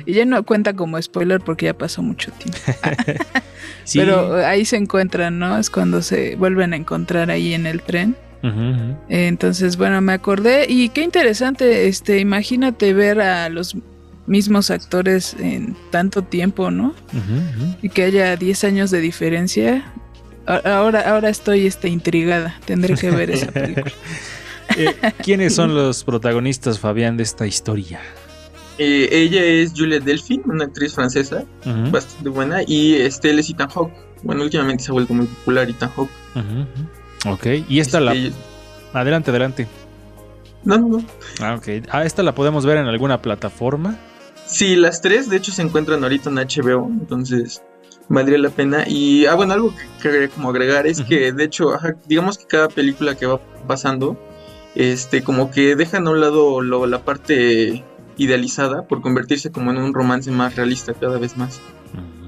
Y 0.09 0.13
ya 0.13 0.25
no 0.25 0.43
cuenta 0.43 0.73
como 0.73 0.99
spoiler 0.99 1.39
porque 1.39 1.67
ya 1.67 1.77
pasó 1.77 2.01
mucho 2.01 2.31
tiempo. 2.31 2.59
Sí. 3.83 3.97
Pero 3.97 4.35
ahí 4.45 4.65
se 4.65 4.77
encuentran, 4.77 5.39
¿no? 5.39 5.57
Es 5.57 5.71
cuando 5.71 6.03
se 6.03 6.35
vuelven 6.35 6.73
a 6.73 6.75
encontrar 6.75 7.31
ahí 7.31 7.55
en 7.55 7.65
el 7.65 7.81
tren. 7.81 8.15
Entonces, 9.09 9.77
bueno, 9.77 9.99
me 10.01 10.13
acordé 10.13 10.67
y 10.69 10.89
qué 10.89 11.01
interesante, 11.01 11.87
este, 11.87 12.19
imagínate 12.19 12.93
ver 12.93 13.19
a 13.19 13.49
los 13.49 13.75
mismos 14.27 14.69
actores 14.69 15.35
en 15.39 15.75
tanto 15.89 16.23
tiempo, 16.23 16.69
¿no? 16.69 16.93
Y 17.81 17.89
que 17.89 18.03
haya 18.03 18.35
10 18.35 18.63
años 18.63 18.91
de 18.91 19.01
diferencia. 19.01 19.91
Ahora, 20.45 21.01
ahora 21.09 21.29
estoy 21.29 21.65
este, 21.65 21.89
intrigada, 21.89 22.59
tendré 22.65 22.93
que 22.93 23.09
ver 23.09 23.31
esa 23.31 23.47
película. 23.51 23.91
Eh, 24.77 24.95
¿Quiénes 25.23 25.55
son 25.55 25.73
los 25.73 26.03
protagonistas, 26.03 26.77
Fabián, 26.79 27.17
de 27.17 27.23
esta 27.23 27.47
historia? 27.47 27.99
Eh, 28.79 29.09
ella 29.11 29.43
es 29.43 29.73
Juliette 29.75 30.05
Delphine, 30.05 30.43
una 30.45 30.63
actriz 30.65 30.95
francesa 30.95 31.43
bastante 31.91 32.29
buena, 32.29 32.61
y 32.65 32.95
este, 32.95 33.29
él 33.31 33.39
es 33.39 33.49
Ethan 33.49 33.69
Hawke. 33.69 33.93
Bueno, 34.23 34.43
últimamente 34.43 34.83
se 34.85 34.91
ha 34.91 34.93
vuelto 34.93 35.13
muy 35.13 35.25
popular 35.27 35.69
Ethan 35.69 35.89
Hawke. 35.95 36.09
ujú. 36.35 37.29
Ok, 37.33 37.45
y 37.67 37.79
esta 37.79 37.99
la... 37.99 38.13
Este, 38.13 38.33
Adelante, 38.93 39.29
adelante. 39.31 39.67
No, 40.63 40.77
no, 40.77 40.87
no. 40.87 41.05
Ah, 41.41 41.55
ok. 41.55 41.85
Ah, 41.91 42.03
esta 42.05 42.23
la 42.23 42.33
podemos 42.33 42.65
ver 42.65 42.77
en 42.77 42.85
alguna 42.87 43.21
plataforma. 43.21 43.97
Sí, 44.47 44.75
las 44.75 45.01
tres 45.01 45.29
de 45.29 45.37
hecho 45.37 45.51
se 45.51 45.61
encuentran 45.61 46.01
ahorita 46.03 46.29
en 46.29 46.37
HBO, 46.37 46.87
entonces 46.89 47.61
valdría 48.07 48.39
la 48.39 48.49
pena. 48.49 48.85
Y, 48.87 49.25
ah, 49.27 49.35
bueno, 49.35 49.53
algo 49.53 49.73
que 50.01 50.09
quería 50.09 50.27
como 50.29 50.49
agregar 50.49 50.87
es 50.87 51.01
que 51.01 51.31
de 51.31 51.43
hecho, 51.43 51.73
ajá, 51.75 51.95
digamos 52.07 52.37
que 52.37 52.45
cada 52.47 52.67
película 52.69 53.15
que 53.15 53.25
va 53.27 53.39
pasando, 53.67 54.17
este, 54.75 55.21
como 55.23 55.51
que 55.51 55.75
dejan 55.75 56.07
a 56.07 56.11
un 56.11 56.19
lado 56.21 56.61
lo- 56.61 56.87
la 56.87 57.03
parte 57.03 57.83
idealizada 58.19 58.83
por 58.87 59.01
convertirse 59.01 59.51
como 59.51 59.71
en 59.71 59.77
un 59.77 59.93
romance 59.93 60.29
más 60.31 60.55
realista 60.55 60.93
cada 60.93 61.17
vez 61.17 61.35
más. 61.37 61.59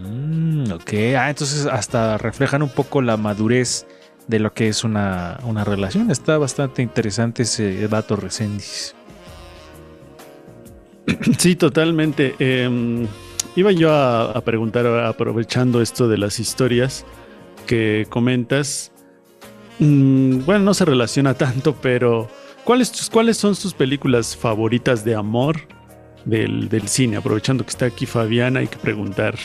Mm, 0.04 0.72
ok. 0.72 0.94
Ah, 1.18 1.30
entonces 1.30 1.66
hasta 1.68 2.18
reflejan 2.18 2.64
un 2.64 2.70
poco 2.70 3.02
la 3.02 3.18
madurez 3.18 3.86
de 4.28 4.40
lo 4.40 4.54
que 4.54 4.68
es 4.70 4.84
una, 4.84 5.40
una 5.44 5.64
relación. 5.64 6.10
Está 6.10 6.38
bastante 6.38 6.82
interesante 6.82 7.44
ese 7.44 7.88
dato 7.88 8.16
Resendiz. 8.16 8.96
Sí, 11.38 11.56
totalmente. 11.56 12.36
Eh, 12.40 13.08
iba 13.56 13.72
yo 13.72 13.92
a, 13.94 14.32
a 14.32 14.42
preguntar, 14.42 14.86
aprovechando 14.88 15.82
esto 15.82 16.08
de 16.08 16.18
las 16.18 16.40
historias 16.40 17.06
que 17.66 18.06
comentas. 18.10 18.92
Mm, 19.80 20.46
bueno, 20.46 20.64
no 20.66 20.74
se 20.74 20.86
relaciona 20.86 21.34
tanto, 21.34 21.76
pero 21.82 22.28
¿cuáles, 22.64 22.92
tus- 22.92 23.10
¿cuáles 23.10 23.38
son 23.38 23.56
sus 23.56 23.74
películas 23.74 24.38
favoritas 24.38 25.04
de 25.04 25.16
amor 25.16 25.58
del, 26.26 26.70
del 26.70 26.88
cine? 26.88 27.18
Aprovechando 27.18 27.64
que 27.64 27.70
está 27.72 27.86
aquí 27.86 28.06
Fabián, 28.06 28.58
hay 28.58 28.68
que 28.68 28.78
preguntar. 28.78 29.36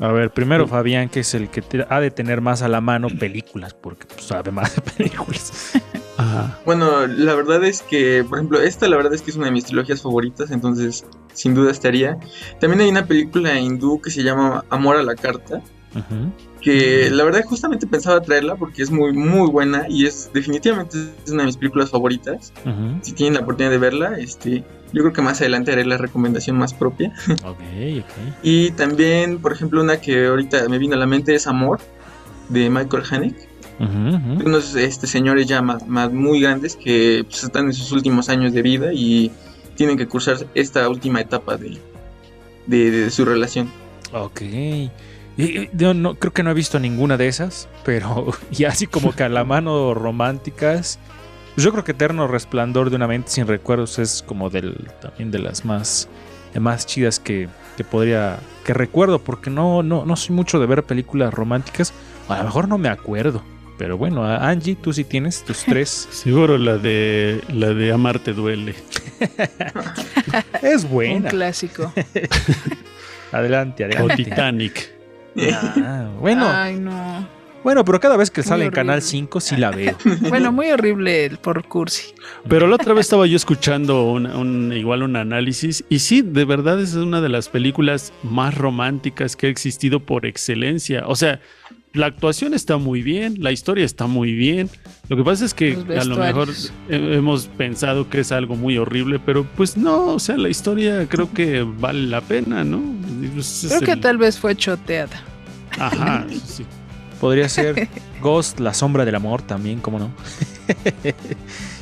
A 0.00 0.08
ver, 0.08 0.30
primero 0.32 0.66
Fabián, 0.66 1.08
que 1.08 1.20
es 1.20 1.34
el 1.34 1.48
que 1.50 1.62
te- 1.62 1.86
ha 1.88 2.00
de 2.00 2.10
tener 2.10 2.40
más 2.40 2.62
a 2.62 2.68
la 2.68 2.80
mano 2.80 3.08
películas, 3.08 3.74
porque 3.74 4.06
pues, 4.06 4.24
sabe 4.26 4.50
más 4.50 4.74
de 4.74 4.82
películas. 4.82 5.72
Ajá. 6.16 6.58
Bueno, 6.64 7.06
la 7.06 7.34
verdad 7.34 7.62
es 7.64 7.82
que, 7.82 8.24
por 8.28 8.38
ejemplo, 8.38 8.60
esta 8.60 8.88
la 8.88 8.96
verdad 8.96 9.14
es 9.14 9.22
que 9.22 9.30
es 9.30 9.36
una 9.36 9.46
de 9.46 9.52
mis 9.52 9.64
trilogías 9.64 10.02
favoritas, 10.02 10.50
entonces 10.50 11.04
sin 11.34 11.54
duda 11.54 11.70
estaría. 11.70 12.18
También 12.60 12.80
hay 12.80 12.88
una 12.90 13.06
película 13.06 13.58
hindú 13.58 14.00
que 14.00 14.10
se 14.10 14.22
llama 14.22 14.64
Amor 14.70 14.96
a 14.96 15.02
la 15.02 15.14
Carta, 15.14 15.62
que 16.62 17.10
la 17.10 17.24
verdad 17.24 17.44
justamente 17.44 17.86
pensaba 17.86 18.20
traerla 18.22 18.56
porque 18.56 18.82
es 18.82 18.90
muy, 18.90 19.12
muy 19.12 19.50
buena 19.50 19.86
y 19.88 20.06
es 20.06 20.30
definitivamente 20.32 20.96
es 21.24 21.30
una 21.30 21.42
de 21.42 21.46
mis 21.46 21.56
películas 21.56 21.90
favoritas. 21.90 22.52
Si 23.02 23.12
tienen 23.12 23.34
la 23.34 23.40
oportunidad 23.40 23.72
de 23.72 23.78
verla, 23.78 24.18
este, 24.18 24.64
yo 24.92 25.02
creo 25.02 25.12
que 25.12 25.22
más 25.22 25.40
adelante 25.40 25.72
haré 25.72 25.84
la 25.84 25.98
recomendación 25.98 26.56
más 26.56 26.72
propia. 26.72 27.12
Ok, 27.44 27.60
ok. 27.98 28.12
Y 28.42 28.70
también, 28.72 29.38
por 29.40 29.52
ejemplo, 29.52 29.82
una 29.82 30.00
que 30.00 30.26
ahorita 30.26 30.68
me 30.68 30.78
vino 30.78 30.94
a 30.94 30.98
la 30.98 31.06
mente 31.06 31.34
es 31.34 31.46
Amor, 31.46 31.80
de 32.48 32.70
Michael 32.70 33.02
Haneke. 33.10 33.52
Unos 33.80 34.76
este, 34.76 35.08
señores 35.08 35.48
ya 35.48 35.60
más, 35.60 35.88
más 35.88 36.12
muy 36.12 36.40
grandes 36.40 36.76
que 36.76 37.24
pues, 37.28 37.42
están 37.42 37.66
en 37.66 37.72
sus 37.72 37.90
últimos 37.90 38.28
años 38.28 38.52
de 38.52 38.62
vida 38.62 38.92
y 38.92 39.32
tienen 39.74 39.96
que 39.96 40.06
cursar 40.06 40.36
esta 40.54 40.88
última 40.88 41.20
etapa 41.20 41.56
de, 41.56 41.78
de, 42.66 42.90
de 42.92 43.10
su 43.10 43.24
relación. 43.24 43.68
Ok. 44.12 44.42
Y- 45.36 45.68
yo 45.72 45.94
no, 45.94 46.14
creo 46.16 46.32
que 46.32 46.42
no 46.42 46.50
he 46.50 46.54
visto 46.54 46.78
ninguna 46.78 47.16
de 47.16 47.28
esas, 47.28 47.68
pero 47.84 48.26
y 48.50 48.64
así 48.64 48.86
como 48.86 49.12
que 49.12 49.22
a 49.24 49.28
la 49.28 49.44
mano 49.44 49.94
románticas. 49.94 50.98
yo 51.56 51.72
creo 51.72 51.84
que 51.84 51.92
Eterno 51.92 52.26
Resplandor 52.28 52.90
de 52.90 52.96
una 52.96 53.06
mente 53.08 53.30
sin 53.30 53.46
recuerdos 53.46 53.98
es 53.98 54.22
como 54.26 54.50
del 54.50 54.74
también 55.00 55.30
de 55.30 55.38
las 55.38 55.64
más, 55.64 56.08
de 56.54 56.60
más 56.60 56.86
chidas 56.86 57.18
que, 57.18 57.48
que 57.76 57.84
podría 57.84 58.38
que 58.64 58.74
recuerdo, 58.74 59.18
porque 59.18 59.50
no, 59.50 59.82
no, 59.82 60.04
no 60.04 60.16
soy 60.16 60.34
mucho 60.36 60.60
de 60.60 60.66
ver 60.66 60.84
películas 60.84 61.32
románticas. 61.34 61.92
A 62.28 62.38
lo 62.38 62.44
mejor 62.44 62.68
no 62.68 62.78
me 62.78 62.88
acuerdo. 62.88 63.42
Pero 63.78 63.98
bueno, 63.98 64.24
Angie, 64.24 64.76
tú 64.76 64.92
sí 64.92 65.02
tienes 65.02 65.42
tus 65.44 65.58
tres. 65.64 66.06
Seguro 66.12 66.56
la 66.58 66.76
de 66.78 67.42
la 67.52 67.70
de 67.70 67.90
Amarte 67.90 68.32
duele. 68.34 68.74
es 70.62 70.84
Un 70.84 70.90
buena. 70.90 71.28
clásico. 71.30 71.92
Adelante, 73.32 73.84
adelante. 73.84 74.12
O 74.12 74.16
Titanic. 74.16 74.91
Ah, 75.36 76.08
bueno, 76.20 76.46
Ay, 76.48 76.76
no. 76.78 77.26
bueno, 77.64 77.84
pero 77.84 77.98
cada 78.00 78.16
vez 78.16 78.30
que 78.30 78.42
Muy 78.42 78.48
sale 78.48 78.62
en 78.64 78.68
horrible. 78.68 78.80
Canal 78.86 79.02
5 79.02 79.40
sí 79.40 79.56
la 79.56 79.70
veo. 79.70 79.96
Bueno, 80.28 80.52
muy 80.52 80.70
horrible 80.70 81.24
el 81.26 81.38
por 81.38 81.64
cursi. 81.66 82.12
Pero 82.48 82.66
la 82.66 82.76
otra 82.76 82.92
vez 82.94 83.06
estaba 83.06 83.26
yo 83.26 83.36
escuchando 83.36 84.04
un, 84.04 84.26
un- 84.26 84.72
igual 84.72 85.02
un 85.02 85.16
análisis 85.16 85.84
y 85.88 86.00
sí, 86.00 86.22
de 86.22 86.44
verdad 86.44 86.80
es 86.80 86.94
una 86.94 87.20
de 87.20 87.28
las 87.28 87.48
películas 87.48 88.12
más 88.22 88.56
románticas 88.56 89.36
que 89.36 89.46
ha 89.46 89.50
existido 89.50 90.00
por 90.00 90.26
excelencia. 90.26 91.04
O 91.06 91.16
sea, 91.16 91.40
la 91.94 92.06
actuación 92.06 92.54
está 92.54 92.76
muy 92.78 93.02
bien, 93.02 93.36
la 93.38 93.52
historia 93.52 93.84
está 93.84 94.06
muy 94.06 94.32
bien. 94.32 94.70
Lo 95.08 95.16
que 95.16 95.24
pasa 95.24 95.44
es 95.44 95.52
que 95.54 95.74
a 95.98 96.04
lo 96.04 96.16
mejor 96.16 96.48
hemos 96.88 97.46
pensado 97.46 98.08
que 98.08 98.20
es 98.20 98.32
algo 98.32 98.56
muy 98.56 98.78
horrible, 98.78 99.18
pero 99.18 99.44
pues 99.56 99.76
no, 99.76 100.06
o 100.14 100.18
sea, 100.18 100.36
la 100.36 100.48
historia 100.48 101.06
creo 101.08 101.30
que 101.32 101.62
vale 101.62 102.06
la 102.06 102.20
pena, 102.22 102.64
¿no? 102.64 102.80
Pues, 103.34 103.64
es 103.64 103.70
Creo 103.72 103.80
que 103.82 103.92
el- 103.92 104.00
tal 104.00 104.18
vez 104.18 104.38
fue 104.38 104.56
choteada. 104.56 105.22
Ajá, 105.78 106.24
sí. 106.46 106.64
Podría 107.20 107.48
ser 107.48 107.88
Ghost, 108.22 108.58
la 108.60 108.72
sombra 108.74 109.04
del 109.04 109.14
amor 109.14 109.42
también, 109.42 109.80
¿cómo 109.80 109.98
no? 109.98 110.10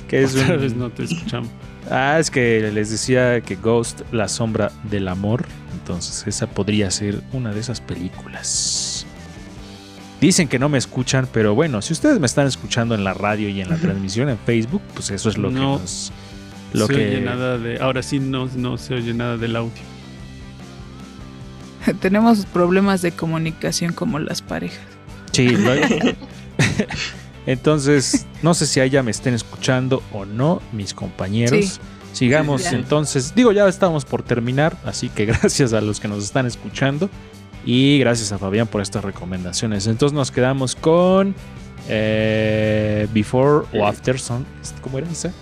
que 0.09 0.23
es 0.23 0.35
Otra 0.35 0.55
un- 0.55 0.61
vez 0.61 0.75
no 0.75 0.91
te 0.91 1.05
escuchamos. 1.05 1.51
Ah, 1.91 2.19
es 2.21 2.31
que 2.31 2.71
les 2.73 2.91
decía 2.91 3.41
que 3.41 3.57
Ghost, 3.57 4.01
la 4.13 4.29
sombra 4.29 4.71
del 4.91 5.09
amor. 5.09 5.45
Entonces, 5.73 6.25
esa 6.27 6.47
podría 6.47 6.91
ser 6.91 7.21
una 7.33 7.53
de 7.53 7.61
esas 7.61 7.81
películas. 7.81 8.90
Dicen 10.21 10.49
que 10.49 10.59
no 10.59 10.69
me 10.69 10.77
escuchan, 10.79 11.27
pero 11.33 11.55
bueno, 11.55 11.81
si 11.83 11.93
ustedes 11.95 12.21
me 12.21 12.27
están 12.27 12.47
escuchando 12.47 12.95
en 12.95 13.05
la 13.05 13.15
radio 13.15 13.49
y 13.49 13.61
en 13.61 13.69
la 13.71 13.77
transmisión 13.79 14.29
en 14.29 14.39
Facebook, 14.39 14.83
pues 14.95 15.11
eso 15.11 15.29
es 15.31 15.39
lo 15.39 15.49
que 15.49 15.55
No 15.55 15.79
nos. 15.79 16.13
Lo 16.73 16.87
se 16.87 16.95
que. 16.95 17.07
oye 17.09 17.21
nada 17.23 17.59
de. 17.59 17.79
Ahora 17.81 18.03
sí 18.03 18.21
no, 18.21 18.47
no 18.55 18.77
se 18.79 18.95
oye 18.95 19.15
nada 19.15 19.37
del 19.37 19.57
audio. 19.57 19.73
Tenemos 22.01 22.45
problemas 22.47 23.03
de 23.03 23.13
comunicación 23.13 23.93
como 23.93 24.19
las 24.19 24.43
parejas. 24.43 24.81
Sí, 25.33 25.49
lo- 25.57 25.73
Entonces, 27.47 28.27
no 28.43 28.53
sé 28.55 28.67
si 28.67 28.81
allá 28.81 29.03
me 29.03 29.11
estén 29.11 29.35
escuchando 29.35 30.03
o 30.13 30.25
no, 30.27 30.61
mis 30.73 30.93
compañeros. 30.95 31.65
Sí. 31.65 31.81
Sigamos 32.13 32.65
ya. 32.65 32.73
entonces. 32.73 33.35
Digo, 33.35 33.53
ya 33.53 33.67
estamos 33.69 34.05
por 34.05 34.23
terminar, 34.23 34.77
así 34.85 35.09
que 35.09 35.25
gracias 35.27 35.73
a 35.73 35.81
los 35.81 36.01
que 36.01 36.09
nos 36.09 36.23
están 36.25 36.47
escuchando. 36.47 37.09
Y 37.65 37.99
gracias 37.99 38.33
a 38.33 38.39
Fabián 38.39 38.67
por 38.67 38.81
estas 38.81 39.05
recomendaciones. 39.05 39.87
Entonces 39.87 40.15
nos 40.15 40.31
quedamos 40.31 40.75
con 40.75 41.35
eh, 41.89 43.07
Before 43.13 43.67
o 43.73 43.77
Eh. 43.77 43.85
After 43.85 44.19
Sun. 44.19 44.47
¿Cómo 44.83 44.99
era 44.99 45.09
esa? 45.11 45.33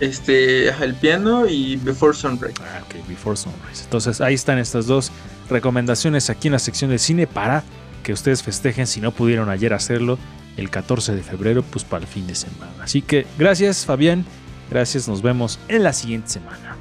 Este, 0.00 0.68
el 0.68 0.94
piano 0.94 1.46
y 1.46 1.76
Before 1.76 2.14
Sunrise. 2.14 2.54
Ah, 2.60 2.82
ok, 2.84 3.08
Before 3.08 3.36
Sunrise. 3.36 3.84
Entonces 3.84 4.20
ahí 4.20 4.34
están 4.34 4.58
estas 4.58 4.86
dos 4.86 5.10
recomendaciones 5.48 6.28
aquí 6.28 6.48
en 6.48 6.52
la 6.52 6.58
sección 6.58 6.90
de 6.90 6.98
cine 6.98 7.26
para 7.26 7.62
que 8.02 8.12
ustedes 8.12 8.42
festejen 8.42 8.86
si 8.86 9.00
no 9.00 9.10
pudieron 9.12 9.48
ayer 9.48 9.72
hacerlo 9.72 10.18
el 10.56 10.70
14 10.70 11.14
de 11.14 11.22
febrero, 11.22 11.62
pues 11.62 11.84
para 11.84 12.02
el 12.02 12.08
fin 12.08 12.26
de 12.26 12.34
semana. 12.34 12.72
Así 12.82 13.02
que 13.02 13.26
gracias 13.38 13.84
Fabián, 13.84 14.24
gracias, 14.70 15.08
nos 15.08 15.22
vemos 15.22 15.58
en 15.68 15.82
la 15.82 15.92
siguiente 15.92 16.28
semana. 16.28 16.76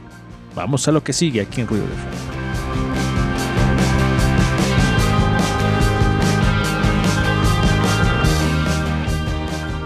Vamos 0.56 0.88
a 0.88 0.92
lo 0.92 1.04
que 1.04 1.14
sigue 1.14 1.42
aquí 1.42 1.62
en 1.62 1.68
Ruido 1.68 1.84
de 1.86 1.94
Fondo. 1.94 2.45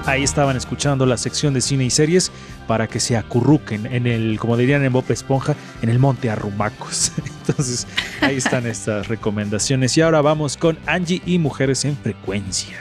Ahí 0.09 0.23
estaban 0.23 0.57
escuchando 0.57 1.05
la 1.05 1.17
sección 1.17 1.53
de 1.53 1.61
cine 1.61 1.85
y 1.85 1.91
series 1.91 2.31
para 2.65 2.87
que 2.87 2.99
se 2.99 3.15
acurruquen 3.15 3.85
en 3.85 4.07
el, 4.07 4.39
como 4.39 4.57
dirían 4.57 4.83
en 4.83 4.91
Bob 4.91 5.05
Esponja, 5.09 5.55
en 5.83 5.89
el 5.89 5.99
monte 5.99 6.31
Arrumacos. 6.31 7.11
Entonces, 7.47 7.85
ahí 8.19 8.37
están 8.37 8.65
estas 8.65 9.07
recomendaciones. 9.07 9.95
Y 9.97 10.01
ahora 10.01 10.21
vamos 10.21 10.57
con 10.57 10.79
Angie 10.87 11.21
y 11.27 11.37
Mujeres 11.37 11.85
en 11.85 11.95
Frecuencia. 11.95 12.75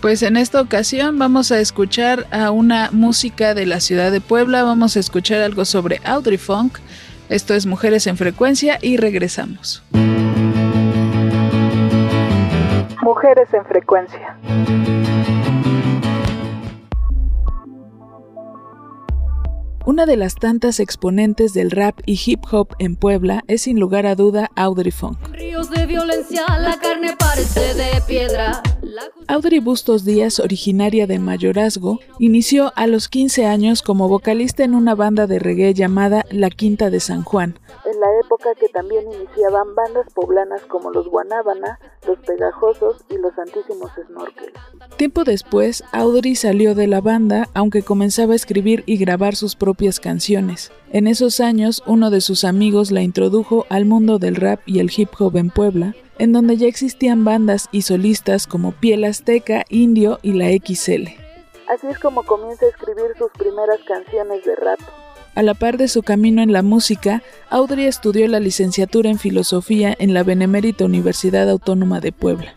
Pues 0.00 0.22
en 0.22 0.36
esta 0.36 0.60
ocasión 0.60 1.18
vamos 1.18 1.50
a 1.50 1.58
escuchar 1.58 2.28
a 2.30 2.52
una 2.52 2.90
música 2.92 3.52
de 3.54 3.66
la 3.66 3.80
ciudad 3.80 4.12
de 4.12 4.20
Puebla, 4.20 4.62
vamos 4.62 4.96
a 4.96 5.00
escuchar 5.00 5.40
algo 5.40 5.64
sobre 5.64 6.00
Audrey 6.04 6.38
Funk. 6.38 6.78
Esto 7.28 7.54
es 7.54 7.66
Mujeres 7.66 8.06
en 8.06 8.16
Frecuencia 8.16 8.78
y 8.80 8.98
regresamos. 8.98 9.82
Mujeres 13.02 13.48
en 13.52 13.64
Frecuencia. 13.64 14.38
Una 19.86 20.06
de 20.06 20.16
las 20.16 20.36
tantas 20.36 20.80
exponentes 20.80 21.52
del 21.52 21.70
rap 21.70 22.00
y 22.06 22.18
hip 22.24 22.40
hop 22.50 22.68
en 22.78 22.96
Puebla 22.96 23.44
es 23.48 23.62
sin 23.62 23.78
lugar 23.78 24.06
a 24.06 24.14
duda 24.14 24.50
Audrey 24.56 24.90
Funk. 24.90 25.18
Ríos 25.32 25.68
de 25.68 25.84
violencia, 25.84 26.46
la 26.58 26.78
carne 26.78 27.14
parece 27.18 27.74
de 27.74 28.00
piedra. 28.08 28.62
La 28.80 29.02
Audrey 29.28 29.58
Bustos 29.58 30.04
Díaz, 30.04 30.40
originaria 30.40 31.06
de 31.06 31.18
Mayorazgo, 31.18 31.98
inició 32.18 32.72
a 32.76 32.86
los 32.86 33.08
15 33.08 33.44
años 33.44 33.82
como 33.82 34.08
vocalista 34.08 34.64
en 34.64 34.74
una 34.74 34.94
banda 34.94 35.26
de 35.26 35.38
reggae 35.38 35.74
llamada 35.74 36.24
La 36.30 36.48
Quinta 36.48 36.88
de 36.88 37.00
San 37.00 37.22
Juan. 37.22 37.58
En 37.84 38.00
la 38.00 38.06
época 38.24 38.54
que 38.58 38.68
también 38.68 39.04
iniciaban 39.12 39.74
bandas 39.74 40.06
poblanas 40.14 40.62
como 40.62 40.90
los 40.90 41.08
Guanábana, 41.08 41.78
los 42.06 42.18
Pegajosos 42.20 43.04
y 43.10 43.18
los 43.18 43.34
Santísimos 43.34 43.90
Snorkels. 44.06 44.52
Tiempo 44.96 45.24
después, 45.24 45.84
Audrey 45.92 46.36
salió 46.36 46.74
de 46.74 46.86
la 46.86 47.00
banda, 47.00 47.48
aunque 47.54 47.82
comenzaba 47.82 48.34
a 48.34 48.36
escribir 48.36 48.82
y 48.86 48.96
grabar 48.96 49.34
sus 49.34 49.56
propias 49.56 49.73
canciones. 50.00 50.72
En 50.92 51.06
esos 51.06 51.40
años, 51.40 51.82
uno 51.86 52.10
de 52.10 52.20
sus 52.20 52.44
amigos 52.44 52.90
la 52.90 53.02
introdujo 53.02 53.66
al 53.68 53.84
mundo 53.84 54.18
del 54.18 54.36
rap 54.36 54.60
y 54.66 54.78
el 54.78 54.90
hip 54.94 55.10
hop 55.18 55.36
en 55.36 55.50
Puebla, 55.50 55.94
en 56.18 56.32
donde 56.32 56.56
ya 56.56 56.66
existían 56.66 57.24
bandas 57.24 57.68
y 57.72 57.82
solistas 57.82 58.46
como 58.46 58.72
Piel 58.72 59.04
Azteca, 59.04 59.64
Indio 59.68 60.18
y 60.22 60.32
la 60.32 60.46
XL. 60.50 61.08
Así 61.68 61.86
es 61.90 61.98
como 61.98 62.22
comienza 62.24 62.66
a 62.66 62.68
escribir 62.68 63.12
sus 63.18 63.30
primeras 63.32 63.80
canciones 63.86 64.44
de 64.44 64.54
rap. 64.56 64.78
A 65.34 65.42
la 65.42 65.54
par 65.54 65.78
de 65.78 65.88
su 65.88 66.02
camino 66.02 66.42
en 66.42 66.52
la 66.52 66.62
música, 66.62 67.22
Audrey 67.50 67.86
estudió 67.86 68.28
la 68.28 68.38
licenciatura 68.38 69.10
en 69.10 69.18
filosofía 69.18 69.94
en 69.98 70.14
la 70.14 70.22
Benemérita 70.22 70.84
Universidad 70.84 71.50
Autónoma 71.50 72.00
de 72.00 72.12
Puebla. 72.12 72.54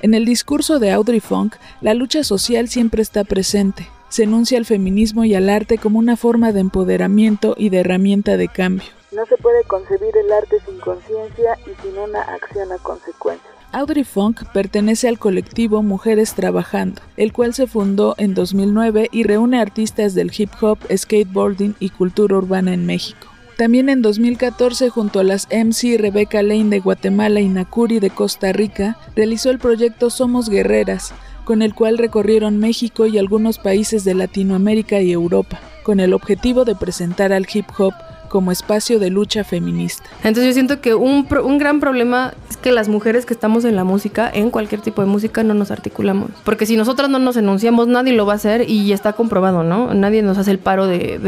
En 0.00 0.12
el 0.12 0.24
discurso 0.24 0.78
de 0.78 0.92
Audrey 0.92 1.20
Funk, 1.20 1.56
la 1.80 1.94
lucha 1.94 2.22
social 2.22 2.68
siempre 2.68 3.00
está 3.00 3.24
presente. 3.24 3.88
Se 4.08 4.24
enuncia 4.24 4.58
al 4.58 4.66
feminismo 4.66 5.24
y 5.24 5.34
al 5.34 5.48
arte 5.48 5.78
como 5.78 5.98
una 5.98 6.16
forma 6.16 6.52
de 6.52 6.60
empoderamiento 6.60 7.54
y 7.56 7.70
de 7.70 7.80
herramienta 7.80 8.36
de 8.36 8.48
cambio. 8.48 8.86
No 9.12 9.24
se 9.26 9.36
puede 9.38 9.64
concebir 9.64 10.14
el 10.16 10.30
arte 10.32 10.58
sin 10.66 10.78
conciencia 10.78 11.58
y 11.66 11.82
sin 11.82 11.98
una 11.98 12.20
acción 12.20 12.70
a 12.72 12.78
consecuencia. 12.78 13.48
Audrey 13.72 14.04
Funk 14.04 14.44
pertenece 14.52 15.08
al 15.08 15.18
colectivo 15.18 15.82
Mujeres 15.82 16.34
Trabajando, 16.34 17.02
el 17.16 17.32
cual 17.32 17.54
se 17.54 17.66
fundó 17.66 18.14
en 18.18 18.34
2009 18.34 19.08
y 19.10 19.22
reúne 19.24 19.60
artistas 19.60 20.14
del 20.14 20.32
hip 20.36 20.50
hop, 20.60 20.78
skateboarding 20.94 21.74
y 21.80 21.90
cultura 21.90 22.36
urbana 22.36 22.74
en 22.74 22.86
México. 22.86 23.28
También 23.56 23.88
en 23.88 24.02
2014, 24.02 24.90
junto 24.90 25.18
a 25.18 25.24
las 25.24 25.48
MC 25.50 25.96
Rebecca 25.98 26.42
Lane 26.42 26.68
de 26.68 26.80
Guatemala 26.80 27.40
y 27.40 27.48
Nakuri 27.48 28.00
de 28.00 28.10
Costa 28.10 28.52
Rica, 28.52 28.98
realizó 29.14 29.50
el 29.50 29.58
proyecto 29.58 30.10
Somos 30.10 30.50
Guerreras, 30.50 31.14
con 31.46 31.62
el 31.62 31.74
cual 31.74 31.96
recorrieron 31.96 32.58
México 32.58 33.06
y 33.06 33.16
algunos 33.16 33.58
países 33.58 34.04
de 34.04 34.14
Latinoamérica 34.14 35.00
y 35.00 35.10
Europa, 35.10 35.58
con 35.84 36.00
el 36.00 36.12
objetivo 36.12 36.66
de 36.66 36.74
presentar 36.74 37.32
al 37.32 37.46
hip 37.50 37.66
hop 37.78 37.94
como 38.28 38.52
espacio 38.52 38.98
de 38.98 39.10
lucha 39.10 39.44
feminista. 39.44 40.04
Entonces 40.24 40.46
yo 40.46 40.52
siento 40.52 40.80
que 40.80 40.94
un, 40.94 41.26
un 41.44 41.58
gran 41.58 41.80
problema 41.80 42.34
es 42.50 42.56
que 42.56 42.72
las 42.72 42.88
mujeres 42.88 43.26
que 43.26 43.34
estamos 43.34 43.64
en 43.64 43.76
la 43.76 43.84
música, 43.84 44.30
en 44.32 44.50
cualquier 44.50 44.80
tipo 44.80 45.02
de 45.02 45.08
música, 45.08 45.42
no 45.42 45.54
nos 45.54 45.70
articulamos. 45.70 46.30
Porque 46.44 46.66
si 46.66 46.76
nosotras 46.76 47.08
no 47.10 47.18
nos 47.18 47.36
enunciamos, 47.36 47.88
nadie 47.88 48.12
lo 48.12 48.26
va 48.26 48.34
a 48.34 48.36
hacer 48.36 48.68
y 48.68 48.92
está 48.92 49.12
comprobado, 49.14 49.62
¿no? 49.62 49.94
Nadie 49.94 50.22
nos 50.22 50.38
hace 50.38 50.50
el 50.50 50.58
paro 50.58 50.86
de- 50.86 51.18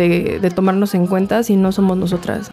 de 0.41 0.51
tomarnos 0.51 0.95
en 0.95 1.07
cuenta 1.07 1.43
si 1.43 1.57
no 1.57 1.73
somos 1.73 1.97
nosotras. 1.97 2.51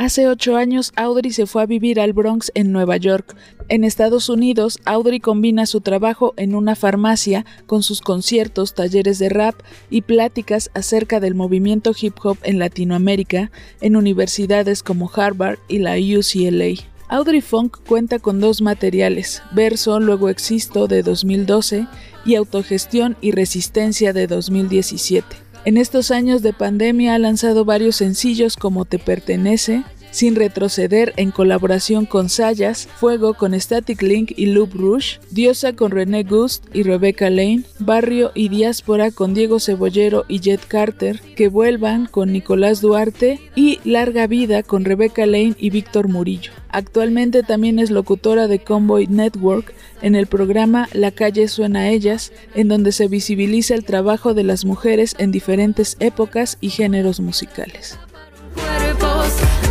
Hace 0.00 0.28
ocho 0.28 0.56
años, 0.56 0.94
Audrey 0.96 1.30
se 1.30 1.44
fue 1.44 1.60
a 1.60 1.66
vivir 1.66 2.00
al 2.00 2.14
Bronx, 2.14 2.50
en 2.54 2.72
Nueva 2.72 2.96
York. 2.96 3.36
En 3.68 3.84
Estados 3.84 4.30
Unidos, 4.30 4.78
Audrey 4.86 5.20
combina 5.20 5.66
su 5.66 5.82
trabajo 5.82 6.32
en 6.38 6.54
una 6.54 6.74
farmacia 6.74 7.44
con 7.66 7.82
sus 7.82 8.00
conciertos, 8.00 8.72
talleres 8.72 9.18
de 9.18 9.28
rap 9.28 9.56
y 9.90 10.00
pláticas 10.00 10.70
acerca 10.72 11.20
del 11.20 11.34
movimiento 11.34 11.92
hip 12.00 12.14
hop 12.24 12.38
en 12.44 12.58
Latinoamérica 12.58 13.50
en 13.82 13.94
universidades 13.94 14.82
como 14.82 15.10
Harvard 15.14 15.58
y 15.68 15.80
la 15.80 15.96
UCLA. 15.96 16.82
Audrey 17.08 17.42
Funk 17.42 17.76
cuenta 17.86 18.20
con 18.20 18.40
dos 18.40 18.62
materiales, 18.62 19.42
Verso, 19.52 20.00
Luego 20.00 20.30
Existo 20.30 20.88
de 20.88 21.02
2012 21.02 21.86
y 22.24 22.36
Autogestión 22.36 23.18
y 23.20 23.32
Resistencia 23.32 24.14
de 24.14 24.26
2017. 24.28 25.49
En 25.64 25.76
estos 25.76 26.10
años 26.10 26.40
de 26.40 26.54
pandemia 26.54 27.14
ha 27.14 27.18
lanzado 27.18 27.64
varios 27.66 27.96
sencillos 27.96 28.56
como 28.56 28.86
Te 28.86 28.98
Pertenece, 28.98 29.84
Sin 30.10 30.34
Retroceder 30.34 31.12
en 31.16 31.30
colaboración 31.30 32.04
con 32.04 32.28
Sayas, 32.28 32.88
Fuego 32.96 33.34
con 33.34 33.58
Static 33.58 34.02
Link 34.02 34.32
y 34.36 34.46
Loop 34.46 34.74
Rouge, 34.74 35.20
Diosa 35.30 35.74
con 35.74 35.92
René 35.92 36.24
Gust 36.24 36.64
y 36.74 36.82
Rebecca 36.82 37.30
Lane, 37.30 37.62
Barrio 37.78 38.32
y 38.34 38.48
Diáspora 38.48 39.10
con 39.10 39.34
Diego 39.34 39.60
Cebollero 39.60 40.24
y 40.28 40.40
Jet 40.40 40.66
Carter, 40.66 41.20
Que 41.36 41.48
Vuelvan 41.48 42.06
con 42.06 42.32
Nicolás 42.32 42.80
Duarte 42.80 43.40
y 43.54 43.78
Larga 43.84 44.26
Vida 44.26 44.62
con 44.62 44.84
Rebecca 44.84 45.26
Lane 45.26 45.54
y 45.58 45.70
Víctor 45.70 46.08
Murillo. 46.08 46.52
Actualmente 46.70 47.42
también 47.42 47.78
es 47.78 47.90
locutora 47.90 48.46
de 48.46 48.60
Convoy 48.60 49.06
Network 49.06 49.74
en 50.02 50.14
el 50.14 50.26
programa 50.26 50.88
La 50.92 51.10
calle 51.10 51.48
suena 51.48 51.80
a 51.80 51.88
ellas, 51.88 52.32
en 52.54 52.68
donde 52.68 52.92
se 52.92 53.08
visibiliza 53.08 53.74
el 53.74 53.84
trabajo 53.84 54.34
de 54.34 54.44
las 54.44 54.64
mujeres 54.64 55.14
en 55.18 55.32
diferentes 55.32 55.96
épocas 56.00 56.58
y 56.60 56.70
géneros 56.70 57.20
musicales. 57.20 57.98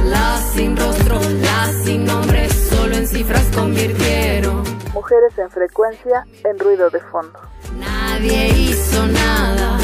Las 0.09 0.51
sin 0.53 0.75
rostro, 0.75 1.19
las 1.41 1.83
sin 1.83 2.05
nombre, 2.05 2.49
solo 2.49 2.95
en 2.95 3.07
cifras 3.07 3.45
convirtieron. 3.55 4.63
Mujeres 4.93 5.37
en 5.37 5.49
frecuencia, 5.49 6.25
en 6.43 6.59
ruido 6.59 6.89
de 6.89 6.99
fondo. 6.99 7.39
Nadie 7.79 8.49
hizo 8.49 9.05
nada. 9.07 9.79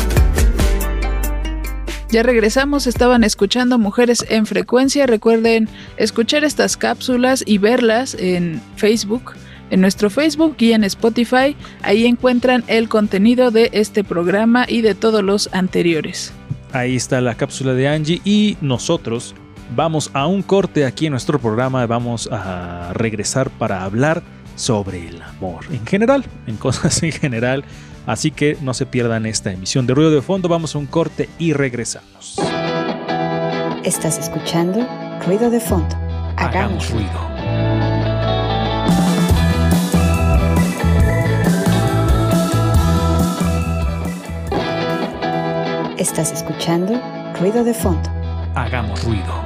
Ya 2.10 2.23
regresamos, 2.23 2.88
estaban 2.88 3.23
escuchando 3.23 3.77
Mujeres 3.77 4.26
en 4.30 4.45
Frecuencia. 4.45 5.06
Recuerden 5.06 5.68
escuchar 5.97 6.43
estas 6.43 6.77
cápsulas 6.77 7.43
y 7.45 7.57
verlas 7.57 8.15
en 8.18 8.61
Facebook, 8.77 9.34
en 9.69 9.81
nuestro 9.81 10.10
Facebook 10.10 10.56
y 10.60 10.72
en 10.72 10.84
Spotify. 10.85 11.56
Ahí 11.81 12.06
encuentran 12.06 12.64
el 12.68 12.88
contenido 12.89 13.52
de 13.52 13.69
este 13.73 14.03
programa 14.03 14.65
y 14.68 14.81
de 14.81 14.95
todos 14.95 15.23
los 15.23 15.49
anteriores. 15.53 16.31
Ahí 16.72 16.95
está 16.95 17.22
la 17.22 17.35
cápsula 17.35 17.73
de 17.73 17.88
Angie 17.88 18.22
y 18.23 18.57
nosotros 18.61 19.35
vamos 19.76 20.12
a 20.14 20.28
un 20.28 20.42
corte 20.42 20.86
aquí 20.86 21.08
en 21.08 21.12
nuestro 21.12 21.40
programa. 21.40 21.86
Vamos 21.86 22.30
a 22.32 22.92
regresar 22.94 23.50
para 23.50 23.84
hablar 23.84 24.24
sobre 24.56 25.08
el 25.08 25.22
amor 25.22 25.66
en 25.72 25.86
general, 25.86 26.26
en 26.48 26.58
cosas 26.58 27.02
en 27.04 27.12
general. 27.12 27.64
Así 28.06 28.32
que 28.32 28.58
no 28.62 28.74
se 28.74 28.86
pierdan 28.86 29.26
esta 29.26 29.52
emisión 29.52 29.88
de 29.88 29.96
Ruido 29.96 30.12
de 30.12 30.22
Fondo. 30.22 30.48
Vamos 30.48 30.76
a 30.76 30.78
un 30.78 30.86
corte 30.86 31.30
y 31.40 31.54
regresamos. 31.54 32.36
Estás 33.84 34.18
escuchando 34.18 34.86
Ruido 35.26 35.50
de 35.50 35.60
Fondo. 35.60 35.96
Hagamos 36.38 36.90
ruido. 36.90 37.36
Estás 45.98 46.32
escuchando 46.32 47.02
Ruido 47.40 47.64
de 47.64 47.74
Fondo. 47.74 48.10
Hagamos 48.54 49.04
ruido. 49.04 49.44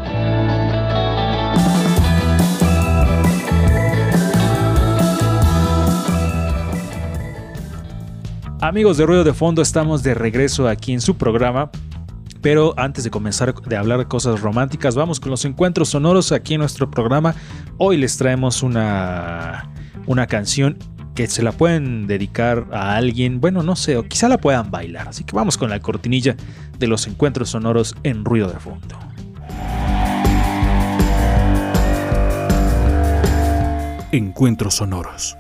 Amigos 8.62 8.98
de 8.98 9.06
Ruido 9.06 9.24
de 9.24 9.34
Fondo, 9.34 9.62
estamos 9.62 10.04
de 10.04 10.14
regreso 10.14 10.68
aquí 10.68 10.92
en 10.92 11.00
su 11.00 11.16
programa. 11.16 11.72
Pero 12.42 12.74
antes 12.76 13.06
de 13.06 13.10
comenzar 13.10 13.54
de 13.54 13.78
hablar 13.78 14.00
de 14.00 14.06
cosas 14.06 14.42
románticas, 14.42 14.96
vamos 14.96 15.22
con 15.22 15.32
los 15.32 15.46
encuentros 15.46 15.90
sonoros 15.90 16.34
aquí 16.34 16.56
en 16.56 16.60
nuestro 16.60 16.92
programa. 16.92 17.36
Hoy 17.78 17.96
les 17.96 18.18
traemos 18.18 18.62
una, 18.62 19.72
una 20.08 20.28
canción 20.28 20.78
que 21.16 21.28
se 21.28 21.42
la 21.42 21.54
pueden 21.54 22.06
dedicar 22.06 22.68
a 22.74 22.98
alguien, 22.98 23.40
bueno, 23.40 23.64
no 23.64 23.78
sé, 23.78 23.96
o 23.96 24.04
quizá 24.04 24.28
la 24.28 24.38
puedan 24.38 24.72
bailar. 24.72 25.08
Así 25.08 25.24
que 25.24 25.34
vamos 25.34 25.58
con 25.58 25.70
la 25.70 25.80
cortinilla 25.80 26.36
de 26.78 26.88
los 26.88 27.08
encuentros 27.08 27.52
sonoros 27.52 27.96
en 28.04 28.26
Ruido 28.26 28.50
de 28.50 28.60
Fondo. 28.60 29.00
Encuentros 34.12 34.76
sonoros. 34.76 35.38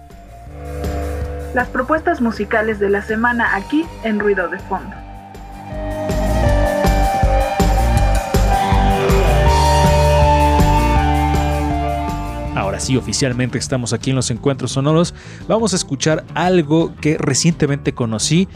Las 1.55 1.67
propuestas 1.69 2.21
musicales 2.21 2.79
de 2.79 2.89
la 2.89 3.01
semana 3.01 3.55
aquí 3.55 3.83
en 4.03 4.19
Ruido 4.19 4.47
de 4.49 4.59
Fondo. 4.59 4.95
Ahora 12.55 12.79
sí, 12.79 12.97
oficialmente 12.97 13.57
estamos 13.57 13.93
aquí 13.93 14.11
en 14.11 14.17
los 14.17 14.29
encuentros 14.29 14.73
sonoros. 14.73 15.15
Vamos 15.47 15.73
a 15.73 15.77
escuchar 15.77 16.23
algo 16.35 16.93
que 17.01 17.17
recientemente 17.17 17.93
conocí. 17.93 18.47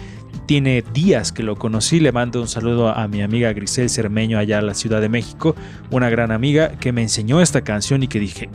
Tiene 0.45 0.83
días 0.93 1.31
que 1.31 1.41
lo 1.41 1.55
conocí. 1.55 1.99
Le 1.99 2.11
mando 2.11 2.41
un 2.41 2.47
saludo 2.47 2.89
a 2.89 3.07
mi 3.07 3.23
amiga 3.23 3.53
Grisel 3.53 3.89
Cermeño 3.89 4.37
allá 4.37 4.59
en 4.59 4.67
la 4.67 4.75
Ciudad 4.75 5.01
de 5.01 5.09
México. 5.09 5.55
Una 5.89 6.11
gran 6.11 6.31
amiga 6.31 6.77
que 6.77 6.91
me 6.91 7.01
enseñó 7.01 7.41
esta 7.41 7.63
canción 7.63 8.03
y 8.03 8.07
que 8.07 8.19
dije, 8.19 8.49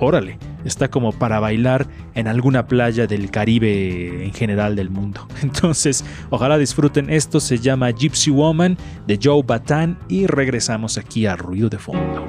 órale, 0.00 0.38
está 0.64 0.88
como 0.88 1.12
para 1.12 1.40
bailar 1.40 1.86
en 2.14 2.28
alguna 2.28 2.66
playa 2.66 3.06
del 3.06 3.30
Caribe 3.30 4.24
en 4.24 4.32
general 4.32 4.76
del 4.76 4.90
mundo. 4.90 5.26
Entonces, 5.42 6.04
ojalá 6.30 6.58
disfruten. 6.58 7.10
Esto. 7.10 7.40
Se 7.40 7.58
llama 7.58 7.90
Gypsy 7.90 8.30
Woman 8.30 8.76
de 9.06 9.18
Joe 9.22 9.42
Batan 9.44 9.98
y 10.08 10.26
regresamos 10.26 10.98
aquí 10.98 11.26
a 11.26 11.36
Ruido 11.36 11.68
de 11.68 11.78
Fondo. 11.78 12.24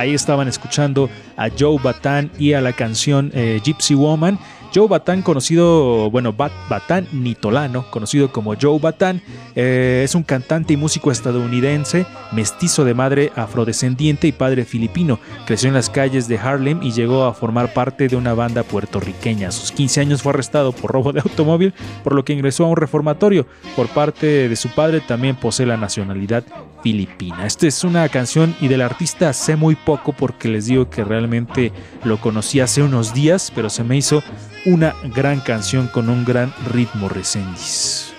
Ahí 0.00 0.14
estaban 0.14 0.48
escuchando 0.48 1.10
a 1.36 1.50
Joe 1.50 1.78
Batán 1.82 2.30
y 2.38 2.54
a 2.54 2.62
la 2.62 2.72
canción 2.72 3.30
eh, 3.34 3.60
Gypsy 3.62 3.94
Woman. 3.94 4.38
Joe 4.72 4.86
Batán, 4.86 5.22
conocido, 5.22 6.10
bueno, 6.10 6.32
Bat 6.32 6.52
Batán 6.68 7.08
Nitolano, 7.12 7.90
conocido 7.90 8.30
como 8.30 8.54
Joe 8.60 8.78
Batán, 8.78 9.20
eh, 9.56 10.02
es 10.04 10.14
un 10.14 10.22
cantante 10.22 10.74
y 10.74 10.76
músico 10.76 11.10
estadounidense, 11.10 12.06
mestizo 12.30 12.84
de 12.84 12.94
madre 12.94 13.32
afrodescendiente 13.34 14.28
y 14.28 14.32
padre 14.32 14.64
filipino. 14.64 15.18
Creció 15.44 15.68
en 15.68 15.74
las 15.74 15.90
calles 15.90 16.28
de 16.28 16.38
Harlem 16.38 16.82
y 16.82 16.92
llegó 16.92 17.24
a 17.24 17.34
formar 17.34 17.72
parte 17.72 18.06
de 18.06 18.14
una 18.14 18.32
banda 18.32 18.62
puertorriqueña. 18.62 19.48
A 19.48 19.52
sus 19.52 19.72
15 19.72 20.02
años 20.02 20.22
fue 20.22 20.32
arrestado 20.32 20.70
por 20.70 20.92
robo 20.92 21.12
de 21.12 21.20
automóvil, 21.20 21.74
por 22.04 22.14
lo 22.14 22.24
que 22.24 22.32
ingresó 22.32 22.64
a 22.64 22.68
un 22.68 22.76
reformatorio. 22.76 23.46
Por 23.74 23.88
parte 23.88 24.48
de 24.48 24.56
su 24.56 24.68
padre 24.68 25.00
también 25.00 25.34
posee 25.34 25.66
la 25.66 25.76
nacionalidad 25.76 26.44
filipina. 26.82 27.46
Esta 27.46 27.66
es 27.66 27.84
una 27.84 28.08
canción 28.08 28.54
y 28.60 28.68
del 28.68 28.82
artista 28.82 29.32
sé 29.32 29.56
muy 29.56 29.74
poco 29.74 30.12
porque 30.12 30.48
les 30.48 30.66
digo 30.66 30.88
que 30.88 31.04
realmente 31.04 31.72
lo 32.04 32.20
conocí 32.20 32.60
hace 32.60 32.82
unos 32.82 33.12
días, 33.12 33.52
pero 33.54 33.68
se 33.68 33.84
me 33.84 33.96
hizo 33.96 34.22
una 34.64 34.94
gran 35.14 35.40
canción 35.40 35.88
con 35.88 36.08
un 36.08 36.24
gran 36.24 36.52
ritmo 36.72 37.08
Resendiz. 37.08 38.12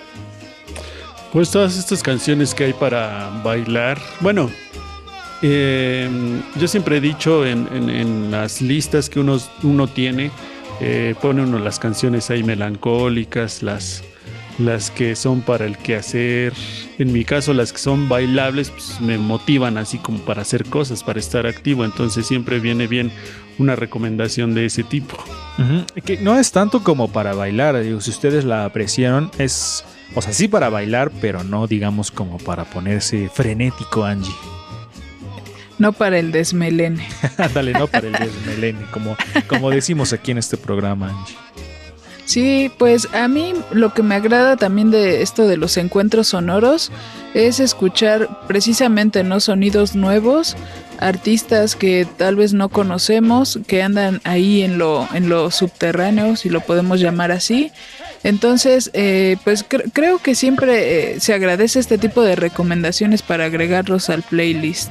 Pues 1.32 1.50
todas 1.50 1.78
estas 1.78 2.02
canciones 2.02 2.54
que 2.54 2.64
hay 2.64 2.72
para 2.72 3.30
bailar. 3.42 3.98
Bueno, 4.20 4.50
eh, 5.40 6.08
yo 6.56 6.68
siempre 6.68 6.98
he 6.98 7.00
dicho 7.00 7.46
en 7.46 8.30
las 8.30 8.60
listas 8.60 9.08
que 9.08 9.18
uno, 9.18 9.38
uno 9.62 9.86
tiene, 9.86 10.30
eh, 10.84 11.14
pone 11.22 11.42
uno 11.42 11.60
las 11.60 11.78
canciones 11.78 12.28
ahí 12.30 12.42
melancólicas, 12.42 13.62
las, 13.62 14.02
las 14.58 14.90
que 14.90 15.14
son 15.14 15.40
para 15.40 15.64
el 15.64 15.78
quehacer. 15.78 16.52
En 16.98 17.12
mi 17.12 17.24
caso, 17.24 17.54
las 17.54 17.72
que 17.72 17.78
son 17.78 18.08
bailables, 18.08 18.70
pues, 18.70 19.00
me 19.00 19.16
motivan 19.16 19.78
así 19.78 19.98
como 19.98 20.18
para 20.18 20.42
hacer 20.42 20.64
cosas, 20.64 21.04
para 21.04 21.20
estar 21.20 21.46
activo. 21.46 21.84
Entonces 21.84 22.26
siempre 22.26 22.58
viene 22.58 22.88
bien 22.88 23.12
una 23.58 23.76
recomendación 23.76 24.54
de 24.54 24.66
ese 24.66 24.82
tipo. 24.82 25.16
Que 26.04 26.18
no 26.18 26.38
es 26.38 26.52
tanto 26.52 26.82
como 26.82 27.12
para 27.12 27.34
bailar, 27.34 27.80
digo, 27.80 28.00
si 28.00 28.10
ustedes 28.10 28.44
la 28.44 28.64
apreciaron, 28.64 29.30
es, 29.38 29.84
o 30.14 30.22
sea, 30.22 30.32
sí 30.32 30.48
para 30.48 30.68
bailar, 30.70 31.12
pero 31.20 31.44
no 31.44 31.66
digamos 31.66 32.10
como 32.10 32.38
para 32.38 32.64
ponerse 32.64 33.28
frenético, 33.28 34.04
Angie. 34.04 34.34
No 35.78 35.92
para 35.92 36.18
el 36.18 36.32
desmelene. 36.32 37.06
Ándale, 37.38 37.72
no 37.72 37.86
para 37.86 38.06
el 38.06 38.12
desmelene, 38.12 38.86
como, 38.92 39.16
como 39.48 39.70
decimos 39.70 40.12
aquí 40.12 40.30
en 40.30 40.38
este 40.38 40.56
programa, 40.56 41.08
Angie. 41.08 41.36
Sí, 42.24 42.70
pues 42.78 43.08
a 43.12 43.26
mí 43.28 43.52
lo 43.72 43.92
que 43.92 44.02
me 44.02 44.14
agrada 44.14 44.56
también 44.56 44.90
de 44.90 45.22
esto 45.22 45.46
de 45.46 45.56
los 45.56 45.76
encuentros 45.76 46.28
sonoros 46.28 46.90
es 47.34 47.58
escuchar 47.60 48.28
precisamente 48.46 49.24
no 49.24 49.40
sonidos 49.40 49.94
nuevos, 49.96 50.56
artistas 50.98 51.74
que 51.74 52.06
tal 52.16 52.36
vez 52.36 52.52
no 52.52 52.68
conocemos, 52.68 53.58
que 53.66 53.82
andan 53.82 54.20
ahí 54.24 54.62
en 54.62 54.78
lo, 54.78 55.08
en 55.14 55.28
lo 55.28 55.50
subterráneo, 55.50 56.36
si 56.36 56.48
lo 56.48 56.60
podemos 56.60 57.00
llamar 57.00 57.32
así. 57.32 57.72
Entonces, 58.22 58.90
eh, 58.94 59.36
pues 59.42 59.68
cre- 59.68 59.90
creo 59.92 60.18
que 60.18 60.36
siempre 60.36 61.14
eh, 61.16 61.20
se 61.20 61.34
agradece 61.34 61.80
este 61.80 61.98
tipo 61.98 62.22
de 62.22 62.36
recomendaciones 62.36 63.20
para 63.20 63.46
agregarlos 63.46 64.10
al 64.10 64.22
playlist. 64.22 64.90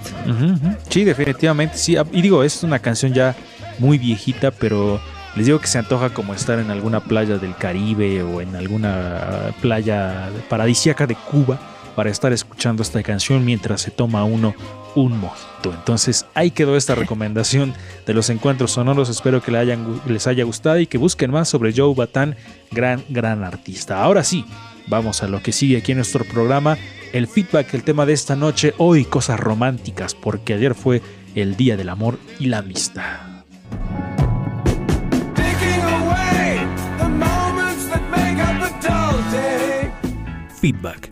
Sí, 0.90 1.06
definitivamente, 1.06 1.78
sí. 1.78 1.96
Y 2.12 2.22
digo, 2.22 2.44
es 2.44 2.62
una 2.64 2.80
canción 2.80 3.14
ya 3.14 3.34
muy 3.80 3.98
viejita, 3.98 4.52
pero 4.52 5.00
les 5.36 5.46
digo 5.46 5.60
que 5.60 5.68
se 5.68 5.78
antoja 5.78 6.10
como 6.10 6.34
estar 6.34 6.60
en 6.60 6.72
alguna 6.72 7.00
playa 7.00 7.38
del 7.38 7.56
Caribe 7.56 8.22
o 8.24 8.42
en 8.42 8.56
alguna 8.56 9.54
playa 9.62 10.30
paradisíaca 10.50 11.08
de 11.08 11.16
Cuba 11.16 11.60
para 11.96 12.10
estar 12.10 12.34
escuchando 12.34 12.84
esta 12.84 13.02
canción 13.04 13.46
mientras 13.46 13.82
se 13.82 13.92
toma 13.92 14.24
uno 14.24 14.54
un 14.96 15.18
mojito. 15.18 15.74
Entonces 15.74 16.26
ahí 16.34 16.52
quedó 16.52 16.76
esta 16.76 16.96
recomendación 16.96 17.74
de 18.06 18.14
los 18.14 18.30
encuentros 18.30 18.72
sonoros. 18.72 19.10
Espero 19.10 19.42
que 19.42 19.52
les 20.06 20.28
haya 20.28 20.44
gustado 20.44 20.80
y 20.80 20.88
que 20.88 20.98
busquen 20.98 21.32
más 21.32 21.50
sobre 21.50 21.74
Joe 21.76 21.94
Batán, 21.96 22.36
gran, 22.72 23.04
gran 23.10 23.44
artista. 23.44 24.04
Ahora 24.04 24.24
sí, 24.24 24.46
vamos 24.88 25.24
a 25.24 25.28
lo 25.28 25.42
que 25.42 25.52
sigue 25.52 25.78
aquí 25.78 25.92
en 25.94 26.00
nuestro 26.00 26.26
programa. 26.26 26.78
El 27.14 27.28
feedback, 27.28 27.74
el 27.74 27.84
tema 27.84 28.06
de 28.06 28.14
esta 28.14 28.36
noche, 28.36 28.74
hoy 28.78 29.06
cosas 29.06 29.40
románticas, 29.40 30.16
porque 30.16 30.54
ayer 30.54 30.76
fue 30.76 31.02
el 31.36 31.56
Día 31.56 31.78
del 31.78 31.90
Amor 31.90 32.20
y 32.40 32.48
la 32.48 32.60
Amistad. 32.60 33.31
Feedback, 40.62 41.12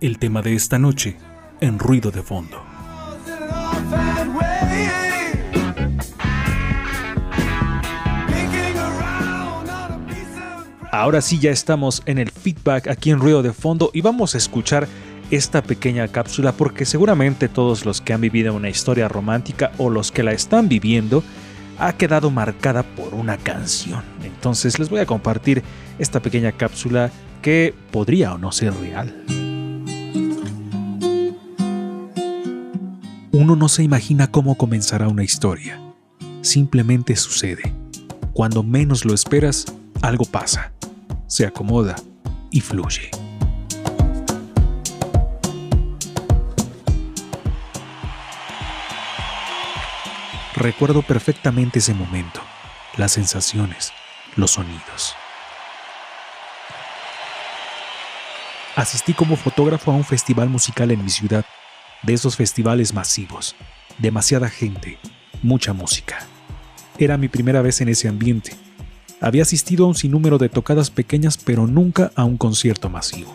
el 0.00 0.18
tema 0.18 0.40
de 0.40 0.54
esta 0.54 0.78
noche 0.78 1.14
en 1.60 1.78
ruido 1.78 2.10
de 2.10 2.22
fondo. 2.22 2.64
Ahora 10.90 11.20
sí 11.20 11.38
ya 11.38 11.50
estamos 11.50 12.02
en 12.06 12.16
el 12.16 12.30
feedback 12.30 12.88
aquí 12.88 13.10
en 13.10 13.18
ruido 13.18 13.42
de 13.42 13.52
fondo 13.52 13.90
y 13.92 14.00
vamos 14.00 14.34
a 14.34 14.38
escuchar 14.38 14.88
esta 15.30 15.62
pequeña 15.62 16.08
cápsula 16.08 16.52
porque 16.52 16.86
seguramente 16.86 17.50
todos 17.50 17.84
los 17.84 18.00
que 18.00 18.14
han 18.14 18.22
vivido 18.22 18.54
una 18.54 18.70
historia 18.70 19.08
romántica 19.08 19.72
o 19.76 19.90
los 19.90 20.10
que 20.10 20.22
la 20.22 20.32
están 20.32 20.70
viviendo 20.70 21.22
ha 21.80 21.94
quedado 21.94 22.30
marcada 22.30 22.82
por 22.82 23.14
una 23.14 23.38
canción. 23.38 24.02
Entonces 24.22 24.78
les 24.78 24.90
voy 24.90 25.00
a 25.00 25.06
compartir 25.06 25.62
esta 25.98 26.20
pequeña 26.20 26.52
cápsula 26.52 27.10
que 27.42 27.74
podría 27.90 28.34
o 28.34 28.38
no 28.38 28.52
ser 28.52 28.74
real. 28.74 29.24
Uno 33.32 33.56
no 33.56 33.68
se 33.68 33.82
imagina 33.82 34.30
cómo 34.30 34.56
comenzará 34.56 35.08
una 35.08 35.24
historia. 35.24 35.80
Simplemente 36.42 37.16
sucede. 37.16 37.72
Cuando 38.34 38.62
menos 38.62 39.06
lo 39.06 39.14
esperas, 39.14 39.64
algo 40.02 40.26
pasa, 40.26 40.72
se 41.26 41.46
acomoda 41.46 41.96
y 42.50 42.60
fluye. 42.60 43.10
Recuerdo 50.60 51.00
perfectamente 51.00 51.78
ese 51.78 51.94
momento, 51.94 52.42
las 52.98 53.12
sensaciones, 53.12 53.94
los 54.36 54.50
sonidos. 54.50 55.14
Asistí 58.76 59.14
como 59.14 59.36
fotógrafo 59.36 59.90
a 59.90 59.94
un 59.94 60.04
festival 60.04 60.50
musical 60.50 60.90
en 60.90 61.02
mi 61.02 61.08
ciudad, 61.08 61.46
de 62.02 62.12
esos 62.12 62.36
festivales 62.36 62.92
masivos, 62.92 63.56
demasiada 63.96 64.50
gente, 64.50 64.98
mucha 65.42 65.72
música. 65.72 66.26
Era 66.98 67.16
mi 67.16 67.28
primera 67.28 67.62
vez 67.62 67.80
en 67.80 67.88
ese 67.88 68.08
ambiente. 68.08 68.54
Había 69.22 69.44
asistido 69.44 69.86
a 69.86 69.88
un 69.88 69.94
sinnúmero 69.94 70.36
de 70.36 70.50
tocadas 70.50 70.90
pequeñas, 70.90 71.38
pero 71.38 71.66
nunca 71.66 72.12
a 72.16 72.24
un 72.24 72.36
concierto 72.36 72.90
masivo. 72.90 73.34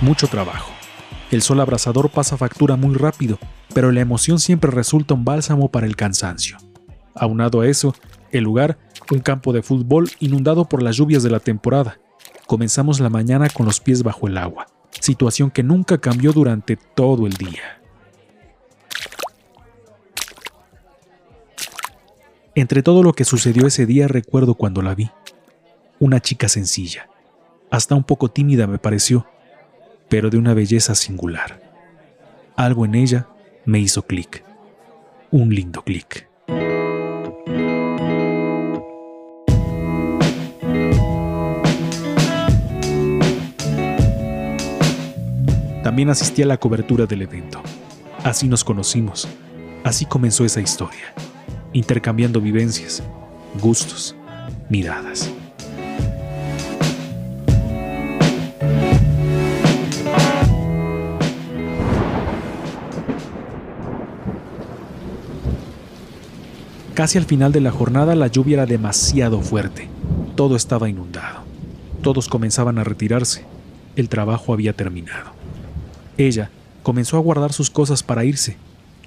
Mucho 0.00 0.26
trabajo. 0.26 0.69
El 1.30 1.42
sol 1.42 1.60
abrasador 1.60 2.10
pasa 2.10 2.36
factura 2.36 2.74
muy 2.74 2.96
rápido, 2.96 3.38
pero 3.72 3.92
la 3.92 4.00
emoción 4.00 4.40
siempre 4.40 4.70
resulta 4.70 5.14
un 5.14 5.24
bálsamo 5.24 5.70
para 5.70 5.86
el 5.86 5.94
cansancio. 5.94 6.58
Aunado 7.14 7.60
a 7.60 7.68
eso, 7.68 7.94
el 8.32 8.42
lugar, 8.42 8.78
un 9.12 9.20
campo 9.20 9.52
de 9.52 9.62
fútbol 9.62 10.10
inundado 10.18 10.68
por 10.68 10.82
las 10.82 10.96
lluvias 10.96 11.22
de 11.22 11.30
la 11.30 11.38
temporada. 11.38 12.00
Comenzamos 12.46 12.98
la 12.98 13.10
mañana 13.10 13.48
con 13.48 13.64
los 13.64 13.78
pies 13.78 14.02
bajo 14.02 14.26
el 14.26 14.38
agua, 14.38 14.66
situación 14.98 15.52
que 15.52 15.62
nunca 15.62 15.98
cambió 15.98 16.32
durante 16.32 16.76
todo 16.76 17.26
el 17.28 17.34
día. 17.34 17.80
Entre 22.56 22.82
todo 22.82 23.04
lo 23.04 23.12
que 23.12 23.24
sucedió 23.24 23.68
ese 23.68 23.86
día 23.86 24.08
recuerdo 24.08 24.54
cuando 24.54 24.82
la 24.82 24.96
vi. 24.96 25.10
Una 26.00 26.20
chica 26.20 26.48
sencilla, 26.48 27.08
hasta 27.70 27.94
un 27.94 28.02
poco 28.02 28.30
tímida 28.30 28.66
me 28.66 28.78
pareció, 28.78 29.26
pero 30.10 30.28
de 30.28 30.36
una 30.36 30.52
belleza 30.52 30.94
singular. 30.94 31.62
Algo 32.56 32.84
en 32.84 32.96
ella 32.96 33.28
me 33.64 33.78
hizo 33.78 34.02
clic. 34.02 34.44
Un 35.30 35.54
lindo 35.54 35.82
clic. 35.82 36.28
También 45.84 46.10
asistí 46.10 46.42
a 46.42 46.46
la 46.46 46.58
cobertura 46.58 47.06
del 47.06 47.22
evento. 47.22 47.62
Así 48.24 48.48
nos 48.48 48.64
conocimos. 48.64 49.28
Así 49.84 50.04
comenzó 50.06 50.44
esa 50.44 50.60
historia. 50.60 51.14
Intercambiando 51.72 52.40
vivencias, 52.40 53.02
gustos, 53.60 54.16
miradas. 54.68 55.32
Casi 66.94 67.18
al 67.18 67.24
final 67.24 67.52
de 67.52 67.60
la 67.60 67.70
jornada 67.70 68.14
la 68.14 68.26
lluvia 68.26 68.54
era 68.54 68.66
demasiado 68.66 69.40
fuerte. 69.40 69.88
Todo 70.34 70.56
estaba 70.56 70.88
inundado. 70.88 71.40
Todos 72.02 72.28
comenzaban 72.28 72.78
a 72.78 72.84
retirarse. 72.84 73.44
El 73.96 74.08
trabajo 74.08 74.52
había 74.52 74.72
terminado. 74.72 75.32
Ella 76.18 76.50
comenzó 76.82 77.16
a 77.16 77.20
guardar 77.20 77.52
sus 77.52 77.70
cosas 77.70 78.02
para 78.02 78.24
irse. 78.24 78.56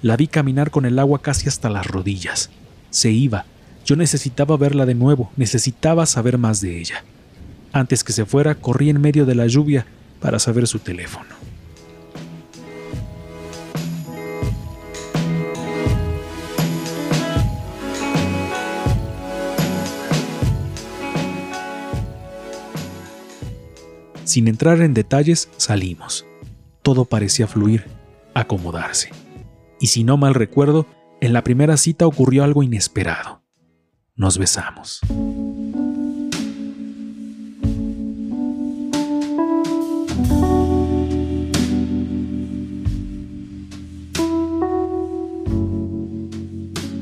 La 0.00 0.16
vi 0.16 0.26
caminar 0.26 0.70
con 0.70 0.86
el 0.86 0.98
agua 0.98 1.22
casi 1.22 1.48
hasta 1.48 1.70
las 1.70 1.86
rodillas. 1.86 2.50
Se 2.90 3.10
iba. 3.10 3.44
Yo 3.84 3.96
necesitaba 3.96 4.56
verla 4.56 4.86
de 4.86 4.94
nuevo, 4.94 5.30
necesitaba 5.36 6.06
saber 6.06 6.38
más 6.38 6.60
de 6.60 6.80
ella. 6.80 7.04
Antes 7.72 8.02
que 8.02 8.12
se 8.12 8.24
fuera, 8.24 8.54
corrí 8.54 8.88
en 8.88 9.00
medio 9.00 9.26
de 9.26 9.34
la 9.34 9.46
lluvia 9.46 9.86
para 10.20 10.38
saber 10.38 10.66
su 10.66 10.78
teléfono. 10.78 11.33
Sin 24.34 24.48
entrar 24.48 24.82
en 24.82 24.94
detalles, 24.94 25.48
salimos. 25.58 26.26
Todo 26.82 27.04
parecía 27.04 27.46
fluir, 27.46 27.84
acomodarse. 28.34 29.10
Y 29.78 29.86
si 29.86 30.02
no 30.02 30.16
mal 30.16 30.34
recuerdo, 30.34 30.88
en 31.20 31.32
la 31.32 31.44
primera 31.44 31.76
cita 31.76 32.04
ocurrió 32.04 32.42
algo 32.42 32.64
inesperado. 32.64 33.44
Nos 34.16 34.36
besamos. 34.36 35.02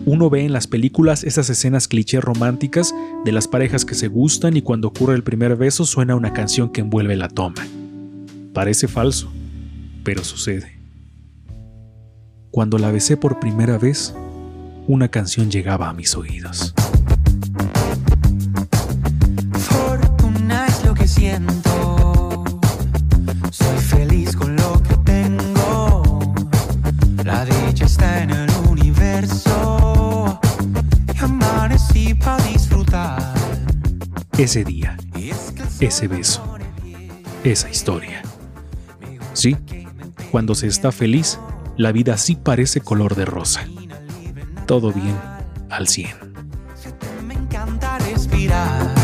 Uno 0.05 0.31
ve 0.31 0.45
en 0.45 0.53
las 0.53 0.67
películas 0.67 1.23
esas 1.23 1.49
escenas 1.49 1.87
cliché 1.87 2.21
románticas 2.21 2.93
de 3.25 3.31
las 3.31 3.47
parejas 3.47 3.85
que 3.85 3.95
se 3.95 4.09
gustan 4.09 4.57
y 4.57 4.63
cuando 4.63 4.89
ocurre 4.89 5.15
el 5.15 5.23
primer 5.23 5.57
beso 5.57 5.87
suena 5.87 6.17
una 6.17 6.33
canción 6.33 6.71
que 6.71 6.81
envuelve 6.81 7.15
la 7.17 7.29
toma. 7.29 7.65
Parece 8.53 8.89
falso, 8.89 9.33
pero 10.03 10.25
sucede. 10.25 10.79
Cuando 12.51 12.79
la 12.79 12.91
besé 12.91 13.17
por 13.17 13.39
primera 13.39 13.79
vez, 13.79 14.15
una 14.89 15.09
canción 15.09 15.51
llegaba 15.51 15.89
a 15.89 15.93
mis 15.93 16.17
oídos. 16.17 16.75
Fortuna 19.53 20.67
es 20.67 20.85
lo 20.85 20.95
que 20.95 21.07
siento. 21.07 21.72
Ese 34.43 34.65
día, 34.65 34.97
ese 35.79 36.09
beso, 36.09 36.43
esa 37.45 37.71
historia. 37.71 38.23
Sí, 39.35 39.57
cuando 40.33 40.57
se 40.57 40.67
está 40.67 40.91
feliz, 40.91 41.39
la 41.77 41.93
vida 41.93 42.19
sí 42.19 42.35
parece 42.35 42.81
color 42.81 43.15
de 43.15 43.25
rosa. 43.25 43.65
Todo 44.67 44.93
bien, 44.93 45.17
al 45.71 45.87
100. 45.87 46.17
Me 47.25 47.35
encanta 47.35 47.99
respirar. 47.99 49.02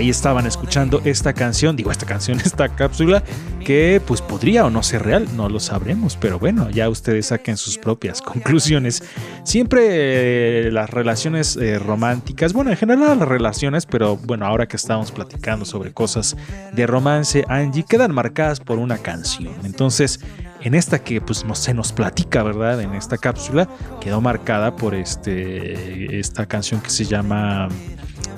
Ahí 0.00 0.08
estaban 0.08 0.46
escuchando 0.46 1.02
esta 1.04 1.34
canción, 1.34 1.76
digo 1.76 1.90
esta 1.90 2.06
canción, 2.06 2.40
esta 2.44 2.70
cápsula, 2.70 3.22
que 3.62 4.00
pues 4.06 4.22
podría 4.22 4.64
o 4.64 4.70
no 4.70 4.82
ser 4.82 5.02
real, 5.02 5.28
no 5.36 5.50
lo 5.50 5.60
sabremos, 5.60 6.16
pero 6.16 6.38
bueno, 6.38 6.70
ya 6.70 6.88
ustedes 6.88 7.26
saquen 7.26 7.58
sus 7.58 7.76
propias 7.76 8.22
conclusiones. 8.22 9.02
Siempre 9.44 10.68
eh, 10.68 10.70
las 10.72 10.88
relaciones 10.88 11.54
eh, 11.58 11.78
románticas, 11.78 12.54
bueno, 12.54 12.70
en 12.70 12.78
general 12.78 13.18
las 13.18 13.28
relaciones, 13.28 13.84
pero 13.84 14.16
bueno, 14.16 14.46
ahora 14.46 14.66
que 14.66 14.76
estamos 14.76 15.12
platicando 15.12 15.66
sobre 15.66 15.92
cosas 15.92 16.34
de 16.72 16.86
romance, 16.86 17.44
Angie, 17.48 17.84
quedan 17.86 18.14
marcadas 18.14 18.58
por 18.58 18.78
una 18.78 18.96
canción. 18.96 19.52
Entonces, 19.64 20.20
en 20.62 20.74
esta 20.74 21.00
que 21.00 21.20
pues 21.20 21.44
no 21.44 21.54
se 21.54 21.74
nos 21.74 21.92
platica, 21.92 22.42
¿verdad? 22.42 22.80
En 22.80 22.94
esta 22.94 23.18
cápsula 23.18 23.68
quedó 24.00 24.22
marcada 24.22 24.76
por 24.76 24.94
este 24.94 26.18
esta 26.18 26.46
canción 26.46 26.80
que 26.80 26.88
se 26.88 27.04
llama 27.04 27.68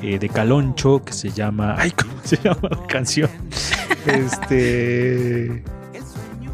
eh, 0.02 0.18
de 0.18 0.28
Caloncho, 0.28 1.04
que 1.04 1.12
se 1.12 1.30
llama. 1.30 1.76
Ay, 1.78 1.92
¿cómo 1.92 2.12
se 2.24 2.36
llama 2.36 2.68
la 2.70 2.86
canción? 2.86 3.30
Este. 4.06 5.62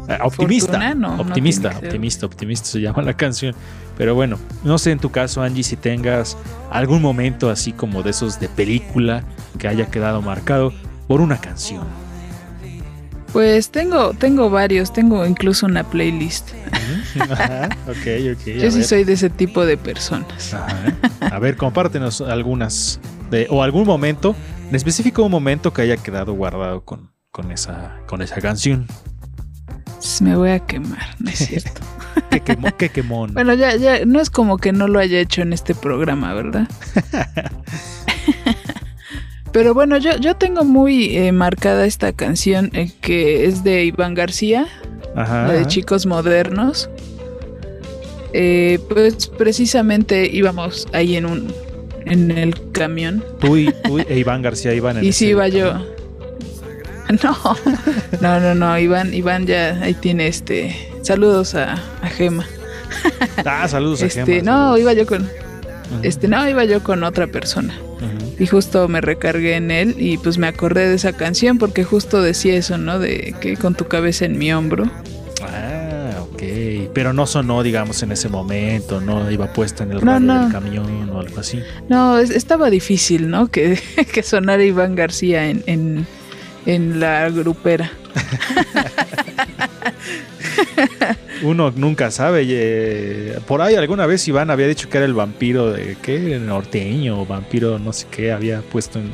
ah, 0.07 0.19
Optimista. 0.23 0.73
Fortuna, 0.73 0.95
no, 0.95 1.15
no 1.17 1.21
optimista, 1.23 1.69
optimista, 1.69 2.25
optimista 2.25 2.65
se 2.67 2.81
llama 2.81 3.01
la 3.01 3.13
canción. 3.13 3.55
Pero 3.97 4.15
bueno, 4.15 4.37
no 4.63 4.77
sé 4.77 4.91
en 4.91 4.99
tu 4.99 5.11
caso, 5.11 5.41
Angie, 5.41 5.63
si 5.63 5.75
tengas 5.75 6.37
algún 6.71 7.01
momento 7.01 7.49
así 7.49 7.73
como 7.73 8.01
de 8.01 8.11
esos 8.11 8.39
de 8.39 8.47
película 8.47 9.23
que 9.57 9.67
haya 9.67 9.87
quedado 9.87 10.21
marcado 10.21 10.71
por 11.07 11.19
una 11.19 11.41
canción. 11.41 11.83
Pues 13.33 13.69
tengo, 13.69 14.13
tengo 14.13 14.49
varios, 14.49 14.93
tengo 14.93 15.25
incluso 15.25 15.65
una 15.65 15.83
playlist. 15.83 16.49
Ajá, 17.19 17.69
ok, 17.87 18.37
ok. 18.37 18.45
Yo 18.45 18.71
sí 18.71 18.77
ver. 18.77 18.83
soy 18.83 19.03
de 19.03 19.13
ese 19.13 19.29
tipo 19.29 19.65
de 19.65 19.77
personas. 19.77 20.53
Ajá. 20.53 20.93
A 21.19 21.39
ver, 21.39 21.57
compártenos 21.57 22.21
algunas 22.21 22.99
de, 23.29 23.47
o 23.49 23.63
algún 23.63 23.85
momento, 23.85 24.35
en 24.69 24.75
específico 24.75 25.23
un 25.23 25.31
momento 25.31 25.73
que 25.73 25.81
haya 25.83 25.97
quedado 25.97 26.33
guardado 26.33 26.83
con, 26.85 27.11
con 27.31 27.51
esa, 27.51 27.97
con 28.07 28.21
esa 28.21 28.39
canción. 28.41 28.87
Me 30.21 30.35
voy 30.35 30.49
a 30.51 30.59
quemar, 30.59 31.15
no 31.19 31.29
es 31.29 31.39
cierto. 31.47 31.81
Qué, 32.29 32.43
quemo- 32.43 32.73
qué 32.77 32.89
quemón. 32.89 33.33
Bueno, 33.33 33.53
ya, 33.53 33.75
ya, 33.75 34.05
no 34.05 34.19
es 34.19 34.29
como 34.29 34.57
que 34.57 34.71
no 34.71 34.87
lo 34.87 34.99
haya 34.99 35.19
hecho 35.19 35.41
en 35.41 35.53
este 35.53 35.73
programa, 35.75 36.33
¿verdad? 36.33 36.67
Pero 39.51 39.73
bueno, 39.73 39.97
yo, 39.97 40.15
yo 40.17 40.35
tengo 40.35 40.63
muy 40.63 41.17
eh, 41.17 41.31
marcada 41.31 41.85
esta 41.85 42.13
canción 42.13 42.69
eh, 42.73 42.91
que 43.01 43.45
es 43.45 43.63
de 43.63 43.83
Iván 43.85 44.13
García, 44.13 44.67
Ajá, 45.15 45.47
la 45.47 45.53
de 45.53 45.59
ajá. 45.61 45.67
Chicos 45.67 46.05
Modernos. 46.05 46.89
Eh, 48.31 48.79
pues 48.89 49.25
precisamente 49.27 50.29
íbamos 50.31 50.87
ahí 50.93 51.15
en 51.15 51.25
un 51.25 51.51
en 52.05 52.31
el 52.31 52.71
camión 52.71 53.23
Tú 53.39 53.57
y, 53.57 53.73
tú 53.83 53.99
e 53.99 54.17
Iván 54.19 54.41
García 54.41 54.73
iban 54.73 54.97
en 54.97 55.03
y 55.05 55.11
sí 55.11 55.27
iba 55.27 55.47
yo. 55.47 55.73
No, 57.23 57.37
no, 58.21 58.39
no, 58.39 58.55
no, 58.55 58.77
Iván, 58.79 59.13
Iván 59.13 59.47
ya 59.47 59.79
ahí 59.81 59.93
tiene 59.95 60.27
este. 60.27 60.75
Saludos 61.01 61.55
a, 61.55 61.73
a 62.01 62.07
Gema. 62.09 62.45
Ah, 63.45 63.67
saludos 63.67 64.03
a 64.03 64.05
Este, 64.05 64.23
Gemma, 64.25 64.41
no, 64.43 64.57
saludos. 64.75 64.79
iba 64.81 64.93
yo 64.93 65.05
con. 65.07 65.29
Este, 66.03 66.27
no, 66.27 66.47
iba 66.47 66.65
yo 66.65 66.83
con 66.83 67.03
otra 67.03 67.27
persona. 67.27 67.73
Y 68.37 68.45
justo 68.47 68.87
me 68.87 69.01
recargué 69.01 69.55
en 69.55 69.69
él 69.71 69.95
y 69.97 70.17
pues 70.17 70.37
me 70.37 70.47
acordé 70.47 70.87
de 70.87 70.95
esa 70.95 71.11
canción 71.11 71.57
porque 71.57 71.83
justo 71.83 72.21
decía 72.21 72.55
eso, 72.55 72.77
¿no? 72.77 72.97
De 72.99 73.35
que 73.41 73.57
con 73.57 73.75
tu 73.75 73.87
cabeza 73.87 74.25
en 74.25 74.37
mi 74.37 74.53
hombro. 74.53 74.89
Pero 76.93 77.13
no 77.13 77.27
sonó, 77.27 77.61
digamos, 77.63 78.01
en 78.03 78.11
ese 78.11 78.29
momento, 78.29 78.99
no 78.99 79.29
iba 79.29 79.53
puesta 79.53 79.83
en 79.83 79.91
el 79.91 80.01
radio 80.01 80.19
no. 80.19 80.43
del 80.43 80.51
camión 80.51 81.09
o 81.11 81.19
algo 81.19 81.39
así. 81.39 81.61
No, 81.87 82.17
es- 82.17 82.31
estaba 82.31 82.69
difícil, 82.69 83.29
¿no? 83.29 83.47
Que, 83.49 83.79
que 84.13 84.23
sonara 84.23 84.63
Iván 84.63 84.95
García 84.95 85.47
en, 85.49 85.63
en, 85.67 86.07
en 86.65 86.99
la 86.99 87.29
grupera. 87.29 87.91
uno 91.43 91.71
nunca 91.75 92.11
sabe. 92.11 92.43
eh, 92.47 93.39
por 93.47 93.61
ahí 93.61 93.75
alguna 93.75 94.05
vez 94.05 94.27
Iván 94.27 94.49
había 94.49 94.67
dicho 94.67 94.89
que 94.89 94.97
era 94.97 95.05
el 95.05 95.13
vampiro 95.13 95.71
de 95.71 95.97
qué 96.01 96.39
norteño 96.39 97.21
o 97.21 97.25
vampiro 97.25 97.79
no 97.79 97.93
sé 97.93 98.07
qué 98.11 98.31
había 98.31 98.61
puesto 98.61 98.99
en, 98.99 99.11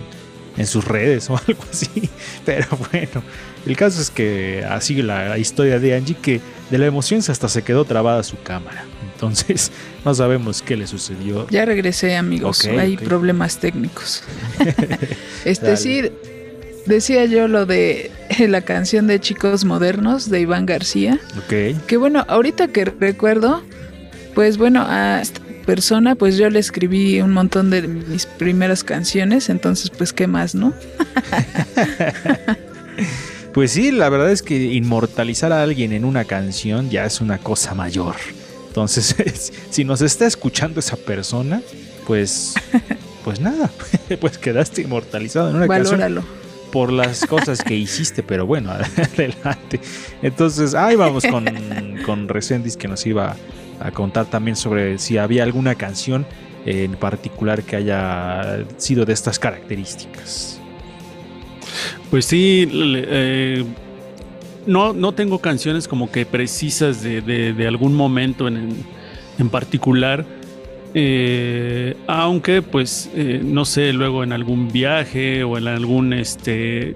en 0.57 0.67
sus 0.67 0.85
redes 0.85 1.29
o 1.29 1.39
algo 1.47 1.63
así. 1.71 2.09
Pero 2.45 2.65
bueno, 2.91 3.23
el 3.65 3.75
caso 3.75 4.01
es 4.01 4.09
que 4.09 4.63
así 4.69 5.01
la 5.01 5.37
historia 5.37 5.79
de 5.79 5.95
Angie 5.95 6.15
que 6.15 6.41
de 6.69 6.77
la 6.77 6.85
emoción 6.85 7.21
hasta 7.27 7.49
se 7.49 7.63
quedó 7.63 7.85
trabada 7.85 8.23
su 8.23 8.41
cámara. 8.41 8.85
Entonces 9.13 9.71
no 10.05 10.13
sabemos 10.13 10.61
qué 10.61 10.75
le 10.75 10.87
sucedió. 10.87 11.47
Ya 11.49 11.65
regresé, 11.65 12.15
amigos. 12.15 12.65
Hay 12.65 12.97
problemas 12.97 13.59
técnicos. 13.59 14.23
este 15.45 15.65
Dale. 15.65 15.77
sí, 15.77 16.01
decía 16.85 17.25
yo 17.25 17.47
lo 17.47 17.65
de 17.65 18.11
la 18.47 18.61
canción 18.61 19.07
de 19.07 19.19
Chicos 19.19 19.65
Modernos 19.65 20.29
de 20.29 20.41
Iván 20.41 20.65
García. 20.65 21.19
Ok. 21.37 21.85
Que 21.87 21.97
bueno, 21.97 22.25
ahorita 22.27 22.67
que 22.67 22.85
recuerdo, 22.85 23.63
pues 24.33 24.57
bueno, 24.57 24.85
a 24.87 25.21
esta 25.21 25.41
persona, 25.65 26.15
pues 26.15 26.37
yo 26.37 26.49
le 26.49 26.59
escribí 26.59 27.21
un 27.21 27.31
montón 27.31 27.71
de 27.71 27.81
mis 27.87 28.27
primeras 28.27 28.83
canciones, 28.83 29.49
entonces 29.49 29.89
pues 29.89 30.13
qué 30.13 30.27
más, 30.27 30.53
¿no? 30.53 30.73
Pues 33.55 33.71
sí, 33.71 33.89
la 33.89 34.09
verdad 34.09 34.31
es 34.31 34.41
que 34.41 34.73
inmortalizar 34.73 35.53
a 35.53 35.63
alguien 35.63 35.93
en 35.93 36.03
una 36.03 36.25
canción 36.25 36.89
ya 36.89 37.05
es 37.05 37.21
una 37.21 37.37
cosa 37.37 37.73
mayor. 37.73 38.17
Entonces, 38.67 39.53
si 39.69 39.85
nos 39.85 40.01
está 40.01 40.25
escuchando 40.25 40.81
esa 40.81 40.97
persona, 40.97 41.61
pues, 42.05 42.53
pues 43.23 43.39
nada, 43.39 43.71
pues 44.19 44.37
quedaste 44.37 44.81
inmortalizado 44.81 45.51
en 45.51 45.55
una 45.55 45.67
Valóralo. 45.67 46.15
canción 46.15 46.45
por 46.69 46.91
las 46.91 47.25
cosas 47.25 47.63
que 47.63 47.75
hiciste, 47.75 48.23
pero 48.23 48.45
bueno, 48.45 48.71
adelante. 48.71 49.79
Entonces, 50.21 50.75
ahí 50.75 50.97
vamos 50.97 51.23
con, 51.25 51.45
con 52.05 52.27
Resendiz 52.27 52.75
que 52.75 52.89
nos 52.89 53.05
iba 53.05 53.37
a 53.79 53.91
contar 53.91 54.25
también 54.25 54.57
sobre 54.57 54.97
si 54.97 55.17
había 55.17 55.43
alguna 55.43 55.75
canción 55.75 56.25
en 56.65 56.97
particular 56.97 57.63
que 57.63 57.77
haya 57.77 58.65
sido 58.75 59.05
de 59.05 59.13
estas 59.13 59.39
características. 59.39 60.54
Pues 62.15 62.23
sí, 62.27 62.65
eh, 62.71 63.65
no, 64.65 64.93
no 64.93 65.11
tengo 65.11 65.39
canciones 65.39 65.85
como 65.85 66.09
que 66.13 66.25
precisas 66.25 67.03
de, 67.03 67.19
de- 67.19 67.67
algún 67.67 67.93
momento 67.93 68.47
en, 68.47 68.69
en 69.37 69.49
particular. 69.49 70.25
eh, 70.93 71.93
aunque, 72.07 72.61
pues, 72.61 73.09
eh, 73.15 73.41
no 73.43 73.65
sé, 73.65 73.91
luego 73.91 74.23
en 74.23 74.31
algún 74.31 74.71
viaje 74.71 75.43
o 75.43 75.57
en 75.57 75.67
algún 75.67 76.13
este. 76.13 76.95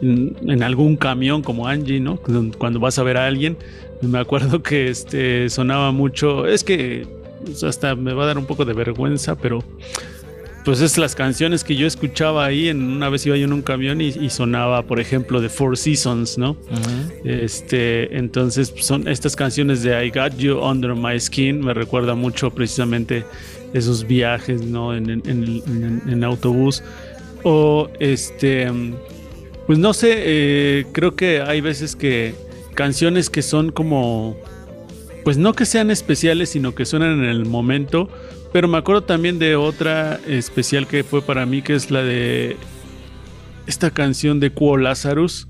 En, 0.00 0.36
en 0.46 0.62
algún 0.62 0.94
camión 0.96 1.42
como 1.42 1.66
Angie, 1.66 1.98
¿no? 1.98 2.18
Cuando- 2.18 2.56
Cuando 2.56 2.78
vas 2.78 2.96
a 3.00 3.02
ver 3.02 3.16
a 3.16 3.26
alguien, 3.26 3.56
me 4.00 4.20
acuerdo 4.20 4.62
que 4.62 4.90
este 4.90 5.50
sonaba 5.50 5.90
mucho. 5.90 6.46
Es 6.46 6.62
que 6.62 7.08
pues, 7.44 7.64
hasta 7.64 7.96
me 7.96 8.12
va 8.12 8.22
a 8.22 8.26
dar 8.28 8.38
un 8.38 8.46
poco 8.46 8.64
de 8.64 8.74
vergüenza, 8.74 9.34
pero 9.34 9.64
pues 10.64 10.80
es 10.80 10.96
las 10.98 11.14
canciones 11.14 11.64
que 11.64 11.74
yo 11.76 11.86
escuchaba 11.86 12.44
ahí. 12.44 12.68
En 12.68 12.82
una 12.82 13.08
vez 13.08 13.26
iba 13.26 13.36
yo 13.36 13.44
en 13.44 13.52
un 13.52 13.62
camión 13.62 14.00
y, 14.00 14.08
y 14.08 14.30
sonaba, 14.30 14.82
por 14.82 15.00
ejemplo, 15.00 15.40
de 15.40 15.48
Four 15.48 15.76
Seasons, 15.76 16.38
¿no? 16.38 16.56
Este, 17.24 18.16
entonces 18.16 18.70
pues, 18.70 18.84
son 18.84 19.08
estas 19.08 19.36
canciones 19.36 19.82
de 19.82 20.06
I 20.06 20.10
Got 20.10 20.36
You 20.38 20.58
Under 20.60 20.94
My 20.94 21.18
Skin. 21.18 21.60
Me 21.60 21.74
recuerda 21.74 22.14
mucho 22.14 22.50
precisamente 22.50 23.24
esos 23.72 24.06
viajes, 24.06 24.62
¿no? 24.62 24.94
En, 24.94 25.08
en- 25.10 26.02
en- 26.08 26.24
autobús. 26.24 26.82
O 27.44 27.88
este, 27.98 28.70
pues 29.66 29.78
no 29.78 29.92
sé, 29.94 30.12
eh, 30.16 30.86
creo 30.92 31.16
que 31.16 31.40
hay 31.40 31.60
veces 31.60 31.96
que 31.96 32.34
canciones 32.74 33.30
que 33.30 33.42
son 33.42 33.70
como 33.72 34.36
pues 35.24 35.38
no 35.38 35.52
que 35.52 35.66
sean 35.66 35.90
especiales, 35.90 36.50
sino 36.50 36.74
que 36.74 36.84
suenan 36.84 37.18
en 37.22 37.28
el 37.30 37.44
momento. 37.46 38.08
Pero 38.52 38.68
me 38.68 38.78
acuerdo 38.78 39.02
también 39.02 39.38
de 39.38 39.56
otra 39.56 40.20
especial 40.28 40.86
que 40.86 41.04
fue 41.04 41.22
para 41.22 41.46
mí, 41.46 41.62
que 41.62 41.74
es 41.74 41.90
la 41.90 42.02
de 42.02 42.56
esta 43.66 43.90
canción 43.90 44.40
de 44.40 44.50
Quo 44.50 44.76
Lazarus, 44.76 45.48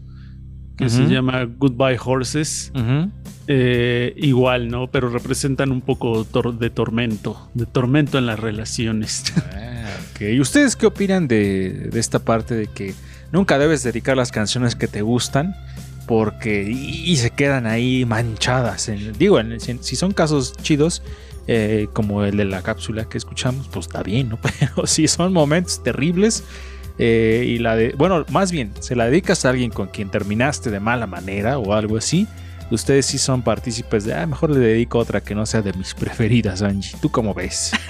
que 0.77 0.89
se 0.89 1.07
llama 1.07 1.45
Goodbye 1.45 1.99
Horses. 2.05 2.71
Eh, 3.49 4.15
igual, 4.19 4.69
¿no? 4.69 4.87
Pero 4.89 5.09
representan 5.09 5.73
un 5.73 5.81
poco 5.81 6.25
tor- 6.25 6.57
de 6.59 6.71
tormento, 6.71 7.51
de 7.55 7.67
tormento 7.67 8.19
en 8.19 8.27
las 8.27 8.39
relaciones. 8.39 9.25
Ok, 10.15 10.21
¿y 10.23 10.41
ustedes 10.41 10.77
qué 10.77 10.87
opinan 10.87 11.27
de, 11.27 11.89
de 11.91 11.99
esta 12.01 12.19
parte 12.21 12.55
de 12.55 12.67
que 12.69 12.95
nunca 13.33 13.59
debes 13.59 13.83
dedicar 13.83 14.17
las 14.17 14.31
canciones 14.31 14.77
que 14.77 14.87
te 14.87 15.03
gustan? 15.03 15.55
Porque 16.07 16.71
y, 16.71 17.11
y 17.11 17.17
se 17.17 17.31
quedan 17.31 17.67
ahí 17.67 18.05
manchadas. 18.05 18.89
en- 18.89 19.13
digo, 19.19 19.41
en- 19.41 19.59
si, 19.61 19.77
si 19.81 19.97
son 19.97 20.13
casos 20.13 20.55
chidos, 20.63 21.03
eh, 21.47 21.89
como 21.93 22.25
el 22.25 22.37
de 22.37 22.45
la 22.45 22.63
cápsula 22.63 23.09
que 23.09 23.19
escuchamos, 23.19 23.69
pues 23.69 23.87
está 23.87 24.03
bien, 24.03 24.29
¿no? 24.29 24.39
Pero 24.61 24.87
si 24.87 25.09
son 25.09 25.33
momentos 25.33 25.83
terribles 25.83 26.45
eh, 26.99 27.45
y 27.47 27.59
la 27.59 27.77
de, 27.77 27.95
bueno, 27.97 28.25
más 28.31 28.53
bien, 28.53 28.73
se 28.81 28.95
la 28.95 29.07
dedicas 29.07 29.45
a 29.45 29.51
alguien 29.51 29.71
con 29.71 29.89
quien 29.89 30.11
terminaste 30.11 30.71
de 30.71 30.81
mala 30.81 31.07
manera 31.07 31.59
o 31.59 31.73
algo 31.73 31.97
así. 31.97 32.27
Ustedes 32.71 33.07
sí 33.07 33.19
son 33.19 33.43
partícipes 33.43 34.05
de, 34.05 34.15
ah, 34.15 34.27
mejor 34.27 34.51
le 34.51 34.59
dedico 34.59 34.99
otra 34.99 35.21
que 35.21 35.35
no 35.35 35.45
sea 35.45 35.63
de 35.63 35.73
mis 35.75 35.95
preferidas, 35.99 36.63
Angie. 36.63 36.97
¿Tú 37.01 37.11
cómo 37.11 37.35
ves? 37.35 37.73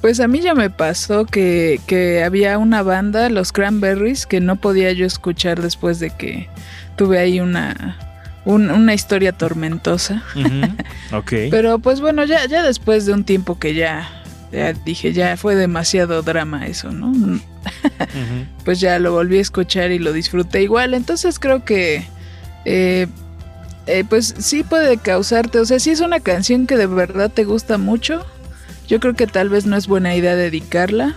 Pues 0.00 0.18
a 0.20 0.28
mí 0.28 0.40
ya 0.40 0.54
me 0.54 0.70
pasó 0.70 1.26
que 1.26 2.22
había 2.24 2.56
una 2.56 2.82
banda, 2.82 3.28
los 3.28 3.52
Cranberries, 3.52 4.24
que 4.24 4.40
no 4.40 4.56
podía 4.56 4.92
yo 4.92 5.04
escuchar 5.04 5.60
después 5.60 6.00
de 6.00 6.08
que 6.08 6.48
tuve 6.96 7.18
ahí 7.18 7.38
una, 7.38 8.09
un- 8.44 8.70
una 8.70 8.94
historia 8.94 9.32
tormentosa. 9.32 10.22
Ok. 11.12 11.32
Pero 11.50 11.78
pues 11.78 12.00
bueno, 12.00 12.24
ya, 12.24 12.46
ya 12.46 12.62
después 12.62 13.06
de 13.06 13.12
un 13.12 13.24
tiempo 13.24 13.58
que 13.58 13.74
ya, 13.74 14.08
ya 14.52 14.72
dije, 14.72 15.12
ya 15.12 15.36
fue 15.36 15.54
demasiado 15.54 16.22
drama 16.22 16.66
eso, 16.66 16.90
¿no? 16.92 17.12
Pues 18.64 18.80
ya 18.80 18.98
lo 18.98 19.12
volví 19.12 19.38
a 19.38 19.42
escuchar 19.42 19.92
y 19.92 19.98
lo 19.98 20.12
disfruté 20.12 20.62
igual. 20.62 20.94
Entonces 20.94 21.38
creo 21.38 21.64
que, 21.64 22.04
eh, 22.64 23.06
eh, 23.86 24.04
pues 24.08 24.34
sí 24.38 24.62
puede 24.62 24.96
causarte, 24.98 25.58
o 25.58 25.64
sea, 25.64 25.78
si 25.78 25.90
es 25.90 26.00
una 26.00 26.20
canción 26.20 26.66
que 26.66 26.76
de 26.76 26.86
verdad 26.86 27.30
te 27.30 27.44
gusta 27.44 27.76
mucho, 27.78 28.24
yo 28.88 29.00
creo 29.00 29.14
que 29.14 29.26
tal 29.26 29.48
vez 29.48 29.66
no 29.66 29.76
es 29.76 29.86
buena 29.86 30.14
idea 30.14 30.34
dedicarla. 30.36 31.14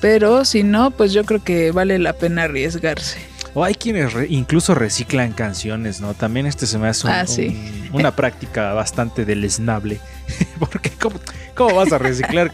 Pero 0.00 0.44
si 0.44 0.62
no, 0.62 0.90
pues 0.90 1.12
yo 1.12 1.24
creo 1.24 1.42
que 1.42 1.70
vale 1.72 1.98
la 1.98 2.12
pena 2.14 2.42
arriesgarse. 2.44 3.18
O 3.54 3.62
hay 3.64 3.74
quienes 3.74 4.12
re- 4.12 4.26
incluso 4.30 4.74
reciclan 4.74 5.32
canciones, 5.32 6.00
¿no? 6.00 6.14
También 6.14 6.46
este 6.46 6.66
se 6.66 6.76
me 6.78 6.88
hace 6.88 7.06
un- 7.06 7.12
Ah, 7.12 7.26
sí. 7.26 7.48
un- 7.92 8.00
una 8.00 8.16
práctica 8.16 8.72
bastante 8.72 9.24
deleznable. 9.24 10.00
Porque 10.58 10.90
¿cómo, 10.90 11.16
cómo 11.54 11.74
vas 11.76 11.92
a 11.92 11.98
reciclar? 11.98 12.50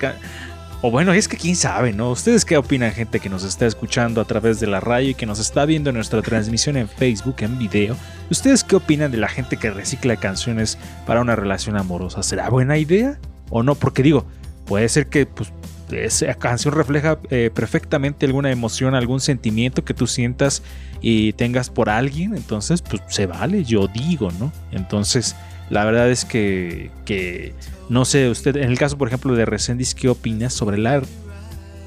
o 0.82 0.90
bueno, 0.90 1.12
es 1.12 1.28
que 1.28 1.36
quién 1.36 1.56
sabe, 1.56 1.92
¿no? 1.92 2.10
¿Ustedes 2.10 2.44
qué 2.46 2.56
opinan, 2.56 2.92
gente 2.92 3.20
que 3.20 3.28
nos 3.28 3.44
está 3.44 3.66
escuchando 3.66 4.20
a 4.20 4.24
través 4.24 4.60
de 4.60 4.66
la 4.66 4.80
radio 4.80 5.10
y 5.10 5.14
que 5.14 5.26
nos 5.26 5.38
está 5.38 5.66
viendo 5.66 5.90
en 5.90 5.96
nuestra 5.96 6.22
transmisión 6.22 6.76
en 6.78 6.88
Facebook, 6.88 7.36
en 7.40 7.58
video? 7.58 7.96
¿Ustedes 8.30 8.64
qué 8.64 8.76
opinan 8.76 9.10
de 9.10 9.18
la 9.18 9.28
gente 9.28 9.56
que 9.58 9.70
recicla 9.70 10.16
canciones 10.16 10.78
para 11.06 11.20
una 11.20 11.36
relación 11.36 11.76
amorosa? 11.76 12.22
¿Será 12.22 12.48
buena 12.48 12.78
idea 12.78 13.18
o 13.50 13.62
no? 13.62 13.74
Porque 13.74 14.02
digo, 14.02 14.26
puede 14.66 14.88
ser 14.88 15.06
que 15.08 15.26
pues, 15.26 15.50
esa 15.92 16.34
canción 16.34 16.74
refleja 16.74 17.18
eh, 17.30 17.50
perfectamente 17.52 18.26
alguna 18.26 18.50
emoción, 18.50 18.94
algún 18.94 19.20
sentimiento 19.20 19.84
que 19.84 19.94
tú 19.94 20.06
sientas 20.06 20.62
y 21.00 21.32
tengas 21.34 21.70
por 21.70 21.88
alguien, 21.88 22.34
entonces 22.34 22.82
pues 22.82 23.02
se 23.08 23.26
vale, 23.26 23.64
yo 23.64 23.86
digo, 23.88 24.30
¿no? 24.38 24.52
Entonces, 24.72 25.36
la 25.70 25.84
verdad 25.84 26.10
es 26.10 26.24
que, 26.24 26.90
que 27.04 27.54
no 27.88 28.04
sé, 28.04 28.28
usted, 28.28 28.56
en 28.56 28.70
el 28.70 28.78
caso, 28.78 28.98
por 28.98 29.08
ejemplo, 29.08 29.34
de 29.34 29.44
Resendiz, 29.44 29.94
¿qué 29.94 30.08
opinas 30.08 30.52
sobre 30.52 30.78
la, 30.78 31.02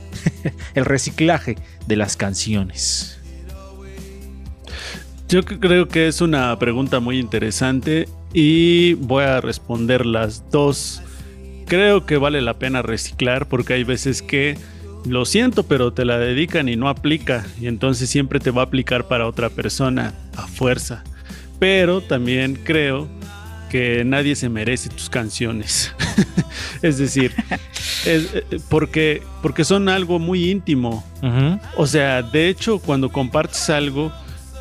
el 0.74 0.86
reciclaje 0.86 1.58
de 1.88 1.96
las 1.96 2.18
canciones? 2.18 3.20
Yo 5.30 5.44
creo 5.44 5.88
que 5.88 6.08
es 6.08 6.22
una 6.22 6.58
pregunta 6.60 7.00
muy 7.00 7.18
interesante 7.18 8.08
y 8.34 8.94
voy 8.96 9.24
a 9.24 9.42
responder 9.42 10.06
las 10.06 10.50
dos. 10.52 11.02
Creo 11.68 12.06
que 12.06 12.18
vale 12.18 12.42
la 12.42 12.54
pena 12.60 12.82
reciclar 12.82 13.48
porque 13.48 13.74
hay 13.74 13.84
veces 13.84 14.22
que 14.22 14.58
lo 15.06 15.26
siento, 15.26 15.64
pero 15.64 15.92
te 15.94 16.06
la 16.06 16.18
dedican 16.18 16.70
y 16.70 16.76
no 16.76 16.88
aplica 16.90 17.46
y 17.60 17.68
entonces 17.68 18.10
siempre 18.10 18.40
te 18.40 18.52
va 18.52 18.62
a 18.62 18.66
aplicar 18.66 19.08
para 19.08 19.28
otra 19.28 19.50
persona 19.50 20.14
a 20.38 20.48
fuerza. 20.48 21.04
Pero 21.60 22.02
también 22.02 22.60
creo 22.64 23.08
que 23.70 24.04
nadie 24.06 24.36
se 24.36 24.50
merece 24.50 24.90
tus 24.90 25.10
canciones. 25.10 25.94
es 26.82 26.98
decir, 27.00 27.34
es- 28.06 28.30
eh, 28.36 28.44
porque, 28.70 29.22
porque 29.42 29.64
son 29.64 29.90
algo 29.90 30.20
muy 30.20 30.52
íntimo. 30.52 31.04
O 31.76 31.88
sea, 31.88 32.22
de 32.22 32.50
hecho, 32.50 32.80
cuando 32.80 33.10
compartes 33.10 33.70
algo 33.70 34.12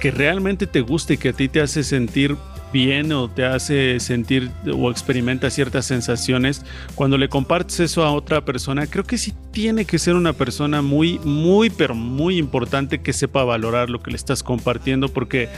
que 0.01 0.11
realmente 0.11 0.67
te 0.67 0.81
gusta 0.81 1.13
y 1.13 1.19
que 1.19 1.29
a 1.29 1.33
ti 1.33 1.49
te 1.49 1.61
hace 1.61 1.85
sentir 1.85 2.37
bien 2.73 3.13
o 3.13 3.29
te 3.29 3.45
hace 3.45 4.01
sentir 4.01 4.51
o 4.73 4.91
experimenta 4.91 5.51
ciertas 5.51 5.87
sensaciones, 5.87 6.65
cuando 6.95 7.19
le 7.19 7.29
compartes 7.29 7.81
eso 7.81 8.05
a 8.05 8.13
otra 8.13 8.45
persona, 8.45 8.87
creo 8.87 9.05
que 9.05 9.19
sí 9.19 9.33
tiene 9.53 9.85
que 9.85 9.99
ser 9.99 10.15
una 10.15 10.33
persona 10.33 10.83
muy, 10.83 11.19
muy, 11.21 11.71
pero 11.71 11.95
muy 11.95 12.39
importante 12.39 13.01
que 13.01 13.13
sepa 13.13 13.45
valorar 13.45 13.91
lo 13.91 14.03
que 14.03 14.11
le 14.11 14.17
estás 14.17 14.43
compartiendo, 14.43 15.09
porque 15.09 15.49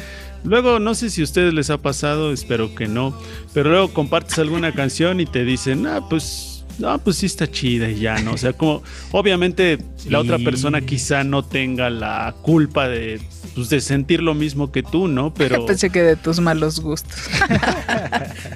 luego 0.43 0.79
no 0.79 0.95
sé 0.95 1.11
si 1.11 1.21
a 1.21 1.25
ustedes 1.25 1.55
les 1.55 1.71
ha 1.71 1.79
pasado, 1.79 2.33
espero 2.33 2.75
que 2.75 2.89
no, 2.89 3.19
pero 3.53 3.71
luego 3.71 3.93
compartes 3.93 4.39
alguna 4.39 4.73
canción 4.73 5.21
y 5.21 5.27
te 5.27 5.45
dicen, 5.45 5.87
ah, 5.87 6.03
pues 6.09 6.54
no, 6.79 6.99
pues 6.99 7.17
sí 7.17 7.27
está 7.27 7.51
chida 7.51 7.91
y 7.91 8.01
ya, 8.01 8.19
¿no? 8.21 8.33
O 8.33 8.37
sea, 8.37 8.53
como 8.53 8.83
obviamente 9.13 9.79
la 10.09 10.21
otra 10.21 10.39
persona 10.39 10.81
quizá 10.81 11.25
no 11.25 11.45
tenga 11.45 11.91
la 11.91 12.35
culpa 12.43 12.89
de, 12.89 13.21
pues, 13.55 13.69
de 13.69 13.81
sentir 13.81 14.23
lo 14.23 14.35
mismo 14.35 14.73
que 14.73 14.83
tú, 14.83 15.09
¿no? 15.09 15.33
Pero... 15.35 15.67
Pensé 15.67 15.91
que 15.91 16.03
de 16.03 16.17
tus 16.17 16.41
malos 16.41 16.81
gustos. 16.81 17.15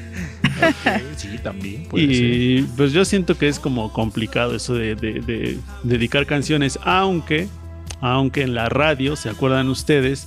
sí, 1.16 1.38
también. 1.42 1.84
puede 1.84 2.04
Y 2.04 2.62
pues 2.76 2.92
yo 2.92 3.04
siento 3.04 3.36
que 3.38 3.48
es 3.48 3.58
como 3.58 3.92
complicado 3.92 4.54
eso 4.56 4.74
de, 4.74 4.94
de- 4.94 5.20
de 5.20 5.58
dedicar 5.84 6.26
canciones, 6.26 6.78
aunque, 6.82 7.48
aunque 8.00 8.42
en 8.42 8.54
la 8.54 8.68
radio, 8.68 9.16
¿se 9.16 9.28
acuerdan 9.28 9.68
ustedes? 9.68 10.26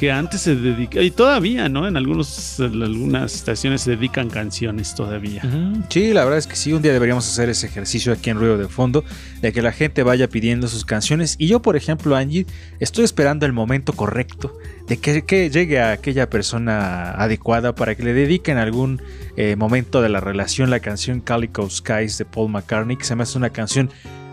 Que 0.00 0.10
antes 0.10 0.40
se 0.40 0.56
dedica, 0.56 1.02
y 1.02 1.10
todavía, 1.10 1.68
¿no? 1.68 1.86
En 1.86 1.94
algunos, 1.98 2.58
algunas 2.58 3.34
estaciones 3.34 3.82
se 3.82 3.90
dedican 3.90 4.30
canciones 4.30 4.94
todavía. 4.94 5.42
Sí, 5.90 6.14
la 6.14 6.24
verdad 6.24 6.38
es 6.38 6.46
que 6.46 6.56
sí, 6.56 6.72
un 6.72 6.80
día 6.80 6.94
deberíamos 6.94 7.28
hacer 7.28 7.50
ese 7.50 7.66
ejercicio 7.66 8.10
aquí 8.14 8.30
en 8.30 8.38
Ruido 8.38 8.56
de 8.56 8.66
Fondo, 8.66 9.04
de 9.42 9.52
que 9.52 9.60
la 9.60 9.72
gente 9.72 10.02
vaya 10.02 10.26
pidiendo 10.26 10.68
sus 10.68 10.86
canciones. 10.86 11.36
Y 11.36 11.48
yo, 11.48 11.60
por 11.60 11.76
ejemplo, 11.76 12.16
Angie, 12.16 12.46
estoy 12.78 13.04
esperando 13.04 13.44
el 13.44 13.52
momento 13.52 13.92
correcto 13.92 14.56
de 14.88 14.96
que, 14.96 15.20
que 15.20 15.50
llegue 15.50 15.80
a 15.80 15.92
aquella 15.92 16.30
persona 16.30 17.10
adecuada 17.10 17.74
para 17.74 17.94
que 17.94 18.02
le 18.02 18.14
dediquen 18.14 18.56
algún 18.56 19.02
eh, 19.36 19.54
momento 19.54 20.00
de 20.00 20.08
la 20.08 20.20
relación 20.20 20.70
la 20.70 20.80
canción 20.80 21.20
Calico 21.20 21.68
Skies 21.68 22.16
de 22.16 22.24
Paul 22.24 22.50
McCartney, 22.50 22.96
que 22.96 23.04
se 23.04 23.14
me 23.16 23.24
hace 23.24 23.36
una 23.36 23.50
canción 23.50 23.90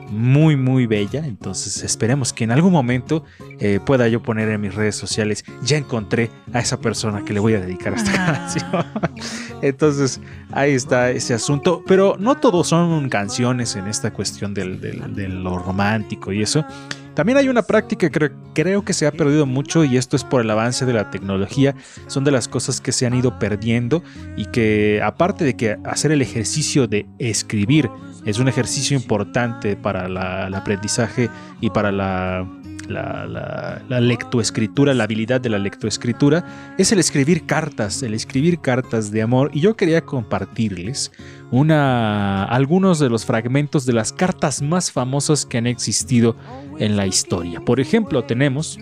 muy 0.09 0.55
muy 0.55 0.85
bella. 0.87 1.25
Entonces 1.25 1.83
esperemos 1.83 2.33
que 2.33 2.43
en 2.43 2.51
algún 2.51 2.71
momento 2.71 3.23
eh, 3.59 3.79
pueda 3.85 4.07
yo 4.07 4.21
poner 4.23 4.49
en 4.49 4.61
mis 4.61 4.73
redes 4.75 4.95
sociales 4.95 5.43
ya 5.63 5.77
encontré 5.77 6.29
a 6.53 6.59
esa 6.59 6.79
persona 6.79 7.23
que 7.25 7.33
le 7.33 7.39
voy 7.39 7.53
a 7.53 7.59
dedicar 7.59 7.93
esta 7.93 8.11
canción. 8.13 8.85
Entonces 9.61 10.19
ahí 10.51 10.73
está 10.73 11.11
ese 11.11 11.33
asunto. 11.33 11.83
Pero 11.87 12.15
no 12.19 12.35
todos 12.37 12.67
son 12.67 13.09
canciones 13.09 13.75
en 13.75 13.87
esta 13.87 14.11
cuestión 14.13 14.53
del- 14.53 14.79
del- 14.81 15.13
de 15.15 15.27
lo 15.27 15.57
romántico 15.59 16.31
y 16.31 16.41
eso. 16.41 16.65
También 17.13 17.39
hay 17.39 17.49
una 17.49 17.63
práctica 17.63 18.11
que 18.11 18.31
creo 18.53 18.85
que 18.85 18.93
se 18.93 19.07
ha 19.07 19.11
perdido 19.11 19.47
mucho 19.47 19.83
y 19.83 19.97
esto 19.97 20.15
es 20.15 20.23
por 20.23 20.39
el 20.41 20.51
avance 20.51 20.85
de 20.85 20.93
la 20.93 21.09
tecnología. 21.09 21.73
Son 22.05 22.23
de 22.23 22.29
las 22.29 22.47
cosas 22.47 22.79
que 22.79 22.91
se 22.91 23.07
han 23.07 23.15
ido 23.15 23.39
perdiendo 23.39 24.03
y 24.35 24.45
que 24.45 25.01
aparte 25.03 25.43
de 25.43 25.55
que 25.55 25.77
hacer 25.83 26.11
el 26.11 26.21
ejercicio 26.21 26.85
de 26.87 27.07
escribir 27.17 27.89
es 28.27 28.37
un 28.39 28.47
ejercicio 28.47 28.95
importante 28.95 29.75
para 29.75 30.05
el 30.47 30.53
aprendizaje 30.53 31.29
y 31.61 31.69
para 31.69 31.91
la, 31.91 32.47
la, 32.87 33.25
la- 33.25 33.81
la 33.87 34.01
lectoescritura, 34.01 34.93
la 34.93 35.05
habilidad 35.05 35.39
de 35.41 35.49
la 35.49 35.57
lectoescritura, 35.57 36.73
es 36.77 36.91
el 36.91 36.99
escribir 36.99 37.45
cartas, 37.45 38.03
el 38.03 38.13
escribir 38.13 38.59
cartas 38.59 39.11
de 39.11 39.21
amor. 39.21 39.49
Y 39.53 39.61
yo 39.61 39.75
quería 39.75 40.01
compartirles 40.01 41.11
una, 41.51 42.43
algunos 42.43 42.99
de 42.99 43.09
los 43.09 43.25
fragmentos 43.25 43.85
de 43.85 43.93
las 43.93 44.11
cartas 44.11 44.61
más 44.61 44.91
famosas 44.91 45.45
que 45.45 45.57
han 45.57 45.67
existido 45.67 46.35
en 46.79 46.97
la 46.97 47.07
historia. 47.07 47.61
Por 47.61 47.79
ejemplo, 47.79 48.23
tenemos 48.25 48.77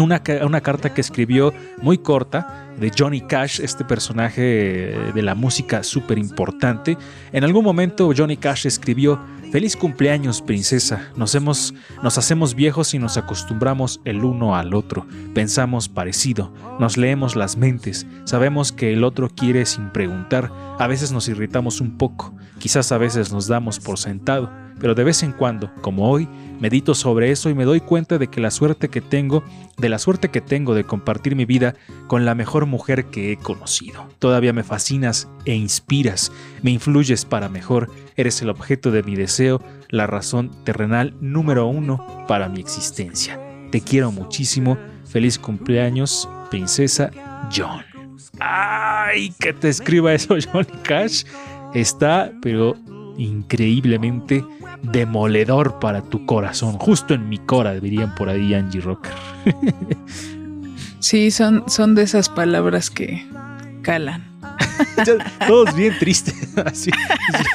una, 0.00 0.22
una 0.44 0.60
carta 0.60 0.92
que 0.92 1.00
escribió 1.00 1.52
muy 1.80 1.98
corta 1.98 2.68
de 2.78 2.90
Johnny 2.96 3.20
Cash, 3.20 3.60
este 3.60 3.84
personaje 3.84 4.42
de 5.14 5.22
la 5.22 5.34
música 5.34 5.82
súper 5.82 6.18
importante. 6.18 6.96
En 7.32 7.44
algún 7.44 7.64
momento 7.64 8.10
Johnny 8.16 8.36
Cash 8.36 8.66
escribió, 8.66 9.20
Feliz 9.50 9.76
cumpleaños, 9.76 10.42
princesa. 10.42 11.10
Nos, 11.16 11.34
hemos, 11.34 11.74
nos 12.04 12.18
hacemos 12.18 12.54
viejos 12.54 12.94
y 12.94 13.00
nos 13.00 13.16
acostumbramos 13.16 14.00
el 14.04 14.22
uno 14.22 14.54
al 14.54 14.74
otro. 14.74 15.08
Pensamos 15.34 15.88
parecido, 15.88 16.52
nos 16.78 16.96
leemos 16.96 17.34
las 17.34 17.56
mentes, 17.56 18.06
sabemos 18.24 18.70
que 18.70 18.92
el 18.92 19.02
otro 19.02 19.28
quiere 19.28 19.66
sin 19.66 19.90
preguntar. 19.90 20.52
A 20.78 20.86
veces 20.86 21.10
nos 21.10 21.26
irritamos 21.26 21.80
un 21.80 21.98
poco, 21.98 22.32
quizás 22.60 22.92
a 22.92 22.98
veces 22.98 23.32
nos 23.32 23.48
damos 23.48 23.80
por 23.80 23.98
sentado, 23.98 24.52
pero 24.80 24.94
de 24.94 25.04
vez 25.04 25.22
en 25.22 25.32
cuando, 25.32 25.70
como 25.82 26.10
hoy, 26.10 26.26
medito 26.58 26.94
sobre 26.94 27.30
eso 27.30 27.50
y 27.50 27.54
me 27.54 27.64
doy 27.64 27.80
cuenta 27.80 28.18
de 28.18 28.28
que 28.28 28.40
la 28.40 28.50
suerte 28.50 28.88
que 28.88 29.00
tengo, 29.00 29.44
de 29.76 29.88
la 29.88 29.98
suerte 29.98 30.30
que 30.30 30.40
tengo 30.40 30.74
de 30.74 30.84
compartir 30.84 31.36
mi 31.36 31.44
vida 31.44 31.74
con 32.06 32.24
la 32.24 32.34
mejor 32.34 32.66
mujer 32.66 33.06
que 33.06 33.32
he 33.32 33.36
conocido. 33.36 34.08
Todavía 34.18 34.52
me 34.52 34.64
fascinas 34.64 35.28
e 35.44 35.54
inspiras, 35.54 36.32
me 36.62 36.70
influyes 36.70 37.24
para 37.24 37.48
mejor, 37.48 37.90
eres 38.16 38.40
el 38.42 38.50
objeto 38.50 38.90
de 38.90 39.02
mi 39.02 39.16
deseo, 39.16 39.62
la 39.88 40.06
razón 40.06 40.50
terrenal 40.64 41.14
número 41.20 41.66
uno 41.66 42.24
para 42.26 42.48
mi 42.48 42.60
existencia. 42.60 43.40
Te 43.70 43.80
quiero 43.80 44.10
muchísimo, 44.10 44.78
feliz 45.04 45.38
cumpleaños, 45.38 46.28
princesa 46.50 47.10
John. 47.54 47.84
¡Ay! 48.38 49.32
Que 49.38 49.52
te 49.52 49.68
escriba 49.68 50.12
eso 50.14 50.36
Johnny 50.52 50.66
Cash. 50.82 51.24
Está, 51.74 52.32
pero 52.42 52.76
increíblemente 53.18 54.44
demoledor 54.82 55.78
para 55.78 56.02
tu 56.02 56.26
corazón. 56.26 56.78
Justo 56.78 57.14
en 57.14 57.28
mi 57.28 57.38
cora, 57.38 57.74
dirían 57.74 58.14
por 58.14 58.28
ahí 58.28 58.54
Angie 58.54 58.80
Rocker. 58.80 59.12
Sí, 61.00 61.30
son, 61.30 61.64
son 61.66 61.94
de 61.94 62.02
esas 62.02 62.28
palabras 62.28 62.90
que 62.90 63.26
calan. 63.80 64.30
Todos 65.46 65.74
bien 65.74 65.98
tristes. 65.98 66.56
Así, 66.64 66.90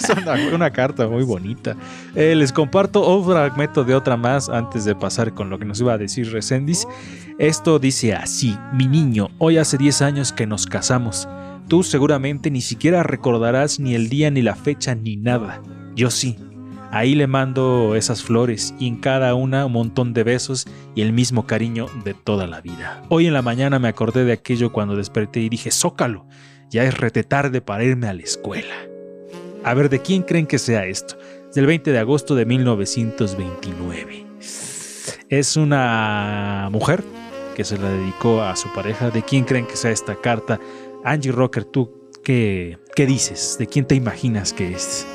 es 0.02 0.10
una, 0.10 0.34
una 0.54 0.72
carta 0.72 1.08
muy 1.08 1.24
bonita. 1.24 1.76
Eh, 2.16 2.36
les 2.36 2.52
comparto 2.52 3.02
otro 3.02 3.34
fragmento 3.34 3.84
de 3.84 3.94
otra 3.94 4.18
más 4.18 4.50
antes 4.50 4.84
de 4.84 4.96
pasar 4.96 5.34
con 5.34 5.50
lo 5.50 5.60
que 5.60 5.66
nos 5.66 5.80
iba 5.80 5.94
a 5.94 5.98
decir 5.98 6.32
Resendis. 6.32 6.88
Esto 7.38 7.78
dice 7.78 8.14
así: 8.14 8.58
Mi 8.74 8.88
niño, 8.88 9.30
hoy 9.38 9.58
hace 9.58 9.78
10 9.78 10.02
años 10.02 10.34
que 10.34 10.48
nos 10.48 10.66
casamos. 10.66 11.28
Tú 11.68 11.82
seguramente 11.82 12.52
ni 12.52 12.62
siquiera 12.62 13.02
recordarás 13.02 13.80
ni 13.80 13.96
el 13.96 14.08
día, 14.08 14.30
ni 14.30 14.44
la 14.44 14.56
fecha, 14.56 14.94
ni 14.94 15.16
nada. 15.16 15.64
Yo 15.96 16.12
sí. 16.12 16.38
Ahí 16.92 17.16
le 17.16 17.26
mando 17.26 17.96
esas 17.96 18.22
flores 18.22 18.76
y 18.80 18.88
en 18.88 18.98
cada 18.98 19.34
una 19.34 19.66
un 19.66 19.72
montón 19.72 20.14
de 20.14 20.24
besos 20.24 20.68
y 20.94 21.02
el 21.02 21.12
mismo 21.12 21.48
cariño 21.48 21.88
de 22.04 22.14
toda 22.14 22.46
la 22.46 22.62
vida. 22.62 23.04
Hoy 23.10 23.26
en 23.26 23.34
la 23.34 23.42
mañana 23.42 23.80
me 23.80 23.88
acordé 23.88 24.26
de 24.26 24.34
aquello 24.34 24.72
cuando 24.72 24.96
desperté 24.96 25.42
y 25.42 25.50
dije, 25.50 25.72
Zócalo, 25.72 26.28
ya 26.70 26.84
es 26.84 26.96
rete 26.96 27.24
tarde 27.24 27.62
para 27.62 27.84
irme 27.84 28.08
a 28.08 28.14
la 28.14 28.22
escuela. 28.22 28.76
A 29.64 29.74
ver, 29.74 29.90
¿de 29.90 30.00
quién 30.00 30.22
creen 30.22 30.46
que 30.46 30.60
sea 30.60 30.86
esto? 30.86 31.18
Es 31.50 31.56
del 31.56 31.66
20 31.66 31.92
de 31.92 31.98
agosto 31.98 32.36
de 32.36 32.46
1929. 32.46 34.28
Es 35.30 35.58
una 35.58 36.70
mujer 36.72 37.04
que 37.56 37.64
se 37.64 37.78
la 37.78 37.90
dedicó 37.90 38.44
a 38.44 38.56
su 38.56 38.72
pareja. 38.74 39.10
¿De 39.10 39.24
quién 39.24 39.44
creen 39.44 39.66
que 39.66 39.76
sea 39.76 39.90
esta 39.90 40.16
carta? 40.16 40.60
Angie 41.06 41.32
Rocker, 41.32 41.66
¿tú 41.66 42.10
qué, 42.24 42.80
qué 42.96 43.06
dices? 43.06 43.58
¿De 43.60 43.68
quién 43.68 43.86
te 43.86 43.94
imaginas 43.94 44.54
que 44.54 44.72
es? 44.72 45.06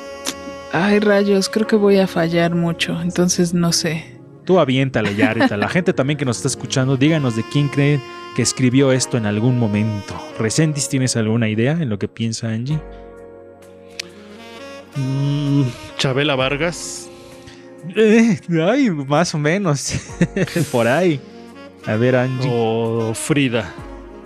Ay, 0.71 0.99
rayos, 0.99 1.49
creo 1.49 1.67
que 1.67 1.75
voy 1.75 1.97
a 1.97 2.07
fallar 2.07 2.55
mucho, 2.55 2.99
entonces 3.01 3.53
no 3.53 3.73
sé. 3.73 4.05
Tú 4.45 4.57
aviéntale 4.57 5.13
ya, 5.15 5.27
ahorita. 5.27 5.57
La 5.57 5.67
gente 5.67 5.91
también 5.91 6.17
que 6.17 6.23
nos 6.23 6.37
está 6.37 6.47
escuchando, 6.47 6.95
díganos 6.95 7.35
de 7.35 7.43
quién 7.51 7.67
creen 7.67 8.01
que 8.37 8.41
escribió 8.41 8.93
esto 8.93 9.17
en 9.17 9.25
algún 9.25 9.59
momento. 9.59 10.15
Resentis, 10.39 10.87
¿tienes 10.87 11.17
alguna 11.17 11.49
idea 11.49 11.73
en 11.73 11.89
lo 11.89 11.99
que 11.99 12.07
piensa 12.07 12.47
Angie? 12.47 12.79
Mm, 14.95 15.63
Chabela 15.97 16.35
Vargas. 16.37 17.09
Eh, 17.97 18.39
ay, 18.65 18.89
más 18.91 19.35
o 19.35 19.37
menos. 19.37 19.93
Por 20.71 20.87
ahí. 20.87 21.19
A 21.85 21.97
ver, 21.97 22.15
Angie. 22.15 22.49
O 22.49 23.13
Frida. 23.13 23.73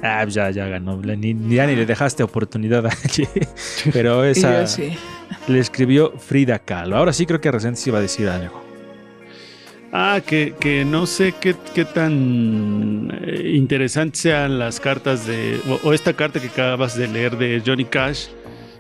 Ah, 0.06 0.26
ya, 0.28 0.52
ya 0.52 0.68
ganó. 0.68 0.98
Ni, 0.98 1.34
ni- 1.34 1.56
ya 1.56 1.66
ni 1.66 1.76
le 1.76 1.86
dejaste 1.86 2.22
oportunidad 2.24 2.86
a 2.86 2.90
Angie. 2.90 3.28
Pero 3.94 4.24
esa 4.24 4.62
yo 4.62 4.68
sí. 4.68 4.94
le 5.48 5.60
escribió 5.60 6.12
Frida 6.18 6.60
Kahlo. 6.60 6.98
Ahora 6.98 7.14
sí 7.14 7.26
creo 7.26 7.42
que 7.42 7.52
Resentis 7.52 7.88
iba 7.88 7.98
a 7.98 8.02
decir 8.02 8.30
algo. 8.30 8.64
Ah, 9.92 10.20
que, 10.26 10.54
que 10.60 10.84
no 10.84 11.06
sé 11.06 11.34
qué, 11.40 11.56
qué 11.74 11.86
tan 11.86 13.18
eh, 13.24 13.54
interesantes 13.56 14.22
sean 14.22 14.60
las 14.60 14.80
cartas 14.80 15.26
de. 15.26 15.60
O, 15.70 15.90
o 15.90 15.94
esta 15.94 16.14
carta 16.14 16.40
que 16.42 16.48
acabas 16.48 16.98
de 16.98 17.08
leer 17.08 17.38
de 17.38 17.62
Johnny 17.66 17.86
Cash. 17.86 18.28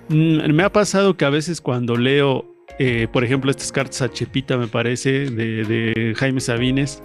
Mm, 0.10 0.52
me 0.54 0.64
ha 0.64 0.70
pasado 0.72 1.16
que 1.16 1.24
a 1.26 1.30
veces 1.30 1.62
cuando 1.62 1.96
leo, 1.96 2.55
eh, 2.78 3.08
por 3.12 3.24
ejemplo, 3.24 3.52
estas 3.52 3.72
cartas 3.72 4.02
a 4.02 4.10
Chepita, 4.12 4.58
me 4.58 4.68
parece, 4.68 5.30
de, 5.30 5.64
de 5.64 6.14
Jaime 6.18 6.42
Sabines, 6.42 7.02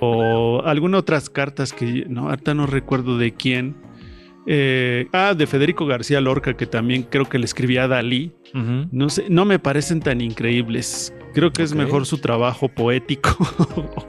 o 0.00 0.62
algunas 0.64 1.00
otras 1.00 1.28
cartas 1.28 1.72
que 1.72 2.06
no, 2.08 2.28
ahorita 2.30 2.54
no 2.54 2.66
recuerdo 2.66 3.18
de 3.18 3.32
quién. 3.32 3.76
Eh, 4.46 5.06
ah, 5.12 5.34
de 5.34 5.46
Federico 5.46 5.86
García 5.86 6.20
Lorca, 6.20 6.54
que 6.54 6.66
también 6.66 7.04
creo 7.04 7.28
que 7.28 7.38
le 7.38 7.44
escribía 7.44 7.84
a 7.84 7.88
Dalí. 7.88 8.32
No 8.90 9.08
sé, 9.08 9.26
no 9.28 9.44
me 9.44 9.58
parecen 9.58 10.00
tan 10.00 10.20
increíbles. 10.20 11.14
Creo 11.32 11.52
que 11.52 11.62
es 11.62 11.74
mejor 11.74 12.04
su 12.06 12.18
trabajo 12.18 12.68
poético 12.68 13.36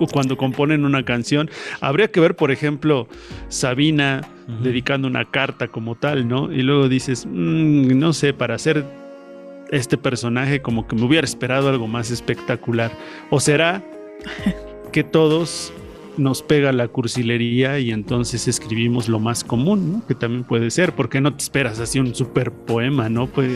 cuando 0.11 0.35
componen 0.35 0.83
una 0.85 1.03
canción. 1.05 1.49
Habría 1.79 2.11
que 2.11 2.19
ver, 2.19 2.35
por 2.35 2.51
ejemplo, 2.51 3.07
Sabina 3.47 4.21
dedicando 4.61 5.07
una 5.07 5.29
carta 5.31 5.69
como 5.69 5.95
tal, 5.95 6.27
¿no? 6.27 6.51
Y 6.51 6.63
luego 6.63 6.89
dices, 6.89 7.25
"Mm, 7.25 7.97
no 7.97 8.11
sé, 8.11 8.33
para 8.33 8.55
hacer 8.55 8.83
este 9.73 9.97
personaje 9.97 10.61
como 10.61 10.87
que 10.87 10.95
me 10.95 11.03
hubiera 11.03 11.25
esperado 11.25 11.69
algo 11.69 11.87
más 11.87 12.11
espectacular. 12.11 12.91
¿O 13.29 13.39
será 13.39 13.83
que 14.91 15.03
todos 15.03 15.73
nos 16.17 16.43
pega 16.43 16.71
la 16.71 16.87
cursilería 16.87 17.79
y 17.79 17.91
entonces 17.91 18.47
escribimos 18.47 19.09
lo 19.09 19.19
más 19.19 19.43
común, 19.43 19.93
¿no? 19.93 20.07
Que 20.07 20.13
también 20.13 20.43
puede 20.43 20.69
ser, 20.69 20.93
porque 20.93 21.21
no 21.21 21.33
te 21.35 21.43
esperas 21.43 21.79
así 21.79 21.99
un 21.99 22.13
super 22.13 22.51
poema, 22.51 23.09
¿no? 23.09 23.27
Pues 23.27 23.51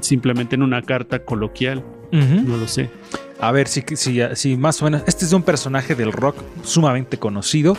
simplemente 0.00 0.56
en 0.56 0.62
una 0.62 0.82
carta 0.82 1.24
coloquial, 1.24 1.82
no 2.12 2.56
lo 2.56 2.68
sé. 2.68 2.90
A 3.40 3.52
ver, 3.52 3.68
si, 3.68 3.82
si, 3.96 4.20
si 4.34 4.56
más 4.56 4.80
o 4.80 4.86
menos. 4.86 5.02
Este 5.06 5.24
es 5.24 5.32
un 5.32 5.42
personaje 5.42 5.94
del 5.94 6.12
rock 6.12 6.36
sumamente 6.62 7.18
conocido. 7.18 7.76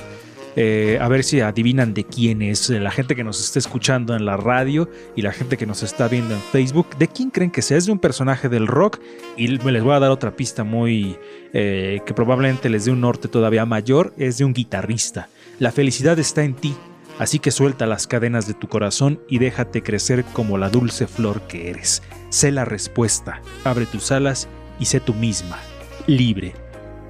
Eh, 0.59 0.97
a 0.99 1.07
ver 1.07 1.23
si 1.23 1.39
adivinan 1.39 1.93
de 1.93 2.03
quién 2.03 2.41
es 2.41 2.71
eh, 2.71 2.79
la 2.79 2.89
gente 2.89 3.15
que 3.15 3.23
nos 3.23 3.39
está 3.39 3.59
escuchando 3.59 4.15
en 4.15 4.25
la 4.25 4.37
radio 4.37 4.89
y 5.15 5.21
la 5.21 5.31
gente 5.31 5.55
que 5.55 5.67
nos 5.67 5.83
está 5.83 6.07
viendo 6.07 6.33
en 6.33 6.41
Facebook. 6.41 6.97
¿De 6.97 7.07
quién 7.07 7.29
creen 7.29 7.51
que 7.51 7.61
sea? 7.61 7.77
Es 7.77 7.85
de 7.85 7.91
un 7.91 7.99
personaje 7.99 8.49
del 8.49 8.65
rock 8.65 8.99
y 9.37 9.47
me 9.59 9.71
les 9.71 9.83
voy 9.83 9.93
a 9.93 9.99
dar 9.99 10.09
otra 10.09 10.35
pista 10.35 10.63
muy 10.63 11.15
eh, 11.53 11.99
que 12.07 12.13
probablemente 12.15 12.69
les 12.69 12.85
dé 12.85 12.91
un 12.91 13.01
norte 13.01 13.27
todavía 13.27 13.67
mayor. 13.67 14.15
Es 14.17 14.39
de 14.39 14.45
un 14.45 14.53
guitarrista. 14.53 15.29
La 15.59 15.71
felicidad 15.71 16.17
está 16.17 16.43
en 16.43 16.55
ti. 16.55 16.75
Así 17.19 17.37
que 17.37 17.51
suelta 17.51 17.85
las 17.85 18.07
cadenas 18.07 18.47
de 18.47 18.55
tu 18.55 18.67
corazón 18.67 19.19
y 19.29 19.37
déjate 19.37 19.83
crecer 19.83 20.25
como 20.33 20.57
la 20.57 20.69
dulce 20.71 21.05
flor 21.05 21.41
que 21.41 21.69
eres. 21.69 22.01
Sé 22.29 22.51
la 22.51 22.65
respuesta, 22.65 23.41
abre 23.63 23.85
tus 23.85 24.11
alas 24.11 24.47
y 24.79 24.85
sé 24.85 24.99
tú 24.99 25.13
misma, 25.13 25.59
libre. 26.05 26.53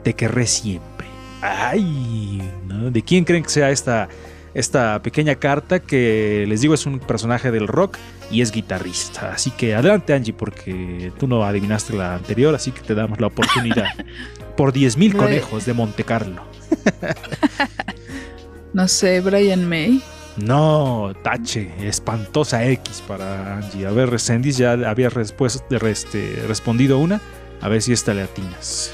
Te 0.03 0.13
querré 0.13 0.47
siempre. 0.47 0.96
Ay, 1.41 2.41
¿no? 2.67 2.89
¿de 2.91 3.01
quién 3.03 3.23
creen 3.23 3.43
que 3.43 3.49
sea 3.49 3.69
esta, 3.69 4.09
esta 4.53 5.01
pequeña 5.01 5.35
carta 5.35 5.79
que 5.79 6.45
les 6.47 6.61
digo 6.61 6.73
es 6.73 6.85
un 6.85 6.99
personaje 6.99 7.51
del 7.51 7.67
rock 7.67 7.97
y 8.31 8.41
es 8.41 8.51
guitarrista? 8.51 9.31
Así 9.33 9.51
que 9.51 9.75
adelante 9.75 10.13
Angie 10.13 10.33
porque 10.33 11.11
tú 11.19 11.27
no 11.27 11.43
adivinaste 11.43 11.93
la 11.93 12.15
anterior, 12.15 12.55
así 12.55 12.71
que 12.71 12.81
te 12.81 12.95
damos 12.95 13.19
la 13.19 13.27
oportunidad. 13.27 13.85
Por 14.57 14.73
10 14.73 14.97
mil 14.97 15.13
Bueno. 15.13 15.27
conejos 15.27 15.65
de 15.65 15.73
Monte 15.73 16.03
Carlo. 16.03 16.43
No 18.73 18.87
sé, 18.87 19.21
Brian 19.21 19.67
May. 19.67 20.03
No, 20.35 21.13
tache, 21.23 21.71
espantosa 21.81 22.63
X 22.67 23.01
para 23.07 23.57
Angie. 23.57 23.87
A 23.87 23.91
ver, 23.91 24.09
Resendis, 24.09 24.57
ya 24.57 24.73
había 24.73 25.07
este, 25.07 26.43
respondido 26.47 26.99
una. 26.99 27.19
A 27.59 27.69
ver 27.69 27.81
si 27.81 27.91
esta 27.91 28.13
le 28.13 28.21
atinas. 28.21 28.91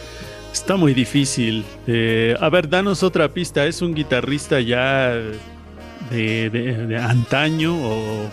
Está 0.54 0.76
muy 0.78 0.94
difícil. 0.94 1.66
Eh, 1.88 2.36
a 2.40 2.48
ver, 2.50 2.70
danos 2.70 3.04
otra 3.04 3.28
pista. 3.34 3.66
¿Es 3.66 3.82
un 3.82 3.94
guitarrista 3.94 4.60
ya 4.62 5.10
de, 6.10 6.50
de- 6.50 6.88
de 6.88 6.98
antaño 6.98 7.76
o...? 7.76 8.30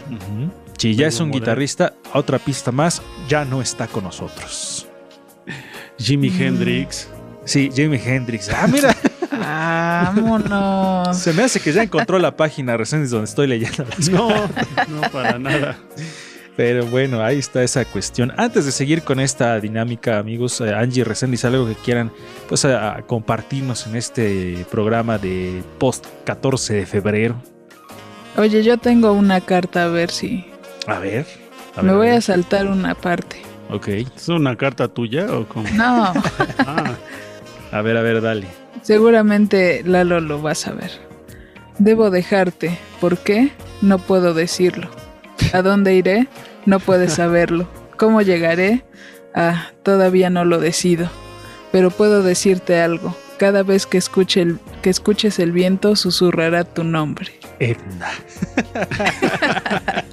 Si 0.76 0.94
ya 0.94 1.09
es 1.09 1.18
un 1.20 1.28
Moderno. 1.28 1.40
guitarrista, 1.40 1.94
otra 2.14 2.38
pista 2.38 2.70
más, 2.72 3.02
ya 3.28 3.44
no 3.44 3.60
está 3.60 3.86
con 3.86 4.05
nosotros. 4.05 4.86
Jimi 5.98 6.30
Mm. 6.30 6.42
Hendrix. 6.42 7.09
Sí, 7.44 7.70
Jimi 7.74 7.98
Hendrix. 8.02 8.48
Ah, 8.51 8.66
mira. 8.66 8.94
Vámonos. 9.30 11.16
Se 11.18 11.32
me 11.32 11.42
hace 11.42 11.60
que 11.60 11.72
ya 11.72 11.82
encontró 11.82 12.18
la 12.18 12.36
página 12.36 12.76
Resendis 12.76 13.10
donde 13.10 13.24
estoy 13.26 13.47
leyendo 13.47 13.84
las 13.84 14.09
No, 14.09 14.28
no 14.30 15.01
para 15.12 15.38
nada. 15.38 15.78
Pero 16.60 16.84
bueno, 16.84 17.22
ahí 17.24 17.38
está 17.38 17.62
esa 17.62 17.86
cuestión. 17.86 18.34
Antes 18.36 18.66
de 18.66 18.72
seguir 18.72 19.00
con 19.02 19.18
esta 19.18 19.58
dinámica, 19.60 20.18
amigos, 20.18 20.60
eh, 20.60 20.74
Angie 20.74 21.04
Resendis, 21.04 21.42
algo 21.46 21.66
que 21.66 21.72
quieran 21.74 22.12
pues 22.50 22.66
a- 22.66 22.96
a 22.96 23.02
compartirnos 23.06 23.86
en 23.86 23.96
este 23.96 24.66
programa 24.70 25.16
de 25.16 25.62
post 25.78 26.04
14 26.26 26.74
de 26.74 26.84
febrero. 26.84 27.36
Oye, 28.36 28.62
yo 28.62 28.76
tengo 28.76 29.12
una 29.12 29.40
carta 29.40 29.84
a 29.84 29.88
ver 29.88 30.10
si. 30.10 30.44
A 30.86 30.98
ver. 30.98 31.24
a 31.76 31.80
Me 31.80 31.88
ver, 31.92 31.96
voy 31.96 32.06
ver. 32.08 32.18
a 32.18 32.20
saltar 32.20 32.66
una 32.66 32.94
parte. 32.94 33.40
Ok. 33.70 33.88
¿Es 33.88 34.28
una 34.28 34.54
carta 34.54 34.86
tuya 34.86 35.32
o 35.34 35.46
cómo? 35.48 35.66
No, 35.70 36.12
Ah, 36.58 36.92
A 37.72 37.80
ver, 37.80 37.96
a 37.96 38.02
ver, 38.02 38.20
dale. 38.20 38.46
seguramente 38.82 39.82
Lalo 39.86 40.20
lo 40.20 40.42
va 40.42 40.50
a 40.50 40.54
saber. 40.54 40.90
Debo 41.78 42.10
dejarte. 42.10 42.76
¿Por 43.00 43.16
qué? 43.16 43.48
No 43.80 43.98
puedo 43.98 44.34
decirlo. 44.34 44.90
¿A 45.54 45.62
dónde 45.62 45.94
iré? 45.94 46.28
No 46.66 46.80
puedes 46.80 47.12
saberlo. 47.14 47.68
¿Cómo 47.96 48.22
llegaré? 48.22 48.84
Ah, 49.34 49.70
todavía 49.82 50.30
no 50.30 50.44
lo 50.44 50.58
decido. 50.58 51.10
Pero 51.72 51.90
puedo 51.90 52.22
decirte 52.22 52.80
algo. 52.80 53.16
Cada 53.38 53.62
vez 53.62 53.86
que, 53.86 53.96
escuche 53.98 54.42
el, 54.42 54.58
que 54.82 54.90
escuches 54.90 55.38
el 55.38 55.52
viento, 55.52 55.96
susurrará 55.96 56.64
tu 56.64 56.84
nombre. 56.84 57.32
Edna. 57.58 58.08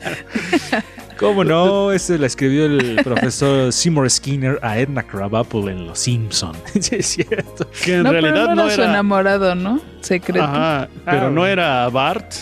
¿Cómo 1.17 1.43
no? 1.43 1.91
Ese 1.91 2.17
la 2.19 2.27
escribió 2.27 2.65
el 2.65 3.01
profesor 3.03 3.73
Seymour 3.73 4.09
Skinner 4.09 4.59
a 4.61 4.77
Edna 4.77 5.01
Krabappel 5.03 5.67
en 5.69 5.87
Los 5.87 5.99
Simpson. 5.99 6.55
sí, 6.79 6.95
es 6.95 7.07
cierto. 7.07 7.69
que 7.83 7.95
en 7.95 8.03
no, 8.03 8.11
realidad 8.11 8.33
pero 8.33 8.47
no, 8.49 8.55
no 8.55 8.65
era 8.65 8.75
su 8.75 8.81
enamorado, 8.83 9.55
¿no? 9.55 9.81
Secreto. 10.01 10.45
Ajá. 10.45 10.83
Ajá, 10.83 10.89
pero 11.05 11.27
Ah, 11.27 11.29
no 11.31 11.45
era 11.47 11.89
Bart. 11.89 12.33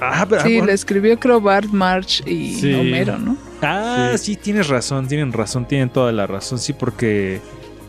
Ah, 0.00 0.26
pero- 0.28 0.42
Sí, 0.42 0.58
ah, 0.60 0.64
le 0.64 0.72
escribió 0.72 1.18
creo 1.18 1.40
Bart 1.40 1.68
March 1.70 2.22
y 2.26 2.54
Sí. 2.54 2.74
Homero, 2.74 3.18
¿no? 3.18 3.36
Ah, 3.62 4.12
sí. 4.16 4.34
Sí. 4.34 4.36
tienes 4.36 4.68
razón, 4.68 5.08
tienen 5.08 5.32
razón, 5.32 5.66
tienen 5.66 5.90
toda 5.90 6.12
la 6.12 6.26
razón, 6.26 6.58
sí, 6.58 6.72
porque... 6.72 7.40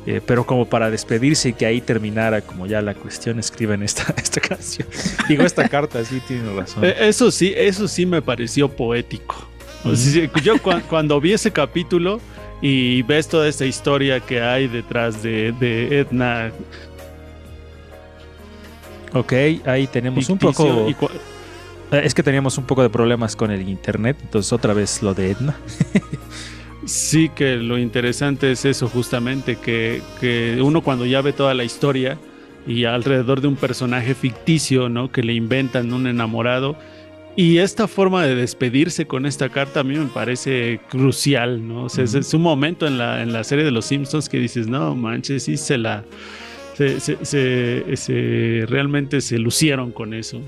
eh, 0.07 0.22
pero 0.26 0.45
como 0.45 0.65
para 0.65 0.90
despedirse 0.90 1.49
y 1.49 1.53
que 1.53 1.65
ahí 1.68 1.81
terminara 1.81 2.41
como 2.41 2.65
ya 2.65 2.81
la 2.81 2.95
cuestión, 2.95 3.38
escriben 3.38 3.84
esta, 3.84 4.11
esta 4.18 4.41
canción. 4.41 4.88
Digo, 5.27 5.44
esta 5.44 5.68
carta, 5.68 6.03
sí, 6.03 6.19
tienen 6.27 6.56
razón. 6.56 6.84
Eh, 6.86 6.95
Eso 7.02 7.30
sí, 7.31 7.53
eso 7.56 7.88
sí 7.88 8.06
me 8.07 8.22
pareció 8.22 8.69
poético. 8.69 9.36
O 9.84 9.95
sea, 9.95 10.27
yo 10.44 10.56
cua- 10.56 10.81
cuando 10.81 11.22
vi 11.22 11.34
ese 11.34 11.52
capítulo 11.52 12.19
y 12.61 13.02
ves 13.03 13.27
toda 13.27 13.48
esta 13.48 13.65
historia 13.65 14.19
que 14.19 14.41
hay 14.41 14.68
detrás 14.68 15.22
de, 15.23 15.52
de 15.60 15.99
Edna 15.99 16.52
ok, 19.14 19.34
ahí 19.65 19.88
tenemos 19.88 20.30
un 20.30 20.38
poco... 20.38 20.88
Eh, 21.91 22.02
Es 22.03 22.14
que 22.14 22.24
teníamos 22.24 22.57
un 22.57 22.66
poco 22.66 22.82
de 22.84 22.90
problemas 22.90 23.36
con 23.36 23.52
el 23.52 23.68
internet, 23.68 24.18
entonces 24.22 24.52
otra 24.53 24.74
vez 24.74 25.02
lo 25.02 25.14
de 25.14 25.32
Edna. 25.32 25.57
Sí, 26.86 27.30
que 27.30 27.57
lo 27.57 27.78
interesante 27.78 28.52
es 28.52 28.66
eso 28.66 28.88
justamente, 28.88 29.57
que, 29.57 30.02
que 30.20 30.60
uno 30.61 30.82
cuando 30.82 31.06
ya 31.06 31.22
ve 31.22 31.34
toda 31.34 31.53
la 31.53 31.64
historia 31.64 32.18
y 32.66 32.86
alrededor 32.86 33.41
de 33.41 33.48
un 33.48 33.56
personaje 33.57 34.16
ficticio, 34.16 34.90
¿no? 34.90 35.11
Que 35.11 35.22
le 35.22 35.34
inventan 35.34 35.91
un 35.94 36.07
enamorado. 36.07 36.78
Y 37.36 37.60
esta 37.60 37.88
forma 37.88 38.24
de 38.26 38.34
despedirse 38.36 39.06
con 39.06 39.26
esta 39.26 39.49
carta 39.49 39.82
a 39.82 39.84
mí 39.84 39.95
me 39.98 40.06
parece 40.07 40.80
crucial, 40.90 41.66
¿no? 41.68 41.84
O 41.86 41.90
sea, 41.90 42.03
es- 42.06 42.34
un 42.34 42.41
momento 42.41 42.88
en 42.88 42.98
la, 42.98 43.22
en 43.22 43.34
la 43.34 43.44
serie 43.44 43.64
de 43.66 43.72
Los 43.72 43.86
Simpsons 43.86 44.28
que 44.30 44.40
dices, 44.40 44.68
no, 44.68 44.95
manches, 44.95 45.44
sí 45.44 45.57
se 45.57 45.78
la... 45.78 46.03
Se, 46.76 46.99
se- 47.02 47.18
se- 47.95 48.66
realmente 48.68 49.20
se 49.22 49.38
lucieron 49.38 49.91
con 49.91 50.14
eso. 50.14 50.38
Ujú. 50.38 50.48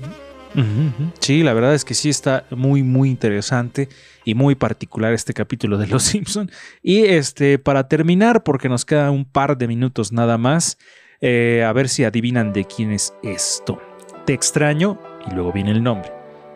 Sí, 1.20 1.42
la 1.42 1.54
verdad 1.54 1.74
es 1.74 1.84
que 1.84 1.94
sí 1.94 2.08
está 2.08 2.44
muy, 2.50 2.82
muy 2.82 3.10
interesante 3.10 3.88
y 4.24 4.34
muy 4.34 4.54
particular 4.54 5.12
este 5.12 5.32
capítulo 5.32 5.78
de 5.78 5.86
Los 5.86 6.02
Simpson. 6.04 6.50
Y 6.82 7.04
este, 7.04 7.58
para 7.58 7.88
terminar, 7.88 8.42
porque 8.42 8.68
nos 8.68 8.84
queda 8.84 9.10
un 9.10 9.24
par 9.24 9.56
de 9.56 9.68
minutos 9.68 10.12
nada 10.12 10.38
más, 10.38 10.78
eh, 11.20 11.64
a 11.66 11.72
ver 11.72 11.88
si 11.88 12.04
adivinan 12.04 12.52
de 12.52 12.64
quién 12.64 12.92
es 12.92 13.14
esto. 13.22 13.80
Te 14.26 14.34
extraño 14.34 14.98
y 15.30 15.34
luego 15.34 15.52
viene 15.52 15.70
el 15.70 15.82
nombre. 15.82 16.12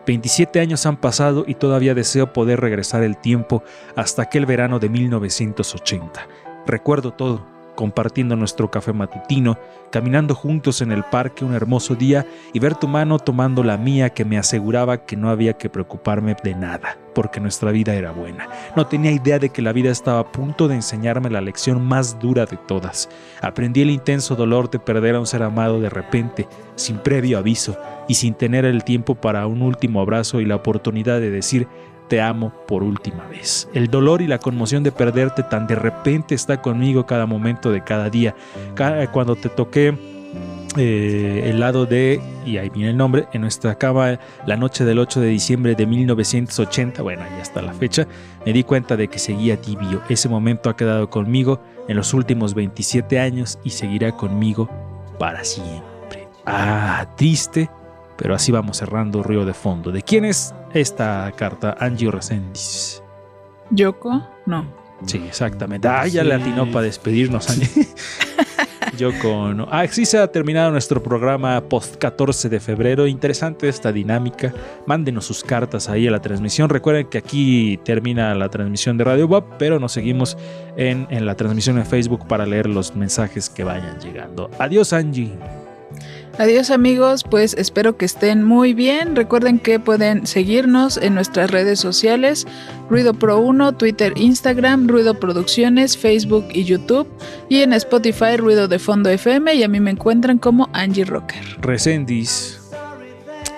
27 0.06 0.60
años 0.60 0.86
han 0.86 1.00
pasado 1.00 1.44
y 1.46 1.54
todavía 1.54 1.94
deseo 1.94 2.32
poder 2.32 2.60
regresar 2.60 3.02
el 3.02 3.16
tiempo 3.16 3.64
hasta 3.96 4.22
aquel 4.22 4.46
verano 4.46 4.78
de 4.78 4.88
1980. 4.88 6.28
Recuerdo 6.66 7.12
todo, 7.12 7.46
compartiendo 7.76 8.34
nuestro 8.34 8.70
café 8.70 8.92
matutino, 8.92 9.56
caminando 9.92 10.34
juntos 10.34 10.80
en 10.80 10.90
el 10.90 11.04
parque 11.04 11.44
un 11.44 11.54
hermoso 11.54 11.94
día 11.94 12.26
y 12.52 12.58
ver 12.58 12.74
tu 12.74 12.88
mano 12.88 13.20
tomando 13.20 13.62
la 13.62 13.76
mía 13.76 14.10
que 14.10 14.24
me 14.24 14.38
aseguraba 14.38 15.04
que 15.04 15.16
no 15.16 15.30
había 15.30 15.52
que 15.52 15.70
preocuparme 15.70 16.34
de 16.42 16.56
nada, 16.56 16.98
porque 17.14 17.38
nuestra 17.38 17.70
vida 17.70 17.94
era 17.94 18.10
buena. 18.10 18.48
No 18.74 18.86
tenía 18.86 19.12
idea 19.12 19.38
de 19.38 19.50
que 19.50 19.62
la 19.62 19.72
vida 19.72 19.90
estaba 19.90 20.18
a 20.18 20.32
punto 20.32 20.66
de 20.66 20.74
enseñarme 20.74 21.30
la 21.30 21.40
lección 21.40 21.86
más 21.86 22.18
dura 22.18 22.46
de 22.46 22.56
todas. 22.56 23.08
Aprendí 23.40 23.82
el 23.82 23.90
intenso 23.90 24.34
dolor 24.34 24.68
de 24.70 24.80
perder 24.80 25.14
a 25.14 25.20
un 25.20 25.26
ser 25.26 25.44
amado 25.44 25.80
de 25.80 25.90
repente, 25.90 26.48
sin 26.74 26.98
previo 26.98 27.38
aviso 27.38 27.78
y 28.08 28.14
sin 28.14 28.34
tener 28.34 28.64
el 28.64 28.84
tiempo 28.84 29.14
para 29.14 29.46
un 29.46 29.62
último 29.62 30.00
abrazo 30.00 30.40
y 30.40 30.46
la 30.46 30.56
oportunidad 30.56 31.20
de 31.20 31.30
decir 31.30 31.68
te 32.08 32.20
amo 32.20 32.52
por 32.66 32.82
última 32.82 33.26
vez. 33.26 33.68
El 33.74 33.88
dolor 33.88 34.22
y 34.22 34.26
la 34.26 34.38
conmoción 34.38 34.82
de 34.82 34.92
perderte 34.92 35.42
tan 35.42 35.66
de 35.66 35.74
repente 35.74 36.34
está 36.34 36.60
conmigo 36.60 37.06
cada 37.06 37.26
momento 37.26 37.70
de 37.70 37.82
cada 37.82 38.10
día. 38.10 38.34
Cuando 39.12 39.36
te 39.36 39.48
toqué 39.48 39.96
eh, 40.76 41.42
el 41.46 41.60
lado 41.60 41.86
de, 41.86 42.20
y 42.44 42.58
ahí 42.58 42.68
viene 42.68 42.90
el 42.90 42.96
nombre, 42.96 43.26
en 43.32 43.40
nuestra 43.40 43.76
cama 43.76 44.18
la 44.46 44.56
noche 44.56 44.84
del 44.84 44.98
8 44.98 45.20
de 45.20 45.28
diciembre 45.28 45.74
de 45.74 45.86
1980, 45.86 47.02
bueno, 47.02 47.22
ahí 47.22 47.40
está 47.40 47.62
la 47.62 47.72
fecha, 47.72 48.06
me 48.44 48.52
di 48.52 48.62
cuenta 48.62 48.96
de 48.96 49.08
que 49.08 49.18
seguía 49.18 49.60
tibio. 49.60 50.02
Ese 50.08 50.28
momento 50.28 50.68
ha 50.68 50.76
quedado 50.76 51.08
conmigo 51.08 51.60
en 51.88 51.96
los 51.96 52.12
últimos 52.12 52.54
27 52.54 53.18
años 53.18 53.58
y 53.64 53.70
seguirá 53.70 54.12
conmigo 54.12 54.68
para 55.18 55.44
siempre. 55.44 56.28
Ah, 56.44 57.06
triste, 57.16 57.70
pero 58.16 58.34
así 58.34 58.52
vamos 58.52 58.78
cerrando 58.78 59.22
Río 59.22 59.44
de 59.44 59.54
Fondo. 59.54 59.92
¿De 59.92 60.02
quién 60.02 60.24
es 60.24 60.54
esta 60.72 61.32
carta? 61.36 61.76
Angie 61.78 62.10
Resendiz. 62.10 63.02
Yoko, 63.70 64.22
no. 64.46 64.66
Sí, 65.04 65.22
exactamente. 65.26 65.88
Ah, 65.88 66.06
ya 66.06 66.24
le 66.24 66.34
atinó 66.34 66.70
para 66.70 66.82
despedirnos, 66.82 67.50
Angie. 67.50 67.68
Yoko, 68.96 69.52
no. 69.52 69.68
Ah, 69.70 69.86
sí 69.88 70.06
se 70.06 70.18
ha 70.18 70.26
terminado 70.30 70.70
nuestro 70.70 71.02
programa 71.02 71.60
post 71.60 71.96
14 71.96 72.48
de 72.48 72.60
febrero. 72.60 73.06
Interesante 73.06 73.68
esta 73.68 73.92
dinámica. 73.92 74.54
Mándenos 74.86 75.26
sus 75.26 75.44
cartas 75.44 75.88
ahí 75.88 76.06
a 76.06 76.10
la 76.10 76.20
transmisión. 76.20 76.70
Recuerden 76.70 77.08
que 77.08 77.18
aquí 77.18 77.78
termina 77.84 78.34
la 78.34 78.48
transmisión 78.48 78.96
de 78.96 79.04
Radio 79.04 79.28
Bob, 79.28 79.44
pero 79.58 79.78
nos 79.78 79.92
seguimos 79.92 80.38
en, 80.76 81.06
en 81.10 81.26
la 81.26 81.34
transmisión 81.34 81.78
en 81.78 81.84
Facebook 81.84 82.26
para 82.26 82.46
leer 82.46 82.66
los 82.66 82.96
mensajes 82.96 83.50
que 83.50 83.64
vayan 83.64 84.00
llegando. 84.00 84.50
Adiós, 84.58 84.92
Angie. 84.92 85.32
Adiós 86.38 86.70
amigos, 86.70 87.24
pues 87.24 87.54
espero 87.54 87.96
que 87.96 88.04
estén 88.04 88.44
muy 88.44 88.74
bien. 88.74 89.16
Recuerden 89.16 89.58
que 89.58 89.80
pueden 89.80 90.26
seguirnos 90.26 90.98
en 90.98 91.14
nuestras 91.14 91.50
redes 91.50 91.80
sociales, 91.80 92.46
Ruido 92.90 93.14
Pro 93.14 93.38
1, 93.38 93.72
Twitter, 93.76 94.12
Instagram, 94.16 94.86
Ruido 94.86 95.18
Producciones, 95.18 95.96
Facebook 95.96 96.46
y 96.52 96.64
YouTube. 96.64 97.08
Y 97.48 97.62
en 97.62 97.72
Spotify, 97.72 98.36
Ruido 98.36 98.68
de 98.68 98.78
Fondo 98.78 99.08
FM. 99.08 99.54
Y 99.54 99.62
a 99.62 99.68
mí 99.68 99.80
me 99.80 99.92
encuentran 99.92 100.36
como 100.36 100.68
Angie 100.74 101.06
Rocker. 101.06 101.42
Resendis. 101.62 102.60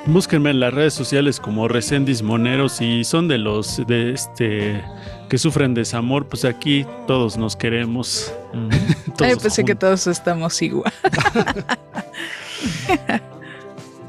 Búsquenme 0.06 0.50
en 0.50 0.60
las 0.60 0.72
redes 0.72 0.94
sociales 0.94 1.40
como 1.40 1.66
Resendis 1.66 2.22
Moneros 2.22 2.80
y 2.80 3.02
son 3.02 3.26
de 3.26 3.38
los 3.38 3.84
de 3.88 4.12
este 4.12 4.82
que 5.28 5.36
sufren 5.36 5.74
desamor, 5.74 6.26
pues 6.26 6.44
aquí 6.46 6.86
todos 7.06 7.36
nos 7.36 7.56
queremos. 7.56 8.32
Ay, 9.20 9.34
pensé 9.36 9.64
que 9.64 9.74
todos 9.74 10.06
estamos 10.06 10.62
igual. 10.62 10.92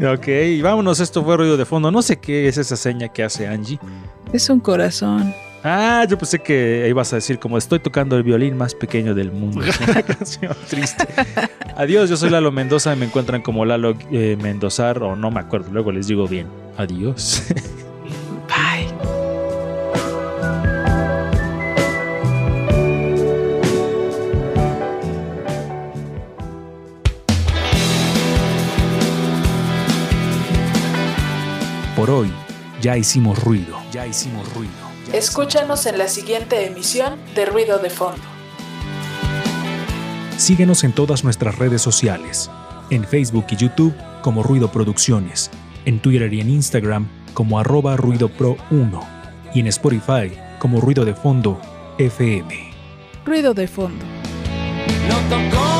Ok, 0.01 0.27
vámonos. 0.63 1.01
Esto 1.01 1.25
fue 1.25 1.35
ruido 1.35 1.57
de 1.57 1.65
fondo. 1.65 1.91
No 1.91 2.01
sé 2.01 2.17
qué 2.17 2.47
es 2.47 2.57
esa 2.57 2.77
seña 2.77 3.09
que 3.09 3.21
hace 3.21 3.47
Angie. 3.47 3.79
Es 4.31 4.49
un 4.49 4.61
corazón. 4.61 5.33
Ah, 5.61 6.05
yo 6.09 6.17
pensé 6.17 6.39
que 6.39 6.85
ibas 6.87 7.11
a 7.11 7.17
decir 7.17 7.37
como 7.37 7.57
estoy 7.57 7.79
tocando 7.79 8.15
el 8.15 8.23
violín 8.23 8.55
más 8.55 8.73
pequeño 8.73 9.13
del 9.13 9.31
mundo. 9.31 9.61
Es 9.65 9.81
una 9.81 10.01
canción 10.01 10.55
triste. 10.69 11.05
Adiós, 11.75 12.09
yo 12.09 12.15
soy 12.15 12.29
Lalo 12.29 12.51
Mendoza 12.51 12.93
y 12.93 12.97
me 12.97 13.07
encuentran 13.07 13.41
como 13.41 13.65
Lalo 13.65 13.95
eh, 14.11 14.37
Mendozar 14.41 15.03
o 15.03 15.15
no 15.15 15.31
me 15.31 15.41
acuerdo, 15.41 15.69
luego 15.71 15.91
les 15.91 16.07
digo 16.07 16.27
bien. 16.27 16.47
Adiós. 16.77 17.43
Por 31.99 32.11
hoy 32.11 32.31
ya 32.81 32.95
hicimos 32.95 33.43
ruido. 33.43 33.77
Ya 33.91 34.07
hicimos 34.07 34.47
ruido. 34.53 34.71
Escúchanos 35.11 35.85
en 35.85 35.97
la 35.97 36.07
siguiente 36.07 36.65
emisión 36.65 37.19
de 37.35 37.45
Ruido 37.45 37.77
de 37.77 37.89
Fondo. 37.89 38.21
Síguenos 40.37 40.85
en 40.85 40.93
todas 40.93 41.25
nuestras 41.25 41.57
redes 41.57 41.81
sociales. 41.81 42.49
En 42.89 43.03
Facebook 43.03 43.47
y 43.49 43.57
YouTube 43.57 43.93
como 44.21 44.43
Ruido 44.43 44.71
Producciones. 44.71 45.51
En 45.83 45.99
Twitter 45.99 46.33
y 46.33 46.39
en 46.39 46.51
Instagram 46.51 47.09
como 47.33 47.59
arroba 47.59 47.97
ruidopro1. 47.97 49.03
Y 49.53 49.59
en 49.59 49.67
Spotify 49.67 50.31
como 50.57 50.79
Ruido 50.79 51.03
de 51.03 51.15
Fondo 51.15 51.59
FM. 51.97 52.71
Ruido 53.25 53.53
de 53.53 53.67
Fondo. 53.67 54.05
No 55.09 55.17
tocó 55.27 55.78